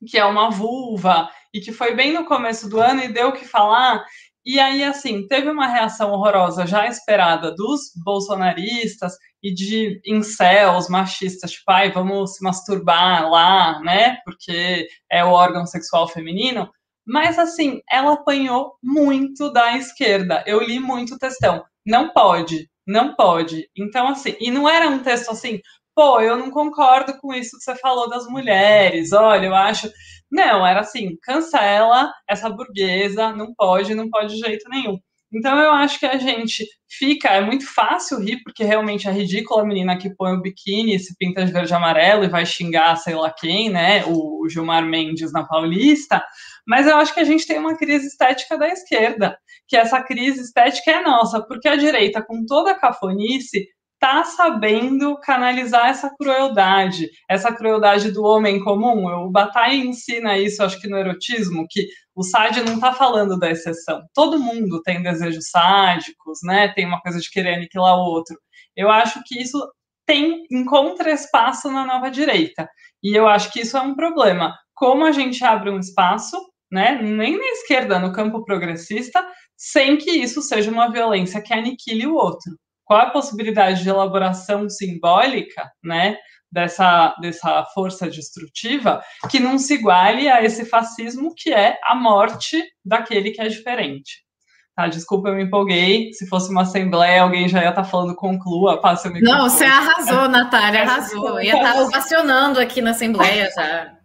que 0.08 0.18
é 0.18 0.24
uma 0.24 0.50
vulva, 0.50 1.30
e 1.54 1.60
que 1.60 1.72
foi 1.72 1.96
bem 1.96 2.14
no 2.14 2.26
começo 2.26 2.70
do 2.70 2.80
ano 2.80 3.02
e 3.02 3.12
deu 3.12 3.30
o 3.30 3.34
que 3.34 3.46
falar, 3.46 4.06
e 4.48 4.62
aí, 4.62 4.82
assim, 4.82 5.28
teve 5.28 5.50
uma 5.50 5.68
reação 5.68 6.12
horrorosa 6.12 6.66
já 6.66 6.88
esperada 6.88 7.54
dos 7.54 7.92
bolsonaristas 8.02 9.14
e 9.44 9.54
de 9.54 10.00
incels 10.06 10.88
machistas, 10.88 11.52
tipo, 11.52 11.70
ai, 11.70 11.92
vamos 11.92 12.36
se 12.36 12.44
masturbar 12.44 13.30
lá, 13.30 13.82
né? 13.82 14.20
Porque 14.24 14.88
é 15.12 15.26
o 15.26 15.32
órgão 15.32 15.66
sexual 15.66 16.08
feminino. 16.08 16.70
Mas, 17.06 17.38
assim, 17.38 17.82
ela 17.92 18.14
apanhou 18.14 18.76
muito 18.82 19.52
da 19.52 19.78
esquerda. 19.78 20.42
Eu 20.48 20.62
li 20.62 20.80
muito 20.80 21.18
textão. 21.18 21.66
Não 21.86 22.14
pode, 22.14 22.70
não 22.88 23.16
pode. 23.16 23.70
Então, 23.78 24.08
assim, 24.08 24.34
e 24.40 24.50
não 24.50 24.68
era 24.68 24.88
um 24.88 25.00
texto 25.00 25.30
assim, 25.30 25.60
pô, 25.94 26.22
eu 26.22 26.38
não 26.38 26.52
concordo 26.52 27.18
com 27.20 27.34
isso 27.34 27.58
que 27.58 27.64
você 27.64 27.76
falou 27.76 28.08
das 28.08 28.28
mulheres, 28.28 29.12
olha, 29.14 29.48
eu 29.48 29.56
acho. 29.56 29.90
Não, 30.32 30.66
era 30.66 30.82
assim, 30.82 31.18
cancela 31.24 32.12
essa 32.28 32.50
burguesa, 32.50 33.32
não 33.32 33.54
pode, 33.56 33.96
não 33.96 34.10
pode 34.10 34.36
de 34.36 34.40
jeito 34.42 34.70
nenhum. 34.70 34.98
Então 35.34 35.60
eu 35.60 35.72
acho 35.74 36.00
que 36.00 36.06
a 36.06 36.18
gente 36.18 36.66
fica, 36.90 37.30
é 37.30 37.42
muito 37.42 37.66
fácil 37.74 38.20
rir, 38.20 38.42
porque 38.44 38.64
realmente 38.64 39.08
é 39.08 39.12
ridícula 39.12 39.62
a 39.62 39.66
menina 39.66 39.98
que 39.98 40.16
põe 40.16 40.34
o 40.34 40.42
biquíni, 40.42 40.98
se 41.00 41.16
pinta 41.18 41.46
de 41.46 41.52
verde 41.52 41.72
e 41.74 41.76
amarelo 41.76 42.24
e 42.24 42.30
vai 42.30 42.46
xingar 42.46 42.96
sei 42.96 43.14
lá 43.14 43.30
quem, 43.30 43.70
né, 43.70 44.06
o 44.06 44.48
Gilmar 44.50 44.86
Mendes 44.86 45.34
na 45.34 45.46
Paulista, 45.46 46.24
mas 46.66 46.88
eu 46.88 46.96
acho 46.96 47.14
que 47.14 47.20
a 47.20 47.26
gente 47.26 47.46
tem 47.46 47.60
uma 47.60 47.78
crise 47.78 48.08
estética 48.08 48.58
da 48.58 48.70
esquerda, 48.70 49.38
que 49.68 49.76
essa 49.76 50.02
crise 50.02 50.42
estética 50.42 50.92
é 50.92 51.02
nossa, 51.04 51.42
porque 51.46 51.68
a 51.68 51.76
direita, 51.76 52.22
com 52.22 52.46
toda 52.46 52.72
a 52.72 52.80
cafonice, 52.80 53.68
tá 54.00 54.24
sabendo 54.24 55.18
canalizar 55.20 55.88
essa 55.90 56.10
crueldade, 56.16 57.10
essa 57.30 57.52
crueldade 57.54 58.12
do 58.12 58.24
homem 58.24 58.64
comum. 58.64 59.08
O 59.26 59.32
Bataille 59.32 59.88
ensina 59.88 60.38
isso, 60.38 60.64
acho 60.64 60.80
que 60.80 60.88
no 60.88 60.98
erotismo, 60.98 61.66
que 61.70 61.88
o 62.16 62.24
sádio 62.24 62.64
não 62.64 62.76
está 62.76 62.94
falando 62.94 63.38
da 63.38 63.50
exceção. 63.50 64.02
Todo 64.14 64.40
mundo 64.40 64.82
tem 64.84 65.02
desejos 65.02 65.50
sádicos, 65.50 66.40
né? 66.44 66.68
Tem 66.70 66.86
uma 66.86 67.02
coisa 67.02 67.20
de 67.20 67.30
querer 67.30 67.56
aniquilar 67.56 67.96
o 67.96 68.10
outro. 68.10 68.38
Eu 68.76 68.90
acho 68.90 69.22
que 69.26 69.42
isso 69.42 69.60
tem 70.06 70.44
encontra 70.52 71.12
espaço 71.12 71.70
na 71.72 71.86
nova 71.86 72.10
direita. 72.10 72.70
E 73.04 73.16
eu 73.16 73.28
acho 73.28 73.52
que 73.52 73.62
isso 73.62 73.78
é 73.78 73.82
um 73.82 73.96
problema. 73.96 74.56
Como 74.74 75.06
a 75.06 75.12
gente 75.12 75.44
abre 75.44 75.70
um 75.70 75.80
espaço, 75.80 76.38
né? 76.72 77.00
Nem 77.02 77.38
na 77.38 77.48
esquerda, 77.48 78.00
no 78.00 78.14
campo 78.14 78.44
progressista, 78.46 79.26
sem 79.56 79.98
que 79.98 80.12
isso 80.12 80.42
seja 80.42 80.72
uma 80.72 80.92
violência 80.92 81.42
que 81.42 81.54
aniquile 81.54 82.06
o 82.08 82.16
outro 82.16 82.56
qual 82.88 83.02
a 83.02 83.10
possibilidade 83.10 83.84
de 83.84 83.90
elaboração 83.90 84.70
simbólica, 84.70 85.70
né, 85.84 86.18
dessa, 86.50 87.14
dessa 87.22 87.66
força 87.74 88.10
destrutiva, 88.10 89.04
que 89.30 89.40
não 89.40 89.60
se 89.60 89.74
iguale 89.74 90.30
a 90.30 90.42
esse 90.42 90.64
fascismo 90.64 91.36
que 91.36 91.54
é 91.54 91.78
a 91.84 91.94
morte 91.94 92.64
daquele 92.84 93.32
que 93.32 93.42
é 93.42 93.50
diferente. 93.50 94.26
Tá, 94.74 94.88
desculpa, 94.88 95.30
eu 95.30 95.36
me 95.36 95.44
empolguei. 95.44 96.14
Se 96.14 96.28
fosse 96.28 96.50
uma 96.50 96.62
assembleia, 96.62 97.24
alguém 97.24 97.50
já 97.50 97.62
ia 97.62 97.70
estar 97.70 97.82
tá 97.82 97.90
falando 97.90 98.16
conclua, 98.16 98.80
passa 98.80 99.10
o 99.10 99.12
microfone. 99.12 99.38
Não, 99.38 99.50
você 99.50 99.66
arrasou, 99.66 100.30
Natália, 100.30 100.82
arrasou. 100.84 101.42
Ia 101.42 101.56
estar 101.56 101.74
tá 101.74 101.82
ovacionando 101.84 102.60
aqui 102.60 102.82
na 102.82 102.92
assembleia 102.92 103.50
já. 103.54 103.98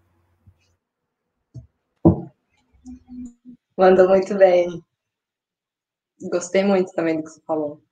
Mandou 3.76 4.08
muito 4.08 4.34
bem. 4.34 4.82
Gostei 6.30 6.64
muito 6.64 6.90
também 6.92 7.18
do 7.18 7.24
que 7.24 7.30
você 7.30 7.40
falou. 7.46 7.82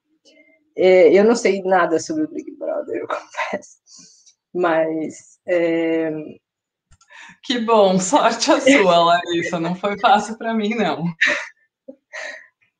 É, 0.77 1.13
eu 1.13 1.25
não 1.25 1.35
sei 1.35 1.63
nada 1.63 1.99
sobre 1.99 2.25
o 2.25 2.31
Big 2.31 2.51
Brother, 2.57 3.01
eu 3.01 3.09
confesso. 3.09 3.79
Mas. 4.55 5.39
É... 5.47 6.11
Que 7.45 7.59
bom, 7.61 7.99
sorte 7.99 8.51
a 8.51 8.61
sua, 8.61 8.99
Larissa. 9.05 9.61
Não 9.61 9.75
foi 9.75 9.99
fácil 9.99 10.37
para 10.37 10.55
mim, 10.55 10.75
não. 10.75 11.05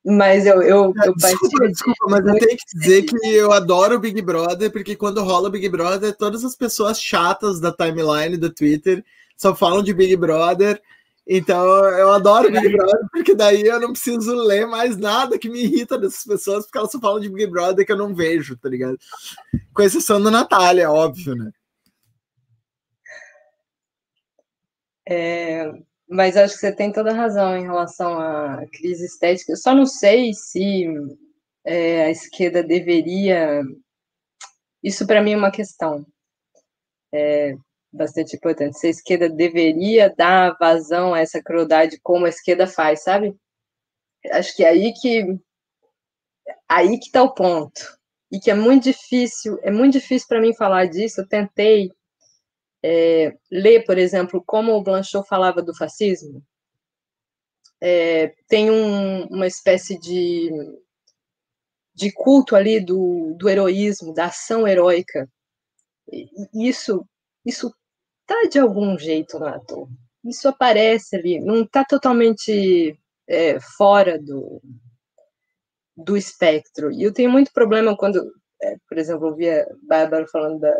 Mas 0.05 0.47
eu, 0.47 0.63
eu, 0.63 0.93
eu 1.05 1.15
desculpa, 1.15 1.69
desculpa, 1.69 2.07
mas 2.09 2.27
eu 2.27 2.39
tenho 2.39 2.57
que 2.57 2.79
dizer 2.79 3.03
que 3.03 3.17
eu 3.29 3.53
adoro 3.53 3.97
o 3.97 4.01
Big 4.01 4.21
Brother, 4.23 4.73
porque 4.73 4.97
quando 4.97 5.23
rola 5.23 5.49
o 5.49 5.51
Big 5.51 5.69
Brother, 5.69 6.17
todas 6.17 6.43
as 6.43 6.57
pessoas 6.57 7.01
chatas 7.01 7.61
da 7.61 7.71
timeline 7.71 8.39
do 8.39 8.53
Twitter 8.53 9.05
só 9.37 9.55
falam 9.55 9.83
de 9.83 9.93
Big 9.93 10.17
Brother. 10.17 10.81
Então 11.33 11.65
eu 11.91 12.11
adoro 12.11 12.51
Big 12.51 12.77
Brother, 12.77 13.09
porque 13.13 13.37
daí 13.37 13.63
eu 13.63 13.79
não 13.79 13.93
preciso 13.93 14.35
ler 14.35 14.67
mais 14.67 14.97
nada 14.97 15.39
que 15.39 15.49
me 15.49 15.63
irrita 15.63 15.97
dessas 15.97 16.25
pessoas, 16.25 16.65
porque 16.65 16.77
elas 16.77 16.91
só 16.91 16.99
falam 16.99 17.21
de 17.21 17.29
Big 17.29 17.47
Brother 17.47 17.87
que 17.87 17.93
eu 17.93 17.97
não 17.97 18.13
vejo, 18.13 18.59
tá 18.59 18.69
ligado? 18.69 18.99
Com 19.73 19.83
exceção 19.83 20.21
da 20.21 20.29
Natália, 20.29 20.91
óbvio, 20.91 21.37
né? 21.37 21.53
É, 25.09 25.71
mas 26.09 26.37
acho 26.37 26.55
que 26.55 26.61
você 26.61 26.73
tem 26.73 26.91
toda 26.91 27.13
a 27.13 27.15
razão 27.15 27.57
em 27.57 27.63
relação 27.63 28.19
à 28.19 28.67
crise 28.73 29.07
estética. 29.07 29.53
Eu 29.53 29.57
só 29.57 29.73
não 29.73 29.87
sei 29.87 30.33
se 30.35 30.85
é, 31.65 32.07
a 32.07 32.11
esquerda 32.11 32.61
deveria. 32.61 33.63
Isso 34.83 35.07
para 35.07 35.23
mim 35.23 35.35
é 35.35 35.37
uma 35.37 35.53
questão 35.53 36.05
é, 37.15 37.55
bastante 37.93 38.37
importante. 38.37 38.79
Se 38.79 38.87
a 38.87 38.91
esquerda 38.91 39.29
deveria 39.29 40.15
dar 40.15 40.57
vazão 40.59 41.15
a 41.15 41.21
essa 41.21 41.43
crueldade 41.43 41.99
como 42.03 42.27
a 42.27 42.29
esquerda 42.29 42.67
faz, 42.67 43.03
sabe? 43.03 43.35
Acho 44.33 44.55
que 44.57 44.65
é 44.65 44.69
aí 44.69 44.93
que 44.93 45.39
aí 46.69 46.99
que 46.99 47.07
está 47.07 47.23
o 47.23 47.35
ponto 47.35 47.81
e 48.31 48.39
que 48.39 48.51
é 48.51 48.55
muito 48.55 48.85
difícil. 48.85 49.59
É 49.63 49.71
muito 49.71 49.95
difícil 49.95 50.29
para 50.29 50.41
mim 50.41 50.55
falar 50.55 50.87
disso. 50.87 51.21
Eu 51.21 51.29
tentei 51.29 51.91
é, 52.83 53.37
ler, 53.51 53.85
por 53.85 53.99
exemplo, 53.99 54.43
como 54.47 54.73
o 54.73 54.83
Blanchot 54.83 55.27
falava 55.29 55.63
do 55.63 55.77
fascismo, 55.77 56.43
é, 57.81 58.29
tem 58.49 58.71
um, 58.71 59.27
uma 59.27 59.47
espécie 59.47 59.99
de, 59.99 60.51
de 61.95 62.13
culto 62.13 62.55
ali 62.57 62.79
do, 62.81 63.35
do 63.39 63.49
heroísmo, 63.49 64.15
da 64.15 64.27
ação 64.27 64.69
heróica. 64.69 65.29
Isso 66.55 67.07
isso 67.45 67.75
tá 68.31 68.49
de 68.49 68.61
algum 68.61 68.97
jeito 68.97 69.41
no 69.41 69.47
ator. 69.47 69.89
Isso 70.25 70.49
aparece 70.49 71.17
ali, 71.17 71.41
não 71.41 71.63
está 71.63 71.85
totalmente 71.85 72.97
é, 73.29 73.59
fora 73.77 74.17
do, 74.19 74.63
do 75.97 76.17
espectro. 76.17 76.93
E 76.93 77.03
eu 77.03 77.13
tenho 77.13 77.29
muito 77.29 77.53
problema 77.53 77.97
quando, 77.97 78.33
é, 78.63 78.77
por 78.89 78.99
exemplo, 78.99 79.29
eu 79.29 79.35
via 79.35 79.67
Bárbara 79.83 80.29
falando 80.29 80.61
da, 80.61 80.73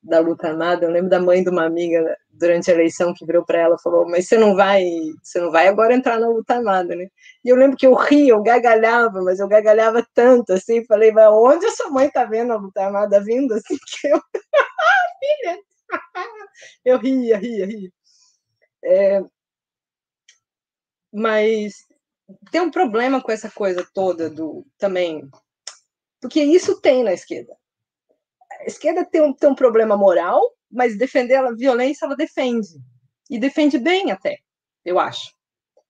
da 0.00 0.20
luta 0.20 0.48
armada, 0.48 0.84
eu 0.84 0.90
lembro 0.90 1.10
da 1.10 1.18
mãe 1.20 1.42
de 1.42 1.50
uma 1.50 1.64
amiga 1.64 2.16
durante 2.30 2.70
a 2.70 2.74
eleição 2.74 3.12
que 3.12 3.26
virou 3.26 3.44
para 3.44 3.58
ela 3.58 3.76
e 3.76 3.82
falou: 3.82 4.08
"Mas 4.08 4.28
você 4.28 4.38
não 4.38 4.54
vai, 4.54 4.84
você 5.20 5.40
não 5.40 5.50
vai 5.50 5.66
agora 5.66 5.94
entrar 5.94 6.20
na 6.20 6.28
luta 6.28 6.54
armada, 6.54 6.94
né?" 6.94 7.08
E 7.44 7.48
eu 7.48 7.56
lembro 7.56 7.76
que 7.76 7.86
eu 7.86 7.94
ria, 7.94 8.32
eu 8.32 8.42
gargalhava, 8.42 9.20
mas 9.22 9.40
eu 9.40 9.48
gargalhava 9.48 10.06
tanto 10.14 10.52
assim, 10.52 10.84
falei: 10.84 11.10
"Mas 11.10 11.28
onde 11.32 11.66
a 11.66 11.70
sua 11.72 11.90
mãe 11.90 12.08
tá 12.08 12.24
vendo 12.24 12.52
a 12.52 12.56
luta 12.56 12.82
armada 12.84 13.20
vindo 13.20 13.54
assim 13.54 13.76
que 13.76 14.08
eu 14.08 14.20
filha?" 15.20 15.58
Eu 16.84 16.98
ria, 16.98 17.36
ria, 17.38 17.66
ria. 17.66 17.92
É... 18.84 19.20
Mas 21.12 21.86
tem 22.50 22.60
um 22.60 22.70
problema 22.70 23.22
com 23.22 23.32
essa 23.32 23.50
coisa 23.50 23.86
toda 23.94 24.28
do 24.28 24.66
também, 24.78 25.28
porque 26.20 26.42
isso 26.42 26.80
tem 26.80 27.02
na 27.02 27.12
esquerda 27.12 27.56
a 28.60 28.64
esquerda 28.64 29.04
tem 29.04 29.20
um, 29.20 29.32
tem 29.32 29.48
um 29.48 29.54
problema 29.54 29.96
moral, 29.96 30.40
mas 30.70 30.98
defender 30.98 31.36
a 31.36 31.52
violência 31.52 32.04
ela 32.04 32.16
defende. 32.16 32.68
E 33.30 33.38
defende 33.38 33.78
bem 33.78 34.10
até, 34.10 34.38
eu 34.84 34.98
acho. 34.98 35.32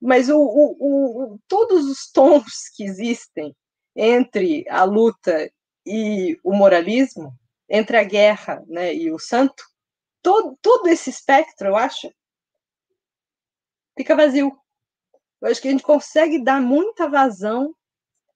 Mas 0.01 0.29
o, 0.29 0.39
o, 0.39 1.33
o, 1.35 1.39
todos 1.49 1.87
os 1.87 2.11
tons 2.11 2.69
que 2.75 2.85
existem 2.85 3.55
entre 3.97 4.65
a 4.69 4.85
luta 4.85 5.51
e 5.87 6.39
o 6.45 6.53
moralismo, 6.53 7.33
entre 7.69 7.97
a 7.97 8.05
guerra 8.05 8.63
né, 8.69 8.95
e 8.95 9.11
o 9.11 9.19
santo, 9.19 9.65
todo, 10.23 10.57
todo 10.61 10.89
esse 10.89 11.11
espectro, 11.11 11.69
eu 11.69 11.77
acho, 11.77 12.13
fica 13.97 14.17
vazio. 14.17 14.53
Eu 15.41 15.51
acho 15.51 15.61
que 15.61 15.69
a 15.69 15.71
gente 15.71 15.83
consegue 15.83 16.43
dar 16.43 16.61
muita 16.61 17.09
vazão 17.09 17.75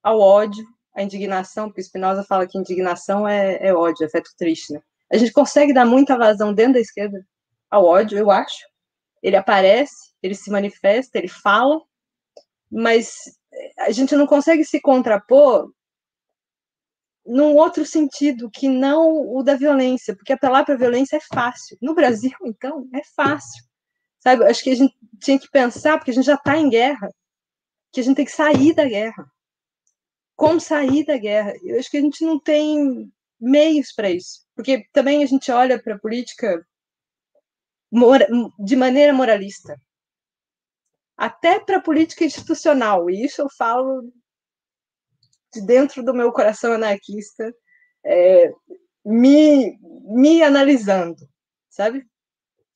ao 0.01 0.19
ódio, 0.19 0.65
a 0.95 1.01
indignação, 1.01 1.67
porque 1.67 1.83
Spinoza 1.83 2.23
fala 2.23 2.47
que 2.47 2.57
indignação 2.57 3.27
é, 3.27 3.57
é 3.61 3.73
ódio, 3.73 4.03
é 4.03 4.07
afeto 4.07 4.29
triste, 4.37 4.73
né? 4.73 4.81
A 5.11 5.17
gente 5.17 5.31
consegue 5.31 5.73
dar 5.73 5.85
muita 5.85 6.17
vazão 6.17 6.53
dentro 6.53 6.73
da 6.73 6.79
esquerda 6.79 7.25
ao 7.69 7.85
ódio, 7.85 8.17
eu 8.17 8.29
acho. 8.29 8.65
Ele 9.21 9.35
aparece, 9.35 10.13
ele 10.21 10.35
se 10.35 10.51
manifesta, 10.51 11.17
ele 11.17 11.27
fala, 11.27 11.81
mas 12.71 13.15
a 13.79 13.91
gente 13.91 14.15
não 14.15 14.27
consegue 14.27 14.63
se 14.63 14.81
contrapor 14.81 15.71
num 17.25 17.55
outro 17.55 17.85
sentido 17.85 18.49
que 18.49 18.67
não 18.67 19.35
o 19.35 19.41
da 19.43 19.55
violência, 19.55 20.15
porque 20.15 20.33
apelar 20.33 20.65
para 20.65 20.75
a 20.75 20.77
violência 20.77 21.17
é 21.17 21.21
fácil. 21.21 21.77
No 21.81 21.95
Brasil, 21.95 22.35
então, 22.45 22.87
é 22.93 23.01
fácil. 23.15 23.63
Sabe? 24.19 24.45
Acho 24.45 24.63
que 24.63 24.69
a 24.71 24.75
gente 24.75 24.95
tinha 25.21 25.39
que 25.39 25.49
pensar, 25.49 25.97
porque 25.97 26.11
a 26.11 26.13
gente 26.13 26.25
já 26.25 26.35
está 26.35 26.57
em 26.57 26.69
guerra, 26.69 27.09
que 27.91 27.99
a 27.99 28.03
gente 28.03 28.15
tem 28.15 28.25
que 28.25 28.31
sair 28.31 28.73
da 28.73 28.85
guerra 28.85 29.25
como 30.35 30.59
sair 30.59 31.05
da 31.05 31.17
guerra. 31.17 31.53
Eu 31.63 31.79
acho 31.79 31.89
que 31.89 31.97
a 31.97 32.01
gente 32.01 32.25
não 32.25 32.39
tem 32.39 33.11
meios 33.39 33.93
para 33.93 34.09
isso, 34.09 34.45
porque 34.55 34.85
também 34.91 35.23
a 35.23 35.25
gente 35.25 35.51
olha 35.51 35.81
para 35.81 35.95
a 35.95 35.99
política 35.99 36.65
de 38.59 38.75
maneira 38.75 39.13
moralista, 39.13 39.79
até 41.15 41.59
para 41.59 41.77
a 41.77 41.81
política 41.81 42.25
institucional, 42.25 43.09
e 43.09 43.23
isso 43.23 43.41
eu 43.41 43.47
falo 43.57 44.11
de 45.53 45.61
dentro 45.61 46.03
do 46.03 46.13
meu 46.13 46.31
coração 46.31 46.73
anarquista, 46.73 47.53
é, 48.05 48.51
me, 49.05 49.77
me 50.05 50.43
analisando, 50.43 51.27
sabe? 51.69 52.05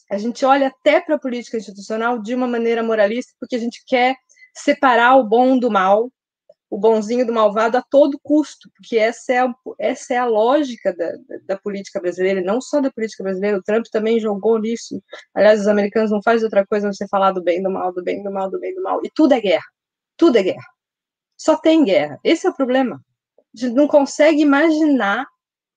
A 0.09 0.17
gente 0.17 0.45
olha 0.45 0.67
até 0.67 1.01
para 1.01 1.15
a 1.15 1.19
política 1.19 1.57
institucional 1.57 2.21
de 2.21 2.33
uma 2.33 2.47
maneira 2.47 2.81
moralista, 2.81 3.33
porque 3.39 3.55
a 3.55 3.59
gente 3.59 3.83
quer 3.85 4.15
separar 4.55 5.15
o 5.15 5.23
bom 5.23 5.57
do 5.59 5.69
mal, 5.69 6.09
o 6.69 6.77
bonzinho 6.77 7.25
do 7.25 7.33
malvado 7.33 7.77
a 7.77 7.81
todo 7.81 8.19
custo, 8.21 8.69
porque 8.75 8.97
essa 8.97 9.33
é 9.33 9.39
a, 9.39 9.53
essa 9.79 10.13
é 10.13 10.17
a 10.17 10.25
lógica 10.25 10.93
da, 10.93 11.11
da, 11.45 11.57
política 11.57 11.99
brasileira, 11.99 12.41
não 12.41 12.59
só 12.59 12.81
da 12.81 12.91
política 12.91 13.23
brasileira, 13.23 13.57
o 13.57 13.63
Trump 13.63 13.85
também 13.91 14.19
jogou 14.19 14.59
nisso. 14.59 15.01
Aliás, 15.33 15.61
os 15.61 15.67
americanos 15.67 16.11
não 16.11 16.21
fazem 16.21 16.43
outra 16.43 16.65
coisa 16.65 16.91
você 16.91 17.07
falar 17.07 17.31
do 17.31 17.41
bem, 17.41 17.61
do 17.61 17.69
mal, 17.69 17.93
do 17.93 18.03
bem, 18.03 18.21
do 18.21 18.31
mal, 18.31 18.49
do 18.49 18.59
bem, 18.59 18.73
do 18.75 18.81
mal. 18.81 18.99
E 19.03 19.09
tudo 19.13 19.33
é 19.33 19.39
guerra. 19.39 19.65
Tudo 20.17 20.37
é 20.37 20.43
guerra. 20.43 20.76
Só 21.37 21.55
tem 21.55 21.83
guerra. 21.83 22.19
Esse 22.23 22.47
é 22.47 22.49
o 22.49 22.55
problema. 22.55 23.01
A 23.37 23.59
gente 23.59 23.73
não 23.73 23.87
consegue 23.87 24.41
imaginar 24.41 25.25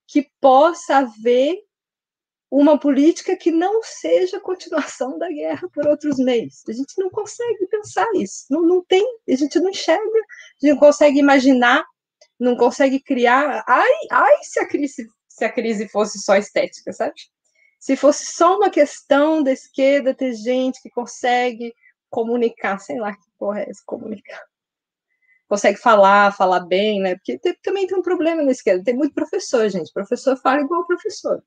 que 0.06 0.28
possa 0.40 0.96
haver 0.96 1.56
uma 2.50 2.78
política 2.78 3.36
que 3.36 3.52
não 3.52 3.80
seja 3.82 4.40
continuação 4.40 5.16
da 5.16 5.28
guerra 5.28 5.68
por 5.72 5.86
outros 5.86 6.18
meios. 6.18 6.62
A 6.68 6.72
gente 6.72 6.94
não 6.98 7.08
consegue 7.08 7.64
pensar 7.68 8.08
isso, 8.16 8.46
não, 8.50 8.62
não 8.62 8.84
tem, 8.84 9.06
a 9.28 9.36
gente 9.36 9.60
não 9.60 9.70
enxerga, 9.70 10.02
a 10.02 10.66
gente 10.66 10.74
não 10.74 10.80
consegue 10.80 11.20
imaginar, 11.20 11.84
não 12.38 12.56
consegue 12.56 12.98
criar. 12.98 13.62
Ai, 13.68 13.92
ai 14.10 14.42
se 14.42 14.58
a 14.58 14.66
crise, 14.66 15.06
se 15.28 15.44
a 15.44 15.52
crise 15.52 15.88
fosse 15.88 16.18
só 16.18 16.34
estética, 16.34 16.92
sabe? 16.92 17.14
Se 17.78 17.96
fosse 17.96 18.26
só 18.32 18.56
uma 18.56 18.68
questão 18.68 19.42
da 19.42 19.52
esquerda 19.52 20.12
ter 20.12 20.34
gente 20.34 20.82
que 20.82 20.90
consegue 20.90 21.72
comunicar, 22.10 22.78
sei 22.80 22.98
lá 22.98 23.12
que 23.12 23.30
porra 23.38 23.60
é 23.60 23.70
essa, 23.70 23.80
comunicar. 23.86 24.49
Consegue 25.50 25.78
falar, 25.78 26.32
falar 26.36 26.60
bem, 26.60 27.00
né? 27.00 27.16
Porque 27.16 27.36
tem, 27.38 27.54
também 27.60 27.86
tem 27.86 27.98
um 27.98 28.02
problema 28.02 28.40
na 28.40 28.52
esquerda, 28.52 28.84
tem 28.84 28.94
muito 28.94 29.12
professor, 29.12 29.68
gente. 29.68 29.92
Professor 29.92 30.36
fala 30.36 30.60
igual 30.60 30.86
professor. 30.86 31.42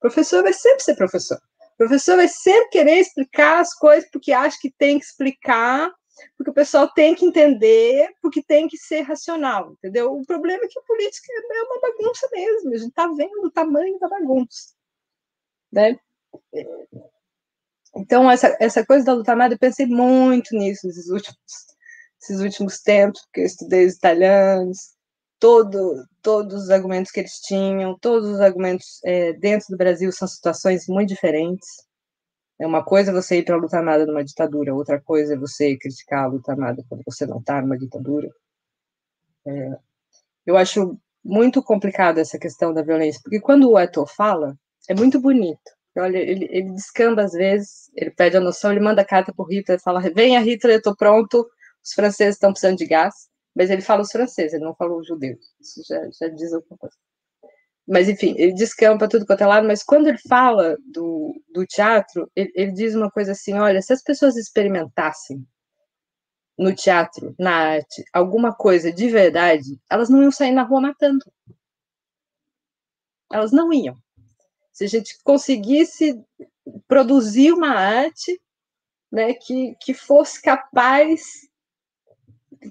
Professor 0.00 0.42
vai 0.42 0.52
sempre 0.52 0.82
ser 0.82 0.96
professor. 0.96 1.38
professor 1.76 2.16
vai 2.16 2.26
sempre 2.28 2.68
querer 2.70 2.98
explicar 2.98 3.60
as 3.60 3.72
coisas 3.74 4.10
porque 4.10 4.32
acha 4.32 4.58
que 4.60 4.72
tem 4.76 4.98
que 4.98 5.04
explicar 5.04 5.90
porque 6.36 6.50
o 6.50 6.54
pessoal 6.54 6.88
tem 6.92 7.14
que 7.14 7.24
entender, 7.24 8.08
porque 8.20 8.42
tem 8.42 8.66
que 8.66 8.76
ser 8.76 9.02
racional, 9.02 9.72
entendeu? 9.72 10.12
O 10.12 10.26
problema 10.26 10.64
é 10.64 10.68
que 10.68 10.78
a 10.78 10.82
política 10.82 11.32
é 11.32 11.62
uma 11.62 11.80
bagunça 11.80 12.28
mesmo, 12.32 12.74
a 12.74 12.76
gente 12.76 12.88
está 12.88 13.06
vendo 13.06 13.44
o 13.44 13.50
tamanho 13.50 13.98
da 13.98 14.08
bagunça, 14.08 14.74
né? 15.70 15.96
Então, 17.94 18.30
essa, 18.30 18.56
essa 18.60 18.84
coisa 18.84 19.04
da 19.04 19.14
luta 19.14 19.30
armada, 19.30 19.54
eu 19.54 19.58
pensei 19.58 19.86
muito 19.86 20.56
nisso 20.56 20.86
nesses 20.86 21.08
últimos, 21.08 21.38
esses 22.20 22.40
últimos 22.40 22.80
tempos, 22.80 23.20
porque 23.22 23.40
eu 23.40 23.46
estudei 23.46 23.86
os 23.86 23.94
italianos, 23.94 24.78
todo, 25.38 26.04
todos 26.22 26.64
os 26.64 26.70
argumentos 26.70 27.12
que 27.12 27.20
eles 27.20 27.40
tinham, 27.40 27.96
todos 27.98 28.28
os 28.28 28.40
argumentos 28.40 29.00
é, 29.04 29.32
dentro 29.34 29.68
do 29.70 29.76
Brasil 29.76 30.10
são 30.12 30.26
situações 30.26 30.86
muito 30.88 31.08
diferentes. 31.08 31.68
É 32.60 32.66
uma 32.66 32.84
coisa 32.84 33.12
você 33.12 33.38
ir 33.38 33.44
para 33.44 33.54
a 33.54 33.58
luta 33.58 33.76
armada 33.76 34.04
numa 34.04 34.24
ditadura, 34.24 34.74
outra 34.74 35.00
coisa 35.00 35.34
é 35.34 35.38
você 35.38 35.76
criticar 35.76 36.24
a 36.24 36.26
luta 36.26 36.50
armada 36.52 36.84
quando 36.88 37.02
você 37.06 37.24
não 37.24 37.38
está 37.38 37.62
numa 37.62 37.78
ditadura. 37.78 38.28
É, 39.46 39.78
eu 40.44 40.56
acho 40.56 40.98
muito 41.24 41.62
complicado 41.62 42.18
essa 42.18 42.38
questão 42.38 42.72
da 42.72 42.82
violência, 42.82 43.20
porque 43.22 43.40
quando 43.40 43.70
o 43.70 43.78
Eto 43.78 44.04
fala, 44.06 44.56
é 44.88 44.94
muito 44.94 45.20
bonito. 45.20 45.60
Olha, 45.96 46.18
ele, 46.18 46.46
ele 46.50 46.72
descamba 46.72 47.22
às 47.22 47.32
vezes, 47.32 47.90
ele 47.94 48.10
pede 48.10 48.36
a 48.36 48.40
noção, 48.40 48.70
ele 48.70 48.80
manda 48.80 49.04
carta 49.04 49.32
para 49.34 49.44
Hitler, 49.48 49.80
fala, 49.80 50.00
venha 50.14 50.40
Hitler, 50.40 50.76
eu 50.76 50.78
estou 50.78 50.96
pronto, 50.96 51.48
os 51.84 51.92
franceses 51.92 52.34
estão 52.36 52.52
precisando 52.52 52.78
de 52.78 52.86
gás, 52.86 53.14
mas 53.54 53.70
ele 53.70 53.82
fala 53.82 54.02
os 54.02 54.10
franceses, 54.10 54.54
ele 54.54 54.64
não 54.64 54.74
fala 54.74 54.96
os 54.96 55.06
judeus, 55.06 55.54
isso 55.60 55.82
já, 55.88 56.08
já 56.20 56.28
diz 56.28 56.52
alguma 56.52 56.76
coisa. 56.78 56.96
Mas, 57.88 58.06
enfim, 58.06 58.34
ele 58.36 58.52
descampa 58.52 59.08
tudo 59.08 59.24
quanto 59.24 59.42
é 59.42 59.46
lado, 59.46 59.66
mas 59.66 59.82
quando 59.82 60.08
ele 60.08 60.18
fala 60.28 60.76
do, 60.92 61.34
do 61.48 61.66
teatro, 61.66 62.30
ele, 62.36 62.52
ele 62.54 62.72
diz 62.72 62.94
uma 62.94 63.10
coisa 63.10 63.32
assim, 63.32 63.54
olha, 63.54 63.80
se 63.80 63.94
as 63.94 64.02
pessoas 64.02 64.36
experimentassem 64.36 65.42
no 66.58 66.74
teatro, 66.74 67.34
na 67.38 67.54
arte, 67.54 68.04
alguma 68.12 68.54
coisa 68.54 68.92
de 68.92 69.08
verdade, 69.08 69.80
elas 69.90 70.10
não 70.10 70.22
iam 70.22 70.30
sair 70.30 70.52
na 70.52 70.64
rua 70.64 70.82
matando. 70.82 71.24
Elas 73.32 73.52
não 73.52 73.72
iam. 73.72 73.96
Se 74.70 74.84
a 74.84 74.88
gente 74.88 75.16
conseguisse 75.22 76.22
produzir 76.86 77.52
uma 77.52 77.70
arte 77.70 78.38
né, 79.10 79.32
que, 79.32 79.74
que 79.80 79.94
fosse 79.94 80.42
capaz, 80.42 81.47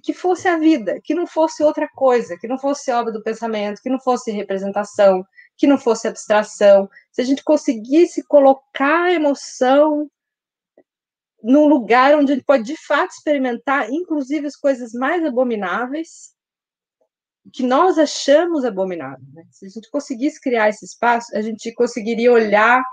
que 0.04 0.14
fosse 0.14 0.48
a 0.48 0.58
vida, 0.58 1.00
que 1.04 1.14
não 1.14 1.26
fosse 1.26 1.64
outra 1.64 1.88
coisa, 1.88 2.38
que 2.38 2.48
não 2.48 2.58
fosse 2.58 2.92
obra 2.92 3.12
do 3.12 3.24
pensamento, 3.24 3.82
que 3.82 3.90
não 3.90 4.00
fosse 4.00 4.32
representação, 4.32 5.26
que 5.56 5.68
não 5.68 5.78
fosse 5.78 6.08
abstração, 6.08 6.90
se 7.12 7.22
a 7.22 7.26
gente 7.26 7.44
conseguisse 7.44 8.24
colocar 8.28 9.06
a 9.06 9.14
emoção 9.14 10.10
num 11.42 11.68
lugar 11.68 12.16
onde 12.16 12.32
ele 12.32 12.44
pode 12.44 12.64
de 12.64 12.76
fato 12.86 13.12
experimentar, 13.12 13.90
inclusive 13.90 14.48
as 14.48 14.56
coisas 14.56 14.92
mais 14.94 15.24
abomináveis, 15.24 16.36
que 17.54 17.64
nós 17.64 17.98
achamos 17.98 18.66
abominável. 18.66 19.26
Né? 19.34 19.44
Se 19.52 19.66
a 19.66 19.70
gente 19.70 19.90
conseguisse 19.90 20.42
criar 20.42 20.70
esse 20.70 20.86
espaço, 20.86 21.36
a 21.36 21.42
gente 21.42 21.74
conseguiria 21.74 22.32
olhar 22.32 22.84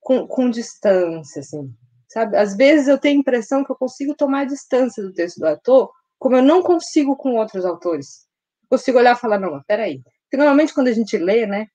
com, 0.00 0.26
com 0.26 0.50
distância, 0.50 1.40
assim, 1.40 1.74
sabe? 2.08 2.36
Às 2.36 2.54
vezes 2.54 2.88
eu 2.88 2.98
tenho 2.98 3.16
a 3.16 3.20
impressão 3.20 3.64
que 3.64 3.72
eu 3.72 3.76
consigo 3.76 4.14
tomar 4.14 4.44
distância 4.44 5.02
do 5.02 5.12
texto 5.12 5.38
do 5.38 5.46
ator, 5.46 5.90
como 6.24 6.36
eu 6.36 6.42
não 6.42 6.62
consigo 6.62 7.14
com 7.18 7.36
outros 7.36 7.66
autores. 7.66 8.26
Consigo 8.70 8.96
olhar 8.96 9.14
e 9.14 9.20
falar, 9.20 9.38
não, 9.38 9.62
peraí. 9.64 10.00
Porque 10.22 10.38
normalmente 10.38 10.72
quando 10.72 10.88
a 10.88 10.92
gente 10.92 11.18
lê, 11.18 11.44
né, 11.44 11.66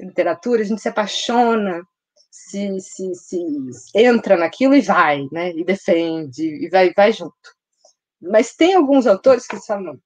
literatura, 0.00 0.62
a 0.62 0.64
gente 0.64 0.80
se 0.80 0.88
apaixona, 0.88 1.82
se, 2.30 2.80
se, 2.80 3.14
se 3.14 3.38
entra 3.94 4.34
naquilo 4.34 4.74
e 4.74 4.80
vai, 4.80 5.28
né, 5.30 5.50
e 5.50 5.62
defende, 5.62 6.42
e 6.42 6.70
vai, 6.70 6.90
vai 6.94 7.12
junto. 7.12 7.34
Mas 8.18 8.54
tem 8.54 8.72
alguns 8.72 9.06
autores 9.06 9.46
que 9.46 9.60
falam, 9.60 10.00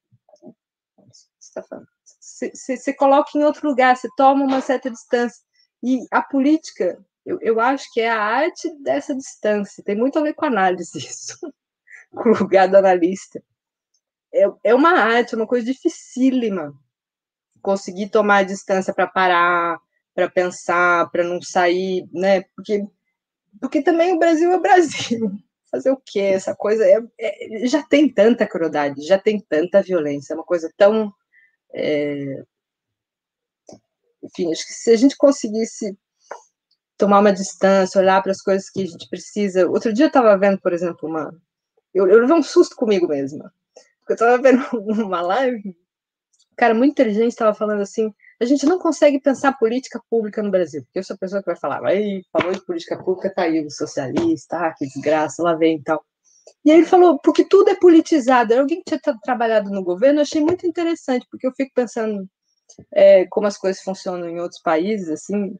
não, 0.96 1.06
está 1.40 1.62
falando. 1.62 1.86
Você 2.20 2.92
coloca 2.92 3.38
em 3.38 3.44
outro 3.44 3.68
lugar, 3.68 3.96
você 3.96 4.08
toma 4.16 4.44
uma 4.44 4.60
certa 4.60 4.90
distância. 4.90 5.40
E 5.80 6.00
a 6.10 6.20
política, 6.20 6.98
eu, 7.24 7.38
eu 7.40 7.60
acho 7.60 7.86
que 7.92 8.00
é 8.00 8.10
a 8.10 8.20
arte 8.20 8.68
dessa 8.82 9.14
distância. 9.14 9.84
Tem 9.84 9.94
muito 9.94 10.18
a 10.18 10.22
ver 10.22 10.34
com 10.34 10.44
análise 10.44 10.90
isso, 10.98 11.38
com 12.10 12.30
o 12.30 12.38
lugar 12.40 12.68
do 12.68 12.78
analista. 12.78 13.40
É, 14.36 14.70
é 14.70 14.74
uma 14.74 14.90
arte, 14.90 15.34
é 15.34 15.36
uma 15.36 15.46
coisa 15.46 15.66
dificílima. 15.66 16.72
Conseguir 17.62 18.10
tomar 18.10 18.38
a 18.38 18.42
distância 18.42 18.94
para 18.94 19.06
parar, 19.06 19.78
para 20.14 20.30
pensar, 20.30 21.10
para 21.10 21.24
não 21.24 21.40
sair, 21.42 22.08
né? 22.12 22.42
Porque, 22.54 22.84
porque 23.60 23.82
também 23.82 24.14
o 24.14 24.18
Brasil 24.18 24.52
é 24.52 24.56
o 24.56 24.62
Brasil. 24.62 25.32
Fazer 25.70 25.90
o 25.90 26.00
quê? 26.04 26.20
Essa 26.20 26.54
coisa 26.54 26.84
é, 26.86 27.02
é, 27.18 27.66
já 27.66 27.82
tem 27.82 28.08
tanta 28.08 28.46
crueldade, 28.46 29.02
já 29.02 29.18
tem 29.18 29.40
tanta 29.40 29.82
violência, 29.82 30.32
é 30.32 30.36
uma 30.36 30.44
coisa 30.44 30.72
tão 30.76 31.12
é... 31.74 32.42
Enfim, 34.22 34.50
acho 34.50 34.66
que 34.66 34.72
se 34.72 34.90
a 34.90 34.96
gente 34.96 35.16
conseguisse 35.16 35.96
tomar 36.96 37.20
uma 37.20 37.32
distância, 37.32 38.00
olhar 38.00 38.22
para 38.22 38.32
as 38.32 38.40
coisas 38.40 38.70
que 38.70 38.82
a 38.82 38.86
gente 38.86 39.08
precisa. 39.08 39.68
Outro 39.68 39.92
dia 39.92 40.06
eu 40.06 40.08
estava 40.08 40.36
vendo, 40.36 40.58
por 40.60 40.72
exemplo, 40.72 41.08
uma. 41.08 41.32
Eu, 41.94 42.08
eu 42.08 42.20
levei 42.20 42.34
um 42.34 42.42
susto 42.42 42.74
comigo 42.74 43.06
mesma. 43.06 43.52
Eu 44.08 44.14
estava 44.14 44.38
vendo 44.38 44.62
uma 45.04 45.20
live, 45.20 45.76
cara 46.56 46.74
muito 46.74 46.92
inteligente 46.92 47.32
estava 47.32 47.54
falando 47.54 47.82
assim: 47.82 48.12
a 48.40 48.44
gente 48.44 48.66
não 48.66 48.78
consegue 48.78 49.20
pensar 49.20 49.58
política 49.58 50.00
pública 50.10 50.42
no 50.42 50.50
Brasil. 50.50 50.82
Porque 50.84 50.98
eu 50.98 51.04
sou 51.04 51.14
a 51.14 51.18
pessoa 51.18 51.42
que 51.42 51.46
vai 51.46 51.56
falar, 51.56 51.84
aí, 51.86 52.22
falou 52.32 52.52
de 52.52 52.64
política 52.64 52.96
pública, 53.02 53.32
tá 53.32 53.42
aí 53.42 53.64
o 53.64 53.70
socialista, 53.70 54.56
ah, 54.56 54.74
que 54.76 54.86
desgraça, 54.86 55.42
lá 55.42 55.54
vem 55.54 55.76
e 55.76 55.82
tal. 55.82 56.04
E 56.64 56.70
aí 56.70 56.78
ele 56.78 56.86
falou, 56.86 57.18
porque 57.22 57.44
tudo 57.44 57.70
é 57.70 57.74
politizado. 57.76 58.52
Era 58.52 58.62
alguém 58.62 58.82
que 58.82 58.96
tinha 58.96 59.00
trabalhado 59.22 59.70
no 59.70 59.84
governo, 59.84 60.20
eu 60.20 60.22
achei 60.22 60.40
muito 60.40 60.66
interessante, 60.66 61.26
porque 61.30 61.46
eu 61.46 61.52
fico 61.56 61.72
pensando 61.74 62.28
é, 62.92 63.26
como 63.26 63.46
as 63.46 63.58
coisas 63.58 63.82
funcionam 63.82 64.28
em 64.28 64.40
outros 64.40 64.60
países, 64.62 65.08
assim, 65.08 65.56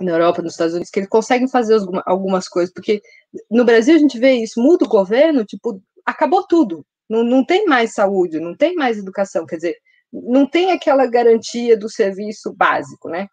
na 0.00 0.12
Europa, 0.12 0.42
nos 0.42 0.52
Estados 0.52 0.74
Unidos, 0.74 0.90
que 0.90 1.00
eles 1.00 1.08
conseguem 1.08 1.48
fazer 1.48 1.78
algumas 2.06 2.48
coisas, 2.48 2.72
porque 2.72 3.02
no 3.50 3.64
Brasil 3.64 3.94
a 3.96 3.98
gente 3.98 4.18
vê 4.18 4.32
isso, 4.34 4.60
muda 4.60 4.84
o 4.84 4.88
governo, 4.88 5.44
tipo, 5.44 5.82
acabou 6.04 6.46
tudo. 6.46 6.84
Não, 7.08 7.24
não 7.24 7.44
tem 7.44 7.64
mais 7.66 7.94
saúde, 7.94 8.40
não 8.40 8.56
tem 8.56 8.74
mais 8.74 8.98
educação, 8.98 9.46
quer 9.46 9.56
dizer, 9.56 9.76
não 10.12 10.46
tem 10.46 10.72
aquela 10.72 11.06
garantia 11.06 11.76
do 11.76 11.88
serviço 11.88 12.52
básico, 12.54 13.08
né? 13.08 13.28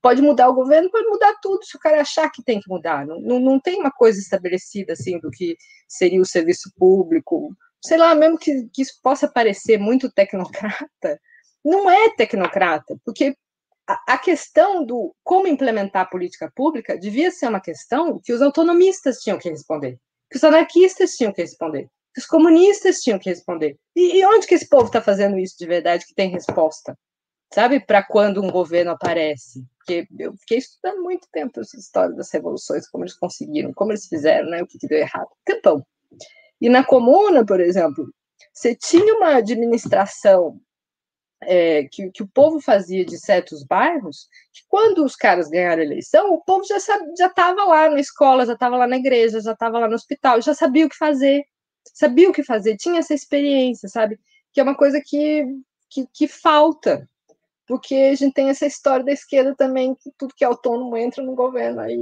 pode 0.00 0.22
mudar 0.22 0.48
o 0.48 0.54
governo, 0.54 0.90
pode 0.90 1.08
mudar 1.08 1.34
tudo 1.42 1.64
se 1.64 1.76
o 1.76 1.80
cara 1.80 2.00
achar 2.00 2.30
que 2.30 2.42
tem 2.42 2.60
que 2.60 2.68
mudar. 2.68 3.06
Não, 3.06 3.20
não, 3.20 3.40
não 3.40 3.60
tem 3.60 3.80
uma 3.80 3.90
coisa 3.90 4.18
estabelecida 4.20 4.92
assim 4.92 5.18
do 5.18 5.30
que 5.30 5.56
seria 5.88 6.20
o 6.20 6.26
serviço 6.26 6.70
público. 6.76 7.54
Sei 7.84 7.96
lá, 7.96 8.14
mesmo 8.14 8.38
que, 8.38 8.68
que 8.72 8.82
isso 8.82 9.00
possa 9.02 9.28
parecer 9.28 9.78
muito 9.78 10.12
tecnocrata, 10.12 11.20
não 11.64 11.90
é 11.90 12.10
tecnocrata, 12.14 12.96
porque 13.04 13.34
a, 13.86 14.14
a 14.14 14.18
questão 14.18 14.84
do 14.84 15.14
como 15.22 15.46
implementar 15.46 16.02
a 16.02 16.08
política 16.08 16.50
pública 16.54 16.98
devia 16.98 17.30
ser 17.30 17.48
uma 17.48 17.60
questão 17.60 18.20
que 18.22 18.32
os 18.32 18.42
autonomistas 18.42 19.18
tinham 19.18 19.38
que 19.38 19.48
responder, 19.48 19.98
que 20.30 20.36
os 20.36 20.44
anarquistas 20.44 21.16
tinham 21.16 21.32
que 21.32 21.42
responder, 21.42 21.88
os 22.16 22.26
comunistas 22.26 23.00
tinham 23.00 23.18
que 23.18 23.30
responder. 23.30 23.76
E, 23.94 24.18
e 24.18 24.26
onde 24.26 24.46
que 24.46 24.54
esse 24.54 24.68
povo 24.68 24.86
está 24.86 25.00
fazendo 25.00 25.38
isso 25.38 25.56
de 25.58 25.66
verdade 25.66 26.06
que 26.06 26.14
tem 26.14 26.30
resposta? 26.30 26.96
sabe, 27.52 27.80
para 27.80 28.02
quando 28.02 28.42
um 28.42 28.50
governo 28.50 28.92
aparece. 28.92 29.64
Porque 29.78 30.06
eu 30.18 30.34
fiquei 30.38 30.58
estudando 30.58 31.02
muito 31.02 31.26
tempo 31.32 31.60
essa 31.60 31.76
história 31.76 32.14
das 32.14 32.30
revoluções, 32.32 32.88
como 32.88 33.04
eles 33.04 33.16
conseguiram, 33.16 33.72
como 33.72 33.90
eles 33.92 34.06
fizeram, 34.06 34.48
né, 34.48 34.62
o 34.62 34.66
que, 34.66 34.78
que 34.78 34.86
deu 34.86 34.98
errado. 34.98 35.28
Tempão. 35.44 35.84
E 36.60 36.68
na 36.68 36.84
comuna, 36.84 37.44
por 37.44 37.60
exemplo, 37.60 38.08
você 38.52 38.74
tinha 38.74 39.14
uma 39.16 39.36
administração 39.36 40.60
é, 41.42 41.84
que, 41.84 42.10
que, 42.10 42.22
o 42.22 42.28
povo 42.28 42.60
fazia 42.60 43.04
de 43.04 43.18
certos 43.18 43.64
bairros, 43.64 44.28
que 44.52 44.62
quando 44.68 45.02
os 45.02 45.16
caras 45.16 45.48
ganharam 45.48 45.80
a 45.80 45.84
eleição, 45.84 46.34
o 46.34 46.44
povo 46.44 46.64
já 46.64 46.78
já 47.16 47.26
estava 47.26 47.64
lá 47.64 47.88
na 47.88 47.98
escola, 47.98 48.44
já 48.44 48.52
estava 48.52 48.76
lá 48.76 48.86
na 48.86 48.98
igreja, 48.98 49.40
já 49.40 49.52
estava 49.52 49.78
lá 49.78 49.88
no 49.88 49.94
hospital, 49.94 50.42
já 50.42 50.52
sabia 50.52 50.84
o 50.84 50.88
que 50.88 50.96
fazer, 50.96 51.42
sabia 51.94 52.30
o 52.30 52.32
que 52.32 52.42
fazer, 52.42 52.76
tinha 52.76 52.98
essa 52.98 53.14
experiência, 53.14 53.88
sabe? 53.88 54.18
Que 54.52 54.60
é 54.60 54.62
uma 54.62 54.76
coisa 54.76 55.00
que, 55.04 55.44
que, 55.88 56.06
que 56.12 56.28
falta 56.28 57.08
porque 57.70 57.94
a 57.94 58.16
gente 58.16 58.34
tem 58.34 58.50
essa 58.50 58.66
história 58.66 59.04
da 59.04 59.12
esquerda 59.12 59.54
também, 59.54 59.94
que 59.94 60.10
tudo 60.18 60.34
que 60.34 60.42
é 60.42 60.46
autônomo 60.48 60.96
entra 60.96 61.22
no 61.22 61.36
governo, 61.36 61.80
aí, 61.80 61.96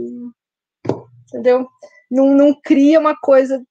entendeu? 1.26 1.68
Não, 2.10 2.34
não 2.34 2.58
cria 2.58 2.98
uma 2.98 3.14
coisa 3.14 3.62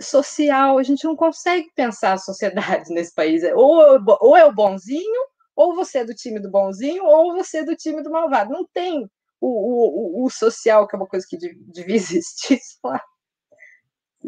social, 0.00 0.76
a 0.76 0.82
gente 0.82 1.04
não 1.04 1.14
consegue 1.14 1.70
pensar 1.72 2.14
a 2.14 2.18
sociedade 2.18 2.90
nesse 2.92 3.14
país, 3.14 3.44
ou, 3.54 3.80
ou 4.20 4.36
é 4.36 4.44
o 4.44 4.52
bonzinho, 4.52 5.22
ou 5.54 5.72
você 5.76 5.98
é 5.98 6.04
do 6.04 6.14
time 6.14 6.40
do 6.40 6.50
bonzinho, 6.50 7.04
ou 7.04 7.34
você 7.34 7.58
é 7.58 7.64
do 7.64 7.76
time 7.76 8.02
do 8.02 8.10
malvado, 8.10 8.52
não 8.52 8.66
tem 8.74 9.08
o, 9.40 10.22
o, 10.22 10.24
o 10.24 10.30
social, 10.30 10.88
que 10.88 10.96
é 10.96 10.98
uma 10.98 11.06
coisa 11.06 11.24
que 11.30 11.38
devia 11.38 11.94
existir, 11.94 12.58
lá 12.82 13.00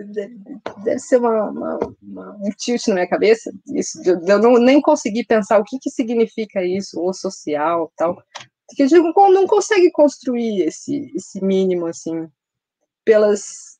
deve, 0.04 0.98
ser 0.98 1.18
uma, 1.18 1.50
uma, 1.50 1.78
uma, 2.02 2.36
um 2.36 2.50
tilt 2.56 2.86
na 2.88 2.94
minha 2.94 3.08
cabeça, 3.08 3.50
isso, 3.74 4.00
de, 4.02 4.10
eu 4.10 4.38
não, 4.38 4.54
nem 4.58 4.80
consegui 4.80 5.24
pensar 5.24 5.58
o 5.58 5.64
que, 5.64 5.78
que 5.78 5.90
significa 5.90 6.62
isso, 6.64 7.00
o 7.00 7.12
social 7.12 7.92
tal, 7.96 8.16
porque 8.68 8.82
eu 8.82 8.86
digo, 8.86 9.12
não 9.30 9.46
consegue 9.46 9.90
construir 9.90 10.62
esse, 10.62 11.10
esse 11.14 11.42
mínimo, 11.42 11.86
assim, 11.86 12.28
pelas, 13.04 13.78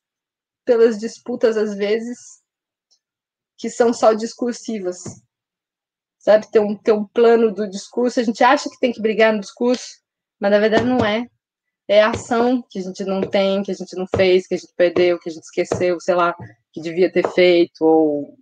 pelas 0.65 0.97
disputas, 0.97 1.55
às 1.57 1.75
vezes, 1.75 2.17
que 3.55 3.69
são 3.69 3.93
só 3.93 4.13
discursivas. 4.13 5.03
Sabe, 6.17 6.51
ter 6.51 6.59
um, 6.59 6.75
ter 6.75 6.91
um 6.91 7.05
plano 7.05 7.53
do 7.53 7.69
discurso, 7.69 8.19
a 8.19 8.23
gente 8.23 8.43
acha 8.43 8.69
que 8.69 8.79
tem 8.79 8.91
que 8.91 9.01
brigar 9.01 9.31
no 9.31 9.39
discurso, 9.39 10.01
mas 10.39 10.51
na 10.51 10.59
verdade 10.59 10.85
não 10.85 11.05
é. 11.05 11.27
É 11.89 12.03
a 12.03 12.11
ação 12.11 12.63
que 12.69 12.77
a 12.77 12.83
gente 12.83 13.03
não 13.03 13.19
tem, 13.19 13.63
que 13.63 13.71
a 13.71 13.73
gente 13.73 13.95
não 13.95 14.05
fez, 14.05 14.45
que 14.45 14.53
a 14.53 14.57
gente 14.57 14.71
perdeu, 14.77 15.17
que 15.17 15.27
a 15.27 15.31
gente 15.31 15.41
esqueceu, 15.41 15.99
sei 15.99 16.13
lá, 16.13 16.35
que 16.71 16.79
devia 16.79 17.11
ter 17.11 17.27
feito, 17.31 17.83
ou, 17.83 18.37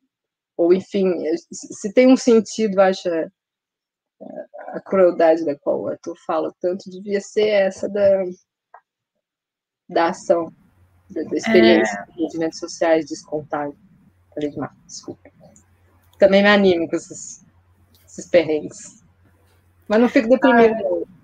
ou 0.57 0.73
enfim, 0.73 1.13
se 1.49 1.93
tem 1.93 2.11
um 2.11 2.17
sentido, 2.17 2.77
acho, 2.81 3.07
é, 3.07 3.29
a 4.73 4.81
crueldade 4.81 5.45
da 5.45 5.57
qual 5.57 5.79
o 5.79 5.87
Arthur 5.87 6.17
fala 6.25 6.53
tanto, 6.59 6.89
devia 6.89 7.21
ser 7.21 7.47
essa 7.47 7.87
da, 7.87 8.25
da 9.87 10.09
ação, 10.09 10.53
da, 11.09 11.23
da 11.23 11.37
experiência, 11.37 12.05
é... 12.17 12.21
movimentos 12.21 12.59
sociais 12.59 13.05
descontar. 13.05 13.71
Falei 14.33 14.49
demais, 14.49 14.75
desculpa. 14.85 15.31
Também 16.19 16.43
me 16.43 16.49
animo 16.49 16.89
com 16.89 16.97
esses, 16.97 17.45
esses 18.05 18.27
perrengues. 18.27 19.01
Mas 19.87 20.01
não 20.01 20.09
fico 20.09 20.27
deprimida. 20.27 20.83
Ah, 20.83 21.16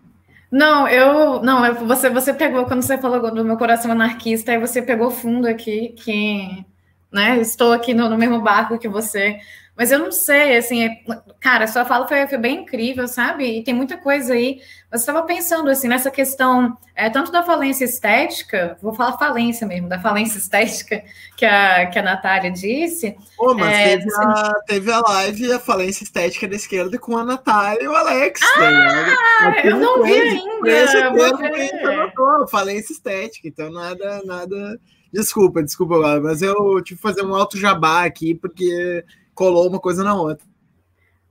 não, 0.54 0.88
eu. 0.88 1.42
Não, 1.42 1.74
você, 1.88 2.12
você 2.12 2.32
pegou, 2.32 2.66
quando 2.66 2.84
você 2.84 2.96
falou 2.96 3.34
do 3.34 3.44
meu 3.44 3.58
coração 3.58 3.92
anarquista, 3.92 4.52
aí 4.52 4.60
você 4.60 4.84
pegou 4.84 5.10
fundo 5.10 5.48
aqui, 5.48 5.90
que 5.98 6.64
né, 7.12 7.40
estou 7.40 7.74
aqui 7.74 7.92
no, 7.92 8.08
no 8.08 8.16
mesmo 8.20 8.40
barco 8.40 8.78
que 8.78 8.88
você. 8.88 9.40
Mas 9.76 9.91
eu 9.91 9.98
não 9.98 10.12
sei, 10.12 10.56
assim, 10.56 10.84
é, 10.84 11.02
cara, 11.40 11.66
sua 11.66 11.84
fala 11.84 12.08
foi, 12.08 12.28
foi, 12.28 12.38
bem 12.38 12.62
incrível, 12.62 13.08
sabe? 13.08 13.58
E 13.58 13.64
tem 13.64 13.74
muita 13.74 13.98
coisa 13.98 14.34
aí. 14.34 14.62
Você 14.91 15.00
estava 15.00 15.24
pensando, 15.24 15.68
assim, 15.68 15.88
nessa 15.88 16.12
questão, 16.12 16.78
é, 16.95 17.10
tanto 17.10 17.32
da 17.32 17.41
falência 17.41 17.84
estética, 17.84 18.78
vou 18.84 18.94
falar 18.94 19.18
falência 19.18 19.66
mesmo, 19.66 19.90
da 19.90 20.00
falência 20.00 20.38
estética 20.40 21.04
que 21.36 21.44
a, 21.44 21.88
que 21.88 21.98
a 21.98 22.04
Natália 22.04 22.52
disse. 22.52 23.18
Pô, 23.36 23.56
mas 23.56 23.76
é, 23.76 23.98
teve, 23.98 24.14
a, 24.16 24.54
teve, 24.68 24.91
a, 24.91 25.00
live 25.00 25.54
a 25.54 25.60
falência 25.60 26.04
estética 26.04 26.48
da 26.48 26.56
esquerda 26.56 27.00
com 27.00 27.18
a 27.18 27.26
Natália 27.26 27.84
e 27.84 27.88
o 27.88 27.95
Alex. 27.95 28.41
Ah, 28.44 29.52
tá 29.54 29.62
eu 29.64 29.80
não 29.80 30.04
vi 30.04 30.14
ainda. 30.14 30.70
Esse 30.70 30.94
termo 30.94 32.48
falência 32.48 32.94
estética, 32.94 33.48
então 33.48 33.72
nada, 33.72 34.22
nada... 34.24 34.80
Desculpa, 35.12 35.62
desculpa, 35.62 36.20
mas 36.22 36.41
eu 36.41 36.82
tive 36.84 37.00
que 37.00 37.08
fazer 37.08 37.24
um 37.24 37.36
alto 37.36 37.56
jabá 37.56 38.04
aqui, 38.04 38.34
porque 38.34 39.04
colou 39.34 39.68
uma 39.68 39.80
coisa 39.80 40.03
na 40.03 40.14
outra. 40.14 40.45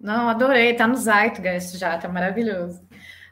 Não, 0.00 0.28
adorei, 0.28 0.74
tá 0.74 0.86
no 0.86 0.96
Zeitgeist 0.96 1.78
já, 1.78 1.96
tá 1.96 2.08
maravilhoso. 2.08 2.80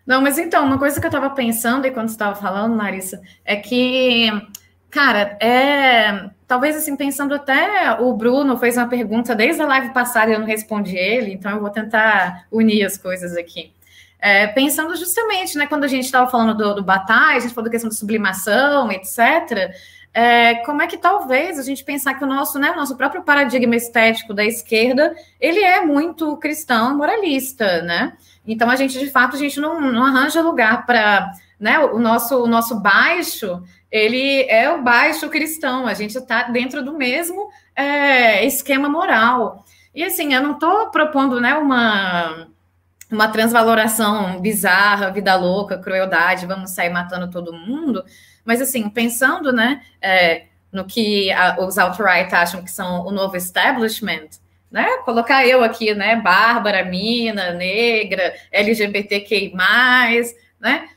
Não, 0.07 0.23
mas 0.23 0.39
então, 0.39 0.65
uma 0.65 0.79
coisa 0.79 1.01
que 1.01 1.07
eu 1.07 1.11
tava 1.11 1.31
pensando 1.31 1.87
e 1.87 1.91
quando 1.91 2.09
você 2.09 2.15
estava 2.15 2.35
falando, 2.35 2.77
Larissa, 2.77 3.21
é 3.45 3.57
que, 3.57 4.31
cara, 4.89 5.37
é. 5.41 6.31
Talvez 6.47 6.75
assim, 6.77 6.97
pensando 6.97 7.33
até 7.33 7.93
o 8.01 8.13
Bruno 8.13 8.57
fez 8.57 8.77
uma 8.77 8.89
pergunta 8.89 9.37
desde 9.37 9.63
a 9.63 9.67
live 9.67 9.93
passada 9.93 10.31
e 10.31 10.35
eu 10.35 10.41
não 10.41 10.47
respondi 10.47 10.97
ele, 10.97 11.33
então 11.33 11.53
eu 11.53 11.61
vou 11.61 11.71
tentar 11.71 12.45
unir 12.51 12.85
as 12.85 12.99
coisas 12.99 13.37
aqui. 13.37 13.73
É, 14.19 14.49
pensando 14.49 14.97
justamente, 14.97 15.57
né, 15.57 15.67
quando 15.67 15.85
a 15.85 15.89
gente 15.89 16.07
estava 16.07 16.29
falando 16.29 16.57
do, 16.57 16.83
do 16.83 16.91
a 16.91 17.39
gente 17.39 17.55
falou 17.55 17.65
da 17.65 17.71
questão 17.71 17.89
da 17.89 17.97
sublimação, 17.97 18.91
etc 18.91 19.73
é, 20.13 20.57
como 20.57 20.83
é 20.83 20.87
que 20.87 20.99
talvez 20.99 21.59
a 21.59 21.63
gente 21.63 21.85
pensar 21.85 22.15
que 22.15 22.25
o 22.25 22.27
nosso, 22.27 22.59
né, 22.59 22.73
o 22.73 22.77
nosso 22.77 22.97
próprio 22.97 23.23
paradigma 23.23 23.77
estético 23.77 24.35
da 24.35 24.45
esquerda, 24.45 25.15
ele 25.41 25.61
é 25.61 25.85
muito 25.85 26.37
cristão, 26.39 26.97
moralista, 26.97 27.83
né? 27.83 28.17
Então 28.47 28.69
a 28.69 28.77
gente, 28.77 28.99
de 28.99 29.09
fato, 29.09 29.37
a 29.37 29.39
gente 29.39 29.61
não, 29.61 29.81
não 29.81 30.05
arranja 30.05 30.43
lugar 30.43 30.85
para, 30.85 31.31
né, 31.59 31.79
o 31.79 31.99
nosso, 31.99 32.43
o 32.43 32.47
nosso 32.47 32.81
baixo, 32.81 33.63
ele 33.91 34.43
é 34.49 34.71
o 34.71 34.83
baixo 34.83 35.29
cristão, 35.29 35.87
a 35.87 35.95
gente 35.95 36.17
está 36.17 36.45
dentro 36.45 36.83
do 36.85 36.93
mesmo 36.93 37.49
é, 37.77 38.45
esquema 38.45 38.89
moral. 38.89 39.65
E 39.95 40.03
assim, 40.03 40.35
eu 40.35 40.43
não 40.43 40.53
estou 40.53 40.91
propondo, 40.91 41.41
né, 41.41 41.55
uma 41.55 42.49
uma 43.11 43.29
transvaloração 43.29 44.41
bizarra, 44.41 45.11
vida 45.11 45.35
louca, 45.35 45.79
crueldade, 45.79 46.47
vamos 46.47 46.71
sair 46.71 46.91
matando 46.91 47.29
todo 47.29 47.53
mundo, 47.53 48.05
mas, 48.45 48.61
assim, 48.61 48.89
pensando 48.89 49.53
né, 49.53 49.83
é, 50.01 50.45
no 50.73 50.85
que 50.85 51.31
a, 51.33 51.57
os 51.61 51.79
alt-right 51.79 52.35
acham 52.35 52.63
que 52.63 52.71
são 52.71 53.07
o 53.07 53.11
novo 53.11 53.37
establishment, 53.37 54.29
né? 54.71 54.87
Colocar 55.05 55.47
eu 55.47 55.65
aqui, 55.65 55.95
né? 55.95 56.17
Bárbara, 56.17 56.85
mina, 56.85 57.53
negra, 57.53 58.35
LGBTQI, 58.53 59.53
né? 60.61 60.89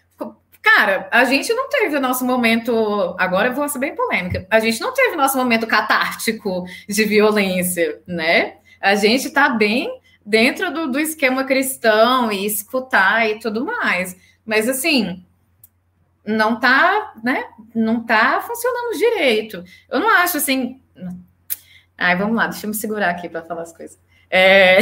Cara, 0.64 1.10
a 1.11 1.26
gente 1.26 1.53
não 1.53 1.68
teve 1.68 1.98
o 1.98 1.99
nosso 1.99 2.26
momento. 2.26 3.15
Agora 3.20 3.49
eu 3.49 3.53
vou 3.53 3.68
ser 3.68 3.80
bem 3.80 3.94
polêmica. 3.94 4.48
A 4.49 4.61
gente 4.61 4.80
não 4.80 4.94
teve 4.94 5.14
o 5.14 5.18
nosso 5.18 5.38
momento 5.38 5.68
catártico 5.68 6.65
de 6.88 7.03
violência, 7.03 8.02
né? 8.07 8.56
A 8.80 8.95
gente 8.95 9.30
tá 9.30 9.49
bem 9.49 9.99
dentro 10.26 10.74
do, 10.74 10.90
do 10.90 10.99
esquema 10.99 11.44
cristão 11.44 12.32
e 12.32 12.45
escutar 12.45 13.30
e 13.30 13.40
tudo 13.40 13.65
mais. 13.65 14.15
Mas 14.45 14.70
assim, 14.70 15.26
não 16.25 16.59
tá, 16.59 17.13
né? 17.23 17.45
Não 17.75 18.03
tá 18.05 18.41
funcionando 18.41 18.97
direito. 18.97 19.63
Eu 19.89 19.99
não 19.99 20.09
acho 20.09 20.37
assim. 20.37 20.81
Ai, 21.97 22.15
vamos 22.15 22.35
lá, 22.35 22.47
deixa 22.47 22.65
eu 22.65 22.69
me 22.69 22.75
segurar 22.75 23.09
aqui 23.09 23.29
para 23.29 23.43
falar 23.43 23.63
as 23.63 23.75
coisas. 23.75 23.99
É... 24.29 24.79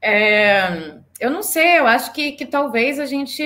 é... 0.00 0.98
Eu 1.20 1.30
não 1.30 1.42
sei, 1.42 1.78
eu 1.78 1.86
acho 1.86 2.12
que, 2.12 2.32
que 2.32 2.46
talvez 2.46 3.00
a 3.00 3.06
gente 3.06 3.42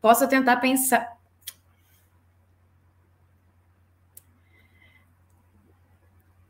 possa 0.00 0.26
tentar 0.26 0.56
pensar. 0.56 1.10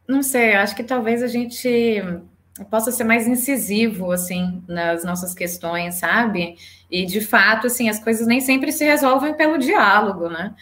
Não 0.09 0.23
sei, 0.23 0.55
eu 0.55 0.61
acho 0.61 0.75
que 0.75 0.83
talvez 0.83 1.23
a 1.23 1.29
gente 1.29 2.03
possa 2.71 2.93
ser 2.93 3.05
mais 3.05 3.27
incisivo, 3.27 4.11
assim, 4.13 4.63
nas 4.69 5.05
nossas 5.05 5.35
questões, 5.35 5.97
sabe? 5.97 6.57
E, 6.91 7.07
de 7.07 7.21
fato, 7.21 7.67
assim, 7.67 7.89
as 7.89 7.99
coisas 7.99 8.27
nem 8.27 8.41
sempre 8.41 8.73
se 8.73 8.85
resolvem 8.85 9.35
pelo 9.35 9.59
diálogo, 9.59 10.29
né? 10.29 10.55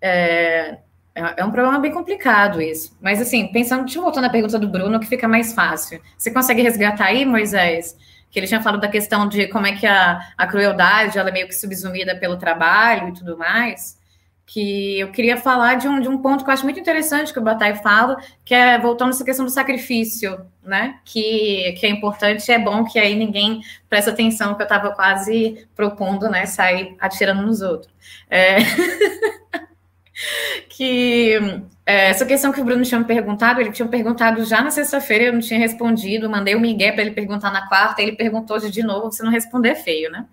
É, 0.00 0.78
é 1.14 1.44
um 1.44 1.50
problema 1.50 1.78
bem 1.80 1.92
complicado 1.92 2.60
isso. 2.62 2.96
Mas, 3.00 3.20
assim, 3.20 3.48
pensando, 3.48 3.90
eu 3.92 4.02
voltar 4.02 4.20
na 4.20 4.30
pergunta 4.30 4.58
do 4.58 4.68
Bruno, 4.68 5.00
que 5.00 5.06
fica 5.06 5.26
mais 5.26 5.52
fácil. 5.52 6.00
Você 6.16 6.30
consegue 6.30 6.62
resgatar 6.62 7.06
aí, 7.06 7.24
Moisés? 7.24 7.96
Que 8.30 8.38
ele 8.38 8.46
tinha 8.46 8.62
falado 8.62 8.80
da 8.80 8.88
questão 8.88 9.28
de 9.28 9.48
como 9.48 9.66
é 9.66 9.72
que 9.76 9.86
a, 9.86 10.20
a 10.36 10.46
crueldade, 10.46 11.18
ela 11.18 11.30
é 11.30 11.32
meio 11.32 11.48
que 11.48 11.54
subsumida 11.54 12.16
pelo 12.16 12.36
trabalho 12.36 13.08
e 13.08 13.12
tudo 13.12 13.36
mais 13.36 14.02
que 14.46 15.00
eu 15.00 15.10
queria 15.10 15.36
falar 15.36 15.76
de 15.76 15.88
um, 15.88 16.00
de 16.00 16.08
um 16.08 16.18
ponto 16.18 16.44
que 16.44 16.50
eu 16.50 16.54
acho 16.54 16.64
muito 16.64 16.78
interessante 16.78 17.32
que 17.32 17.38
o 17.38 17.42
Bataille 17.42 17.78
fala, 17.78 18.16
que 18.44 18.54
é 18.54 18.78
voltando 18.78 19.10
essa 19.10 19.24
questão 19.24 19.44
do 19.44 19.50
sacrifício, 19.50 20.38
né? 20.62 21.00
Que, 21.04 21.72
que 21.78 21.86
é 21.86 21.88
importante, 21.88 22.50
é 22.52 22.58
bom 22.58 22.84
que 22.84 22.98
aí 22.98 23.14
ninguém 23.14 23.62
presta 23.88 24.10
atenção, 24.10 24.54
que 24.54 24.62
eu 24.62 24.64
estava 24.64 24.90
quase 24.92 25.66
propondo, 25.74 26.28
né? 26.28 26.46
Sair 26.46 26.94
atirando 27.00 27.42
nos 27.42 27.62
outros. 27.62 27.92
É... 28.30 28.58
que 30.68 31.38
é, 31.86 32.10
essa 32.10 32.26
questão 32.26 32.52
que 32.52 32.60
o 32.60 32.64
Bruno 32.64 32.84
tinha 32.84 33.00
me 33.00 33.06
perguntado, 33.06 33.60
ele 33.60 33.72
tinha 33.72 33.88
perguntado 33.88 34.44
já 34.44 34.62
na 34.62 34.70
sexta-feira, 34.70 35.24
eu 35.24 35.32
não 35.32 35.40
tinha 35.40 35.58
respondido, 35.58 36.30
mandei 36.30 36.54
o 36.54 36.60
Miguel 36.60 36.92
para 36.92 37.02
ele 37.02 37.12
perguntar 37.12 37.50
na 37.50 37.66
quarta, 37.68 38.02
ele 38.02 38.12
perguntou 38.12 38.58
de 38.58 38.82
novo, 38.82 39.10
se 39.10 39.22
não 39.22 39.30
responder 39.30 39.70
é 39.70 39.74
feio, 39.74 40.10
né? 40.10 40.26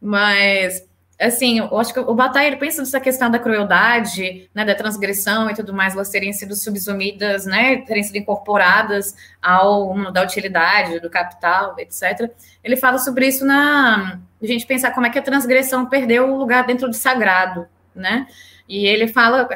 Mas 0.00 0.84
assim, 1.22 1.58
eu 1.58 1.78
acho 1.78 1.94
que 1.94 2.00
o 2.00 2.14
Bataille 2.14 2.56
pensa 2.56 2.82
nessa 2.82 3.00
questão 3.00 3.30
da 3.30 3.38
crueldade, 3.38 4.50
né, 4.54 4.64
da 4.64 4.74
transgressão 4.74 5.48
e 5.48 5.54
tudo 5.54 5.72
mais, 5.72 5.94
elas 5.94 6.10
terem 6.10 6.32
sido 6.32 6.54
subsumidas, 6.54 7.46
né, 7.46 7.78
terem 7.82 8.02
sido 8.02 8.16
incorporadas 8.16 9.14
ao 9.40 9.94
mundo 9.94 10.12
da 10.12 10.22
utilidade, 10.22 11.00
do 11.00 11.08
capital, 11.08 11.76
etc. 11.78 12.30
Ele 12.62 12.76
fala 12.76 12.98
sobre 12.98 13.26
isso 13.26 13.44
na 13.44 14.18
a 14.42 14.46
gente 14.46 14.66
pensar 14.66 14.90
como 14.90 15.06
é 15.06 15.10
que 15.10 15.18
a 15.18 15.22
transgressão 15.22 15.86
perdeu 15.86 16.32
o 16.32 16.36
lugar 16.36 16.66
dentro 16.66 16.88
do 16.88 16.94
sagrado, 16.94 17.66
né? 17.94 18.26
E 18.68 18.86
ele 18.86 19.06
fala 19.06 19.48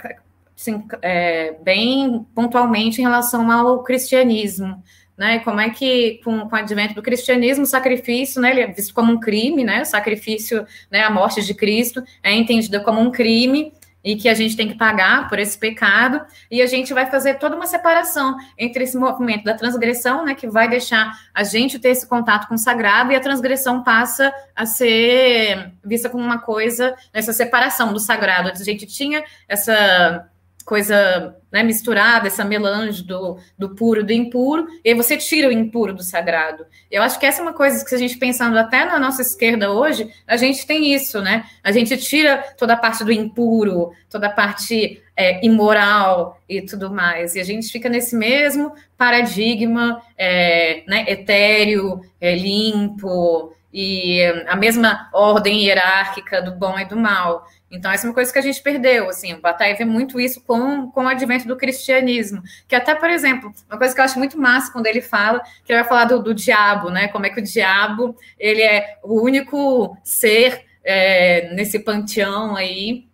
assim, 0.57 0.87
é, 1.03 1.57
bem 1.63 2.25
pontualmente 2.35 3.01
em 3.01 3.05
relação 3.05 3.51
ao 3.51 3.83
cristianismo, 3.83 4.83
né? 5.17 5.39
Como 5.41 5.61
é 5.61 5.71
que, 5.71 6.21
com, 6.25 6.49
com 6.49 6.57
o 6.57 6.59
advento 6.59 6.95
do 6.95 7.03
cristianismo, 7.03 7.65
o 7.65 7.67
sacrifício, 7.67 8.41
né, 8.41 8.51
ele 8.51 8.61
é 8.61 8.67
visto 8.67 8.93
como 8.93 9.13
um 9.13 9.21
crime, 9.21 9.65
né? 9.65 9.83
O 9.83 9.87
sacrifício, 9.87 10.67
né, 10.91 11.03
a 11.03 11.11
morte 11.11 11.43
de 11.43 11.55
Cristo 11.55 12.03
é 12.23 12.33
entendida 12.33 12.81
como 12.81 13.01
um 13.01 13.11
crime 13.11 13.73
e 14.07 14.15
que 14.15 14.29
a 14.29 14.35
gente 14.35 14.57
tem 14.57 14.69
que 14.69 14.77
pagar 14.77 15.29
por 15.29 15.37
esse 15.37 15.59
pecado, 15.59 16.25
e 16.49 16.63
a 16.63 16.67
gente 16.67 16.95
vai 16.95 17.11
fazer 17.11 17.41
toda 17.41 17.57
uma 17.57 17.67
separação 17.67 18.37
entre 18.57 18.85
esse 18.85 18.97
movimento 18.97 19.43
da 19.43 19.55
transgressão, 19.55 20.25
né, 20.25 20.33
que 20.33 20.47
vai 20.47 20.69
deixar 20.69 21.13
a 21.35 21.43
gente 21.43 21.77
ter 21.77 21.89
esse 21.89 22.09
contato 22.09 22.47
com 22.47 22.55
o 22.55 22.59
sagrado, 22.59 23.11
e 23.11 23.17
a 23.17 23.21
transgressão 23.21 23.83
passa 23.83 24.33
a 24.55 24.65
ser 24.65 25.73
vista 25.85 26.09
como 26.09 26.23
uma 26.23 26.39
coisa, 26.39 26.95
essa 27.13 27.33
separação 27.33 27.93
do 27.93 27.99
sagrado. 27.99 28.49
A 28.49 28.55
gente 28.55 28.87
tinha 28.87 29.25
essa 29.49 30.31
coisa 30.67 31.37
né, 31.51 31.63
misturada, 31.63 32.27
essa 32.27 32.45
melange 32.45 33.05
do, 33.05 33.39
do 33.57 33.77
puro 33.77 34.05
do 34.05 34.13
impuro, 34.13 34.67
e 34.85 34.91
aí 34.91 34.95
você 34.97 35.17
tira 35.17 35.49
o 35.49 35.53
impuro 35.53 35.95
do 35.95 36.03
sagrado. 36.03 36.67
Eu 36.91 37.05
acho 37.05 37.21
que 37.21 37.25
essa 37.25 37.41
é 37.41 37.43
uma 37.43 37.53
coisa 37.53 37.83
que, 37.83 37.89
se 37.89 37.95
a 37.95 37.99
gente 37.99 38.19
pensando 38.19 38.59
até 38.59 38.85
na 38.85 38.99
nossa 38.99 39.23
esquerda 39.23 39.71
hoje, 39.71 40.11
a 40.27 40.37
gente 40.37 40.67
tem 40.67 40.93
isso, 40.93 41.23
né? 41.23 41.45
A 41.63 41.71
gente 41.71 41.97
tira 41.97 42.45
toda 42.59 42.73
a 42.73 42.77
parte 42.77 43.05
do 43.05 43.13
impuro, 43.13 43.93
toda 44.11 44.27
a 44.27 44.31
parte 44.31 45.01
é, 45.17 45.47
imoral 45.47 46.39
e 46.49 46.61
tudo 46.61 46.93
mais. 46.93 47.37
E 47.37 47.41
a 47.41 47.45
gente 47.45 47.71
fica 47.71 47.89
nesse 47.89 48.17
mesmo 48.17 48.73
paradigma 48.99 50.03
é, 50.19 50.83
né, 50.89 51.05
etéreo, 51.09 52.01
é, 52.21 52.35
limpo, 52.35 53.56
e 53.79 54.25
a 54.47 54.57
mesma 54.57 55.07
ordem 55.13 55.67
hierárquica 55.67 56.41
do 56.41 56.53
bom 56.53 56.79
e 56.81 56.87
do 56.87 56.97
mal. 56.97 57.47
Então, 57.71 57.91
essa 57.93 58.07
é 58.07 58.09
uma 58.09 58.15
coisa 58.15 58.33
que 58.33 58.39
a 58.39 58.43
gente 58.43 58.63
perdeu, 58.63 59.11
assim, 59.11 59.35
o 59.35 59.41
Bataille 59.43 59.77
vê 59.77 59.85
muito 59.85 60.19
isso 60.19 60.41
com, 60.41 60.91
com 60.91 61.05
o 61.05 61.09
advento 61.09 61.47
do 61.47 61.59
cristianismo, 61.59 62.43
que 62.67 62.75
até, 62.75 62.95
por 62.95 63.11
exemplo, 63.11 63.53
uma 63.69 63.77
coisa 63.77 63.95
que 63.95 64.01
eu 64.01 64.05
acho 64.07 64.19
muito 64.19 64.41
massa 64.41 64.73
quando 64.73 64.87
ele 64.87 65.03
fala, 65.03 65.41
que 65.63 65.71
ele 65.71 65.81
vai 65.81 65.87
falar 65.87 66.07
do, 66.07 66.23
do 66.23 66.33
diabo, 66.33 66.89
né, 66.89 67.09
como 67.09 67.27
é 67.27 67.29
que 67.29 67.39
o 67.39 67.45
diabo, 67.45 68.17
ele 68.39 68.63
é 68.63 68.97
o 69.03 69.21
único 69.21 69.95
ser 70.03 70.65
é, 70.83 71.53
nesse 71.53 71.79
panteão 71.79 72.57
aí, 72.57 73.07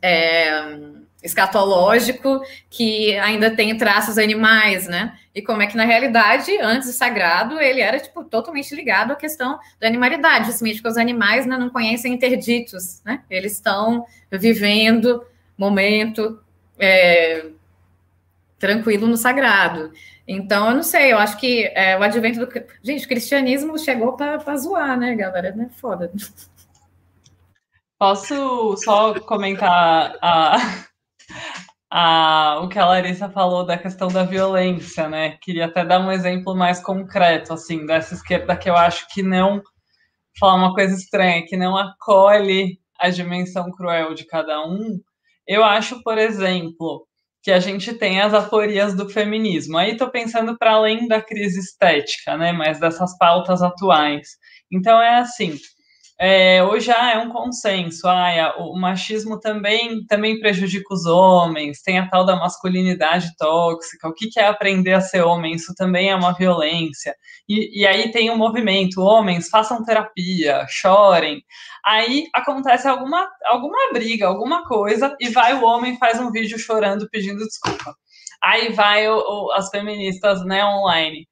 é, 0.00 0.78
escatológico 1.22 2.40
que 2.68 3.16
ainda 3.18 3.54
tem 3.54 3.76
traços 3.76 4.18
animais, 4.18 4.86
né? 4.88 5.16
E 5.34 5.40
como 5.40 5.62
é 5.62 5.66
que 5.66 5.76
na 5.76 5.84
realidade, 5.84 6.50
antes 6.60 6.88
do 6.88 6.94
sagrado, 6.94 7.60
ele 7.60 7.80
era 7.80 7.98
tipo 7.98 8.24
totalmente 8.24 8.74
ligado 8.74 9.12
à 9.12 9.16
questão 9.16 9.58
da 9.80 9.86
animalidade, 9.86 10.46
justamente 10.46 10.76
porque 10.76 10.88
os 10.88 10.98
animais 10.98 11.46
né, 11.46 11.56
não 11.56 11.70
conhecem 11.70 12.12
interditos, 12.12 13.02
né? 13.04 13.22
Eles 13.30 13.52
estão 13.52 14.04
vivendo 14.30 15.24
momento 15.56 16.40
é, 16.78 17.46
tranquilo 18.58 19.06
no 19.06 19.16
sagrado. 19.16 19.92
Então, 20.26 20.68
eu 20.68 20.74
não 20.74 20.82
sei, 20.82 21.12
eu 21.12 21.18
acho 21.18 21.36
que 21.38 21.64
é, 21.74 21.98
o 21.98 22.02
advento 22.02 22.44
do. 22.44 22.52
Gente, 22.82 23.04
o 23.04 23.08
cristianismo 23.08 23.78
chegou 23.78 24.16
para 24.16 24.56
zoar, 24.56 24.98
né, 24.98 25.14
galera? 25.14 25.54
Não 25.54 25.64
é 25.64 25.68
foda. 25.68 26.12
Posso 27.98 28.76
só 28.78 29.18
comentar 29.20 30.16
a, 30.20 30.56
a, 31.90 32.60
o 32.62 32.68
que 32.68 32.78
a 32.78 32.86
Larissa 32.86 33.28
falou 33.30 33.64
da 33.64 33.78
questão 33.78 34.08
da 34.08 34.24
violência, 34.24 35.08
né? 35.08 35.38
Queria 35.42 35.66
até 35.66 35.84
dar 35.84 36.00
um 36.00 36.10
exemplo 36.10 36.54
mais 36.54 36.80
concreto, 36.82 37.52
assim, 37.52 37.86
dessa 37.86 38.14
esquerda 38.14 38.56
que 38.56 38.68
eu 38.68 38.76
acho 38.76 39.06
que 39.08 39.22
não 39.22 39.62
falar 40.38 40.54
uma 40.54 40.74
coisa 40.74 40.94
estranha, 40.94 41.44
que 41.46 41.56
não 41.56 41.76
acolhe 41.76 42.78
a 42.98 43.10
dimensão 43.10 43.70
cruel 43.70 44.14
de 44.14 44.24
cada 44.24 44.64
um. 44.66 45.00
Eu 45.46 45.64
acho, 45.64 46.02
por 46.02 46.18
exemplo, 46.18 47.06
que 47.42 47.50
a 47.50 47.58
gente 47.58 47.92
tem 47.94 48.20
as 48.20 48.32
aporias 48.32 48.94
do 48.94 49.08
feminismo. 49.08 49.76
Aí 49.76 49.92
estou 49.92 50.08
pensando 50.08 50.56
para 50.56 50.72
além 50.72 51.08
da 51.08 51.20
crise 51.20 51.58
estética, 51.58 52.36
né? 52.36 52.52
Mas 52.52 52.78
dessas 52.78 53.16
pautas 53.18 53.62
atuais. 53.62 54.28
Então 54.70 55.02
é 55.02 55.18
assim 55.18 55.58
é, 56.20 56.62
hoje 56.62 56.86
já 56.86 57.12
é 57.12 57.18
um 57.18 57.30
consenso, 57.30 58.06
ah, 58.06 58.54
o 58.58 58.78
machismo 58.78 59.40
também, 59.40 60.04
também 60.06 60.38
prejudica 60.38 60.94
os 60.94 61.04
homens, 61.04 61.82
tem 61.82 61.98
a 61.98 62.08
tal 62.08 62.24
da 62.24 62.36
masculinidade 62.36 63.34
tóxica, 63.36 64.08
o 64.08 64.14
que, 64.14 64.28
que 64.28 64.38
é 64.38 64.46
aprender 64.46 64.92
a 64.92 65.00
ser 65.00 65.22
homem? 65.22 65.54
Isso 65.54 65.74
também 65.74 66.10
é 66.10 66.14
uma 66.14 66.32
violência. 66.32 67.14
E, 67.48 67.80
e 67.80 67.86
aí 67.86 68.10
tem 68.12 68.30
um 68.30 68.36
movimento, 68.36 69.00
homens, 69.00 69.48
façam 69.48 69.84
terapia, 69.84 70.64
chorem. 70.68 71.42
Aí 71.84 72.28
acontece 72.34 72.86
alguma, 72.86 73.28
alguma 73.46 73.92
briga, 73.92 74.26
alguma 74.28 74.64
coisa, 74.64 75.16
e 75.20 75.28
vai 75.28 75.54
o 75.54 75.64
homem 75.64 75.98
faz 75.98 76.20
um 76.20 76.30
vídeo 76.30 76.58
chorando, 76.58 77.08
pedindo 77.10 77.44
desculpa. 77.44 77.94
Aí 78.42 78.72
vai 78.72 79.08
o, 79.08 79.16
o, 79.16 79.52
as 79.52 79.68
feministas 79.70 80.44
né, 80.44 80.64
online. 80.64 81.26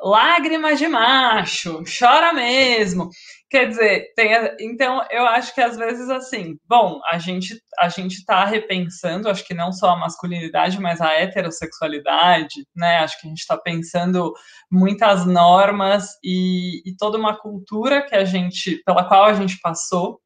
Lágrimas 0.00 0.78
de 0.78 0.86
macho, 0.86 1.82
chora 1.98 2.32
mesmo. 2.32 3.10
Quer 3.50 3.66
dizer, 3.68 4.12
tem, 4.14 4.30
então 4.60 5.02
eu 5.10 5.24
acho 5.26 5.54
que 5.54 5.60
às 5.62 5.74
vezes 5.74 6.10
assim, 6.10 6.58
bom, 6.68 7.00
a 7.10 7.18
gente 7.18 7.58
a 7.78 7.88
gente 7.88 8.16
está 8.16 8.44
repensando, 8.44 9.28
acho 9.28 9.46
que 9.46 9.54
não 9.54 9.72
só 9.72 9.90
a 9.90 9.96
masculinidade, 9.96 10.78
mas 10.78 11.00
a 11.00 11.14
heterossexualidade, 11.14 12.66
né? 12.76 12.98
Acho 12.98 13.18
que 13.18 13.26
a 13.26 13.30
gente 13.30 13.38
está 13.38 13.56
pensando 13.56 14.34
muitas 14.70 15.24
normas 15.24 16.08
e, 16.22 16.82
e 16.84 16.94
toda 16.98 17.16
uma 17.16 17.38
cultura 17.38 18.02
que 18.06 18.14
a 18.14 18.24
gente, 18.24 18.82
pela 18.84 19.04
qual 19.08 19.24
a 19.24 19.32
gente 19.34 19.58
passou, 19.62 20.20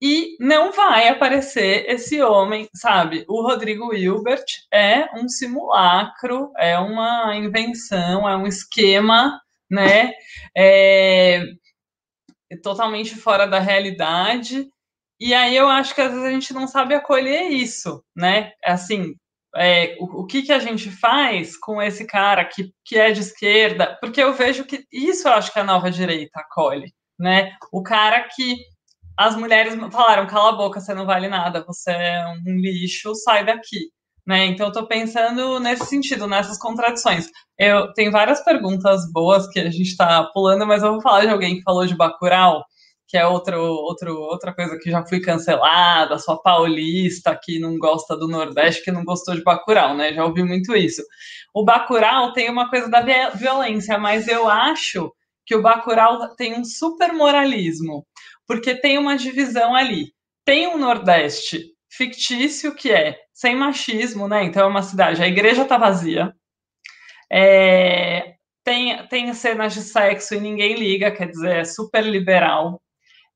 e 0.00 0.36
não 0.40 0.72
vai 0.72 1.08
aparecer 1.08 1.84
esse 1.88 2.22
homem, 2.22 2.68
sabe? 2.74 3.24
O 3.28 3.42
Rodrigo 3.42 3.94
Hilbert 3.94 4.44
é 4.72 5.06
um 5.14 5.28
simulacro, 5.28 6.52
é 6.58 6.78
uma 6.78 7.34
invenção, 7.36 8.28
é 8.28 8.36
um 8.36 8.46
esquema, 8.46 9.40
né? 9.70 10.12
É, 10.56 11.42
totalmente 12.62 13.14
fora 13.16 13.46
da 13.46 13.58
realidade. 13.58 14.68
E 15.18 15.32
aí 15.34 15.56
eu 15.56 15.68
acho 15.68 15.94
que 15.94 16.00
às 16.00 16.10
vezes 16.12 16.24
a 16.26 16.30
gente 16.30 16.54
não 16.54 16.68
sabe 16.68 16.94
acolher 16.94 17.48
isso, 17.50 18.04
né? 18.14 18.52
Assim, 18.64 19.14
é, 19.56 19.96
o, 19.98 20.22
o, 20.22 20.26
que, 20.26 20.42
que 20.42 20.52
a 20.52 20.58
gente 20.58 20.90
faz 20.90 21.56
com 21.56 21.80
esse 21.80 22.06
cara 22.06 22.44
que, 22.44 22.70
que 22.84 22.98
é 22.98 23.10
de 23.12 23.20
esquerda? 23.20 23.96
Porque 24.00 24.22
eu 24.22 24.34
vejo 24.34 24.64
que 24.64 24.84
isso 24.92 25.26
eu 25.28 25.32
acho 25.32 25.52
que 25.52 25.58
a 25.58 25.64
nova 25.64 25.90
direita 25.90 26.40
acolhe, 26.40 26.92
né? 27.18 27.52
O 27.72 27.82
cara 27.82 28.28
que 28.34 28.56
as 29.18 29.34
mulheres 29.34 29.74
falaram, 29.90 30.26
cala 30.26 30.50
a 30.50 30.56
boca, 30.56 30.80
você 30.80 30.92
não 30.92 31.06
vale 31.06 31.28
nada, 31.28 31.64
você 31.64 31.90
é 31.90 32.26
um 32.28 32.60
lixo, 32.60 33.14
sai 33.14 33.46
daqui. 33.46 33.90
Né? 34.26 34.46
Então, 34.46 34.68
estou 34.68 34.86
pensando 34.86 35.60
nesse 35.60 35.86
sentido, 35.86 36.26
nessas 36.26 36.58
contradições. 36.58 37.30
Eu 37.56 37.92
tenho 37.92 38.10
várias 38.10 38.42
perguntas 38.42 39.10
boas 39.12 39.46
que 39.48 39.60
a 39.60 39.70
gente 39.70 39.82
está 39.82 40.24
pulando, 40.34 40.66
mas 40.66 40.82
eu 40.82 40.92
vou 40.92 41.00
falar 41.00 41.20
de 41.20 41.28
alguém 41.28 41.56
que 41.56 41.62
falou 41.62 41.86
de 41.86 41.94
Bacurau, 41.96 42.64
que 43.08 43.16
é 43.16 43.24
outro, 43.24 43.60
outro, 43.60 44.18
outra 44.18 44.52
coisa 44.52 44.76
que 44.78 44.90
já 44.90 45.06
fui 45.06 45.20
cancelada, 45.20 46.18
sua 46.18 46.42
paulista 46.42 47.38
que 47.40 47.60
não 47.60 47.78
gosta 47.78 48.16
do 48.16 48.26
Nordeste, 48.26 48.82
que 48.82 48.90
não 48.90 49.04
gostou 49.04 49.34
de 49.34 49.44
Bacurau, 49.44 49.96
né? 49.96 50.12
Já 50.12 50.24
ouvi 50.24 50.42
muito 50.42 50.74
isso. 50.74 51.02
O 51.54 51.64
Bacurau 51.64 52.32
tem 52.32 52.50
uma 52.50 52.68
coisa 52.68 52.88
da 52.90 53.00
violência, 53.30 53.96
mas 53.96 54.26
eu 54.26 54.48
acho 54.48 55.12
que 55.46 55.54
o 55.54 55.62
Bacurau 55.62 56.34
tem 56.34 56.58
um 56.58 56.64
super 56.64 57.12
moralismo, 57.12 58.04
porque 58.44 58.74
tem 58.74 58.98
uma 58.98 59.16
divisão 59.16 59.74
ali. 59.76 60.12
Tem 60.44 60.66
um 60.66 60.76
Nordeste 60.76 61.75
fictício 61.96 62.74
que 62.74 62.90
é 62.92 63.18
sem 63.32 63.56
machismo, 63.56 64.28
né? 64.28 64.44
Então 64.44 64.62
é 64.62 64.66
uma 64.66 64.82
cidade, 64.82 65.22
a 65.22 65.28
igreja 65.28 65.64
tá 65.64 65.76
vazia, 65.78 66.34
é, 67.30 68.34
tem, 68.64 69.06
tem 69.08 69.32
cenas 69.34 69.74
de 69.74 69.82
sexo 69.82 70.34
e 70.34 70.40
ninguém 70.40 70.74
liga, 70.74 71.10
quer 71.10 71.28
dizer, 71.28 71.56
é 71.56 71.64
super 71.64 72.04
liberal. 72.04 72.80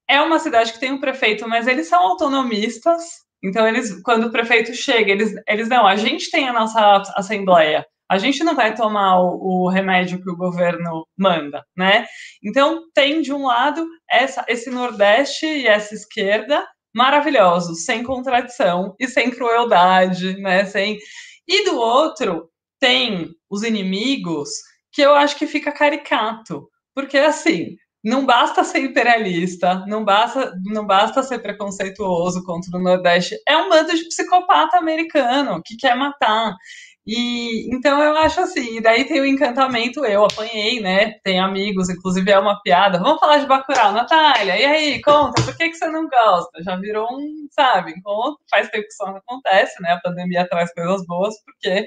É 0.09 0.21
uma 0.21 0.39
cidade 0.39 0.73
que 0.73 0.81
tem 0.81 0.93
um 0.93 1.01
prefeito, 1.01 1.49
mas 1.49 1.67
eles 1.67 1.89
são 1.89 2.01
autonomistas, 2.01 3.03
então 3.43 3.67
eles, 3.67 4.03
quando 4.03 4.25
o 4.25 4.33
prefeito 4.33 4.75
chega, 4.75 5.11
eles, 5.13 5.33
eles 5.49 5.69
não, 5.69 5.87
a 5.87 5.97
gente 5.97 6.31
tem 6.31 6.49
a 6.49 6.53
nossa 6.53 7.03
assembleia, 7.17 7.87
a 8.11 8.19
gente 8.19 8.43
não 8.43 8.57
vai 8.57 8.75
tomar 8.75 9.21
o, 9.21 9.65
o, 9.65 9.69
remédio 9.69 10.21
que 10.21 10.29
o 10.29 10.37
governo 10.37 11.07
manda, 11.17 11.65
né? 11.77 12.07
Então 12.43 12.83
tem 12.93 13.23
de 13.23 13.33
um 13.33 13.47
lado 13.47 13.87
essa, 14.11 14.45
esse 14.49 14.69
Nordeste 14.69 15.47
e 15.47 15.69
essa 15.69 15.95
esquerda 15.95 16.67
maravilhosos, 16.95 17.85
sem 17.85 18.03
contradição 18.03 18.95
e 18.99 19.07
sem 19.09 19.31
crueldade, 19.31 20.37
né? 20.41 20.65
Sem... 20.65 20.99
E 21.47 21.65
do 21.65 21.77
outro, 21.77 22.51
tem 22.79 23.31
os 23.49 23.63
inimigos 23.63 24.51
que 24.93 25.03
eu 25.03 25.15
acho 25.15 25.37
que 25.37 25.47
fica 25.47 25.71
caricato, 25.71 26.69
porque 26.95 27.19
assim, 27.19 27.77
não 28.03 28.25
basta 28.25 28.65
ser 28.65 28.81
imperialista, 28.81 29.85
não 29.87 30.05
basta, 30.05 30.53
não 30.65 30.87
basta 30.87 31.23
ser 31.23 31.39
preconceituoso 31.41 32.43
contra 32.45 32.77
o 32.77 32.83
Nordeste, 32.83 33.37
é 33.47 33.57
um 33.57 33.69
bando 33.69 33.95
de 33.95 34.09
psicopata 34.09 34.79
americano 34.79 35.61
que 35.65 35.77
quer 35.77 35.95
matar. 35.95 36.57
E 37.07 37.75
então 37.75 38.03
eu 38.03 38.17
acho 38.19 38.41
assim, 38.41 38.77
e 38.77 38.81
daí 38.81 39.05
tem 39.07 39.21
o 39.21 39.27
encantamento, 39.27 40.05
eu 40.05 40.25
apanhei, 40.25 40.81
né? 40.81 41.15
Tem 41.25 41.41
amigos, 41.41 41.89
inclusive 41.89 42.31
é 42.31 42.39
uma 42.39 42.61
piada. 42.63 42.99
Vamos 42.99 43.19
falar 43.19 43.39
de 43.39 43.47
Bacurau, 43.47 43.93
Natália, 43.93 44.57
e 44.61 44.65
aí, 44.65 45.01
conta, 45.03 45.43
por 45.43 45.57
que, 45.57 45.71
que 45.71 45.75
você 45.77 45.89
não 45.89 46.07
gosta? 46.09 46.63
Já 46.63 46.77
virou 46.77 47.09
um, 47.11 47.47
sabe, 47.51 47.93
encontro, 47.93 48.39
faz 48.51 48.69
tempo 48.69 48.85
que 48.87 48.93
isso 48.93 49.05
não 49.05 49.17
acontece, 49.17 49.83
né? 49.83 49.93
A 49.93 50.01
pandemia 50.01 50.47
traz 50.49 50.73
coisas 50.75 51.05
boas, 51.07 51.35
porque 51.45 51.87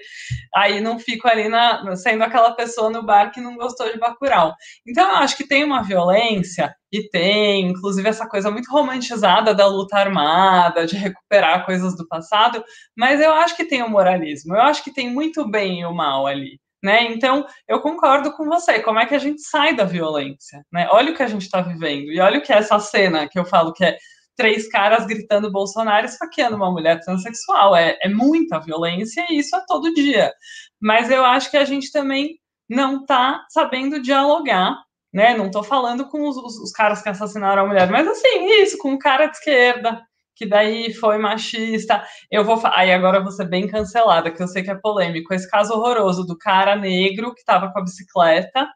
aí 0.56 0.82
não 0.82 0.98
fico 1.00 1.28
ali 1.28 1.48
na, 1.48 1.96
sendo 1.96 2.24
aquela 2.24 2.56
pessoa 2.56 2.90
no 2.90 3.06
bar 3.06 3.32
que 3.32 3.40
não 3.42 3.56
gostou 3.56 3.92
de 3.92 4.00
Bacurau. 4.00 4.54
Então 4.88 5.08
eu 5.10 5.18
acho 5.18 5.38
que 5.38 5.48
tem 5.48 5.64
uma 5.64 5.84
violência 5.84 6.74
e 6.94 7.10
tem, 7.10 7.72
inclusive, 7.72 8.08
essa 8.08 8.30
coisa 8.30 8.52
muito 8.52 8.72
romantizada 8.72 9.52
da 9.56 9.66
luta 9.66 9.98
armada, 9.98 10.86
de 10.86 10.96
recuperar 10.96 11.66
coisas 11.66 11.98
do 11.98 12.08
passado, 12.08 12.64
mas 12.96 13.20
eu 13.20 13.34
acho 13.34 13.58
que 13.58 13.66
tem 13.66 13.82
o 13.82 13.90
moralismo, 13.90 14.54
eu 14.56 14.62
acho 14.62 14.84
que 14.84 14.94
tem 14.94 15.12
muito 15.12 15.50
bem 15.50 15.82
e 15.82 15.86
o 15.86 15.92
mal 15.92 16.28
ali. 16.28 16.60
Né? 16.84 17.12
Então, 17.12 17.48
eu 17.68 17.80
concordo 17.82 18.32
com 18.34 18.46
você. 18.46 18.80
Como 18.80 19.00
é 19.00 19.08
que 19.08 19.16
a 19.16 19.20
gente 19.20 19.42
sai 19.42 19.74
da 19.76 19.86
violência? 19.86 20.64
Né? 20.72 20.88
Olha 20.92 21.14
o 21.14 21.16
que 21.16 21.24
a 21.24 21.28
gente 21.28 21.44
está 21.44 21.62
vivendo. 21.62 22.12
E 22.12 22.20
olha 22.20 22.40
o 22.40 22.42
que 22.42 22.52
é 22.52 22.58
essa 22.58 22.78
cena 22.78 23.28
que 23.28 23.40
eu 23.40 23.46
falo 23.46 23.74
que 23.74 23.86
é 23.86 23.98
três 24.36 24.70
caras 24.70 25.06
gritando 25.06 25.52
Bolsonaro 25.52 26.06
esfaqueando 26.06 26.58
uma 26.58 26.70
mulher 26.70 27.00
transexual. 27.00 27.74
É, 27.74 27.98
é 28.02 28.10
muita 28.10 28.60
violência 28.60 29.26
e 29.30 29.40
isso 29.40 29.56
é 29.56 29.64
todo 29.66 29.94
dia. 29.94 30.32
Mas 30.80 31.10
eu 31.10 31.24
acho 31.24 31.50
que 31.50 31.58
a 31.58 31.64
gente 31.64 31.90
também 31.90 32.38
não 32.70 33.02
está 33.02 33.46
sabendo 33.50 34.02
dialogar 34.02 34.76
né? 35.14 35.36
Não 35.38 35.52
tô 35.52 35.64
falando 35.64 36.08
com 36.10 36.28
os, 36.28 36.38
os, 36.38 36.58
os, 36.60 36.72
caras 36.72 37.02
que 37.02 37.10
assassinaram 37.10 37.64
a 37.64 37.68
mulher, 37.68 37.90
mas 37.92 38.08
assim, 38.08 38.46
isso, 38.62 38.78
com 38.78 38.92
um 38.92 38.98
cara 38.98 39.28
de 39.28 39.38
esquerda 39.38 40.02
que 40.36 40.46
daí 40.46 40.94
foi 40.94 41.18
machista. 41.18 42.04
Eu 42.32 42.44
vou 42.44 42.60
aí 42.66 42.92
agora 42.92 43.18
eu 43.20 43.24
vou 43.24 43.32
ser 43.32 43.46
bem 43.48 43.68
cancelada, 43.68 44.32
que 44.32 44.42
eu 44.42 44.48
sei 44.48 44.64
que 44.64 44.72
é 44.72 44.76
polêmico. 44.76 45.34
Esse 45.34 45.50
caso 45.50 45.74
horroroso 45.74 46.26
do 46.26 46.38
cara 46.38 46.76
negro 46.76 47.34
que 47.34 47.42
estava 47.42 47.72
com 47.72 47.80
a 47.80 47.84
bicicleta 47.84 48.68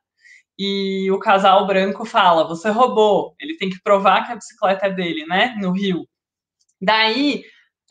e 0.60 1.10
o 1.12 1.20
casal 1.20 1.66
branco 1.68 2.06
fala: 2.06 2.48
"Você 2.48 2.70
roubou". 2.70 3.36
Ele 3.40 3.58
tem 3.58 3.70
que 3.70 3.82
provar 3.84 4.26
que 4.26 4.34
a 4.34 4.36
bicicleta 4.36 4.88
é 4.88 4.92
dele, 4.92 5.26
né? 5.26 5.56
No 5.60 5.72
Rio. 5.72 6.08
Daí 6.82 7.44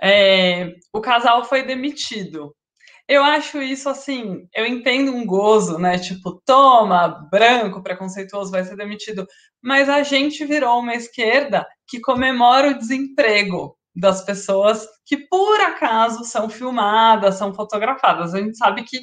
é, 0.03 0.75
o 0.93 1.01
casal 1.01 1.45
foi 1.45 1.63
demitido. 1.65 2.55
Eu 3.09 3.23
acho 3.23 3.63
isso 3.63 3.89
assim, 3.89 4.49
eu 4.55 4.67
entendo 4.67 5.13
um 5.15 5.25
gozo, 5.25 5.79
né? 5.79 5.99
Tipo, 5.99 6.43
toma, 6.45 7.29
branco, 7.31 7.83
preconceituoso, 7.83 8.51
vai 8.51 8.65
ser 8.65 8.77
demitido. 8.77 9.27
Mas 9.63 9.89
a 9.89 10.03
gente 10.03 10.45
virou 10.45 10.81
uma 10.81 10.95
esquerda 10.95 11.65
que 11.87 12.01
comemora 12.01 12.71
o 12.71 12.79
desemprego 12.79 13.77
das 13.95 14.23
pessoas 14.25 14.87
que 15.07 15.17
por 15.29 15.61
acaso 15.61 16.25
são 16.25 16.51
filmadas, 16.51 17.37
são 17.37 17.55
fotografadas. 17.55 18.35
A 18.35 18.39
gente 18.41 18.57
sabe 18.59 18.83
que 18.83 19.01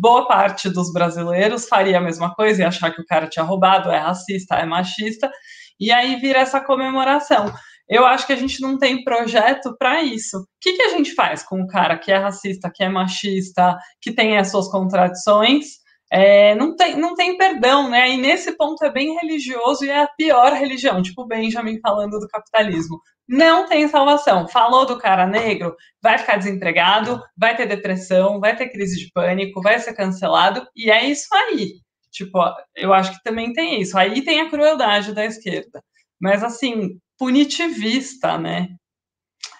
boa 0.00 0.26
parte 0.26 0.70
dos 0.70 0.92
brasileiros 0.92 1.68
faria 1.68 1.98
a 1.98 2.00
mesma 2.00 2.34
coisa 2.34 2.62
e 2.62 2.64
achar 2.64 2.92
que 2.92 3.02
o 3.02 3.06
cara 3.06 3.26
tinha 3.28 3.44
roubado, 3.44 3.90
é 3.90 3.98
racista, 3.98 4.54
é 4.54 4.64
machista, 4.64 5.30
e 5.78 5.90
aí 5.92 6.16
vira 6.16 6.38
essa 6.40 6.60
comemoração. 6.60 7.52
Eu 7.90 8.06
acho 8.06 8.24
que 8.24 8.32
a 8.32 8.36
gente 8.36 8.60
não 8.60 8.78
tem 8.78 9.02
projeto 9.02 9.74
para 9.76 10.00
isso. 10.00 10.38
O 10.38 10.44
que, 10.60 10.74
que 10.74 10.82
a 10.82 10.90
gente 10.90 11.12
faz 11.12 11.42
com 11.42 11.60
o 11.60 11.66
cara 11.66 11.98
que 11.98 12.12
é 12.12 12.16
racista, 12.16 12.70
que 12.72 12.84
é 12.84 12.88
machista, 12.88 13.76
que 14.00 14.12
tem 14.12 14.38
as 14.38 14.50
suas 14.52 14.70
contradições? 14.70 15.80
É, 16.12 16.54
não, 16.54 16.76
tem, 16.76 16.96
não 16.96 17.14
tem 17.14 17.36
perdão, 17.36 17.90
né? 17.90 18.10
E 18.10 18.16
nesse 18.16 18.56
ponto 18.56 18.84
é 18.84 18.92
bem 18.92 19.14
religioso 19.16 19.84
e 19.84 19.88
é 19.90 20.02
a 20.02 20.08
pior 20.16 20.52
religião, 20.52 21.02
tipo 21.02 21.26
Benjamin 21.26 21.80
falando 21.80 22.18
do 22.20 22.28
capitalismo. 22.28 23.00
Não 23.28 23.68
tem 23.68 23.88
salvação. 23.88 24.46
Falou 24.48 24.86
do 24.86 24.98
cara 24.98 25.26
negro, 25.26 25.74
vai 26.02 26.18
ficar 26.18 26.36
desempregado, 26.36 27.20
vai 27.36 27.56
ter 27.56 27.66
depressão, 27.66 28.40
vai 28.40 28.56
ter 28.56 28.68
crise 28.70 28.98
de 28.98 29.10
pânico, 29.12 29.62
vai 29.62 29.78
ser 29.80 29.94
cancelado, 29.94 30.66
e 30.76 30.90
é 30.90 31.04
isso 31.06 31.28
aí. 31.34 31.74
Tipo, 32.12 32.38
eu 32.76 32.92
acho 32.92 33.12
que 33.12 33.22
também 33.22 33.52
tem 33.52 33.80
isso. 33.80 33.96
Aí 33.98 34.22
tem 34.24 34.40
a 34.40 34.50
crueldade 34.50 35.14
da 35.14 35.24
esquerda. 35.24 35.82
Mas 36.20 36.42
assim, 36.42 36.98
punitivista, 37.20 38.38
né? 38.38 38.70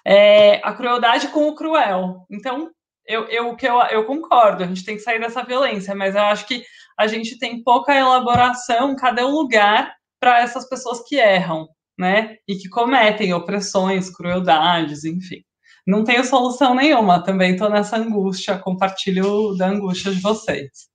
É, 0.02 0.66
a 0.66 0.72
crueldade 0.72 1.28
com 1.28 1.46
o 1.46 1.54
cruel. 1.54 2.24
Então, 2.30 2.70
eu, 3.06 3.24
eu, 3.26 3.54
que 3.54 3.68
eu, 3.68 3.78
eu 3.82 4.06
concordo, 4.06 4.64
a 4.64 4.66
gente 4.66 4.82
tem 4.82 4.96
que 4.96 5.02
sair 5.02 5.20
dessa 5.20 5.44
violência, 5.44 5.94
mas 5.94 6.14
eu 6.14 6.22
acho 6.22 6.46
que 6.46 6.64
a 6.98 7.06
gente 7.06 7.38
tem 7.38 7.62
pouca 7.62 7.94
elaboração, 7.94 8.96
cadê 8.96 9.22
o 9.22 9.30
lugar 9.30 9.94
para 10.18 10.40
essas 10.40 10.66
pessoas 10.68 11.02
que 11.06 11.16
erram, 11.16 11.68
né? 11.98 12.36
E 12.48 12.56
que 12.56 12.68
cometem 12.70 13.34
opressões, 13.34 14.08
crueldades, 14.08 15.04
enfim. 15.04 15.42
Não 15.86 16.02
tenho 16.02 16.24
solução 16.24 16.74
nenhuma, 16.74 17.22
também 17.22 17.52
estou 17.52 17.68
nessa 17.68 17.98
angústia, 17.98 18.58
compartilho 18.58 19.54
da 19.56 19.66
angústia 19.66 20.12
de 20.12 20.20
vocês. 20.20 20.88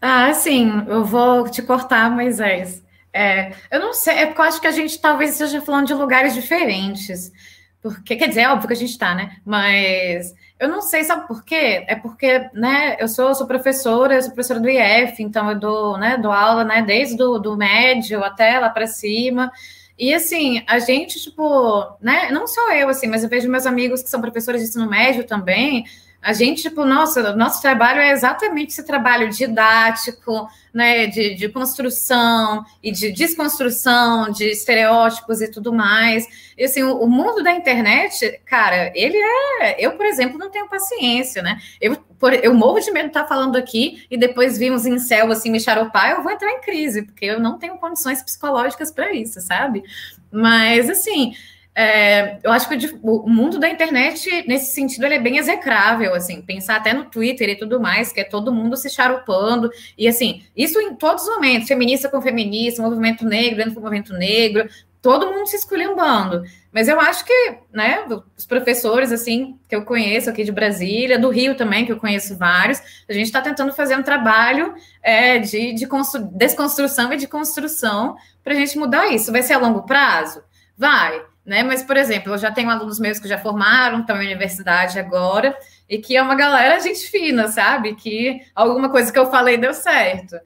Ah, 0.00 0.32
sim, 0.32 0.70
eu 0.88 1.04
vou 1.04 1.48
te 1.48 1.62
cortar, 1.62 2.10
Moisés. 2.10 2.82
É, 3.12 3.52
eu 3.70 3.80
não 3.80 3.92
sei, 3.92 4.14
é 4.18 4.26
porque 4.26 4.40
eu 4.40 4.44
acho 4.44 4.60
que 4.60 4.66
a 4.66 4.72
gente 4.72 5.00
talvez 5.00 5.32
esteja 5.32 5.60
falando 5.60 5.86
de 5.86 5.94
lugares 5.94 6.34
diferentes. 6.34 7.32
Porque, 7.80 8.16
quer 8.16 8.28
dizer, 8.28 8.42
é 8.42 8.48
óbvio 8.50 8.66
que 8.66 8.74
a 8.74 8.76
gente 8.76 8.90
está, 8.90 9.14
né? 9.14 9.36
Mas 9.44 10.34
eu 10.58 10.68
não 10.68 10.82
sei, 10.82 11.04
sabe 11.04 11.28
por 11.28 11.44
quê? 11.44 11.84
É 11.86 11.94
porque, 11.94 12.50
né, 12.52 12.96
eu 12.98 13.06
sou, 13.06 13.34
sou 13.34 13.46
professora, 13.46 14.14
eu 14.14 14.22
sou 14.22 14.32
professora 14.32 14.58
do 14.60 14.68
IF, 14.68 15.22
então 15.22 15.48
eu 15.50 15.58
dou, 15.58 15.96
né, 15.96 16.16
dou 16.18 16.32
aula, 16.32 16.64
né, 16.64 16.82
desde 16.82 17.16
do, 17.16 17.38
do 17.38 17.56
médio 17.56 18.24
até 18.24 18.58
lá 18.58 18.68
para 18.68 18.86
cima. 18.86 19.52
E 19.96 20.12
assim, 20.12 20.62
a 20.66 20.78
gente, 20.80 21.20
tipo, 21.20 21.96
né, 22.00 22.30
não 22.30 22.46
sou 22.46 22.72
eu, 22.72 22.88
assim, 22.88 23.06
mas 23.06 23.22
eu 23.22 23.28
vejo 23.28 23.48
meus 23.48 23.66
amigos 23.66 24.02
que 24.02 24.10
são 24.10 24.20
professores 24.20 24.60
de 24.60 24.68
ensino 24.68 24.88
médio 24.88 25.24
também, 25.24 25.84
a 26.20 26.32
gente, 26.32 26.62
tipo, 26.62 26.84
nossa, 26.84 27.34
nosso 27.36 27.62
trabalho 27.62 28.00
é 28.00 28.10
exatamente 28.10 28.72
esse 28.72 28.84
trabalho 28.84 29.30
didático, 29.30 30.48
né, 30.74 31.06
de, 31.06 31.34
de 31.34 31.48
construção 31.48 32.64
e 32.82 32.90
de 32.90 33.12
desconstrução 33.12 34.30
de 34.30 34.50
estereótipos 34.50 35.40
e 35.40 35.50
tudo 35.50 35.72
mais. 35.72 36.26
E 36.56 36.64
assim, 36.64 36.82
o, 36.82 36.98
o, 36.98 37.08
mundo 37.08 37.42
da 37.42 37.52
internet, 37.52 38.40
cara, 38.44 38.92
ele 38.94 39.16
é. 39.60 39.76
Eu, 39.78 39.92
por 39.92 40.04
exemplo, 40.04 40.38
não 40.38 40.50
tenho 40.50 40.68
paciência, 40.68 41.40
né? 41.40 41.60
Eu, 41.80 41.96
por, 42.18 42.34
eu 42.34 42.52
morro 42.52 42.80
de 42.80 42.90
medo 42.90 43.04
de 43.04 43.10
estar 43.10 43.26
falando 43.26 43.56
aqui 43.56 44.04
e 44.10 44.18
depois 44.18 44.58
vimos 44.58 44.84
em 44.86 44.98
céu 44.98 45.30
assim 45.30 45.50
me 45.50 45.60
charopar, 45.60 46.10
eu 46.10 46.22
vou 46.22 46.32
entrar 46.32 46.50
em 46.50 46.60
crise, 46.60 47.02
porque 47.02 47.26
eu 47.26 47.38
não 47.40 47.58
tenho 47.58 47.78
condições 47.78 48.22
psicológicas 48.22 48.90
para 48.90 49.12
isso, 49.12 49.40
sabe? 49.40 49.84
Mas 50.30 50.90
assim. 50.90 51.32
É, 51.80 52.40
eu 52.42 52.50
acho 52.50 52.68
que 52.68 52.98
o 53.04 53.30
mundo 53.30 53.56
da 53.56 53.68
internet, 53.68 54.44
nesse 54.48 54.74
sentido, 54.74 55.06
ele 55.06 55.14
é 55.14 55.20
bem 55.20 55.38
execrável, 55.38 56.12
assim, 56.12 56.42
pensar 56.42 56.74
até 56.74 56.92
no 56.92 57.04
Twitter 57.04 57.48
e 57.50 57.54
tudo 57.54 57.78
mais, 57.78 58.10
que 58.10 58.18
é 58.18 58.24
todo 58.24 58.52
mundo 58.52 58.76
se 58.76 58.90
charupando, 58.90 59.70
e 59.96 60.08
assim, 60.08 60.42
isso 60.56 60.80
em 60.80 60.96
todos 60.96 61.22
os 61.22 61.28
momentos, 61.36 61.68
feminista 61.68 62.08
com 62.08 62.20
feminista, 62.20 62.82
movimento 62.82 63.24
negro 63.24 63.58
dentro 63.58 63.74
do 63.74 63.80
movimento 63.80 64.12
negro, 64.12 64.68
todo 65.00 65.30
mundo 65.30 65.46
se 65.46 65.54
esculhambando. 65.54 66.42
Mas 66.72 66.88
eu 66.88 66.98
acho 66.98 67.24
que, 67.24 67.58
né, 67.72 68.04
os 68.36 68.44
professores, 68.44 69.12
assim, 69.12 69.56
que 69.68 69.76
eu 69.76 69.84
conheço 69.84 70.28
aqui 70.28 70.42
de 70.42 70.50
Brasília, 70.50 71.16
do 71.16 71.30
Rio 71.30 71.56
também, 71.56 71.86
que 71.86 71.92
eu 71.92 72.00
conheço 72.00 72.36
vários, 72.36 72.82
a 73.08 73.12
gente 73.12 73.26
está 73.26 73.40
tentando 73.40 73.72
fazer 73.72 73.96
um 73.96 74.02
trabalho 74.02 74.74
é, 75.00 75.38
de, 75.38 75.74
de 75.74 75.88
desconstrução 76.32 77.12
e 77.12 77.16
de 77.16 77.28
construção 77.28 78.16
para 78.42 78.52
a 78.52 78.56
gente 78.56 78.76
mudar 78.76 79.06
isso. 79.14 79.30
Vai 79.30 79.44
ser 79.44 79.52
a 79.52 79.58
longo 79.58 79.82
prazo? 79.82 80.42
Vai. 80.76 81.27
Né? 81.48 81.62
Mas, 81.62 81.82
por 81.82 81.96
exemplo, 81.96 82.34
eu 82.34 82.38
já 82.38 82.52
tenho 82.52 82.68
alunos 82.68 83.00
meus 83.00 83.18
que 83.18 83.26
já 83.26 83.38
formaram, 83.38 84.00
estão 84.00 84.16
na 84.16 84.22
universidade 84.22 84.98
agora, 84.98 85.56
e 85.88 85.96
que 85.96 86.14
é 86.14 86.20
uma 86.20 86.34
galera 86.34 86.78
gente 86.78 87.08
fina, 87.08 87.48
sabe? 87.48 87.94
Que 87.94 88.42
alguma 88.54 88.90
coisa 88.90 89.10
que 89.10 89.18
eu 89.18 89.30
falei 89.30 89.56
deu 89.56 89.72
certo. 89.72 90.38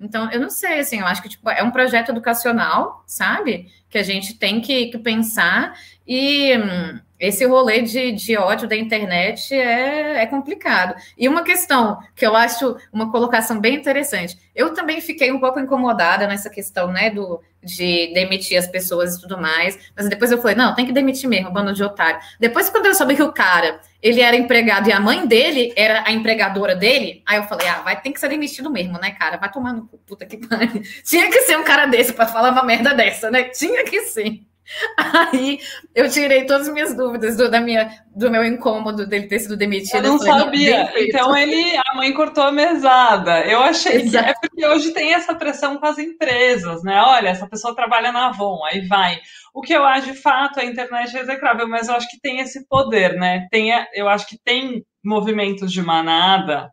Então, 0.00 0.28
eu 0.32 0.40
não 0.40 0.50
sei, 0.50 0.80
assim, 0.80 0.98
eu 0.98 1.06
acho 1.06 1.22
que 1.22 1.28
tipo, 1.28 1.48
é 1.48 1.62
um 1.62 1.70
projeto 1.70 2.08
educacional, 2.08 3.04
sabe? 3.06 3.70
Que 3.88 3.98
a 3.98 4.02
gente 4.02 4.34
tem 4.34 4.60
que, 4.60 4.86
que 4.86 4.98
pensar. 4.98 5.74
E 6.04 6.58
hum, 6.58 7.00
esse 7.18 7.44
rolê 7.44 7.82
de, 7.82 8.12
de 8.12 8.36
ódio 8.36 8.68
da 8.68 8.76
internet 8.76 9.54
é, 9.54 10.22
é 10.22 10.26
complicado. 10.26 10.94
E 11.16 11.28
uma 11.28 11.42
questão 11.42 11.98
que 12.14 12.26
eu 12.26 12.36
acho 12.36 12.76
uma 12.92 13.10
colocação 13.10 13.60
bem 13.60 13.74
interessante. 13.76 14.38
Eu 14.54 14.72
também 14.74 15.00
fiquei 15.00 15.32
um 15.32 15.40
pouco 15.40 15.58
incomodada 15.58 16.26
nessa 16.26 16.48
questão, 16.48 16.92
né, 16.92 17.10
do, 17.10 17.40
de 17.62 18.12
demitir 18.14 18.58
as 18.58 18.66
pessoas 18.66 19.14
e 19.14 19.20
tudo 19.20 19.38
mais. 19.38 19.78
Mas 19.96 20.08
depois 20.08 20.30
eu 20.30 20.40
falei, 20.40 20.56
não, 20.56 20.74
tem 20.74 20.86
que 20.86 20.92
demitir 20.92 21.28
mesmo, 21.28 21.50
bando 21.50 21.72
de 21.72 21.82
otário. 21.82 22.20
Depois, 22.38 22.70
quando 22.70 22.86
eu 22.86 22.94
soube 22.94 23.16
que 23.16 23.22
o 23.22 23.32
cara, 23.32 23.80
ele 24.00 24.20
era 24.20 24.36
empregado 24.36 24.88
e 24.88 24.92
a 24.92 25.00
mãe 25.00 25.26
dele 25.26 25.72
era 25.76 26.04
a 26.06 26.12
empregadora 26.12 26.74
dele, 26.76 27.22
aí 27.26 27.38
eu 27.38 27.44
falei, 27.44 27.68
ah, 27.68 27.82
vai 27.82 28.00
ter 28.00 28.12
que 28.12 28.20
ser 28.20 28.28
demitido 28.28 28.70
mesmo, 28.70 28.98
né, 28.98 29.10
cara? 29.10 29.36
Vai 29.36 29.50
tomar 29.50 29.72
no 29.72 29.86
puta 30.06 30.24
que 30.24 30.36
pariu. 30.36 30.82
Tinha 31.04 31.28
que 31.28 31.42
ser 31.42 31.58
um 31.58 31.64
cara 31.64 31.86
desse 31.86 32.12
para 32.12 32.26
falar 32.26 32.52
uma 32.52 32.62
merda 32.62 32.94
dessa, 32.94 33.30
né? 33.30 33.44
Tinha 33.44 33.84
que 33.84 34.02
ser. 34.02 34.47
Aí 34.96 35.58
eu 35.94 36.10
tirei 36.10 36.44
todas 36.44 36.68
as 36.68 36.72
minhas 36.72 36.94
dúvidas 36.94 37.36
do, 37.36 37.50
da 37.50 37.60
minha, 37.60 37.90
do 38.14 38.30
meu 38.30 38.44
incômodo 38.44 39.06
dele 39.06 39.26
ter 39.26 39.40
sido 39.40 39.56
demitido. 39.56 39.96
Eu 39.96 40.02
não 40.02 40.18
falei, 40.18 40.44
sabia. 40.44 40.92
Então 41.02 41.36
ele, 41.36 41.76
a 41.76 41.94
mãe 41.94 42.12
cortou 42.12 42.44
a 42.44 42.52
mesada. 42.52 43.40
Eu 43.46 43.60
achei 43.60 44.02
Exato. 44.02 44.24
que 44.24 44.30
é 44.30 44.34
porque 44.40 44.66
hoje 44.66 44.92
tem 44.92 45.14
essa 45.14 45.34
pressão 45.34 45.78
com 45.78 45.86
as 45.86 45.98
empresas, 45.98 46.82
né? 46.82 47.00
Olha, 47.00 47.28
essa 47.28 47.48
pessoa 47.48 47.74
trabalha 47.74 48.12
na 48.12 48.26
Avon, 48.26 48.64
aí 48.64 48.86
vai. 48.86 49.18
O 49.54 49.62
que 49.62 49.72
eu 49.72 49.84
acho 49.84 50.12
de 50.12 50.18
fato 50.18 50.60
a 50.60 50.64
internet 50.64 51.16
é 51.16 51.20
execrável, 51.20 51.66
mas 51.66 51.88
eu 51.88 51.94
acho 51.94 52.08
que 52.08 52.20
tem 52.20 52.40
esse 52.40 52.66
poder, 52.68 53.14
né? 53.14 53.46
Tem, 53.50 53.70
eu 53.94 54.08
acho 54.08 54.26
que 54.26 54.38
tem 54.44 54.84
movimentos 55.02 55.72
de 55.72 55.82
manada 55.82 56.70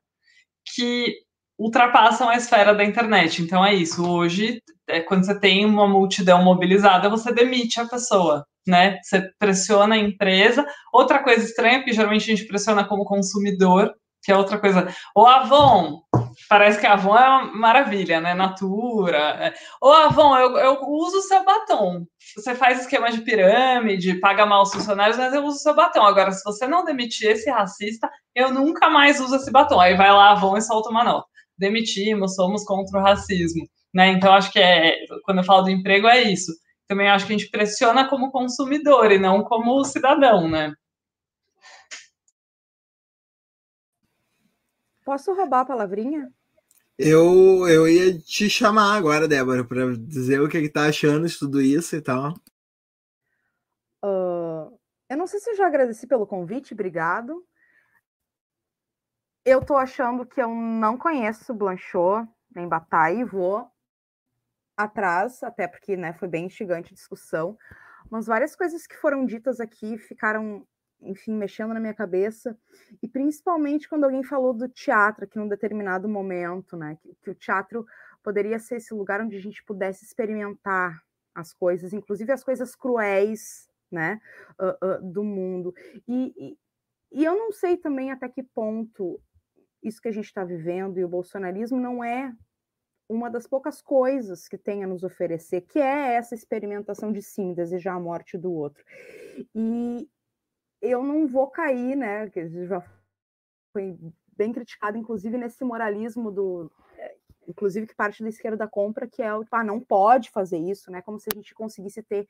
que 0.73 1.24
ultrapassam 1.57 2.30
a 2.30 2.36
esfera 2.36 2.73
da 2.73 2.84
internet. 2.84 3.41
Então 3.41 3.65
é 3.65 3.73
isso. 3.73 4.07
Hoje, 4.07 4.61
é, 4.88 4.99
quando 5.02 5.26
você 5.26 5.40
tem 5.40 5.65
uma 5.65 5.88
multidão 5.88 6.44
mobilizada, 6.44 7.10
você 7.10 7.34
demite 7.34 7.80
a 7.80 7.88
pessoa, 7.88 8.45
né? 8.68 8.99
Você 9.02 9.30
pressiona 9.40 9.95
a 9.95 9.99
empresa. 9.99 10.65
Outra 10.94 11.23
coisa 11.23 11.44
estranha, 11.44 11.80
porque 11.80 11.94
geralmente 11.94 12.23
a 12.23 12.36
gente 12.36 12.48
pressiona 12.48 12.84
como 12.84 13.06
consumidor, 13.06 13.94
que 14.23 14.32
é 14.32 14.38
outra 14.38 14.60
coisa. 14.60 14.88
O 15.15 15.26
Avon, 15.26 16.02
parece 16.49 16.80
que 16.80 16.88
a 16.88 16.94
Avon 16.94 17.15
é 17.15 17.27
uma 17.27 17.45
maravilha, 17.53 18.19
né? 18.19 18.34
Natura. 18.34 19.18
É. 19.18 19.53
Ô, 19.82 19.90
Avon, 19.91 20.36
eu, 20.38 20.57
eu 20.57 20.80
uso 20.82 21.19
o 21.19 21.22
seu 21.22 21.44
batom. 21.45 22.06
Você 22.36 22.56
faz 22.56 22.82
esquema 22.82 23.11
de 23.11 23.22
pirâmide, 23.22 24.19
paga 24.19 24.45
mal 24.45 24.64
os 24.64 24.73
funcionários, 24.73 25.18
mas 25.18 25.34
eu 25.34 25.44
uso 25.45 25.57
o 25.57 25.61
seu 25.61 25.76
batom. 25.76 26.03
Agora, 26.03 26.32
se 26.32 26.44
você 26.44 26.68
não 26.68 26.84
demitir 26.84 27.32
esse 27.32 27.49
racista, 27.49 28.10
eu 28.34 28.52
nunca 28.52 28.90
mais 28.90 29.22
uso 29.22 29.36
esse 29.36 29.52
batom. 29.52 29.80
Aí 29.80 29.95
vai 29.95 30.11
lá 30.11 30.32
Avon 30.32 30.57
e 30.57 30.61
solta 30.61 30.90
uma 30.90 31.03
nota 31.03 31.34
demitimos, 31.57 32.36
somos 32.36 32.64
contra 32.64 32.99
o 32.99 33.03
racismo. 33.03 33.68
Né? 33.94 34.10
Então, 34.10 34.34
acho 34.34 34.52
que 34.52 34.60
é, 34.60 35.06
quando 35.23 35.38
eu 35.40 35.44
falo 35.44 35.64
do 35.64 35.69
emprego, 35.69 36.07
é 36.07 36.22
isso. 36.22 36.52
Também 36.88 37.10
acho 37.10 37.26
que 37.26 37.34
a 37.34 37.38
gente 37.38 37.49
pressiona 37.49 38.07
como 38.07 38.32
consumidor 38.32 39.11
e 39.11 39.18
não 39.18 39.44
como 39.44 39.84
cidadão, 39.84 40.49
né? 40.49 40.73
Posso 45.03 45.34
roubar 45.34 45.61
a 45.61 45.65
palavrinha? 45.65 46.32
Eu, 46.98 47.68
eu 47.68 47.88
ia 47.88 48.18
te 48.18 48.49
chamar 48.49 48.95
agora, 48.95 49.27
Débora, 49.27 49.64
para 49.65 49.95
dizer 49.98 50.41
o 50.41 50.48
que, 50.48 50.61
que 50.61 50.69
tá 50.69 50.88
achando 50.88 51.27
de 51.27 51.38
tudo 51.38 51.61
isso 51.61 51.95
e 51.95 52.02
tal. 52.02 52.34
Uh, 54.03 54.77
eu 55.10 55.18
não 55.18 55.27
sei 55.27 55.40
se 55.40 55.49
eu 55.52 55.56
já 55.56 55.68
agradeci 55.68 56.07
pelo 56.07 56.26
convite, 56.26 56.73
obrigado. 56.73 57.45
Eu 59.45 59.63
tô 59.63 59.76
achando 59.76 60.26
que 60.26 60.41
eu 60.41 60.49
não 60.49 60.97
conheço 60.97 61.53
Blanchot, 61.53 62.27
nem 62.55 62.67
Bataille, 62.67 63.23
vou 63.23 63.69
atrás, 64.76 65.43
até 65.43 65.67
porque 65.67 65.95
né, 65.95 66.13
foi 66.13 66.27
bem 66.27 66.47
instigante 66.47 66.91
a 66.91 66.95
discussão, 66.95 67.55
mas 68.09 68.26
várias 68.26 68.55
coisas 68.55 68.88
que 68.88 68.97
foram 68.97 69.23
ditas 69.23 69.59
aqui 69.59 69.99
ficaram, 69.99 70.67
enfim, 70.99 71.34
mexendo 71.34 71.76
na 71.76 71.80
minha 71.80 71.93
cabeça, 71.93 72.57
e 73.03 73.07
principalmente 73.07 73.88
quando 73.88 74.05
alguém 74.05 74.23
falou 74.23 74.51
do 74.51 74.67
teatro, 74.67 75.27
que 75.27 75.38
num 75.38 75.47
determinado 75.47 76.09
momento, 76.09 76.76
né, 76.76 76.97
que, 76.99 77.15
que 77.22 77.30
o 77.30 77.35
teatro 77.35 77.85
poderia 78.23 78.57
ser 78.57 78.77
esse 78.77 78.95
lugar 78.95 79.22
onde 79.22 79.38
a 79.38 79.41
gente 79.41 79.63
pudesse 79.63 80.03
experimentar 80.03 81.03
as 81.35 81.53
coisas, 81.53 81.93
inclusive 81.93 82.31
as 82.31 82.43
coisas 82.43 82.76
cruéis, 82.76 83.69
né, 83.91 84.19
uh, 84.59 84.88
uh, 84.88 85.11
do 85.11 85.23
mundo. 85.23 85.72
E, 86.07 86.34
e, 86.35 86.57
e, 87.11 87.23
eu 87.23 87.35
não 87.35 87.51
sei 87.51 87.77
também 87.77 88.11
até 88.11 88.27
que 88.27 88.41
ponto 88.41 89.22
isso 89.87 90.01
que 90.01 90.07
a 90.07 90.11
gente 90.11 90.25
está 90.25 90.43
vivendo 90.43 90.97
e 90.97 91.03
o 91.03 91.09
bolsonarismo 91.09 91.79
não 91.79 92.03
é 92.03 92.33
uma 93.07 93.29
das 93.29 93.45
poucas 93.45 93.81
coisas 93.81 94.47
que 94.47 94.57
tem 94.57 94.83
a 94.83 94.87
nos 94.87 95.03
oferecer, 95.03 95.61
que 95.61 95.79
é 95.79 96.15
essa 96.15 96.33
experimentação 96.33 97.11
de 97.11 97.21
sim, 97.21 97.53
desejar 97.53 97.93
a 97.93 97.99
morte 97.99 98.37
do 98.37 98.51
outro. 98.51 98.83
E 99.53 100.09
eu 100.81 101.03
não 101.03 101.27
vou 101.27 101.47
cair, 101.47 101.95
né, 101.95 102.29
que 102.29 102.65
já 102.65 102.83
foi 103.71 103.97
bem 104.35 104.51
criticado, 104.51 104.97
inclusive, 104.97 105.37
nesse 105.37 105.63
moralismo 105.63 106.31
do 106.31 106.71
inclusive 107.47 107.85
que 107.85 107.95
parte 107.95 108.23
da 108.23 108.29
esquerda 108.29 108.67
compra, 108.67 109.07
que 109.07 109.21
é 109.21 109.33
o 109.33 109.45
ah, 109.51 109.63
não 109.63 109.79
pode 109.79 110.31
fazer 110.31 110.57
isso, 110.57 110.91
né? 110.91 111.01
Como 111.01 111.19
se 111.19 111.29
a 111.31 111.35
gente 111.35 111.53
conseguisse 111.53 112.01
ter 112.01 112.27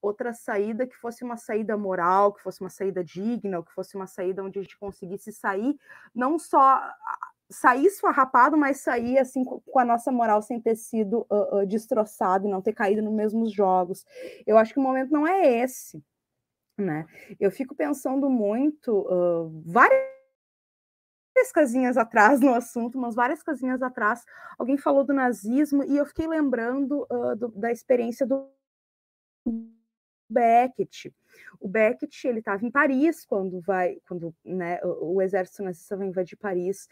outra 0.00 0.32
saída 0.32 0.86
que 0.86 0.96
fosse 0.96 1.24
uma 1.24 1.36
saída 1.36 1.76
moral, 1.76 2.32
que 2.32 2.42
fosse 2.42 2.60
uma 2.60 2.70
saída 2.70 3.02
digna, 3.02 3.62
que 3.62 3.72
fosse 3.72 3.96
uma 3.96 4.06
saída 4.06 4.42
onde 4.42 4.58
a 4.58 4.62
gente 4.62 4.78
conseguisse 4.78 5.32
sair, 5.32 5.76
não 6.14 6.38
só 6.38 6.82
sair 7.48 7.86
esfarrapado, 7.86 8.56
mas 8.56 8.80
sair 8.80 9.18
assim 9.18 9.44
com 9.44 9.78
a 9.78 9.84
nossa 9.84 10.10
moral 10.10 10.42
sem 10.42 10.60
ter 10.60 10.76
sido 10.76 11.26
uh, 11.30 11.58
uh, 11.58 11.66
destroçado 11.66 12.46
e 12.46 12.50
não 12.50 12.60
ter 12.60 12.72
caído 12.72 13.02
nos 13.02 13.12
mesmos 13.12 13.52
jogos. 13.52 14.04
Eu 14.46 14.58
acho 14.58 14.72
que 14.72 14.80
o 14.80 14.82
momento 14.82 15.12
não 15.12 15.26
é 15.26 15.62
esse, 15.62 16.02
né? 16.76 17.06
Eu 17.38 17.50
fico 17.50 17.74
pensando 17.74 18.28
muito, 18.28 18.92
uh, 18.92 19.62
várias 19.64 20.16
várias 21.36 21.52
casinhas 21.52 21.96
atrás 21.98 22.40
no 22.40 22.54
assunto, 22.54 22.98
mas 22.98 23.14
várias 23.14 23.42
casinhas 23.42 23.82
atrás, 23.82 24.24
alguém 24.58 24.78
falou 24.78 25.04
do 25.04 25.12
nazismo 25.12 25.84
e 25.84 25.96
eu 25.96 26.06
fiquei 26.06 26.26
lembrando 26.26 27.06
uh, 27.10 27.36
do, 27.36 27.48
da 27.48 27.70
experiência 27.70 28.26
do 28.26 28.48
Beckett. 30.28 31.12
O 31.60 31.68
Beckett 31.68 32.26
ele 32.26 32.38
estava 32.38 32.64
em 32.64 32.70
Paris 32.70 33.24
quando 33.24 33.60
vai, 33.60 33.98
quando 34.06 34.34
né, 34.44 34.80
o, 34.84 35.20
exército 35.20 35.62
nazista 35.62 35.96
vai 35.96 36.06
invadir 36.06 36.36
Paris 36.36 36.88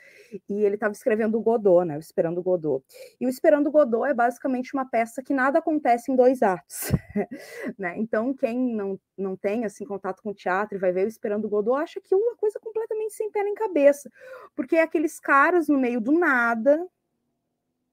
e 0.49 0.63
ele 0.63 0.75
estava 0.75 0.93
escrevendo 0.93 1.39
o 1.39 1.41
Godot, 1.41 1.85
né, 1.87 1.97
o 1.97 2.01
Esperando 2.01 2.43
Godot. 2.43 2.85
E 3.21 3.27
o 3.27 3.29
Esperando 3.29 3.71
Godot 3.71 4.07
é 4.07 4.15
basicamente 4.15 4.75
uma 4.75 4.89
peça 4.89 5.23
que 5.23 5.33
nada 5.33 5.59
acontece 5.59 6.13
em 6.13 6.17
dois 6.17 6.43
atos, 6.43 6.93
né? 7.79 7.95
Então 7.97 8.35
quem 8.35 8.59
não, 8.59 8.99
não 9.17 9.37
tem 9.37 9.65
assim 9.65 9.85
contato 9.85 10.23
com 10.23 10.31
o 10.31 10.35
teatro 10.35 10.77
e 10.77 10.81
vai 10.81 10.93
ver 10.93 11.05
o 11.05 11.09
Esperando 11.09 11.49
Godot 11.49 11.81
acha 11.81 12.01
que 12.01 12.15
é 12.15 12.17
uma 12.17 12.37
coisa 12.37 12.59
completamente 12.61 13.15
sem 13.15 13.31
pé 13.31 13.43
nem 13.43 13.55
cabeça, 13.55 14.11
porque 14.55 14.77
é 14.77 14.83
aqueles 14.83 15.19
caras 15.19 15.69
no 15.69 15.79
meio 15.79 16.01
do 16.01 16.13
nada 16.13 16.87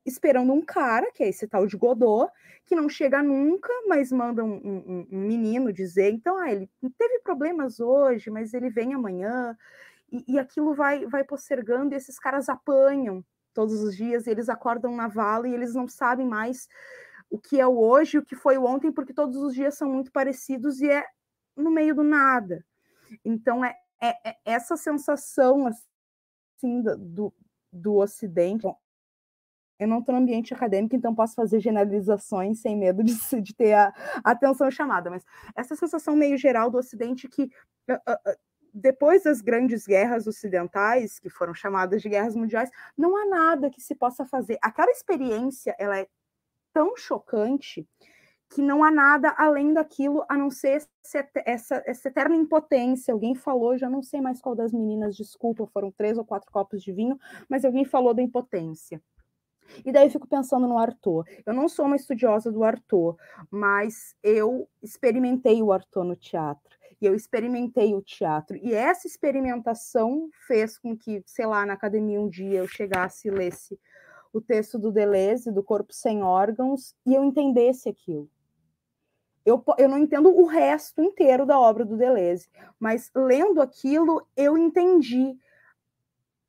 esperando 0.05 0.53
um 0.53 0.61
cara, 0.61 1.11
que 1.11 1.23
é 1.23 1.29
esse 1.29 1.47
tal 1.47 1.67
de 1.67 1.77
Godot, 1.77 2.31
que 2.65 2.75
não 2.75 2.87
chega 2.87 3.21
nunca, 3.21 3.69
mas 3.87 4.11
manda 4.11 4.43
um, 4.43 4.55
um, 4.55 5.07
um 5.11 5.19
menino 5.19 5.73
dizer, 5.73 6.11
então, 6.11 6.37
ah, 6.37 6.51
ele 6.51 6.69
teve 6.97 7.19
problemas 7.19 7.79
hoje, 7.79 8.29
mas 8.29 8.53
ele 8.53 8.69
vem 8.69 8.93
amanhã, 8.93 9.57
e, 10.11 10.23
e, 10.27 10.39
aquilo 10.39 10.73
vai, 10.73 11.05
vai 11.05 11.23
postergando, 11.23 11.93
e 11.93 11.97
esses 11.97 12.19
caras 12.19 12.49
apanham 12.49 13.23
todos 13.53 13.81
os 13.81 13.95
dias, 13.95 14.27
eles 14.27 14.49
acordam 14.49 14.95
na 14.95 15.07
vala 15.07 15.47
e 15.47 15.53
eles 15.53 15.73
não 15.73 15.87
sabem 15.87 16.25
mais 16.25 16.67
o 17.29 17.39
que 17.39 17.59
é 17.59 17.67
o 17.67 17.77
hoje 17.77 18.17
o 18.17 18.25
que 18.25 18.35
foi 18.35 18.57
o 18.57 18.65
ontem, 18.65 18.91
porque 18.91 19.13
todos 19.13 19.37
os 19.37 19.53
dias 19.53 19.75
são 19.75 19.89
muito 19.89 20.11
parecidos 20.11 20.81
e 20.81 20.89
é 20.89 21.05
no 21.55 21.71
meio 21.71 21.95
do 21.95 22.03
nada. 22.03 22.65
Então, 23.23 23.63
é, 23.63 23.75
é, 24.01 24.29
é 24.29 24.35
essa 24.45 24.75
sensação, 24.75 25.67
assim, 25.67 26.81
do, 26.81 27.33
do 27.71 27.95
Ocidente, 27.95 28.67
eu 29.81 29.87
não 29.87 29.97
estou 29.97 30.13
no 30.13 30.21
ambiente 30.21 30.53
acadêmico, 30.53 30.95
então 30.95 31.15
posso 31.15 31.33
fazer 31.33 31.59
generalizações 31.59 32.61
sem 32.61 32.77
medo 32.77 33.03
de, 33.03 33.13
de 33.41 33.55
ter 33.55 33.73
a, 33.73 33.91
a 34.23 34.31
atenção 34.31 34.69
chamada, 34.69 35.09
mas 35.09 35.25
essa 35.55 35.75
sensação 35.75 36.15
meio 36.15 36.37
geral 36.37 36.69
do 36.69 36.77
Ocidente 36.77 37.27
que 37.27 37.43
uh, 37.89 37.93
uh, 37.93 38.37
depois 38.71 39.23
das 39.23 39.41
grandes 39.41 39.87
guerras 39.87 40.27
ocidentais, 40.27 41.19
que 41.19 41.29
foram 41.29 41.53
chamadas 41.53 42.01
de 42.01 42.09
guerras 42.09 42.35
mundiais, 42.35 42.69
não 42.95 43.17
há 43.17 43.25
nada 43.25 43.71
que 43.71 43.81
se 43.81 43.95
possa 43.95 44.23
fazer. 44.23 44.57
Aquela 44.61 44.91
experiência, 44.91 45.75
ela 45.79 45.97
é 45.97 46.07
tão 46.71 46.95
chocante 46.95 47.85
que 48.53 48.61
não 48.61 48.83
há 48.83 48.91
nada 48.91 49.33
além 49.37 49.73
daquilo 49.73 50.23
a 50.29 50.37
não 50.37 50.51
ser 50.51 50.85
essa, 51.45 51.81
essa 51.85 52.07
eterna 52.07 52.35
impotência. 52.35 53.13
Alguém 53.13 53.33
falou, 53.33 53.77
já 53.77 53.89
não 53.89 54.03
sei 54.03 54.21
mais 54.21 54.41
qual 54.41 54.55
das 54.55 54.71
meninas, 54.71 55.15
desculpa, 55.15 55.65
foram 55.67 55.91
três 55.91 56.17
ou 56.17 56.25
quatro 56.25 56.51
copos 56.51 56.83
de 56.83 56.91
vinho, 56.91 57.17
mas 57.49 57.65
alguém 57.65 57.83
falou 57.83 58.13
da 58.13 58.21
impotência. 58.21 59.01
E 59.85 59.91
daí 59.91 60.07
eu 60.07 60.11
fico 60.11 60.27
pensando 60.27 60.67
no 60.67 60.77
Arthur. 60.77 61.25
Eu 61.45 61.53
não 61.53 61.67
sou 61.67 61.85
uma 61.85 61.95
estudiosa 61.95 62.51
do 62.51 62.63
Arthur, 62.63 63.17
mas 63.49 64.15
eu 64.23 64.67
experimentei 64.81 65.61
o 65.61 65.71
Arthur 65.71 66.03
no 66.03 66.15
teatro. 66.15 66.77
E 67.01 67.05
eu 67.05 67.15
experimentei 67.15 67.95
o 67.95 68.01
teatro. 68.01 68.57
E 68.57 68.73
essa 68.73 69.07
experimentação 69.07 70.29
fez 70.45 70.77
com 70.77 70.95
que, 70.95 71.23
sei 71.25 71.45
lá, 71.45 71.65
na 71.65 71.73
academia 71.73 72.21
um 72.21 72.29
dia 72.29 72.59
eu 72.59 72.67
chegasse 72.67 73.27
e 73.27 73.31
lesse 73.31 73.79
o 74.31 74.39
texto 74.39 74.77
do 74.77 74.91
Deleuze, 74.91 75.51
do 75.51 75.63
Corpo 75.63 75.93
Sem 75.93 76.23
Órgãos, 76.23 76.95
e 77.05 77.13
eu 77.13 77.23
entendesse 77.23 77.89
aquilo. 77.89 78.29
Eu, 79.43 79.63
eu 79.77 79.89
não 79.89 79.97
entendo 79.97 80.29
o 80.29 80.45
resto 80.45 81.01
inteiro 81.01 81.45
da 81.45 81.59
obra 81.59 81.83
do 81.83 81.97
Deleuze, 81.97 82.47
mas 82.79 83.09
lendo 83.15 83.59
aquilo, 83.59 84.25
eu 84.37 84.57
entendi 84.57 85.35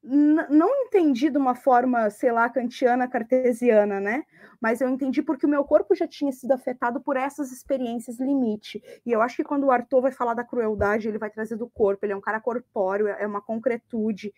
não 0.02 0.68
entendi 0.84 1.30
de 1.30 1.38
uma 1.38 1.54
forma, 1.54 2.10
sei 2.10 2.32
lá, 2.32 2.48
kantiana, 2.48 3.06
cartesiana, 3.06 4.00
né? 4.00 4.24
Mas 4.60 4.80
eu 4.80 4.88
entendi 4.88 5.22
porque 5.22 5.46
o 5.46 5.48
meu 5.48 5.64
corpo 5.64 5.94
já 5.94 6.06
tinha 6.08 6.32
sido 6.32 6.52
afetado 6.52 7.00
por 7.00 7.16
essas 7.16 7.52
experiências 7.52 8.18
limite. 8.18 8.82
E 9.06 9.12
eu 9.12 9.22
acho 9.22 9.36
que 9.36 9.44
quando 9.44 9.64
o 9.64 9.70
Arthur 9.70 10.02
vai 10.02 10.12
falar 10.12 10.34
da 10.34 10.44
crueldade, 10.44 11.06
ele 11.06 11.18
vai 11.18 11.30
trazer 11.30 11.56
do 11.56 11.68
corpo, 11.68 12.04
ele 12.04 12.12
é 12.12 12.16
um 12.16 12.20
cara 12.20 12.40
corpóreo, 12.40 13.06
é 13.06 13.26
uma 13.26 13.40
concretude. 13.40 14.32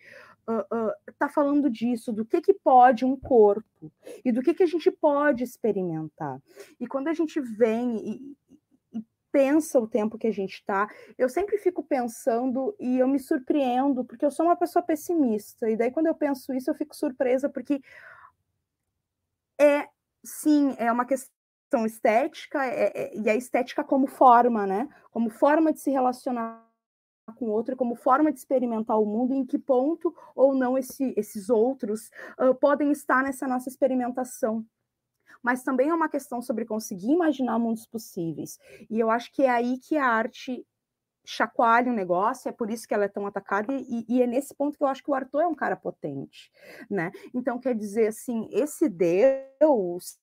Uh, 0.47 0.59
uh, 0.59 0.91
tá 1.17 1.27
falando 1.27 1.69
disso, 1.69 2.13
do 2.13 2.23
que 2.23 2.39
que 2.39 2.53
pode 2.53 3.03
um 3.03 3.15
corpo 3.19 3.91
e 4.23 4.31
do 4.31 4.43
que 4.43 4.53
que 4.53 4.61
a 4.61 4.67
gente 4.67 4.91
pode 4.91 5.43
experimentar. 5.43 6.39
E 6.79 6.85
quando 6.85 7.07
a 7.07 7.13
gente 7.13 7.41
vem 7.41 7.97
e, 7.97 8.37
pensa 9.35 9.77
o 9.81 9.85
tempo 9.85 10.17
que 10.17 10.27
a 10.27 10.31
gente 10.31 10.53
está. 10.53 10.89
Eu 11.17 11.27
sempre 11.27 11.57
fico 11.57 11.83
pensando 11.83 12.73
e 12.79 12.99
eu 12.99 13.05
me 13.05 13.19
surpreendo, 13.19 14.05
porque 14.05 14.25
eu 14.25 14.31
sou 14.31 14.45
uma 14.45 14.55
pessoa 14.55 14.81
pessimista. 14.81 15.69
E 15.69 15.75
daí, 15.75 15.91
quando 15.91 16.07
eu 16.07 16.15
penso 16.15 16.53
isso, 16.53 16.69
eu 16.69 16.73
fico 16.73 16.95
surpresa, 16.95 17.49
porque 17.49 17.81
é 19.59 19.89
sim, 20.23 20.73
é 20.77 20.89
uma 20.89 21.03
questão 21.03 21.85
estética, 21.85 22.65
é, 22.65 22.93
é, 22.95 23.17
e 23.17 23.29
a 23.29 23.35
estética 23.35 23.83
como 23.83 24.07
forma, 24.07 24.65
né? 24.65 24.87
Como 25.11 25.29
forma 25.29 25.73
de 25.73 25.81
se 25.81 25.91
relacionar 25.91 26.65
com 27.35 27.47
o 27.47 27.51
outro, 27.51 27.75
como 27.75 27.93
forma 27.93 28.31
de 28.31 28.39
experimentar 28.39 28.97
o 28.97 29.05
mundo, 29.05 29.33
em 29.33 29.45
que 29.45 29.59
ponto 29.59 30.15
ou 30.33 30.55
não 30.55 30.77
esse, 30.77 31.13
esses 31.17 31.49
outros 31.49 32.09
uh, 32.39 32.55
podem 32.55 32.89
estar 32.89 33.21
nessa 33.21 33.45
nossa 33.45 33.67
experimentação 33.67 34.65
mas 35.45 35.61
também 35.61 35.89
é 35.89 35.93
uma 35.93 36.09
questão 36.09 36.41
sobre 36.41 36.65
conseguir 36.65 37.11
imaginar 37.11 37.59
mundos 37.59 37.85
possíveis. 37.85 38.57
E 38.89 38.99
eu 38.99 39.11
acho 39.11 39.31
que 39.31 39.43
é 39.43 39.49
aí 39.51 39.77
que 39.77 39.95
a 39.95 40.07
arte 40.07 40.65
chacoalha 41.23 41.91
o 41.91 41.95
negócio, 41.95 42.49
é 42.49 42.51
por 42.51 42.71
isso 42.71 42.87
que 42.87 42.95
ela 42.95 43.05
é 43.05 43.07
tão 43.07 43.27
atacada, 43.27 43.71
e, 43.71 44.05
e, 44.09 44.23
é 44.23 44.25
nesse 44.25 44.55
ponto 44.55 44.75
que 44.75 44.83
eu 44.83 44.87
acho 44.87 45.03
que 45.03 45.11
o 45.11 45.13
Arthur 45.13 45.41
é 45.41 45.47
um 45.47 45.53
cara 45.53 45.75
potente, 45.75 46.51
né? 46.89 47.11
Então, 47.31 47.59
quer 47.59 47.75
dizer, 47.75 48.07
assim, 48.07 48.49
esse 48.51 48.89
Deus, 48.89 50.17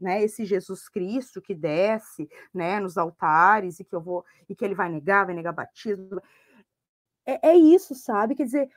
né, 0.00 0.22
esse 0.22 0.46
Jesus 0.46 0.88
Cristo 0.88 1.42
que 1.42 1.54
desce, 1.54 2.26
né, 2.52 2.80
nos 2.80 2.96
altares, 2.96 3.80
e 3.80 3.84
que 3.84 3.94
eu 3.94 4.00
vou, 4.00 4.24
e 4.48 4.54
que 4.54 4.64
ele 4.64 4.74
vai 4.74 4.88
negar, 4.88 5.26
vai 5.26 5.34
negar 5.34 5.52
batismo, 5.52 6.22
é, 7.26 7.50
é 7.50 7.56
isso, 7.56 7.94
sabe? 7.94 8.34
Quer 8.34 8.44
dizer, 8.44 8.70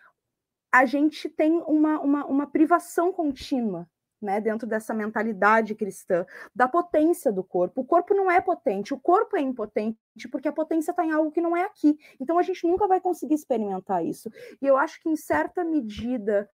a 0.70 0.86
gente 0.86 1.30
tem 1.30 1.62
uma, 1.62 2.00
uma, 2.02 2.26
uma 2.26 2.48
privação 2.48 3.14
contínua 3.14 3.88
né, 4.22 4.42
dentro 4.42 4.68
dessa 4.68 4.94
mentalidade 4.94 5.76
cristã, 5.76 6.26
da 6.56 6.68
potência 6.68 7.32
do 7.32 7.44
corpo. 7.44 7.82
O 7.82 7.86
corpo 7.86 8.14
não 8.14 8.30
é 8.32 8.42
potente, 8.42 8.94
o 8.94 9.00
corpo 9.00 9.38
é 9.38 9.42
impotente 9.42 9.98
porque 10.32 10.48
a 10.48 10.54
potência 10.54 10.92
está 10.92 11.06
em 11.06 11.12
algo 11.12 11.32
que 11.32 11.42
não 11.42 11.56
é 11.56 11.64
aqui. 11.64 11.98
Então 12.20 12.38
a 12.40 12.42
gente 12.44 12.66
nunca 12.68 12.88
vai 12.88 13.00
conseguir 13.00 13.36
experimentar 13.36 14.06
isso. 14.06 14.30
E 14.62 14.66
eu 14.66 14.78
acho 14.78 15.00
que 15.02 15.10
em 15.10 15.16
certa 15.16 15.64
medida 15.64 16.50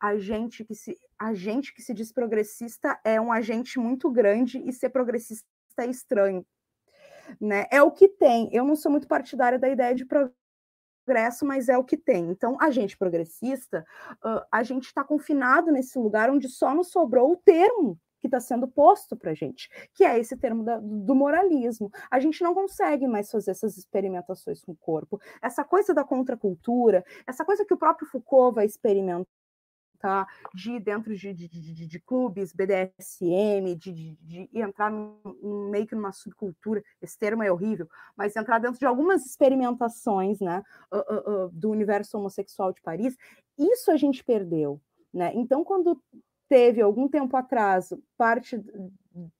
a 0.00 0.18
gente 0.18 0.64
que 0.64 0.74
se 0.74 0.98
a 1.18 1.32
gente 1.32 1.74
que 1.74 1.82
se 1.82 1.94
diz 1.94 2.12
progressista 2.12 3.00
é 3.04 3.20
um 3.20 3.32
agente 3.32 3.78
muito 3.78 4.10
grande 4.10 4.58
e 4.58 4.72
ser 4.72 4.90
progressista 4.90 5.46
é 5.78 5.86
estranho. 5.86 6.44
né? 7.40 7.66
É 7.70 7.82
o 7.82 7.90
que 7.90 8.08
tem. 8.08 8.48
Eu 8.52 8.64
não 8.64 8.76
sou 8.76 8.90
muito 8.90 9.08
partidária 9.08 9.58
da 9.58 9.68
ideia 9.68 9.94
de 9.94 10.04
progresso, 11.06 11.46
mas 11.46 11.68
é 11.68 11.78
o 11.78 11.84
que 11.84 11.96
tem. 11.96 12.28
Então, 12.28 12.56
a 12.60 12.70
gente 12.70 12.98
progressista, 12.98 13.86
a 14.50 14.62
gente 14.64 14.86
está 14.86 15.04
confinado 15.04 15.70
nesse 15.70 15.98
lugar 15.98 16.28
onde 16.28 16.48
só 16.48 16.74
nos 16.74 16.90
sobrou 16.90 17.32
o 17.32 17.36
termo 17.36 17.98
que 18.20 18.26
está 18.26 18.40
sendo 18.40 18.66
posto 18.66 19.16
para 19.16 19.30
a 19.30 19.34
gente, 19.34 19.68
que 19.94 20.02
é 20.02 20.18
esse 20.18 20.36
termo 20.36 20.64
da, 20.64 20.78
do 20.78 21.14
moralismo. 21.14 21.90
A 22.10 22.18
gente 22.18 22.42
não 22.42 22.54
consegue 22.54 23.06
mais 23.06 23.30
fazer 23.30 23.52
essas 23.52 23.76
experimentações 23.76 24.62
com 24.62 24.72
o 24.72 24.76
corpo. 24.76 25.20
Essa 25.40 25.62
coisa 25.62 25.94
da 25.94 26.02
contracultura, 26.02 27.04
essa 27.26 27.44
coisa 27.44 27.64
que 27.64 27.74
o 27.74 27.78
próprio 27.78 28.08
Foucault 28.08 28.54
vai 28.54 28.66
experimentar 28.66 29.26
tá? 29.96 30.26
de 30.54 30.78
dentro 30.78 31.14
de, 31.16 31.32
de, 31.32 31.48
de, 31.48 31.86
de 31.86 32.00
clubes, 32.00 32.52
BDSM, 32.52 33.74
de, 33.76 34.16
entrar 34.54 34.90
num, 34.90 35.70
meio 35.70 35.86
que 35.86 35.94
numa 35.94 36.12
subcultura, 36.12 36.82
esse 37.00 37.18
termo 37.18 37.42
é 37.42 37.50
horrível, 37.50 37.88
mas 38.16 38.36
entrar 38.36 38.58
dentro 38.58 38.78
de 38.78 38.86
algumas 38.86 39.24
experimentações 39.24 40.40
né, 40.40 40.62
uh, 40.92 40.98
uh, 40.98 41.44
uh, 41.44 41.50
do 41.50 41.70
universo 41.70 42.18
homossexual 42.18 42.72
de 42.72 42.80
Paris, 42.82 43.16
isso 43.58 43.90
a 43.90 43.96
gente 43.96 44.24
perdeu. 44.24 44.80
Né? 45.12 45.32
Então, 45.34 45.64
quando 45.64 46.00
teve 46.48 46.80
algum 46.80 47.08
tempo 47.08 47.36
atrás 47.36 47.92
parte 48.16 48.62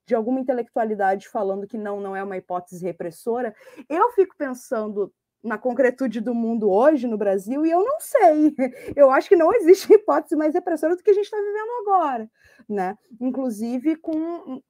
de 0.06 0.14
alguma 0.14 0.40
intelectualidade 0.40 1.28
falando 1.28 1.66
que 1.66 1.78
não, 1.78 2.00
não 2.00 2.16
é 2.16 2.22
uma 2.22 2.36
hipótese 2.36 2.84
repressora, 2.84 3.54
eu 3.88 4.10
fico 4.12 4.34
pensando 4.36 5.12
na 5.46 5.56
concretude 5.56 6.20
do 6.20 6.34
mundo 6.34 6.70
hoje 6.70 7.06
no 7.06 7.16
Brasil 7.16 7.64
e 7.64 7.70
eu 7.70 7.84
não 7.84 8.00
sei. 8.00 8.54
Eu 8.96 9.10
acho 9.10 9.28
que 9.28 9.36
não 9.36 9.54
existe 9.54 9.90
hipótese 9.94 10.36
mais 10.36 10.54
repressora 10.54 10.96
do 10.96 11.02
que 11.02 11.10
a 11.10 11.14
gente 11.14 11.24
está 11.24 11.36
vivendo 11.36 11.70
agora, 11.80 12.30
né? 12.68 12.98
Inclusive 13.20 13.96
com 13.96 14.60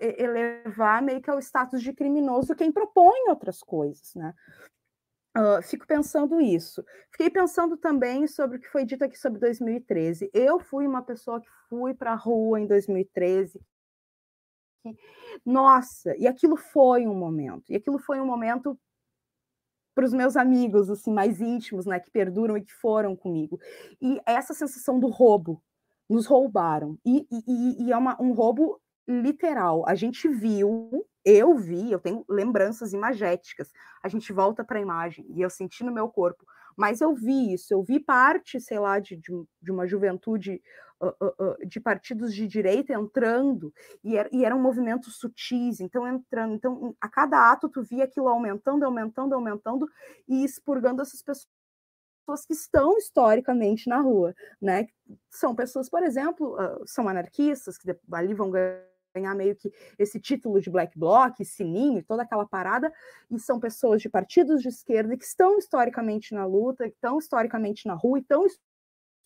elevar 0.00 1.02
meio 1.02 1.20
que 1.20 1.28
ao 1.28 1.38
status 1.38 1.82
de 1.82 1.92
criminoso 1.92 2.54
quem 2.54 2.72
propõe 2.72 3.28
outras 3.28 3.62
coisas, 3.62 4.14
né? 4.14 4.32
Uh, 5.36 5.60
fico 5.62 5.86
pensando 5.86 6.40
isso. 6.40 6.82
Fiquei 7.10 7.28
pensando 7.28 7.76
também 7.76 8.26
sobre 8.26 8.56
o 8.56 8.60
que 8.60 8.70
foi 8.70 8.86
dito 8.86 9.04
aqui 9.04 9.18
sobre 9.18 9.38
2013. 9.38 10.30
Eu 10.32 10.58
fui 10.58 10.86
uma 10.86 11.02
pessoa 11.02 11.38
que 11.38 11.48
fui 11.68 11.92
para 11.92 12.12
a 12.12 12.16
rua 12.16 12.58
em 12.58 12.66
2013. 12.66 13.60
Nossa, 15.44 16.16
e 16.16 16.26
aquilo 16.26 16.56
foi 16.56 17.06
um 17.06 17.14
momento. 17.14 17.70
E 17.70 17.76
aquilo 17.76 17.98
foi 17.98 18.18
um 18.18 18.24
momento 18.24 18.78
para 19.96 20.04
os 20.04 20.12
meus 20.12 20.36
amigos 20.36 20.90
assim 20.90 21.12
mais 21.12 21.40
íntimos, 21.40 21.86
né, 21.86 21.98
que 21.98 22.10
perduram 22.10 22.56
e 22.56 22.62
que 22.62 22.72
foram 22.72 23.16
comigo. 23.16 23.58
E 24.00 24.20
essa 24.26 24.54
sensação 24.54 25.00
do 25.00 25.08
roubo, 25.08 25.62
nos 26.08 26.26
roubaram. 26.26 26.98
E, 27.04 27.26
e, 27.32 27.86
e 27.86 27.92
é 27.92 27.96
uma, 27.96 28.20
um 28.22 28.32
roubo 28.32 28.78
literal. 29.08 29.84
A 29.88 29.94
gente 29.94 30.28
viu 30.28 31.04
eu 31.28 31.56
vi, 31.56 31.90
eu 31.90 31.98
tenho 31.98 32.24
lembranças 32.28 32.92
imagéticas. 32.92 33.72
A 34.00 34.06
gente 34.06 34.32
volta 34.32 34.64
para 34.64 34.78
a 34.78 34.80
imagem 34.80 35.26
e 35.34 35.40
eu 35.42 35.50
senti 35.50 35.82
no 35.82 35.92
meu 35.92 36.08
corpo. 36.08 36.46
Mas 36.76 37.00
eu 37.00 37.12
vi 37.14 37.52
isso, 37.52 37.74
eu 37.74 37.82
vi 37.82 37.98
parte, 37.98 38.60
sei 38.60 38.78
lá, 38.78 39.00
de, 39.00 39.16
de, 39.16 39.32
de 39.60 39.72
uma 39.72 39.88
juventude 39.88 40.62
de 41.66 41.80
partidos 41.80 42.34
de 42.34 42.46
direita 42.46 42.92
entrando, 42.92 43.72
e, 44.02 44.16
era, 44.16 44.28
e 44.32 44.44
eram 44.44 44.58
movimentos 44.58 45.16
sutis, 45.16 45.80
então 45.80 46.06
entrando. 46.06 46.54
Então, 46.54 46.96
a 47.00 47.08
cada 47.08 47.50
ato, 47.50 47.68
tu 47.68 47.82
via 47.82 48.04
aquilo 48.04 48.28
aumentando, 48.28 48.84
aumentando, 48.84 49.34
aumentando 49.34 49.88
e 50.28 50.44
expurgando 50.44 51.02
essas 51.02 51.22
pessoas 51.22 51.48
pessoas 52.26 52.44
que 52.44 52.54
estão 52.54 52.98
historicamente 52.98 53.88
na 53.88 54.00
rua, 54.00 54.34
né? 54.60 54.88
São 55.30 55.54
pessoas, 55.54 55.88
por 55.88 56.02
exemplo, 56.02 56.56
são 56.84 57.08
anarquistas 57.08 57.78
que 57.78 57.96
ali 58.10 58.34
vão 58.34 58.50
ganhar 58.50 58.84
ganhar 59.16 59.34
meio 59.34 59.56
que 59.56 59.72
esse 59.98 60.20
título 60.20 60.60
de 60.60 60.70
black 60.70 60.98
bloc, 60.98 61.42
sininho, 61.42 62.04
toda 62.04 62.22
aquela 62.22 62.46
parada, 62.46 62.92
e 63.30 63.38
são 63.38 63.58
pessoas 63.58 64.02
de 64.02 64.08
partidos 64.08 64.60
de 64.60 64.68
esquerda 64.68 65.16
que 65.16 65.24
estão 65.24 65.56
historicamente 65.58 66.34
na 66.34 66.44
luta, 66.44 66.84
que 66.84 66.94
estão 66.94 67.18
historicamente 67.18 67.86
na 67.86 67.94
rua 67.94 68.18
e 68.18 68.22
estão 68.22 68.44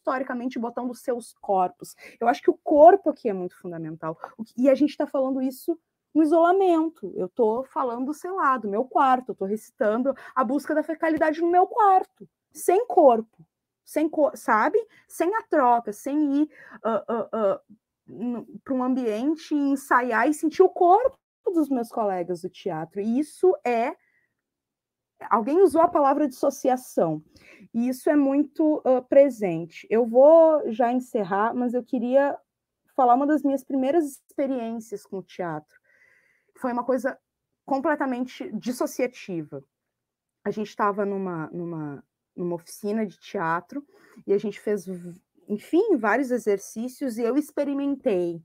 historicamente 0.01 0.59
botando 0.59 0.94
seus 0.94 1.35
corpos. 1.40 1.94
Eu 2.18 2.27
acho 2.27 2.43
que 2.43 2.51
o 2.51 2.59
corpo 2.64 3.10
aqui 3.10 3.28
é 3.28 3.32
muito 3.32 3.56
fundamental. 3.56 4.18
E 4.56 4.68
a 4.68 4.74
gente 4.74 4.90
está 4.90 5.06
falando 5.06 5.40
isso 5.40 5.78
no 6.14 6.22
isolamento. 6.22 7.12
Eu 7.14 7.27
estou 7.27 7.64
falando, 7.64 8.12
sei 8.12 8.31
lá, 8.31 8.56
do 8.56 8.68
meu 8.68 8.85
quarto, 8.85 9.32
estou 9.32 9.47
recitando 9.47 10.14
a 10.35 10.43
busca 10.43 10.74
da 10.74 10.82
fecalidade 10.82 11.40
no 11.40 11.51
meu 11.51 11.66
quarto, 11.66 12.28
sem 12.52 12.86
corpo, 12.86 13.47
sem 13.85 14.09
cor, 14.09 14.36
sabe? 14.36 14.78
Sem 15.06 15.35
a 15.36 15.43
troca, 15.43 15.93
sem 15.93 16.43
ir 16.43 16.51
uh, 16.85 17.14
uh, 17.14 18.39
uh, 18.43 18.60
para 18.64 18.74
um 18.74 18.82
ambiente 18.82 19.55
ensaiar 19.55 20.28
e 20.28 20.35
sentir 20.35 20.62
o 20.62 20.68
corpo 20.68 21.18
dos 21.52 21.68
meus 21.68 21.89
colegas 21.89 22.43
do 22.43 22.48
teatro. 22.48 23.01
E 23.01 23.18
isso 23.18 23.55
é. 23.64 23.94
Alguém 25.28 25.62
usou 25.62 25.82
a 25.82 25.88
palavra 25.88 26.28
dissociação, 26.28 27.22
e 27.74 27.88
isso 27.88 28.09
é 28.09 28.16
muito 28.16 28.78
uh, 28.78 29.02
presente. 29.09 29.86
Eu 29.90 30.06
vou 30.06 30.70
já 30.72 30.92
encerrar, 30.92 31.55
mas 31.55 31.74
eu 31.74 31.84
queria 31.84 32.36
falar 32.97 33.14
uma 33.14 33.26
das 33.26 33.42
minhas 33.42 33.62
primeiras 33.62 34.05
experiências 34.05 35.05
com 35.05 35.18
o 35.18 35.22
teatro. 35.22 35.78
Foi 36.56 36.72
uma 36.72 36.84
coisa 36.84 37.18
completamente 37.64 38.51
dissociativa. 38.52 39.62
A 40.44 40.51
gente 40.51 40.68
estava 40.68 41.05
numa, 41.05 41.48
numa, 41.48 42.05
numa 42.34 42.55
oficina 42.55 43.06
de 43.06 43.18
teatro 43.18 43.86
e 44.26 44.32
a 44.32 44.38
gente 44.38 44.59
fez 44.59 44.86
enfim, 45.48 45.97
vários 45.97 46.30
exercícios 46.30 47.18
e 47.18 47.22
eu 47.22 47.36
experimentei 47.36 48.40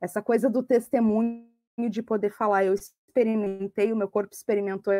essa 0.00 0.20
coisa 0.20 0.50
do 0.50 0.62
testemunho 0.62 1.46
de 1.90 2.02
poder 2.02 2.30
falar, 2.30 2.64
eu 2.64 2.74
experimentei, 2.74 3.92
o 3.92 3.96
meu 3.96 4.08
corpo 4.08 4.34
experimentou, 4.34 4.92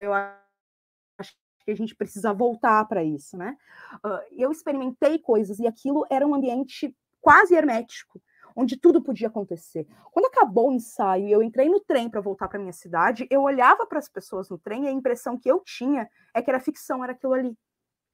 eu 0.00 0.12
acho 0.12 1.34
que 1.64 1.70
a 1.70 1.74
gente 1.76 1.94
precisa 1.94 2.32
voltar 2.32 2.84
para 2.86 3.04
isso, 3.04 3.36
né? 3.36 3.56
Eu 4.32 4.50
experimentei 4.50 5.18
coisas 5.18 5.58
e 5.58 5.66
aquilo 5.66 6.06
era 6.10 6.26
um 6.26 6.34
ambiente 6.34 6.96
quase 7.20 7.54
hermético, 7.54 8.20
onde 8.56 8.76
tudo 8.76 9.02
podia 9.02 9.28
acontecer. 9.28 9.86
Quando 10.10 10.26
acabou 10.26 10.70
o 10.70 10.72
ensaio 10.72 11.28
e 11.28 11.32
eu 11.32 11.42
entrei 11.42 11.68
no 11.68 11.80
trem 11.80 12.08
para 12.08 12.20
voltar 12.20 12.48
para 12.48 12.58
minha 12.58 12.72
cidade, 12.72 13.26
eu 13.30 13.42
olhava 13.42 13.86
para 13.86 13.98
as 13.98 14.08
pessoas 14.08 14.48
no 14.48 14.58
trem 14.58 14.84
e 14.84 14.88
a 14.88 14.92
impressão 14.92 15.38
que 15.38 15.50
eu 15.50 15.60
tinha 15.60 16.08
é 16.34 16.42
que 16.42 16.50
era 16.50 16.60
ficção, 16.60 17.04
era 17.04 17.12
aquilo 17.12 17.34
ali. 17.34 17.56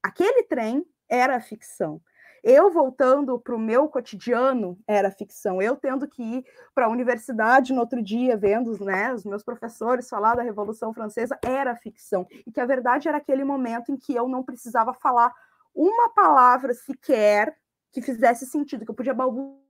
Aquele 0.03 0.43
trem 0.43 0.85
era 1.09 1.39
ficção. 1.41 2.01
Eu 2.43 2.71
voltando 2.71 3.39
para 3.39 3.55
o 3.55 3.59
meu 3.59 3.87
cotidiano 3.87 4.77
era 4.87 5.11
ficção. 5.11 5.61
Eu 5.61 5.75
tendo 5.75 6.07
que 6.07 6.21
ir 6.21 6.45
para 6.73 6.85
a 6.85 6.89
universidade 6.89 7.73
no 7.73 7.81
outro 7.81 8.01
dia, 8.01 8.37
vendo 8.37 8.77
né, 8.83 9.13
os 9.13 9.25
meus 9.25 9.43
professores 9.43 10.09
falar 10.09 10.35
da 10.35 10.43
Revolução 10.43 10.93
Francesa, 10.93 11.37
era 11.43 11.75
ficção. 11.75 12.27
E 12.45 12.51
que 12.51 12.59
a 12.59 12.65
verdade 12.65 13.07
era 13.07 13.17
aquele 13.17 13.43
momento 13.43 13.91
em 13.91 13.97
que 13.97 14.13
eu 14.13 14.27
não 14.27 14.43
precisava 14.43 14.93
falar 14.93 15.33
uma 15.73 16.09
palavra 16.09 16.73
sequer 16.73 17.55
que 17.91 18.01
fizesse 18.01 18.45
sentido, 18.45 18.85
que 18.85 18.91
eu 18.91 18.95
podia 18.95 19.13
balbuciar, 19.13 19.63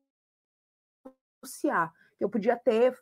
que 2.18 2.24
eu 2.24 2.30
podia 2.30 2.56
ter 2.56 2.98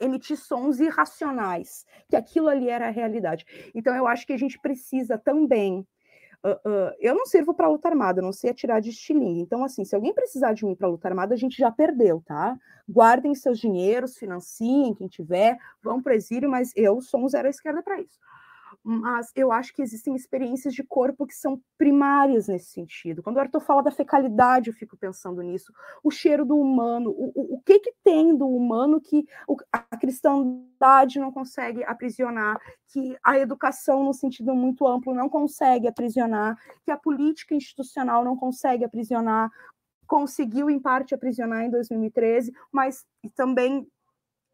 emitir 0.00 0.36
sons 0.36 0.80
irracionais, 0.80 1.86
que 2.08 2.16
aquilo 2.16 2.48
ali 2.48 2.68
era 2.68 2.88
a 2.88 2.90
realidade. 2.90 3.46
Então 3.74 3.94
eu 3.94 4.06
acho 4.06 4.26
que 4.26 4.32
a 4.32 4.38
gente 4.38 4.58
precisa 4.58 5.16
também 5.16 5.86
Uh, 6.44 6.92
eu 6.98 7.14
não 7.14 7.24
sirvo 7.24 7.54
para 7.54 7.68
luta 7.68 7.88
armada, 7.88 8.20
não 8.20 8.32
sei 8.32 8.50
atirar 8.50 8.80
de 8.80 8.90
estilingue. 8.90 9.40
Então, 9.40 9.64
assim, 9.64 9.84
se 9.84 9.94
alguém 9.94 10.12
precisar 10.12 10.52
de 10.52 10.64
mim 10.64 10.74
para 10.74 10.88
luta 10.88 11.08
armada, 11.08 11.34
a 11.34 11.38
gente 11.38 11.56
já 11.56 11.70
perdeu, 11.70 12.20
tá? 12.26 12.58
Guardem 12.88 13.34
seus 13.34 13.58
dinheiros, 13.58 14.16
financiem 14.16 14.94
quem 14.94 15.06
tiver, 15.06 15.56
vão 15.82 16.02
para 16.02 16.16
exílio, 16.16 16.50
mas 16.50 16.72
eu 16.74 17.00
sou 17.00 17.24
um 17.24 17.28
zero 17.28 17.46
à 17.46 17.50
esquerda 17.50 17.82
para 17.82 18.00
isso 18.00 18.18
mas 18.84 19.30
eu 19.36 19.52
acho 19.52 19.72
que 19.72 19.82
existem 19.82 20.14
experiências 20.14 20.74
de 20.74 20.82
corpo 20.82 21.26
que 21.26 21.34
são 21.34 21.60
primárias 21.78 22.48
nesse 22.48 22.72
sentido. 22.72 23.22
Quando 23.22 23.36
o 23.36 23.40
Arthur 23.40 23.60
fala 23.60 23.82
da 23.82 23.90
fecalidade, 23.90 24.70
eu 24.70 24.74
fico 24.74 24.96
pensando 24.96 25.40
nisso. 25.40 25.72
O 26.02 26.10
cheiro 26.10 26.44
do 26.44 26.58
humano, 26.58 27.10
o, 27.10 27.32
o, 27.34 27.54
o 27.54 27.60
que 27.60 27.78
que 27.78 27.94
tem 28.02 28.36
do 28.36 28.48
humano 28.48 29.00
que 29.00 29.24
a 29.72 29.96
cristandade 29.96 31.20
não 31.20 31.30
consegue 31.30 31.84
aprisionar, 31.84 32.60
que 32.88 33.16
a 33.22 33.38
educação, 33.38 34.02
no 34.02 34.12
sentido 34.12 34.54
muito 34.54 34.86
amplo, 34.86 35.14
não 35.14 35.28
consegue 35.28 35.86
aprisionar, 35.86 36.58
que 36.84 36.90
a 36.90 36.96
política 36.96 37.54
institucional 37.54 38.24
não 38.24 38.36
consegue 38.36 38.84
aprisionar, 38.84 39.50
conseguiu, 40.06 40.68
em 40.68 40.80
parte, 40.80 41.14
aprisionar 41.14 41.62
em 41.62 41.70
2013, 41.70 42.52
mas 42.70 43.06
também 43.34 43.86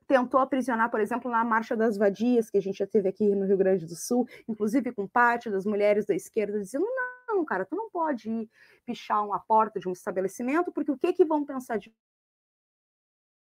tentou 0.08 0.40
aprisionar, 0.40 0.90
por 0.90 1.00
exemplo, 1.00 1.30
na 1.30 1.44
Marcha 1.44 1.76
das 1.76 1.98
Vadias, 1.98 2.50
que 2.50 2.56
a 2.56 2.62
gente 2.62 2.78
já 2.78 2.86
teve 2.86 3.08
aqui 3.08 3.34
no 3.34 3.46
Rio 3.46 3.58
Grande 3.58 3.86
do 3.86 3.94
Sul, 3.94 4.26
inclusive 4.48 4.90
com 4.90 5.06
parte 5.06 5.50
das 5.50 5.66
mulheres 5.66 6.06
da 6.06 6.14
esquerda 6.14 6.58
dizendo: 6.58 6.86
não, 7.28 7.44
cara, 7.44 7.66
tu 7.66 7.76
não 7.76 7.90
pode 7.90 8.28
ir 8.30 8.50
pichar 8.86 9.24
uma 9.24 9.38
porta 9.38 9.78
de 9.78 9.86
um 9.86 9.92
estabelecimento, 9.92 10.72
porque 10.72 10.90
o 10.90 10.98
que, 10.98 11.12
que 11.12 11.24
vão 11.24 11.44
pensar 11.44 11.76
de 11.76 11.94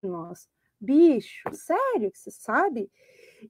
nós? 0.03 0.49
Bicho, 0.81 1.43
sério 1.53 2.11
que 2.11 2.19
você 2.19 2.31
sabe? 2.31 2.91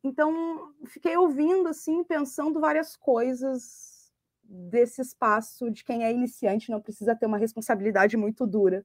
Então, 0.05 0.75
fiquei 0.87 1.17
ouvindo, 1.17 1.69
assim, 1.69 2.05
pensando 2.05 2.61
várias 2.61 2.95
coisas 2.95 4.13
desse 4.43 5.01
espaço 5.01 5.71
de 5.71 5.85
quem 5.85 6.05
é 6.05 6.13
iniciante, 6.13 6.71
não 6.71 6.81
precisa 6.81 7.15
ter 7.15 7.27
uma 7.27 7.37
responsabilidade 7.37 8.17
muito 8.17 8.47
dura 8.47 8.85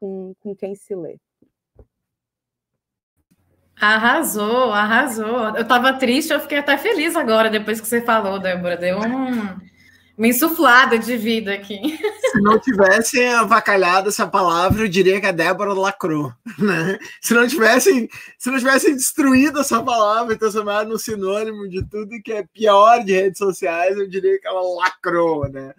com, 0.00 0.34
com 0.40 0.54
quem 0.54 0.74
se 0.74 0.94
lê. 0.94 1.18
Arrasou, 3.80 4.72
arrasou. 4.72 5.56
Eu 5.56 5.64
tava 5.64 5.92
triste, 5.94 6.32
eu 6.32 6.40
fiquei 6.40 6.58
até 6.58 6.78
feliz 6.78 7.16
agora, 7.16 7.50
depois 7.50 7.80
que 7.80 7.88
você 7.88 8.00
falou, 8.00 8.38
Débora. 8.38 8.76
Deu 8.76 8.98
um, 8.98 9.48
uma 10.16 10.28
insuflada 10.28 10.98
de 10.98 11.16
vida 11.16 11.52
aqui. 11.52 11.98
Se 12.30 12.40
não 12.40 12.58
tivessem 12.58 13.28
avacalhado 13.34 14.08
essa 14.08 14.26
palavra, 14.26 14.84
eu 14.84 14.88
diria 14.88 15.20
que 15.20 15.26
a 15.26 15.32
Débora 15.32 15.72
lacrou. 15.72 16.32
Né? 16.58 16.98
Se 17.20 17.34
não 17.34 17.46
tivessem, 17.48 18.08
se 18.38 18.50
não 18.50 18.58
tivessem 18.58 18.94
destruído 18.94 19.60
essa 19.60 19.82
palavra 19.82 20.34
e 20.34 20.38
transformado 20.38 20.88
no 20.88 20.98
sinônimo 20.98 21.68
de 21.68 21.84
tudo 21.84 22.22
que 22.22 22.32
é 22.32 22.44
pior 22.54 23.04
de 23.04 23.12
redes 23.12 23.38
sociais, 23.38 23.96
eu 23.96 24.08
diria 24.08 24.38
que 24.40 24.46
ela 24.46 24.62
lacrou, 24.76 25.48
né? 25.48 25.74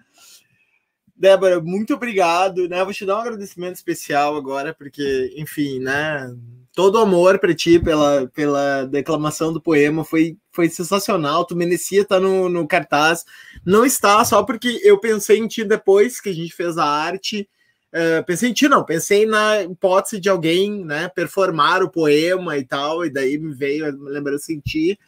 Débora, 1.15 1.61
muito 1.61 1.93
obrigado, 1.93 2.67
né? 2.67 2.83
Vou 2.83 2.93
te 2.93 3.05
dar 3.05 3.15
um 3.15 3.21
agradecimento 3.21 3.75
especial 3.75 4.35
agora, 4.35 4.73
porque, 4.73 5.33
enfim, 5.37 5.79
né? 5.79 6.29
Todo 6.75 6.95
o 6.95 7.01
amor 7.01 7.39
para 7.39 7.55
ti 7.55 7.79
pela, 7.79 8.27
pela 8.35 8.83
declamação 8.83 9.53
do 9.53 9.61
poema 9.61 10.03
foi, 10.03 10.37
foi 10.51 10.69
sensacional. 10.69 11.45
Tu 11.45 11.55
merecia 11.55 12.01
estar 12.01 12.19
no, 12.19 12.49
no 12.49 12.67
cartaz. 12.67 13.23
Não 13.65 13.85
está 13.85 14.23
só 14.25 14.43
porque 14.43 14.81
eu 14.83 14.99
pensei 14.99 15.39
em 15.39 15.47
ti 15.47 15.63
depois 15.63 16.19
que 16.19 16.29
a 16.29 16.33
gente 16.33 16.53
fez 16.53 16.77
a 16.77 16.85
arte. 16.85 17.47
Uh, 17.93 18.25
pensei 18.25 18.49
em 18.49 18.53
ti, 18.53 18.67
não, 18.67 18.83
pensei 18.83 19.25
na 19.25 19.63
hipótese 19.63 20.19
de 20.19 20.27
alguém 20.27 20.83
né, 20.83 21.07
performar 21.07 21.81
o 21.81 21.89
poema 21.89 22.57
e 22.57 22.65
tal, 22.65 23.05
e 23.05 23.09
daí 23.09 23.37
me 23.37 23.53
veio 23.53 23.85
a 23.85 24.11
lembrança 24.11 24.51
em 24.51 24.59
ti. 24.59 24.99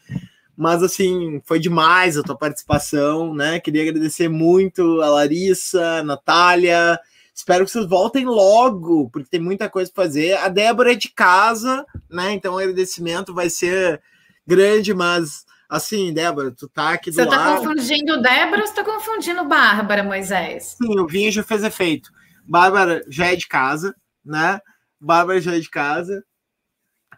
Mas 0.56 0.82
assim, 0.82 1.40
foi 1.44 1.60
demais 1.60 2.16
a 2.16 2.22
tua 2.22 2.36
participação, 2.36 3.34
né? 3.34 3.60
Queria 3.60 3.82
agradecer 3.82 4.28
muito 4.28 5.02
a 5.02 5.10
Larissa, 5.10 5.98
a 5.98 6.02
Natália, 6.02 6.98
Espero 7.38 7.64
que 7.64 7.70
vocês 7.70 7.86
voltem 7.86 8.24
logo, 8.24 9.08
porque 9.10 9.30
tem 9.30 9.38
muita 9.40 9.70
coisa 9.70 9.88
para 9.94 10.02
fazer. 10.02 10.36
A 10.38 10.48
Débora 10.48 10.90
é 10.90 10.96
de 10.96 11.08
casa, 11.08 11.86
né? 12.10 12.32
Então 12.32 12.54
o 12.54 12.58
agradecimento 12.58 13.32
vai 13.32 13.48
ser 13.48 14.02
grande, 14.44 14.92
mas 14.92 15.46
assim, 15.68 16.12
Débora, 16.12 16.50
tu 16.50 16.68
tá 16.68 16.94
aqui 16.94 17.10
do 17.10 17.14
você 17.14 17.24
lado. 17.24 17.60
Você 17.60 17.62
tá 17.62 17.68
confundindo 17.68 18.20
Débora 18.20 18.60
ou 18.60 18.66
você 18.66 18.74
tá 18.74 18.84
confundindo 18.84 19.44
Bárbara, 19.44 20.02
Moisés? 20.02 20.76
Sim, 20.82 20.98
o 20.98 21.06
vinho 21.06 21.30
já 21.30 21.44
fez 21.44 21.62
efeito. 21.62 22.10
Bárbara 22.44 23.04
já 23.08 23.26
é 23.26 23.36
de 23.36 23.46
casa, 23.46 23.94
né? 24.24 24.60
Bárbara 25.00 25.40
já 25.40 25.54
é 25.54 25.60
de 25.60 25.70
casa. 25.70 26.24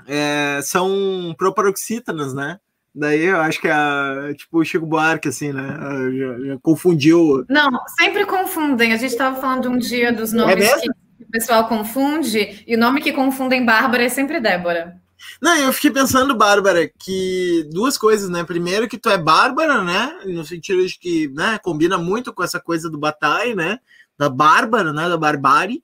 É, 0.07 0.61
são 0.63 1.35
proparoxítonas, 1.39 2.35
né? 2.35 2.61
Daí 2.95 3.25
eu 3.25 3.41
acho 3.41 3.61
que 3.61 3.69
é 3.69 4.35
tipo 4.35 4.59
o 4.59 4.65
Chico 4.65 4.85
Buarque, 4.85 5.29
assim, 5.29 5.53
né? 5.53 5.79
Já, 6.17 6.47
já 6.47 6.59
confundiu. 6.61 7.45
Não, 7.49 7.71
sempre 7.99 8.27
confundem. 8.27 8.93
A 8.93 8.97
gente 8.97 9.13
estava 9.13 9.41
falando 9.41 9.71
um 9.71 9.79
dia 9.79 10.13
dos 10.13 10.33
nomes 10.33 10.67
é 10.67 10.81
que 10.81 10.91
o 10.91 11.31
pessoal 11.31 11.69
confunde, 11.69 12.65
e 12.67 12.75
o 12.75 12.79
nome 12.79 13.01
que 13.01 13.13
confundem 13.13 13.65
Bárbara 13.65 14.05
é 14.05 14.09
sempre 14.09 14.41
Débora. 14.41 15.01
Não, 15.41 15.55
eu 15.57 15.73
fiquei 15.73 15.91
pensando, 15.91 16.35
Bárbara, 16.35 16.91
que 16.99 17.69
duas 17.71 17.97
coisas, 17.97 18.29
né? 18.29 18.43
Primeiro, 18.43 18.89
que 18.89 18.99
tu 18.99 19.11
é 19.11 19.19
Bárbara, 19.19 19.83
né? 19.85 20.21
No 20.27 20.45
sentido 20.45 20.85
de 20.87 20.99
que 20.99 21.29
né, 21.29 21.59
combina 21.63 21.99
muito 21.99 22.33
com 22.33 22.43
essa 22.43 22.59
coisa 22.59 22.91
do 22.91 22.99
Batai, 22.99 23.55
né? 23.55 23.79
Da 24.19 24.29
Bárbara, 24.29 24.93
né? 24.93 25.09
Da 25.09 25.17
barbárie. 25.17 25.83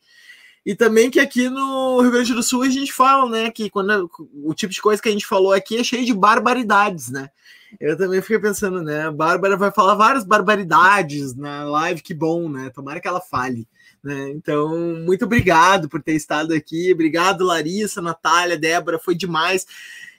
E 0.67 0.75
também 0.75 1.09
que 1.09 1.21
aqui 1.21 1.49
no 1.49 2.01
Rio 2.01 2.11
Grande 2.11 2.35
do 2.35 2.43
Sul 2.43 2.65
a 2.65 2.69
gente 2.69 2.93
fala, 2.93 3.31
né, 3.31 3.51
que 3.53 3.71
quando 3.71 4.11
o 4.43 4.53
tipo 4.53 4.73
de 4.73 4.83
coisa 4.83 5.01
que 5.01 5.09
a 5.09 5.13
gente 5.13 5.25
falou 5.25 5.53
aqui 5.53 5.79
é 5.79 5.85
cheio 5.85 6.05
de 6.05 6.13
barbaridades, 6.13 7.09
né? 7.09 7.31
Eu 7.79 7.97
também 7.97 8.21
fiquei 8.21 8.41
pensando, 8.41 8.83
né? 8.83 9.07
A 9.07 9.13
Bárbara 9.13 9.57
vai 9.57 9.71
falar 9.71 9.95
várias 9.95 10.25
barbaridades 10.25 11.37
na 11.37 11.63
live, 11.65 12.03
que 12.03 12.13
bom, 12.13 12.49
né? 12.49 12.71
Tomara 12.71 13.01
que 13.01 13.07
ela 13.07 13.21
fale. 13.21 13.69
Né? 14.03 14.31
Então, 14.31 14.77
muito 15.05 15.25
obrigado 15.25 15.89
por 15.89 16.03
ter 16.03 16.15
estado 16.15 16.53
aqui. 16.53 16.93
Obrigado, 16.93 17.45
Larissa, 17.45 18.03
Natália, 18.03 18.59
Débora, 18.59 18.99
foi 18.99 19.15
demais. 19.15 19.67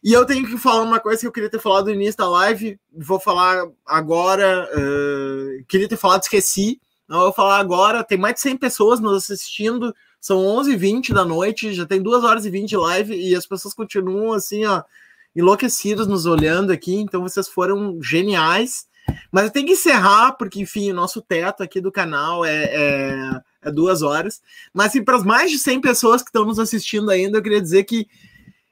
E 0.01 0.13
eu 0.13 0.25
tenho 0.25 0.47
que 0.47 0.57
falar 0.57 0.83
uma 0.83 0.99
coisa 0.99 1.19
que 1.19 1.27
eu 1.27 1.31
queria 1.31 1.49
ter 1.49 1.59
falado 1.59 1.87
no 1.87 1.93
início 1.93 2.17
da 2.17 2.29
live, 2.29 2.79
vou 2.95 3.19
falar 3.19 3.67
agora. 3.85 4.69
Uh, 4.73 5.65
queria 5.67 5.89
ter 5.89 5.97
falado, 5.97 6.23
esqueci. 6.23 6.79
Não, 7.07 7.19
vou 7.19 7.33
falar 7.33 7.59
agora. 7.59 8.03
Tem 8.03 8.17
mais 8.17 8.35
de 8.35 8.41
100 8.41 8.57
pessoas 8.57 8.99
nos 8.99 9.29
assistindo 9.29 9.93
são 10.19 10.39
11h20 10.39 11.13
da 11.13 11.23
noite, 11.23 11.73
já 11.73 11.85
tem 11.85 12.01
2 12.01 12.23
horas 12.23 12.45
e 12.45 12.49
20 12.49 12.69
de 12.69 12.77
live 12.77 13.15
e 13.15 13.35
as 13.35 13.45
pessoas 13.45 13.73
continuam 13.73 14.33
assim, 14.33 14.65
ó, 14.65 14.83
enlouquecidas 15.35 16.07
nos 16.07 16.25
olhando 16.25 16.71
aqui. 16.71 16.95
Então 16.95 17.21
vocês 17.21 17.47
foram 17.47 18.01
geniais. 18.01 18.87
Mas 19.31 19.45
eu 19.45 19.51
tenho 19.51 19.65
que 19.67 19.73
encerrar, 19.73 20.33
porque, 20.33 20.59
enfim, 20.59 20.91
o 20.91 20.95
nosso 20.95 21.21
teto 21.21 21.63
aqui 21.63 21.79
do 21.79 21.91
canal 21.91 22.43
é, 22.43 22.65
é, 22.65 23.41
é 23.61 23.71
duas 23.71 24.01
horas. 24.01 24.41
Mas, 24.73 24.87
assim, 24.87 25.03
para 25.03 25.15
as 25.15 25.23
mais 25.23 25.49
de 25.49 25.57
100 25.57 25.79
pessoas 25.79 26.21
que 26.21 26.29
estão 26.29 26.45
nos 26.45 26.59
assistindo 26.59 27.09
ainda, 27.09 27.37
eu 27.37 27.41
queria 27.41 27.61
dizer 27.61 27.85
que 27.85 28.07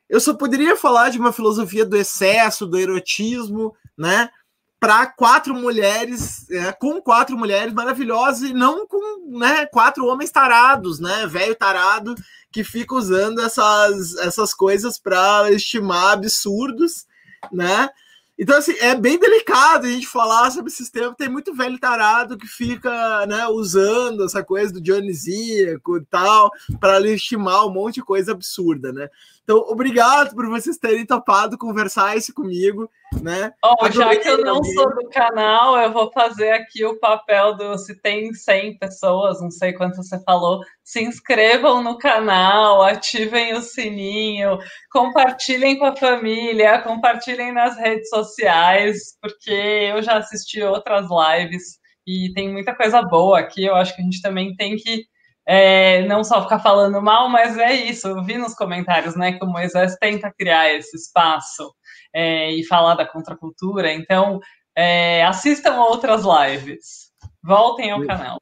eu 0.09 0.19
só 0.19 0.33
poderia 0.33 0.75
falar 0.75 1.09
de 1.09 1.17
uma 1.17 1.31
filosofia 1.31 1.85
do 1.85 1.95
excesso, 1.95 2.65
do 2.65 2.77
erotismo, 2.77 3.73
né? 3.97 4.29
Para 4.79 5.07
quatro 5.07 5.53
mulheres, 5.55 6.49
é, 6.49 6.71
com 6.71 7.01
quatro 7.01 7.37
mulheres 7.37 7.73
maravilhosas 7.73 8.49
e 8.49 8.53
não 8.53 8.85
com 8.85 9.37
né, 9.37 9.65
quatro 9.65 10.05
homens 10.05 10.31
tarados, 10.31 10.99
né? 10.99 11.25
Velho 11.27 11.55
tarado 11.55 12.13
que 12.51 12.63
fica 12.63 12.95
usando 12.95 13.41
essas, 13.41 14.15
essas 14.17 14.53
coisas 14.53 14.99
para 14.99 15.51
estimar 15.51 16.13
absurdos, 16.13 17.05
né? 17.51 17.89
Então, 18.37 18.57
assim, 18.57 18.73
é 18.79 18.93
bem 18.93 19.17
delicado 19.17 19.85
a 19.85 19.89
gente 19.89 20.07
falar 20.07 20.51
sobre 20.51 20.67
esse 20.67 20.77
sistema. 20.83 21.15
Tem 21.15 21.29
muito 21.29 21.55
velho 21.55 21.79
tarado 21.79 22.37
que 22.37 22.47
fica 22.47 23.25
né, 23.25 23.47
usando 23.47 24.25
essa 24.25 24.43
coisa 24.43 24.73
do 24.73 24.81
dionisíaco 24.81 25.97
e 25.97 26.05
tal, 26.05 26.51
para 26.79 26.99
estimar 27.07 27.65
um 27.65 27.71
monte 27.71 27.95
de 27.95 28.03
coisa 28.03 28.33
absurda, 28.33 28.91
né? 28.91 29.07
Então, 29.45 29.59
obrigado 29.67 30.33
por 30.33 30.47
vocês 30.47 30.75
terem 30.75 31.05
topado 31.05 31.55
conversar 31.55 32.17
isso 32.17 32.33
comigo, 32.33 32.89
né? 33.21 33.53
Oh, 33.63 33.91
já 33.91 34.15
que 34.15 34.27
eu 34.27 34.39
não 34.39 34.63
sou 34.63 34.89
do 34.95 35.07
canal, 35.09 35.77
eu 35.77 35.93
vou 35.93 36.11
fazer 36.11 36.49
aqui 36.49 36.83
o 36.83 36.99
papel 36.99 37.55
do 37.55 37.77
se 37.77 38.01
tem 38.01 38.33
100 38.33 38.79
pessoas, 38.79 39.39
não 39.39 39.51
sei 39.51 39.71
quanto 39.73 39.97
você 39.97 40.19
falou, 40.23 40.61
se 40.83 41.03
inscrevam 41.03 41.83
no 41.83 41.95
canal, 41.95 42.81
ativem 42.81 43.53
o 43.53 43.61
sininho, 43.61 44.57
compartilhem 44.91 45.77
com 45.77 45.85
a 45.85 45.95
família, 45.95 46.81
compartilhem 46.81 47.53
nas 47.53 47.77
redes 47.77 48.09
sociais, 48.09 49.15
porque 49.21 49.51
eu 49.51 50.01
já 50.01 50.17
assisti 50.17 50.59
outras 50.63 51.05
lives 51.07 51.77
e 52.07 52.33
tem 52.33 52.51
muita 52.51 52.73
coisa 52.75 52.99
boa 53.03 53.41
aqui. 53.41 53.63
Eu 53.63 53.75
acho 53.75 53.95
que 53.95 54.01
a 54.01 54.05
gente 54.05 54.23
também 54.23 54.55
tem 54.55 54.75
que 54.75 55.05
é, 55.47 56.05
não 56.07 56.23
só 56.23 56.41
ficar 56.41 56.59
falando 56.59 57.01
mal, 57.01 57.29
mas 57.29 57.57
é 57.57 57.73
isso. 57.73 58.07
Eu 58.07 58.23
vi 58.23 58.37
nos 58.37 58.55
comentários, 58.55 59.15
né, 59.15 59.33
que 59.33 59.45
o 59.45 59.49
Moisés 59.49 59.95
tenta 59.99 60.33
criar 60.37 60.73
esse 60.73 60.95
espaço 60.97 61.73
é, 62.13 62.51
e 62.51 62.63
falar 62.65 62.95
da 62.95 63.05
contracultura. 63.05 63.91
Então, 63.93 64.39
é, 64.75 65.23
assistam 65.25 65.79
outras 65.81 66.23
lives. 66.23 67.11
Voltem 67.43 67.91
ao 67.91 68.05
canal. 68.05 68.37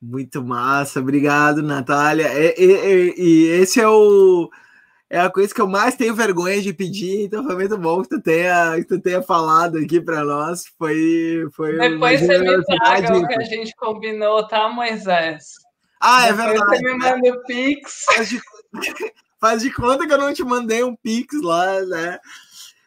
Muito 0.00 0.42
massa, 0.42 1.00
obrigado, 1.00 1.62
Natália. 1.62 2.28
E, 2.56 3.46
esse 3.60 3.80
é 3.80 3.88
o 3.88 4.50
é 5.12 5.18
a 5.18 5.28
coisa 5.28 5.52
que 5.52 5.60
eu 5.60 5.66
mais 5.66 5.96
tenho 5.96 6.14
vergonha 6.14 6.62
de 6.62 6.72
pedir, 6.72 7.24
então 7.24 7.44
foi 7.44 7.56
muito 7.56 7.76
bom 7.76 8.00
que 8.00 8.08
tu 8.10 8.22
tenha, 8.22 8.76
que 8.76 8.84
tu 8.84 9.00
tenha 9.00 9.20
falado 9.20 9.76
aqui 9.76 10.00
para 10.00 10.22
nós. 10.22 10.62
Foi, 10.78 11.48
foi 11.52 11.76
Depois 11.76 12.20
você 12.20 12.38
me 12.38 12.64
paga 12.78 13.18
o 13.18 13.26
que 13.26 13.34
a 13.34 13.44
gente 13.44 13.74
combinou, 13.74 14.46
tá, 14.46 14.68
Moisés? 14.68 15.54
Ah, 16.00 16.26
é 16.26 16.32
verdade. 16.32 16.78
Você 16.78 16.82
me 16.82 16.94
manda 16.94 17.30
o 17.30 17.44
Pix. 17.44 18.04
Faz 18.14 18.28
de, 18.28 18.40
faz 19.38 19.62
de 19.62 19.70
conta 19.70 20.06
que 20.06 20.12
eu 20.12 20.18
não 20.18 20.32
te 20.32 20.42
mandei 20.42 20.82
um 20.82 20.96
Pix 20.96 21.40
lá, 21.42 21.80
né? 21.82 22.18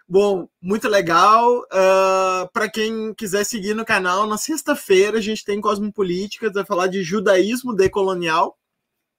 Bom, 0.08 0.48
muito 0.62 0.88
legal. 0.88 1.60
Uh, 1.62 1.68
ah, 1.72 2.50
Para 2.52 2.70
quem 2.70 3.14
quiser 3.14 3.44
seguir 3.44 3.74
no 3.74 3.86
canal, 3.86 4.28
na 4.28 4.38
sexta-feira 4.38 5.18
a 5.18 5.22
gente 5.22 5.46
tem 5.46 5.62
Cosmopolítica, 5.62 6.52
vai 6.52 6.66
falar 6.66 6.88
de 6.88 7.04
judaísmo 7.04 7.74
decolonial, 7.74 8.58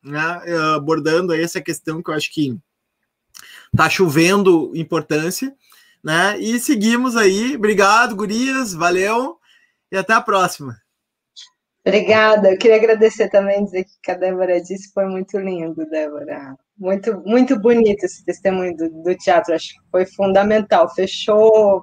né? 0.03 0.43
Uh, 0.47 0.75
abordando 0.75 1.33
aí 1.33 1.43
essa 1.43 1.61
questão 1.61 2.03
que 2.03 2.11
eu 2.11 2.15
acho 2.15 2.33
que 2.33 2.57
tá 3.77 3.89
chovendo 3.89 4.73
importância, 4.75 5.55
né? 6.03 6.39
E 6.39 6.59
seguimos 6.59 7.17
aí. 7.17 7.57
Obrigado, 7.57 8.17
gurias, 8.17 8.75
valeu 8.75 9.39
e 9.91 9.97
até 9.97 10.13
a 10.13 10.21
próxima. 10.21 10.84
Obrigada. 11.87 12.51
Eu 12.51 12.59
queria 12.59 12.77
agradecer 12.77 13.29
também, 13.29 13.65
dizer 13.65 13.85
que 14.03 14.11
a 14.11 14.15
Débora 14.15 14.61
disse 14.61 14.93
foi 14.93 15.07
muito 15.07 15.39
lindo, 15.39 15.85
Débora. 15.91 16.57
Muito, 16.79 17.23
muito 17.27 17.59
bonito 17.61 18.05
esse 18.05 18.25
testemunho 18.25 18.75
do, 18.77 18.89
do 18.89 19.15
teatro. 19.17 19.55
Acho 19.55 19.75
que 19.75 19.81
foi 19.91 20.07
fundamental. 20.07 20.89
Fechou. 20.95 21.83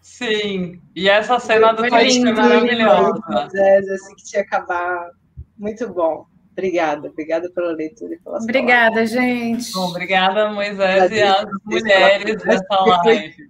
Sim. 0.00 0.80
E 0.96 1.08
essa 1.08 1.38
cena 1.38 1.72
do 1.72 1.86
twist 1.86 2.26
é 2.26 2.32
maravilhosa. 2.32 3.22
Assim 3.30 4.14
que 4.16 4.24
tinha 4.24 4.42
acabar. 4.42 5.10
Muito 5.56 5.88
bom. 5.92 6.26
Obrigada, 6.52 7.08
obrigada 7.08 7.48
pela 7.54 7.70
leitura 7.70 8.14
e 8.14 8.18
pelas 8.18 8.42
Obrigada, 8.42 8.90
palavras. 8.90 9.10
gente. 9.12 9.72
Bom, 9.72 9.90
obrigada, 9.90 10.50
Moisés, 10.50 11.12
e 11.12 11.22
as 11.22 11.46
mulheres 11.64 12.36
dessa 12.42 12.84
live. 13.04 13.48